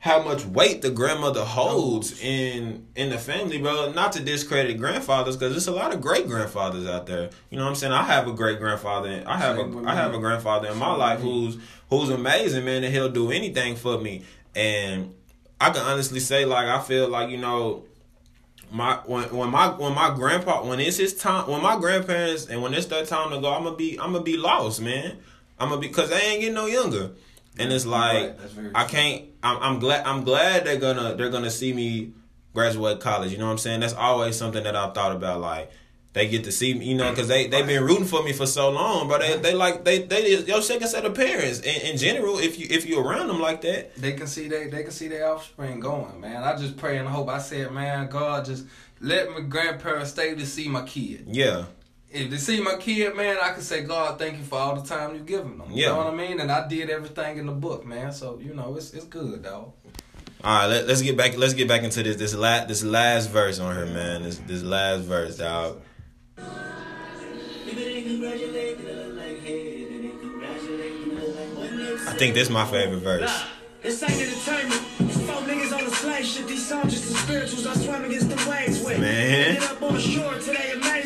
how 0.00 0.22
much 0.22 0.46
weight 0.46 0.80
the 0.80 0.90
grandmother 0.90 1.44
holds 1.44 2.18
in 2.22 2.86
in 2.96 3.10
the 3.10 3.18
family, 3.18 3.58
bro. 3.58 3.92
Not 3.92 4.12
to 4.12 4.20
discredit 4.20 4.78
grandfathers, 4.78 5.36
because 5.36 5.52
there's 5.52 5.68
a 5.68 5.72
lot 5.72 5.94
of 5.94 6.00
great 6.00 6.26
grandfathers 6.26 6.86
out 6.86 7.06
there. 7.06 7.28
You 7.50 7.58
know 7.58 7.64
what 7.64 7.70
I'm 7.70 7.76
saying? 7.76 7.92
I 7.92 8.02
have 8.04 8.26
a 8.26 8.32
great 8.32 8.58
grandfather. 8.58 9.22
I 9.26 9.36
have 9.36 9.58
a 9.58 9.94
have 9.94 10.14
a 10.14 10.18
grandfather 10.18 10.68
in 10.68 10.78
my 10.78 10.94
life 10.94 11.20
who's 11.20 11.58
who's 11.90 12.08
amazing, 12.08 12.64
man, 12.64 12.82
and 12.82 12.92
he'll 12.92 13.10
do 13.10 13.30
anything 13.30 13.76
for 13.76 13.98
me. 13.98 14.24
And 14.54 15.14
I 15.60 15.68
can 15.68 15.82
honestly 15.82 16.20
say, 16.20 16.46
like, 16.46 16.66
I 16.66 16.80
feel 16.80 17.06
like 17.08 17.28
you 17.28 17.36
know, 17.36 17.84
my 18.72 19.00
when 19.04 19.24
when 19.36 19.50
my 19.50 19.68
when 19.68 19.94
my 19.94 20.14
grandpa 20.14 20.64
when 20.66 20.80
it's 20.80 20.96
his 20.96 21.14
time 21.14 21.46
when 21.46 21.62
my 21.62 21.76
grandparents 21.78 22.46
and 22.46 22.62
when 22.62 22.72
it's 22.72 22.86
their 22.86 23.04
time 23.04 23.30
to 23.32 23.40
go, 23.40 23.52
I'm 23.52 23.64
gonna 23.64 23.76
be 23.76 24.00
I'm 24.00 24.12
gonna 24.12 24.24
be 24.24 24.38
lost, 24.38 24.80
man. 24.80 25.18
I'm 25.58 25.68
gonna 25.68 25.80
be 25.82 25.88
because 25.88 26.08
they 26.08 26.20
ain't 26.22 26.40
getting 26.40 26.54
no 26.54 26.64
younger, 26.64 27.10
and 27.58 27.70
it's 27.70 27.84
like 27.84 28.38
Right, 28.56 28.70
I 28.74 28.84
can't. 28.84 29.24
I'm, 29.42 29.56
I'm 29.62 29.78
glad 29.78 30.06
I'm 30.06 30.24
glad 30.24 30.64
they're 30.64 30.78
gonna 30.78 31.14
they're 31.14 31.30
gonna 31.30 31.50
see 31.50 31.72
me 31.72 32.12
graduate 32.54 33.00
college. 33.00 33.32
You 33.32 33.38
know 33.38 33.46
what 33.46 33.52
I'm 33.52 33.58
saying? 33.58 33.80
That's 33.80 33.94
always 33.94 34.36
something 34.36 34.62
that 34.64 34.76
I've 34.76 34.94
thought 34.94 35.12
about. 35.12 35.40
Like 35.40 35.70
they 36.12 36.28
get 36.28 36.42
to 36.44 36.52
see 36.52 36.74
me, 36.74 36.86
you 36.86 36.94
know, 36.96 37.08
because 37.10 37.28
they 37.28 37.46
they've 37.46 37.66
been 37.66 37.84
rooting 37.84 38.04
for 38.04 38.22
me 38.22 38.32
for 38.32 38.46
so 38.46 38.68
long, 38.70 39.08
but 39.08 39.20
They 39.20 39.36
they 39.38 39.54
like 39.54 39.84
they 39.84 40.00
they 40.02 40.38
your 40.40 40.60
second 40.60 40.88
set 40.88 41.04
of 41.04 41.14
parents. 41.14 41.60
In, 41.60 41.92
in 41.92 41.96
general, 41.96 42.38
if 42.38 42.58
you 42.58 42.66
if 42.68 42.84
you 42.86 42.98
around 42.98 43.28
them 43.28 43.40
like 43.40 43.60
that, 43.62 43.94
They 43.96 44.12
can 44.14 44.26
see 44.26 44.48
they 44.48 44.66
they 44.68 44.82
can 44.82 44.92
see 44.92 45.08
their 45.08 45.28
offspring 45.32 45.78
going, 45.80 46.20
man. 46.20 46.42
I 46.42 46.56
just 46.56 46.76
pray 46.76 46.98
and 46.98 47.08
hope. 47.08 47.28
I 47.28 47.38
said, 47.38 47.70
man, 47.72 48.08
God, 48.08 48.44
just 48.44 48.66
let 49.00 49.30
my 49.30 49.40
grandparents 49.40 50.10
stay 50.10 50.34
to 50.34 50.44
see 50.46 50.68
my 50.68 50.82
kid. 50.82 51.24
yeah, 51.28 51.66
If 52.12 52.28
they 52.28 52.38
see 52.38 52.60
my 52.60 52.74
kid, 52.76 53.14
man, 53.16 53.36
I 53.40 53.52
can 53.52 53.62
say, 53.62 53.82
God, 53.84 54.18
thank 54.18 54.36
you 54.38 54.42
for 54.42 54.58
all 54.58 54.74
the 54.74 54.86
time 54.86 55.14
you've 55.14 55.26
given 55.26 55.58
them. 55.58 55.70
You 55.70 55.82
Yeah. 55.84 55.88
know 55.90 55.98
what 55.98 56.06
I 56.08 56.16
mean? 56.16 56.40
And 56.40 56.50
I 56.50 56.66
did 56.66 56.90
everything 56.90 57.38
in 57.38 57.46
the 57.46 57.52
book, 57.52 57.86
man. 57.86 58.12
So 58.12 58.40
you 58.42 58.52
know, 58.52 58.74
it's 58.76 58.92
it's 58.92 59.04
good, 59.04 59.42
dog. 59.44 59.72
All 60.42 60.60
right, 60.60 60.66
let, 60.66 60.88
let's 60.88 61.02
get 61.02 61.16
back. 61.16 61.36
Let's 61.36 61.54
get 61.54 61.68
back 61.68 61.82
into 61.84 62.02
this. 62.02 62.16
This 62.16 62.34
last, 62.34 62.66
this 62.66 62.82
last 62.82 63.30
verse 63.30 63.60
on 63.60 63.74
her, 63.76 63.86
man. 63.86 64.22
This, 64.22 64.38
this 64.38 64.62
last 64.62 65.02
verse, 65.02 65.36
dog. 65.36 65.82
I 72.02 72.14
think 72.18 72.34
this 72.34 72.50
my 72.50 72.64
favorite 72.66 72.98
verse. 72.98 73.44
This 73.82 74.02
ain't 74.02 74.12
entertainment. 74.12 74.80
Four 75.26 75.42
niggas 75.42 75.78
on 75.78 75.84
the 75.84 75.90
slave 75.90 76.24
ship. 76.26 76.46
These 76.46 76.66
songs 76.66 76.92
just 76.92 77.14
spirituals 77.24 77.66
I 77.66 77.74
swam 77.74 78.04
against 78.04 78.28
the 78.28 78.50
waves 78.50 78.82
with. 78.84 78.98
Man. 79.00 79.56
Ended 79.56 79.62
up 79.64 79.82
on 79.82 79.94
the 79.94 80.00
shore 80.00 80.34
today, 80.34 80.72
amazement. 80.74 80.99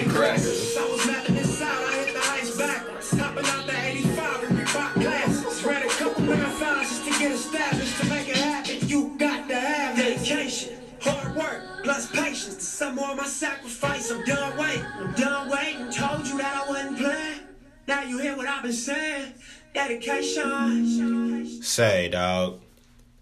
White 0.00 0.08
crackers. 0.08 0.76
I 0.78 0.88
was 0.88 1.06
mapping 1.06 1.36
out, 1.36 1.62
I 1.62 2.04
hit 2.04 2.14
the 2.14 2.20
heights 2.20 2.56
backwards. 2.56 3.10
Hopping 3.10 3.44
out 3.44 3.66
the 3.66 3.86
85 3.86 4.44
and 4.44 4.58
Reebok 4.58 4.94
Classics. 4.94 5.62
Read 5.62 5.84
a 5.84 5.88
couple 5.88 6.22
marathons 6.22 6.80
just 6.80 7.04
to 7.04 7.10
get 7.18 7.32
established. 7.32 8.00
To 8.00 8.06
make 8.06 8.28
it 8.28 8.36
happen, 8.36 8.88
you 8.88 9.14
got 9.18 9.46
to 9.48 9.54
have 9.54 9.96
dedication. 9.96 10.78
Hard 11.02 11.36
work, 11.36 11.84
plus 11.84 12.10
patience. 12.10 12.54
To 12.54 12.62
some 12.62 12.94
more 12.94 13.10
of 13.10 13.18
my 13.18 13.26
sacrifice, 13.26 14.10
I'm 14.10 14.24
done 14.24 14.56
waiting. 14.56 14.86
I'm 14.86 15.12
done 15.12 15.50
waiting. 15.50 15.90
Told 15.90 16.26
you 16.26 16.38
that 16.38 16.64
I 16.64 16.70
wasn't 16.70 16.96
playing. 16.98 17.40
Now 17.86 18.02
you 18.02 18.18
hear 18.20 18.36
what 18.38 18.46
I've 18.46 18.62
been 18.62 18.72
saying. 18.72 19.34
Dedication. 19.74 21.62
Say, 21.62 22.08
dog. 22.08 22.60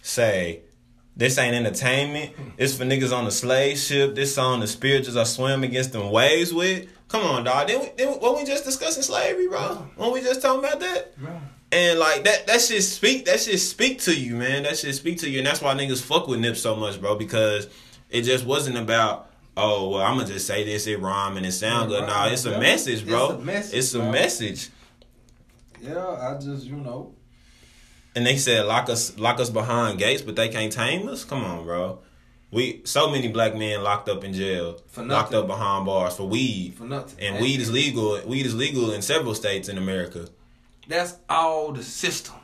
Say. 0.00 0.62
This 1.18 1.36
ain't 1.36 1.54
entertainment. 1.54 2.30
It's 2.56 2.74
for 2.76 2.84
niggas 2.84 3.12
on 3.14 3.24
the 3.24 3.32
slave 3.32 3.76
ship. 3.76 4.14
This 4.14 4.34
song, 4.34 4.60
the 4.60 4.66
spirituals 4.68 5.16
I 5.16 5.24
swim 5.24 5.64
against 5.64 5.92
them 5.92 6.10
waves 6.10 6.54
with. 6.54 6.88
Come 7.08 7.24
on, 7.24 7.44
dog. 7.44 7.66
Then 7.66 7.80
we, 7.80 7.88
then 7.96 8.08
what 8.20 8.36
we 8.38 8.44
just 8.44 8.64
discussing 8.64 9.02
slavery, 9.02 9.48
bro? 9.48 9.86
When 9.96 10.12
we 10.12 10.20
just 10.20 10.40
talking 10.40 10.60
about 10.64 10.78
that? 10.80 11.12
And 11.72 11.98
like 11.98 12.22
that, 12.24 12.46
that 12.46 12.60
shit 12.60 12.82
speak. 12.84 13.24
That 13.26 13.40
shit 13.40 13.58
speak 13.60 13.98
to 14.02 14.14
you, 14.18 14.36
man. 14.36 14.62
That 14.62 14.78
shit 14.78 14.94
speak 14.94 15.18
to 15.18 15.28
you, 15.28 15.38
and 15.38 15.46
that's 15.46 15.60
why 15.60 15.74
niggas 15.74 16.00
fuck 16.02 16.28
with 16.28 16.38
Nip 16.40 16.56
so 16.56 16.76
much, 16.76 17.00
bro. 17.00 17.16
Because 17.16 17.68
it 18.10 18.22
just 18.22 18.46
wasn't 18.46 18.78
about. 18.78 19.28
Oh 19.56 19.88
well, 19.90 20.02
I'm 20.02 20.16
gonna 20.18 20.28
just 20.28 20.46
say 20.46 20.64
this. 20.64 20.86
It 20.86 21.00
rhyme 21.00 21.36
and 21.36 21.44
it 21.44 21.50
sound 21.52 21.88
good. 21.88 22.06
Nah, 22.06 22.28
it's 22.28 22.44
a 22.44 22.60
message, 22.60 23.04
bro. 23.04 23.24
It's 23.32 23.34
a 23.34 23.44
message, 23.44 23.78
It's 23.78 23.94
a 23.94 23.98
bro. 23.98 24.12
message. 24.12 24.68
Yeah, 25.82 26.06
I 26.06 26.34
just 26.40 26.64
you 26.64 26.76
know. 26.76 27.12
And 28.18 28.26
they 28.26 28.36
said 28.36 28.64
lock 28.66 28.88
us 28.90 29.16
lock 29.16 29.38
us 29.38 29.48
behind 29.48 30.00
gates, 30.00 30.22
but 30.22 30.34
they 30.34 30.48
can't 30.48 30.72
tame 30.72 31.08
us. 31.08 31.24
Come 31.24 31.44
on, 31.44 31.62
bro. 31.64 32.00
We 32.50 32.80
so 32.84 33.08
many 33.10 33.28
black 33.28 33.54
men 33.54 33.84
locked 33.84 34.08
up 34.08 34.24
in 34.24 34.32
jail, 34.32 34.80
For 34.88 35.04
locked 35.04 35.34
up 35.34 35.46
behind 35.46 35.86
bars 35.86 36.16
for 36.16 36.26
weed, 36.26 36.74
For 36.76 36.82
nothing. 36.84 37.24
and 37.24 37.40
weed 37.40 37.60
is 37.60 37.70
legal. 37.70 38.20
Weed 38.26 38.44
is 38.44 38.56
legal 38.56 38.90
in 38.90 39.02
several 39.02 39.34
states 39.36 39.68
in 39.68 39.78
America. 39.78 40.26
That's 40.88 41.14
all 41.28 41.70
the 41.72 41.84
system. 41.84 42.34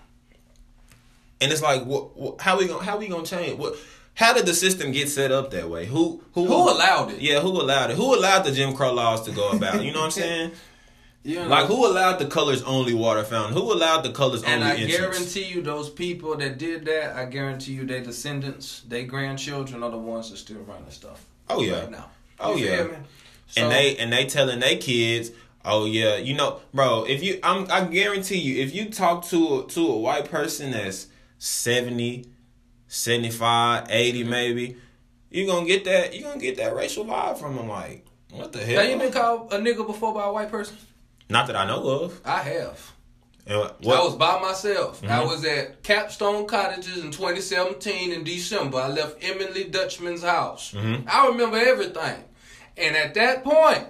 And 1.41 1.51
it's 1.51 1.63
like, 1.63 1.85
what, 1.85 2.17
what, 2.17 2.41
how 2.41 2.57
we 2.59 2.69
gonna 2.69 2.85
how 2.85 2.99
we 2.99 3.09
gonna 3.09 3.25
change? 3.27 3.59
What? 3.59 3.75
How 4.15 4.33
did 4.33 4.47
the 4.47 4.55
system 4.55 4.93
get 4.93 5.09
set 5.09 5.33
up 5.33 5.51
that 5.51 5.69
way? 5.69 5.87
Who 5.87 6.23
who 6.35 6.45
Who 6.47 6.55
allowed 6.71 7.11
it? 7.13 7.21
Yeah, 7.21 7.41
who 7.41 7.49
allowed 7.61 7.91
it? 7.91 7.97
Who 7.97 8.15
allowed 8.15 8.43
the 8.45 8.53
Jim 8.53 8.75
Crow 8.77 8.93
laws 8.93 9.23
to 9.23 9.33
go 9.33 9.51
about? 9.51 9.83
You 9.83 9.91
know 9.93 10.01
what 10.01 10.05
I'm 10.07 10.11
saying? 10.23 10.53
You 11.25 11.37
know? 11.37 11.49
Like 11.49 11.67
who 11.67 11.87
allowed 11.87 12.19
the 12.19 12.27
colors 12.27 12.63
only 12.63 12.93
water 12.93 13.25
fountain? 13.25 13.55
Who 13.55 13.73
allowed 13.73 14.03
the 14.03 14.13
colors 14.13 14.43
And 14.43 14.63
only 14.63 14.71
And 14.71 14.79
I 14.79 14.83
entrance? 14.95 15.17
guarantee 15.35 15.45
you, 15.55 15.63
those 15.63 15.89
people 15.89 16.37
that 16.37 16.59
did 16.59 16.85
that, 16.85 17.17
I 17.17 17.25
guarantee 17.25 17.73
you, 17.73 17.87
their 17.87 18.03
descendants, 18.03 18.83
their 18.87 19.05
grandchildren 19.05 19.83
are 19.83 19.91
the 19.91 19.97
ones 19.99 20.31
that 20.31 20.37
still 20.37 20.59
running 20.59 20.91
stuff. 20.91 21.25
Oh 21.49 21.63
yeah. 21.63 21.81
Right 21.81 21.91
now. 21.91 22.11
Oh, 22.39 22.57
You 22.57 22.67
yeah. 22.67 22.87
So, 23.47 23.63
and 23.63 23.73
they 23.73 23.97
and 23.97 24.13
they 24.13 24.27
telling 24.27 24.61
their 24.61 24.77
kids, 24.77 25.31
oh 25.65 25.87
yeah, 25.87 26.17
you 26.17 26.35
know, 26.35 26.61
bro. 26.75 27.05
If 27.05 27.23
you, 27.23 27.39
I'm, 27.43 27.71
I 27.71 27.85
guarantee 27.85 28.39
you, 28.39 28.63
if 28.63 28.75
you 28.75 28.91
talk 28.91 29.25
to 29.27 29.61
a, 29.61 29.67
to 29.69 29.87
a 29.89 29.97
white 29.99 30.31
person 30.31 30.73
that's 30.73 31.07
70, 31.39 32.27
75, 32.89 33.87
80 33.89 34.25
maybe, 34.25 34.77
you 35.31 35.47
gonna 35.47 35.67
get 35.67 35.85
that. 35.85 36.15
You 36.15 36.23
gonna 36.23 36.41
get 36.41 36.57
that 36.59 36.75
racial 36.75 37.05
vibe 37.05 37.39
from 37.39 37.57
them. 37.57 37.69
Like, 37.69 38.05
what 38.31 38.53
the 38.53 38.59
hell? 38.65 38.81
Have 38.83 38.91
you 38.91 38.99
been 38.99 39.13
called 39.13 39.53
a 39.53 39.59
nigga 39.59 39.87
before 39.87 40.13
by 40.15 40.27
a 40.27 40.33
white 40.33 40.51
person? 40.51 40.77
Not 41.29 41.47
that 41.47 41.57
I 41.57 41.67
know 41.67 41.83
of. 41.89 42.21
I 42.25 42.39
have. 42.43 42.93
And 43.47 43.59
what, 43.59 43.77
I 43.85 44.05
was 44.05 44.15
by 44.17 44.41
myself. 44.41 45.03
I 45.05 45.07
Mhm. 45.23 45.27
was 45.29 45.45
at 45.45 45.83
Capstone 45.83 46.47
Cottages 46.47 46.99
in 47.05 47.11
2017 47.11 48.13
in 48.13 48.25
December. 48.25 48.79
I 48.79 48.89
left 48.89 49.17
Emily 49.23 49.65
Dutchman's 49.65 50.23
house. 50.23 50.73
Mhm. 50.73 51.05
I 51.07 51.27
remember 51.29 51.59
everything. 51.59 52.25
And 52.77 52.97
at 52.97 53.13
that 53.15 53.45
point, 53.45 53.85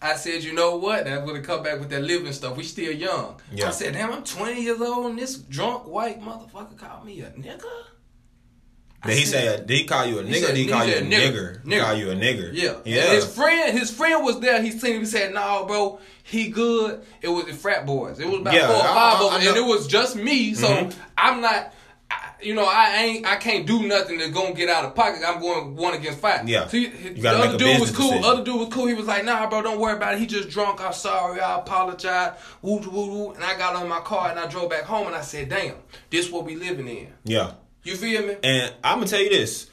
I 0.00 0.14
said, 0.14 0.44
you 0.44 0.52
know 0.52 0.76
what? 0.76 1.06
That's 1.06 1.26
when 1.26 1.34
it 1.34 1.42
come 1.42 1.64
back 1.64 1.80
with 1.80 1.90
that 1.90 2.02
living 2.02 2.32
stuff. 2.32 2.56
We 2.56 2.62
still 2.62 2.92
young. 2.92 3.40
Yeah. 3.52 3.66
I 3.68 3.70
said, 3.72 3.94
damn, 3.94 4.12
I'm 4.12 4.22
20 4.22 4.62
years 4.62 4.80
old 4.80 5.06
and 5.06 5.18
this 5.18 5.34
drunk 5.34 5.86
white 5.88 6.22
motherfucker 6.22 6.76
called 6.78 7.04
me 7.04 7.20
a 7.22 7.30
nigga? 7.30 7.62
Did 9.06 9.16
he 9.16 9.24
said- 9.24 9.60
say? 9.60 9.64
Did 9.66 9.76
he 9.78 9.84
call 9.84 10.06
you 10.06 10.18
a 10.18 10.22
nigga? 10.24 10.40
said- 10.40 10.46
did 10.54 10.56
he 10.56 10.66
call 10.66 10.84
you 10.84 10.94
a 10.94 11.00
nigger? 11.02 11.62
nigger. 11.64 11.72
He. 11.72 11.78
Call 11.80 11.94
you 11.94 12.10
a 12.10 12.14
nigger? 12.14 12.50
Yeah. 12.52 12.72
Yeah. 12.84 13.02
His 13.12 13.24
friend, 13.24 13.78
his 13.78 13.90
friend 13.90 14.24
was 14.24 14.40
there. 14.40 14.60
He 14.60 14.70
seen 14.72 14.94
him. 14.94 15.00
He 15.00 15.06
said, 15.06 15.32
"No, 15.34 15.64
bro, 15.66 16.00
he 16.24 16.48
good." 16.48 17.02
It 17.22 17.28
was 17.28 17.44
the 17.46 17.54
frat 17.54 17.86
boys. 17.86 18.18
It 18.18 18.26
was 18.26 18.40
about 18.40 18.54
Yeah, 18.54 18.66
four 18.66 18.76
or 18.76 18.82
five 18.82 19.20
of 19.20 19.32
them, 19.32 19.48
and 19.48 19.56
it 19.56 19.64
was 19.64 19.86
just 19.86 20.16
me. 20.16 20.54
So 20.54 20.66
Mhm. 20.66 20.94
I'm 21.16 21.40
not. 21.40 21.72
I, 22.10 22.16
you 22.40 22.54
know, 22.54 22.64
I 22.64 22.96
ain't. 23.02 23.26
I 23.26 23.36
can't 23.36 23.66
do 23.66 23.82
nothing 23.86 24.18
that's 24.18 24.30
gonna 24.32 24.54
get 24.54 24.68
out 24.70 24.84
of 24.84 24.94
pocket. 24.94 25.20
I'm 25.24 25.40
going 25.40 25.76
one 25.76 25.94
against 25.94 26.20
five. 26.20 26.48
Yeah. 26.48 26.66
So 26.66 26.78
he, 26.78 26.86
the 26.86 27.28
other 27.28 27.58
dude 27.58 27.78
was 27.80 27.90
cool. 27.92 28.08
decision. 28.08 28.24
Other 28.24 28.42
dude 28.44 28.58
was 28.58 28.68
cool. 28.70 28.86
He 28.86 28.94
was 28.94 29.06
like, 29.06 29.24
"Nah, 29.24 29.48
bro, 29.48 29.60
don't 29.62 29.78
worry 29.78 29.94
about 29.94 30.14
it. 30.14 30.18
He 30.20 30.26
just 30.26 30.48
drunk. 30.48 30.80
I'm 30.80 30.92
sorry. 30.94 31.40
I 31.40 31.58
apologize." 31.58 32.32
Woo 32.62 32.78
woo 32.78 33.06
woo. 33.10 33.30
And 33.32 33.44
I 33.44 33.56
got 33.58 33.76
on 33.76 33.88
my 33.88 34.00
car 34.00 34.30
and 34.30 34.40
I 34.40 34.46
drove 34.46 34.70
back 34.70 34.84
home 34.84 35.06
and 35.06 35.14
I 35.14 35.20
said, 35.20 35.50
"Damn, 35.50 35.74
this 36.10 36.30
what 36.30 36.44
we 36.46 36.56
living 36.56 36.88
in." 36.88 37.08
Yeah. 37.24 37.52
You 37.88 37.96
feel 37.96 38.26
me? 38.26 38.36
And 38.42 38.70
I'm 38.84 38.98
gonna 38.98 39.06
tell 39.06 39.22
you 39.22 39.30
this, 39.30 39.70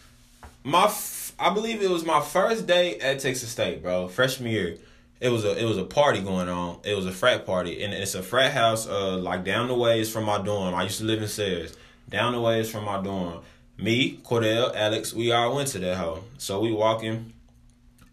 my 0.63 0.85
f- 0.85 1.33
I 1.37 1.53
believe 1.53 1.81
it 1.81 1.89
was 1.89 2.05
my 2.05 2.21
first 2.21 2.65
day 2.65 2.97
at 2.99 3.19
Texas 3.19 3.49
State, 3.49 3.83
bro, 3.83 4.07
freshman 4.07 4.51
year. 4.51 4.77
It 5.19 5.27
was 5.27 5.43
a 5.43 5.61
it 5.61 5.65
was 5.65 5.77
a 5.77 5.83
party 5.83 6.21
going 6.21 6.47
on. 6.47 6.79
It 6.85 6.95
was 6.95 7.05
a 7.05 7.11
frat 7.11 7.45
party, 7.45 7.83
and 7.83 7.93
it's 7.93 8.15
a 8.15 8.23
frat 8.23 8.53
house. 8.53 8.87
Uh, 8.87 9.17
like 9.17 9.43
down 9.43 9.67
the 9.67 9.75
way 9.75 9.99
is 9.99 10.09
from 10.09 10.23
my 10.23 10.41
dorm. 10.41 10.73
I 10.73 10.83
used 10.83 10.99
to 10.99 11.03
live 11.03 11.21
in 11.21 11.27
Sayers. 11.27 11.75
Down 12.07 12.31
the 12.31 12.39
way 12.39 12.61
is 12.61 12.71
from 12.71 12.85
my 12.85 13.01
dorm. 13.01 13.41
Me, 13.77 14.17
Cordell, 14.23 14.73
Alex, 14.73 15.13
we 15.13 15.33
all 15.33 15.53
went 15.53 15.67
to 15.69 15.79
that 15.79 15.97
home. 15.97 16.23
So 16.37 16.61
we 16.61 16.71
walking, 16.71 17.33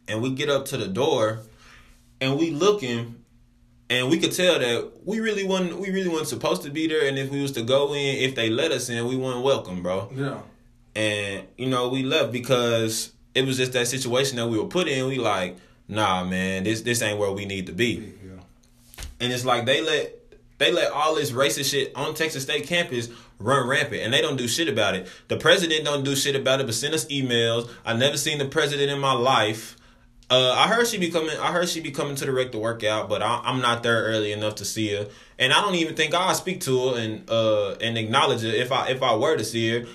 and 0.09 0.20
we 0.20 0.34
get 0.34 0.50
up 0.50 0.64
to 0.66 0.76
the 0.76 0.88
door, 0.88 1.42
and 2.20 2.40
we 2.40 2.50
looking, 2.50 3.22
and 3.93 4.09
we 4.10 4.16
could 4.19 4.32
tell 4.32 4.59
that 4.59 4.78
we 5.05 5.20
really 5.20 5.44
wasn't 5.44 5.78
we 5.78 5.90
really 5.90 6.09
wasn't 6.09 6.28
supposed 6.28 6.62
to 6.62 6.70
be 6.70 6.86
there. 6.89 7.06
And 7.09 7.19
if 7.19 7.31
we 7.31 7.40
was 7.43 7.52
to 7.52 7.62
go 7.62 7.93
in, 7.94 8.16
if 8.27 8.35
they 8.35 8.48
let 8.51 8.70
us 8.73 8.89
in, 8.89 9.06
we 9.06 9.16
weren't 9.16 9.43
welcome, 9.44 9.82
bro 9.82 10.09
Yeah. 10.14 10.39
and 10.94 11.47
you 11.56 11.69
know 11.69 11.89
we 11.89 12.02
left 12.02 12.32
because 12.32 13.12
it 13.35 13.44
was 13.47 13.56
just 13.56 13.73
that 13.73 13.86
situation 13.89 14.36
that 14.36 14.47
we 14.48 14.59
were 14.59 14.66
put 14.66 14.89
in. 14.89 15.06
We 15.09 15.16
like, 15.19 15.56
nah, 15.89 16.24
man, 16.24 16.64
this 16.64 16.82
this 16.82 17.01
ain't 17.02 17.19
where 17.19 17.32
we 17.32 17.44
need 17.44 17.66
to 17.66 17.73
be. 17.73 18.12
yeah. 18.24 18.40
And 19.20 19.32
it's 19.32 19.44
like 19.44 19.66
they 19.66 19.81
let 19.82 20.19
they 20.59 20.70
let 20.73 20.93
all 20.93 21.14
this 21.14 21.31
racist 21.32 21.70
shit 21.70 21.93
on 21.97 22.14
Texas 22.14 22.43
State 22.44 22.66
campus 22.66 23.09
run 23.39 23.66
rampant, 23.69 24.02
and 24.02 24.12
they 24.14 24.20
don't 24.23 24.36
do 24.36 24.47
shit 24.47 24.69
about 24.69 24.94
it. 24.94 25.09
The 25.28 25.36
president 25.36 25.85
don't 25.85 26.05
do 26.05 26.14
shit 26.14 26.36
about 26.36 26.60
it, 26.60 26.66
but 26.66 26.74
send 26.77 26.94
us 26.94 27.05
emails. 27.06 27.69
I 27.85 27.94
never 27.94 28.16
seen 28.16 28.39
the 28.39 28.44
president 28.47 28.90
in 28.90 29.01
my 29.01 29.12
life. 29.14 29.77
Uh, 30.32 30.54
I 30.56 30.66
heard 30.66 30.86
she 30.86 30.96
be 30.96 31.10
coming. 31.10 31.36
I 31.38 31.52
heard 31.52 31.68
she 31.68 31.82
be 31.82 31.90
coming 31.90 32.16
to 32.16 32.24
the 32.24 32.32
rec 32.32 32.52
to 32.52 32.59
work 32.59 32.82
out, 32.84 33.10
but 33.10 33.20
I, 33.20 33.42
I'm 33.44 33.60
not 33.60 33.82
there 33.82 34.04
early 34.04 34.32
enough 34.32 34.54
to 34.56 34.64
see 34.64 34.88
her, 34.94 35.06
and 35.38 35.52
I 35.52 35.60
don't 35.60 35.74
even 35.74 35.94
think 35.94 36.14
I'll 36.14 36.34
speak 36.34 36.62
to 36.62 36.88
her 36.88 36.98
and 36.98 37.28
uh 37.28 37.72
and 37.82 37.98
acknowledge 37.98 38.40
her 38.40 38.48
if 38.48 38.72
I 38.72 38.88
if 38.88 39.02
I 39.02 39.14
were 39.14 39.36
to 39.36 39.44
see 39.44 39.70
her, 39.72 39.86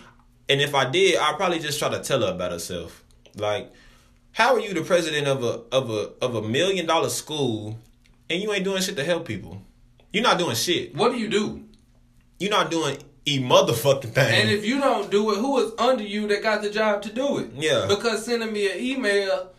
and 0.47 0.61
if 0.61 0.75
I 0.75 0.87
did, 0.87 1.17
I'd 1.17 1.37
probably 1.37 1.57
just 1.57 1.79
try 1.79 1.89
to 1.89 2.01
tell 2.01 2.21
her 2.21 2.31
about 2.31 2.51
herself. 2.51 3.03
Like, 3.35 3.73
how 4.33 4.53
are 4.53 4.59
you 4.59 4.75
the 4.75 4.83
president 4.83 5.25
of 5.25 5.43
a 5.43 5.63
of 5.75 5.89
a 5.89 6.11
of 6.21 6.35
a 6.35 6.43
million 6.43 6.85
dollar 6.85 7.09
school, 7.09 7.79
and 8.29 8.39
you 8.39 8.53
ain't 8.53 8.63
doing 8.63 8.83
shit 8.83 8.95
to 8.97 9.03
help 9.03 9.25
people? 9.25 9.63
You're 10.13 10.21
not 10.21 10.37
doing 10.37 10.55
shit. 10.55 10.95
What 10.95 11.13
do 11.13 11.17
you 11.17 11.29
do? 11.29 11.63
You're 12.37 12.51
not 12.51 12.69
doing 12.69 12.99
e 13.25 13.39
motherfucking 13.39 14.13
thing. 14.13 14.41
And 14.41 14.51
if 14.51 14.63
you 14.63 14.79
don't 14.79 15.09
do 15.09 15.31
it, 15.31 15.37
who 15.37 15.57
is 15.65 15.71
under 15.79 16.03
you 16.03 16.27
that 16.27 16.43
got 16.43 16.61
the 16.61 16.69
job 16.69 17.01
to 17.01 17.11
do 17.11 17.39
it? 17.39 17.49
Yeah. 17.55 17.87
Because 17.89 18.23
sending 18.23 18.53
me 18.53 18.71
an 18.71 18.79
email, 18.79 19.49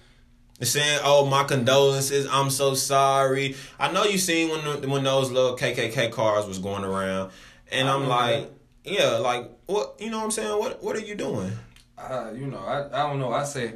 saying, 0.60 1.01
"Oh, 1.05 1.24
my 1.26 1.44
condolences. 1.44 2.26
I'm 2.30 2.51
so 2.51 2.74
sorry." 2.74 3.55
I 3.78 3.93
know 3.93 4.05
you 4.05 4.18
seen 4.18 4.51
when 4.51 4.90
when 4.90 5.05
those 5.05 5.30
little 5.30 5.56
KKK 5.56 6.10
cars 6.12 6.47
was 6.47 6.59
going 6.59 6.85
around, 6.85 7.30
and 7.70 7.89
I'm 7.89 8.09
like, 8.09 8.51
yeah, 8.85 9.16
like 9.18 9.51
what? 9.66 9.97
You 10.01 10.10
know 10.10 10.18
what 10.18 10.24
I'm 10.24 10.30
saying? 10.30 10.59
What 10.59 10.82
What 10.82 10.97
are 10.97 11.01
you 11.01 11.14
doing? 11.14 11.52
uh, 11.98 12.30
you 12.35 12.47
know, 12.47 12.59
I, 12.59 12.86
I 12.86 13.09
don't 13.09 13.18
know. 13.18 13.32
I 13.32 13.43
say, 13.44 13.74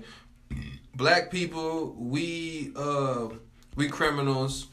black 0.94 1.30
people, 1.30 1.94
we 1.98 2.72
uh, 2.76 3.28
we 3.76 3.88
criminals, 3.88 4.68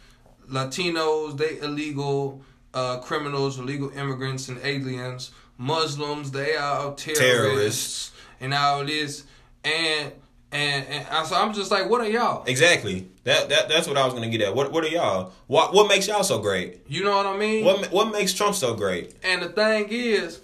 Latinos, 0.49 1.38
they 1.38 1.60
illegal 1.60 2.41
uh, 2.73 2.98
criminals, 2.99 3.57
illegal 3.60 3.90
immigrants 3.91 4.49
and 4.49 4.60
aliens, 4.64 5.31
Muslims, 5.57 6.31
they 6.31 6.56
are 6.56 6.94
terrorists, 6.95 7.19
Terrorists. 7.19 8.11
and 8.40 8.53
all 8.53 8.86
this, 8.86 9.23
and 9.64 10.11
and 10.51 10.85
and 10.88 11.27
so 11.27 11.35
I'm 11.35 11.53
just 11.53 11.69
like, 11.71 11.89
what 11.89 12.01
are 12.01 12.09
y'all? 12.09 12.43
Exactly. 12.45 13.07
That 13.23 13.49
that 13.49 13.69
that's 13.69 13.88
what 13.88 13.97
I 13.97 14.05
was 14.05 14.13
gonna 14.13 14.30
get 14.30 14.41
at. 14.41 14.55
What 14.55 14.71
What 14.71 14.84
are 14.84 14.88
y'all? 14.88 15.31
What 15.47 15.73
What 15.73 15.88
makes 15.88 16.07
y'all 16.07 16.23
so 16.23 16.39
great? 16.39 16.81
You 16.88 17.03
know 17.03 17.15
what 17.15 17.27
I 17.27 17.38
mean? 17.38 17.65
What 17.65 17.91
What 17.91 18.11
makes 18.11 18.34
Trump 18.34 18.55
so 18.55 18.73
great? 18.73 19.13
And 19.23 19.41
the 19.41 19.49
thing 19.49 19.88
is, 19.89 20.41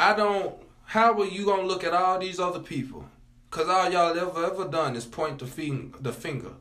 I 0.00 0.14
don't. 0.14 0.54
How 0.84 1.18
are 1.20 1.26
you 1.26 1.44
gonna 1.44 1.66
look 1.66 1.84
at 1.84 1.92
all 1.92 2.18
these 2.18 2.40
other 2.40 2.60
people? 2.60 3.04
Cause 3.50 3.68
all 3.68 3.90
y'all 3.90 4.18
ever 4.18 4.46
ever 4.46 4.68
done 4.68 4.96
is 4.96 5.04
point 5.04 5.38
the 5.38 5.46
finger, 5.46 5.96
the 6.00 6.12
finger 6.12 6.52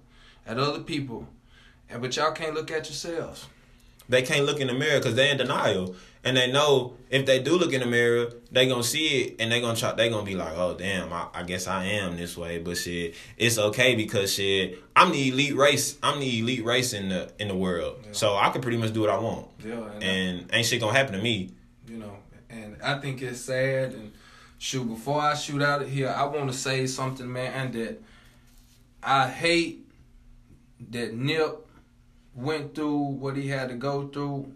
at 0.46 0.60
other 0.60 0.80
people, 0.80 1.28
and 1.90 2.02
but 2.02 2.16
y'all 2.16 2.32
can't 2.32 2.54
look 2.54 2.70
at 2.72 2.88
yourselves. 2.88 3.48
They 4.10 4.22
can't 4.22 4.46
look 4.46 4.60
in 4.60 4.68
the 4.68 4.74
mirror 4.74 5.00
because 5.00 5.16
they're 5.16 5.32
in 5.32 5.38
denial, 5.38 5.96
and 6.24 6.38
they 6.38 6.52
know 6.52 6.94
if 7.10 7.26
they 7.26 7.40
do 7.42 7.58
look 7.58 7.74
in 7.74 7.82
the 7.82 7.86
mirror, 7.86 8.32
they 8.52 8.68
gonna 8.68 8.84
see 8.84 9.24
it, 9.24 9.36
and 9.40 9.52
they 9.52 9.60
gonna 9.62 9.78
try. 9.78 9.94
They 9.94 10.10
gonna 10.10 10.26
be 10.26 10.36
like, 10.36 10.54
"Oh 10.56 10.76
damn, 10.76 11.12
I, 11.12 11.28
I 11.34 11.44
guess 11.44 11.68
I 11.68 11.86
am 11.86 12.18
this 12.18 12.38
way." 12.38 12.60
But 12.60 12.78
shit, 12.78 13.16
it's 13.38 13.58
okay 13.58 13.96
because 13.96 14.34
shit, 14.34 14.80
I'm 14.96 15.12
the 15.12 15.30
elite 15.30 15.56
race. 15.56 15.98
I'm 16.02 16.20
the 16.20 16.40
elite 16.40 16.64
race 16.64 16.94
in 16.94 17.10
the 17.10 17.32
in 17.40 17.48
the 17.48 17.56
world, 17.56 18.00
so 18.14 18.36
I 18.36 18.50
can 18.50 18.62
pretty 18.62 18.78
much 18.78 18.94
do 18.94 19.02
what 19.02 19.10
I 19.10 19.18
want, 19.18 19.48
Yeah, 19.64 19.74
and, 20.02 20.04
and 20.42 20.50
ain't 20.54 20.66
shit 20.66 20.80
gonna 20.80 20.98
happen 20.98 21.14
to 21.14 21.22
me. 21.22 21.52
you 21.88 21.98
know, 21.98 22.18
and 22.50 22.78
I 22.84 23.00
think 23.00 23.22
it's 23.22 23.40
sad. 23.42 23.94
And 23.94 24.12
shoot, 24.60 24.86
before 24.86 25.20
I 25.22 25.36
shoot 25.36 25.62
out 25.62 25.82
of 25.82 25.90
here, 25.90 26.10
I 26.10 26.24
want 26.26 26.52
to 26.52 26.58
say 26.58 26.88
something, 26.88 27.32
man, 27.32 27.72
that 27.74 28.02
I 29.02 29.28
hate 29.28 29.86
that 30.92 31.14
Nip 31.14 31.68
went 32.36 32.74
through 32.76 32.98
what 32.98 33.36
he 33.36 33.48
had 33.50 33.70
to 33.70 33.76
go 33.76 34.08
through, 34.08 34.52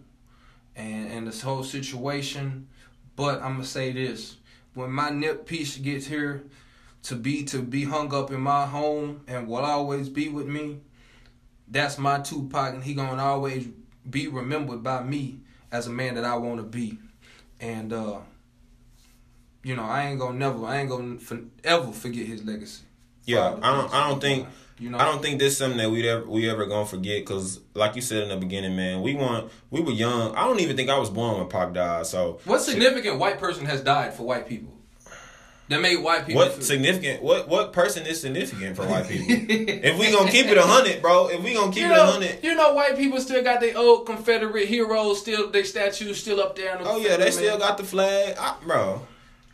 and 0.78 1.10
and 1.10 1.26
this 1.26 1.42
whole 1.42 1.64
situation. 1.64 2.68
But 3.16 3.42
I'm 3.42 3.54
gonna 3.54 3.64
say 3.64 3.92
this: 3.92 4.36
when 4.74 4.90
my 4.90 5.10
Nip 5.10 5.44
piece 5.44 5.76
gets 5.76 6.06
here, 6.06 6.44
to 7.02 7.14
be 7.14 7.44
to 7.44 7.60
be 7.60 7.84
hung 7.84 8.14
up 8.14 8.30
in 8.30 8.40
my 8.40 8.64
home 8.64 9.22
and 9.26 9.46
will 9.46 9.58
always 9.58 10.08
be 10.08 10.28
with 10.28 10.46
me. 10.46 10.80
That's 11.66 11.98
my 11.98 12.20
Tupac, 12.20 12.74
and 12.74 12.82
he 12.82 12.94
gonna 12.94 13.22
always 13.22 13.68
be 14.08 14.28
remembered 14.28 14.82
by 14.82 15.02
me 15.02 15.40
as 15.70 15.86
a 15.86 15.90
man 15.90 16.14
that 16.14 16.24
I 16.24 16.36
want 16.36 16.58
to 16.58 16.62
be. 16.62 16.98
And 17.60 17.92
uh, 17.92 18.20
you 19.62 19.76
know, 19.76 19.84
I 19.84 20.06
ain't 20.06 20.18
gonna 20.18 20.38
never, 20.38 20.64
I 20.64 20.78
ain't 20.78 20.88
gonna 20.88 21.18
for, 21.18 21.40
ever 21.64 21.92
forget 21.92 22.26
his 22.26 22.44
legacy. 22.44 22.84
Yeah, 23.24 23.56
I 23.60 23.76
don't. 23.76 23.92
I 23.92 24.08
don't 24.08 24.20
think. 24.20 24.48
You 24.80 24.90
know, 24.90 24.98
I 24.98 25.04
don't 25.04 25.20
think 25.20 25.38
this 25.40 25.52
is 25.54 25.58
something 25.58 25.78
that 25.78 25.90
we 25.90 26.08
ever 26.08 26.24
we 26.24 26.48
ever 26.48 26.66
gonna 26.66 26.86
forget 26.86 27.24
because, 27.24 27.60
like 27.74 27.96
you 27.96 28.02
said 28.02 28.22
in 28.22 28.28
the 28.28 28.36
beginning, 28.36 28.76
man, 28.76 29.02
we 29.02 29.14
want 29.14 29.50
we 29.70 29.80
were 29.80 29.92
young. 29.92 30.34
I 30.36 30.44
don't 30.44 30.60
even 30.60 30.76
think 30.76 30.88
I 30.88 30.98
was 30.98 31.10
born 31.10 31.38
when 31.38 31.48
Pac 31.48 31.72
died. 31.72 32.06
So 32.06 32.38
What 32.44 32.60
significant 32.60 33.18
white 33.18 33.38
person 33.38 33.66
has 33.66 33.80
died 33.80 34.14
for 34.14 34.22
white 34.22 34.46
people? 34.48 34.72
That 35.68 35.82
made 35.82 35.96
white 35.96 36.24
people. 36.26 36.40
what 36.40 36.52
feel- 36.54 36.62
significant? 36.62 37.22
What 37.22 37.48
what 37.48 37.72
person 37.74 38.06
is 38.06 38.20
significant 38.20 38.76
for 38.76 38.86
white 38.86 39.06
people? 39.06 39.26
if 39.50 39.98
we 39.98 40.10
gonna 40.10 40.30
keep 40.30 40.46
it 40.46 40.56
a 40.56 40.62
hundred, 40.62 41.02
bro, 41.02 41.28
if 41.28 41.42
we 41.42 41.52
gonna 41.52 41.72
keep 41.72 41.82
you 41.82 41.92
it 41.92 41.98
a 41.98 42.06
hundred, 42.06 42.38
you 42.42 42.54
know, 42.54 42.72
white 42.72 42.96
people 42.96 43.20
still 43.20 43.42
got 43.44 43.60
their 43.60 43.76
old 43.76 44.06
Confederate 44.06 44.66
heroes, 44.66 45.20
still 45.20 45.50
their 45.50 45.64
statues 45.64 46.20
still 46.20 46.40
up 46.40 46.56
there. 46.56 46.76
in 46.76 46.84
the 46.84 46.88
oh 46.88 46.96
yeah, 46.96 47.16
they 47.16 47.24
man. 47.24 47.32
still 47.32 47.58
got 47.58 47.76
the 47.76 47.84
flag, 47.84 48.36
I, 48.38 48.56
bro. 48.64 49.06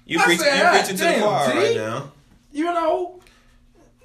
You 0.04 0.20
I 0.20 0.24
preach, 0.24 0.38
you 0.40 0.46
preaching 0.46 0.96
to 0.98 1.04
the 1.04 1.14
choir 1.18 1.48
right 1.48 1.76
now. 1.76 2.12
You 2.52 2.64
know, 2.64 3.20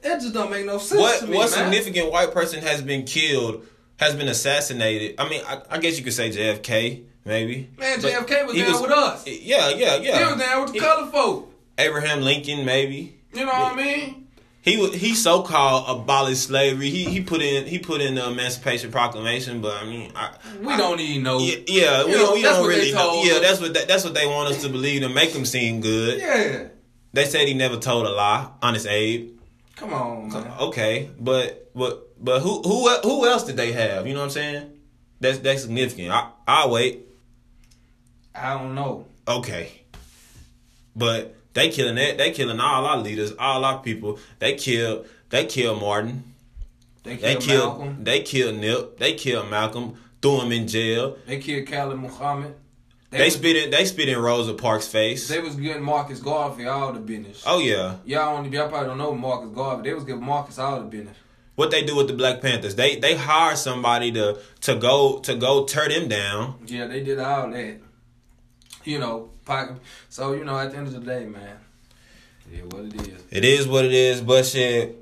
that 0.03 0.21
just 0.21 0.33
don't 0.33 0.49
make 0.51 0.65
no 0.65 0.77
sense 0.77 0.99
What 1.01 1.19
to 1.21 1.27
me, 1.27 1.37
what 1.37 1.51
man. 1.51 1.71
significant 1.71 2.11
white 2.11 2.31
person 2.31 2.61
has 2.61 2.81
been 2.81 3.03
killed, 3.05 3.65
has 3.97 4.15
been 4.15 4.27
assassinated? 4.27 5.15
I 5.19 5.27
mean, 5.29 5.41
I, 5.47 5.61
I 5.69 5.77
guess 5.79 5.97
you 5.97 6.03
could 6.03 6.13
say 6.13 6.29
JFK, 6.29 7.03
maybe. 7.25 7.69
Man, 7.77 8.01
But 8.01 8.11
JFK 8.11 8.45
was 8.45 8.55
he 8.55 8.61
down 8.63 8.81
with 8.81 8.91
us. 8.91 9.27
Yeah, 9.27 9.69
yeah, 9.69 9.95
yeah. 9.97 10.17
He 10.17 10.33
was 10.33 10.41
down 10.41 10.61
with 10.63 10.73
the 10.73 10.79
He- 10.79 10.85
color 10.85 11.11
folk. 11.11 11.53
Abraham 11.77 12.21
Lincoln, 12.21 12.65
maybe. 12.65 13.15
You 13.33 13.45
know 13.45 13.51
what 13.53 13.73
I 13.73 13.75
mean? 13.75 14.27
He 14.61 14.75
wa- 14.77 14.89
he 14.91 15.15
so 15.15 15.41
called 15.43 15.85
abolished 15.87 16.43
slavery. 16.43 16.89
He 16.89 17.05
he 17.05 17.21
put 17.21 17.41
in 17.41 17.65
he 17.65 17.79
put 17.79 18.01
in 18.01 18.15
the 18.15 18.29
Emancipation 18.29 18.91
Proclamation, 18.91 19.61
but 19.61 19.81
I 19.81 19.85
mean, 19.85 20.11
I, 20.13 20.31
We 20.61 20.75
don't 20.75 20.99
even 20.99 21.23
know. 21.23 21.39
yeah, 21.39 21.55
yeah 21.67 22.03
we, 22.05 22.11
You 22.11 22.17
know, 22.17 22.33
we 22.33 22.41
that's 22.41 22.55
don't 22.57 22.63
what 22.65 22.69
they 22.75 22.79
really 22.79 22.91
know. 22.91 23.21
Yeah, 23.23 23.33
us. 23.35 23.39
that's 23.41 23.61
what 23.61 23.73
that, 23.75 23.87
that's 23.87 24.03
what 24.03 24.13
they 24.13 24.27
want 24.27 24.49
us 24.51 24.61
to 24.63 24.69
believe 24.69 25.03
to 25.03 25.09
make 25.09 25.29
him 25.29 25.45
seem 25.45 25.79
good. 25.79 26.19
Yeah. 26.19 26.67
They 27.13 27.23
said 27.25 27.47
he 27.47 27.53
never 27.53 27.77
told 27.77 28.05
a 28.05 28.09
lie, 28.11 28.49
honest 28.61 28.85
Abe. 28.85 29.38
Come 29.79 29.93
on, 29.93 30.27
man. 30.29 30.51
Okay, 30.59 31.09
but 31.17 31.71
but 31.73 32.09
but 32.21 32.41
who 32.41 32.61
who 32.63 32.89
who 33.01 33.25
else 33.25 33.45
did 33.45 33.55
they 33.55 33.71
have? 33.71 34.05
You 34.05 34.13
know 34.13 34.19
what 34.19 34.25
I'm 34.25 34.31
saying? 34.31 34.71
That's 35.21 35.39
that's 35.39 35.61
significant. 35.61 36.11
I 36.11 36.31
I'll 36.45 36.71
wait. 36.71 37.07
I 38.35 38.57
don't 38.57 38.75
know. 38.75 39.05
Okay, 39.25 39.71
but 40.95 41.33
they 41.53 41.69
killing 41.69 41.95
that. 41.95 42.17
They 42.17 42.31
killing 42.31 42.59
all 42.59 42.85
our 42.85 42.97
leaders, 42.97 43.31
all 43.39 43.63
our 43.63 43.81
people. 43.81 44.19
They 44.39 44.55
kill. 44.55 45.05
They 45.29 45.45
kill 45.45 45.79
Martin. 45.79 46.23
They 47.03 47.15
They 47.15 47.35
killed 47.35 47.43
killed. 47.43 47.79
Malcolm. 47.79 48.03
They 48.03 48.21
killed 48.23 48.55
Nip. 48.57 48.97
They 48.97 49.13
killed 49.13 49.49
Malcolm. 49.49 49.95
Threw 50.21 50.41
him 50.41 50.51
in 50.51 50.67
jail. 50.67 51.17
They 51.25 51.39
killed 51.39 51.67
Khalid 51.67 51.97
Muhammad. 51.99 52.53
They, 53.11 53.25
was, 53.25 53.33
spit 53.33 53.55
in. 53.55 53.71
They 53.71 53.85
spit 53.85 54.07
in 54.07 54.19
Rosa 54.19 54.53
Parks' 54.53 54.87
face. 54.87 55.27
They 55.27 55.39
was 55.39 55.55
getting 55.55 55.81
Marcus 55.81 56.19
Garvey 56.19 56.67
all 56.67 56.93
the 56.93 56.99
business. 56.99 57.43
oh 57.47 57.59
yeah. 57.59 57.95
Y'all 58.05 58.37
only 58.37 58.49
y'all 58.55 58.69
probably 58.69 58.87
don't 58.87 58.99
know 58.99 59.15
Marcus 59.15 59.49
Garvey. 59.49 59.89
They 59.89 59.95
was 59.95 60.03
giving 60.03 60.23
Marcus 60.23 60.59
all 60.59 60.79
the 60.79 60.85
business. 60.85 61.17
What 61.55 61.71
they 61.71 61.83
do 61.83 61.95
with 61.95 62.07
the 62.07 62.13
Black 62.13 62.41
Panthers? 62.41 62.75
They 62.75 62.97
they 62.97 63.15
hire 63.15 63.55
somebody 63.55 64.11
to 64.11 64.37
to 64.61 64.75
go 64.75 65.19
to 65.19 65.35
go 65.35 65.65
tear 65.65 65.89
them 65.89 66.07
down. 66.07 66.55
Yeah, 66.67 66.85
they 66.87 67.03
did 67.03 67.19
all 67.19 67.49
that. 67.49 67.79
You 68.83 68.99
know, 68.99 69.31
pocket. 69.43 69.77
So 70.09 70.33
you 70.33 70.45
know, 70.45 70.57
at 70.57 70.71
the 70.71 70.77
end 70.77 70.87
of 70.87 70.93
the 70.93 70.99
day, 70.99 71.25
man, 71.25 71.57
yeah, 72.51 72.61
what 72.61 72.85
it 72.85 73.07
is. 73.07 73.23
It 73.31 73.43
is 73.43 73.67
what 73.67 73.85
it 73.85 73.91
is, 73.91 74.21
but 74.21 74.45
shit. 74.45 74.95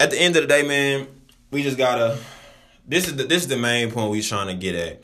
At 0.00 0.10
the 0.10 0.18
end 0.18 0.34
of 0.36 0.42
the 0.42 0.48
day, 0.48 0.62
man, 0.62 1.06
we 1.50 1.62
just 1.62 1.76
gotta. 1.76 2.18
This 2.86 3.06
is 3.06 3.16
the 3.16 3.24
this 3.24 3.42
is 3.42 3.48
the 3.48 3.58
main 3.58 3.90
point 3.90 4.10
we 4.10 4.22
trying 4.22 4.48
to 4.48 4.54
get 4.54 4.74
at. 4.74 5.02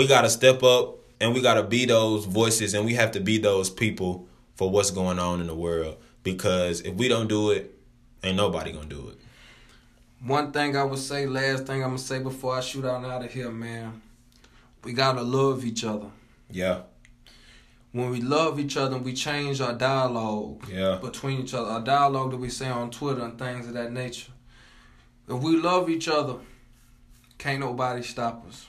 We 0.00 0.06
gotta 0.06 0.30
step 0.30 0.62
up 0.62 0.96
and 1.20 1.34
we 1.34 1.42
gotta 1.42 1.62
be 1.62 1.84
those 1.84 2.24
voices 2.24 2.72
and 2.72 2.86
we 2.86 2.94
have 2.94 3.10
to 3.10 3.20
be 3.20 3.36
those 3.36 3.68
people 3.68 4.26
for 4.54 4.70
what's 4.70 4.90
going 4.90 5.18
on 5.18 5.42
in 5.42 5.46
the 5.46 5.54
world. 5.54 5.98
Because 6.22 6.80
if 6.80 6.94
we 6.94 7.06
don't 7.06 7.28
do 7.28 7.50
it, 7.50 7.78
ain't 8.24 8.38
nobody 8.38 8.72
gonna 8.72 8.86
do 8.86 9.10
it. 9.10 9.20
One 10.24 10.52
thing 10.52 10.74
I 10.74 10.84
would 10.84 11.00
say, 11.00 11.26
last 11.26 11.66
thing 11.66 11.82
I'm 11.82 11.90
gonna 11.90 11.98
say 11.98 12.18
before 12.18 12.56
I 12.56 12.62
shoot 12.62 12.86
out 12.86 13.04
out 13.04 13.26
of 13.26 13.30
here, 13.30 13.50
man. 13.50 14.00
We 14.84 14.94
gotta 14.94 15.20
love 15.20 15.66
each 15.66 15.84
other. 15.84 16.08
Yeah, 16.50 16.80
When 17.92 18.08
we 18.08 18.22
love 18.22 18.58
each 18.58 18.78
other, 18.78 18.96
we 18.96 19.12
change 19.12 19.60
our 19.60 19.74
dialogue 19.74 20.64
yeah, 20.72 20.96
between 20.96 21.40
each 21.40 21.52
other. 21.52 21.72
Our 21.72 21.82
dialogue 21.82 22.30
that 22.30 22.38
we 22.38 22.48
say 22.48 22.70
on 22.70 22.90
Twitter 22.90 23.20
and 23.22 23.38
things 23.38 23.66
of 23.66 23.74
that 23.74 23.92
nature. 23.92 24.32
If 25.28 25.42
we 25.42 25.58
love 25.60 25.90
each 25.90 26.08
other, 26.08 26.36
can't 27.36 27.60
nobody 27.60 28.02
stop 28.02 28.46
us. 28.48 28.66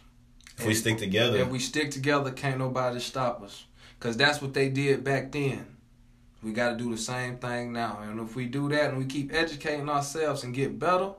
If 0.62 0.68
we 0.68 0.74
stick 0.74 0.98
together, 0.98 1.38
If 1.38 1.50
we 1.50 1.60
stick 1.60 1.92
together, 1.92 2.32
can't 2.32 2.58
nobody 2.58 3.00
stop 3.00 3.44
us. 3.44 3.66
Cause 4.00 4.18
that's 4.18 4.42
what 4.42 4.54
they 4.54 4.70
did 4.70 5.04
back 5.04 5.32
then. 5.32 5.66
We 6.42 6.54
got 6.54 6.72
to 6.72 6.76
do 6.76 6.90
the 6.90 6.98
same 6.98 7.38
thing 7.38 7.72
now. 7.72 8.00
And 8.02 8.20
if 8.20 8.36
we 8.36 8.48
do 8.48 8.68
that 8.70 8.90
and 8.90 8.98
we 8.98 9.06
keep 9.06 9.32
educating 9.32 9.88
ourselves 9.90 10.44
and 10.44 10.56
get 10.56 10.80
better, 10.80 11.12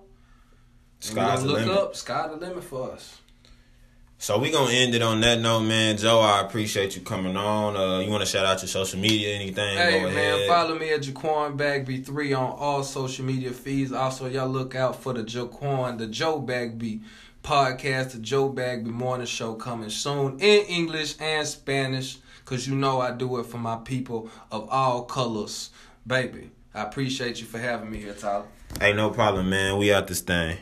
sky's 0.99 1.41
gonna 1.41 1.53
look 1.53 1.61
limit. 1.61 1.77
up, 1.77 1.97
sky 1.97 2.29
the 2.29 2.37
limit 2.37 2.65
for 2.65 2.91
us. 2.91 3.19
So 4.19 4.39
we 4.39 4.53
gonna 4.53 4.73
end 4.73 4.95
it 4.95 5.03
on 5.03 5.21
that 5.23 5.41
note, 5.41 5.63
man. 5.63 5.97
Joe, 5.97 6.21
I 6.21 6.43
appreciate 6.43 6.95
you 6.95 7.03
coming 7.03 7.37
on. 7.37 7.77
Uh, 7.77 7.99
you 7.99 8.11
want 8.11 8.23
to 8.23 8.27
shout 8.27 8.47
out 8.47 8.63
your 8.63 8.69
social 8.69 9.01
media, 9.01 9.35
anything? 9.35 9.77
Hey 9.77 10.05
man, 10.05 10.49
follow 10.49 10.79
me 10.79 10.91
at 10.93 11.03
Jaquan 11.03 11.57
Bagby 11.57 12.03
three 12.03 12.33
on 12.33 12.53
all 12.53 12.85
social 12.85 13.25
media 13.25 13.51
feeds. 13.51 13.91
Also, 13.91 14.27
y'all 14.29 14.49
look 14.49 14.77
out 14.77 15.03
for 15.03 15.13
the 15.13 15.25
Jaquan, 15.25 15.99
the 15.99 16.07
Joe 16.07 16.39
Bagby 16.39 17.01
podcast, 17.43 18.13
the 18.13 18.19
Joe 18.19 18.49
Bagby 18.49 18.91
Morning 18.91 19.27
Show 19.27 19.55
coming 19.55 19.91
soon 19.91 20.39
in 20.39 20.65
English 20.67 21.17
and 21.21 21.47
Spanish. 21.47 22.19
Cause 22.45 22.67
you 22.67 22.75
know 22.75 23.01
I 23.01 23.13
do 23.13 23.39
it 23.39 23.47
for 23.47 23.59
my 23.59 23.77
people 23.77 24.29
of 24.51 24.69
all 24.69 25.05
colors, 25.05 25.71
baby. 26.07 26.51
I 26.75 26.83
appreciate 26.83 27.41
you 27.41 27.47
for 27.47 27.59
having 27.59 27.91
me 27.91 27.99
here, 27.99 28.15
Tyler. 28.15 28.47
Hey, 28.81 28.93
no 28.93 29.11
problem, 29.11 29.51
man. 29.51 29.79
We 29.79 29.93
out 29.93 30.07
this 30.09 30.21
thing. 30.21 30.57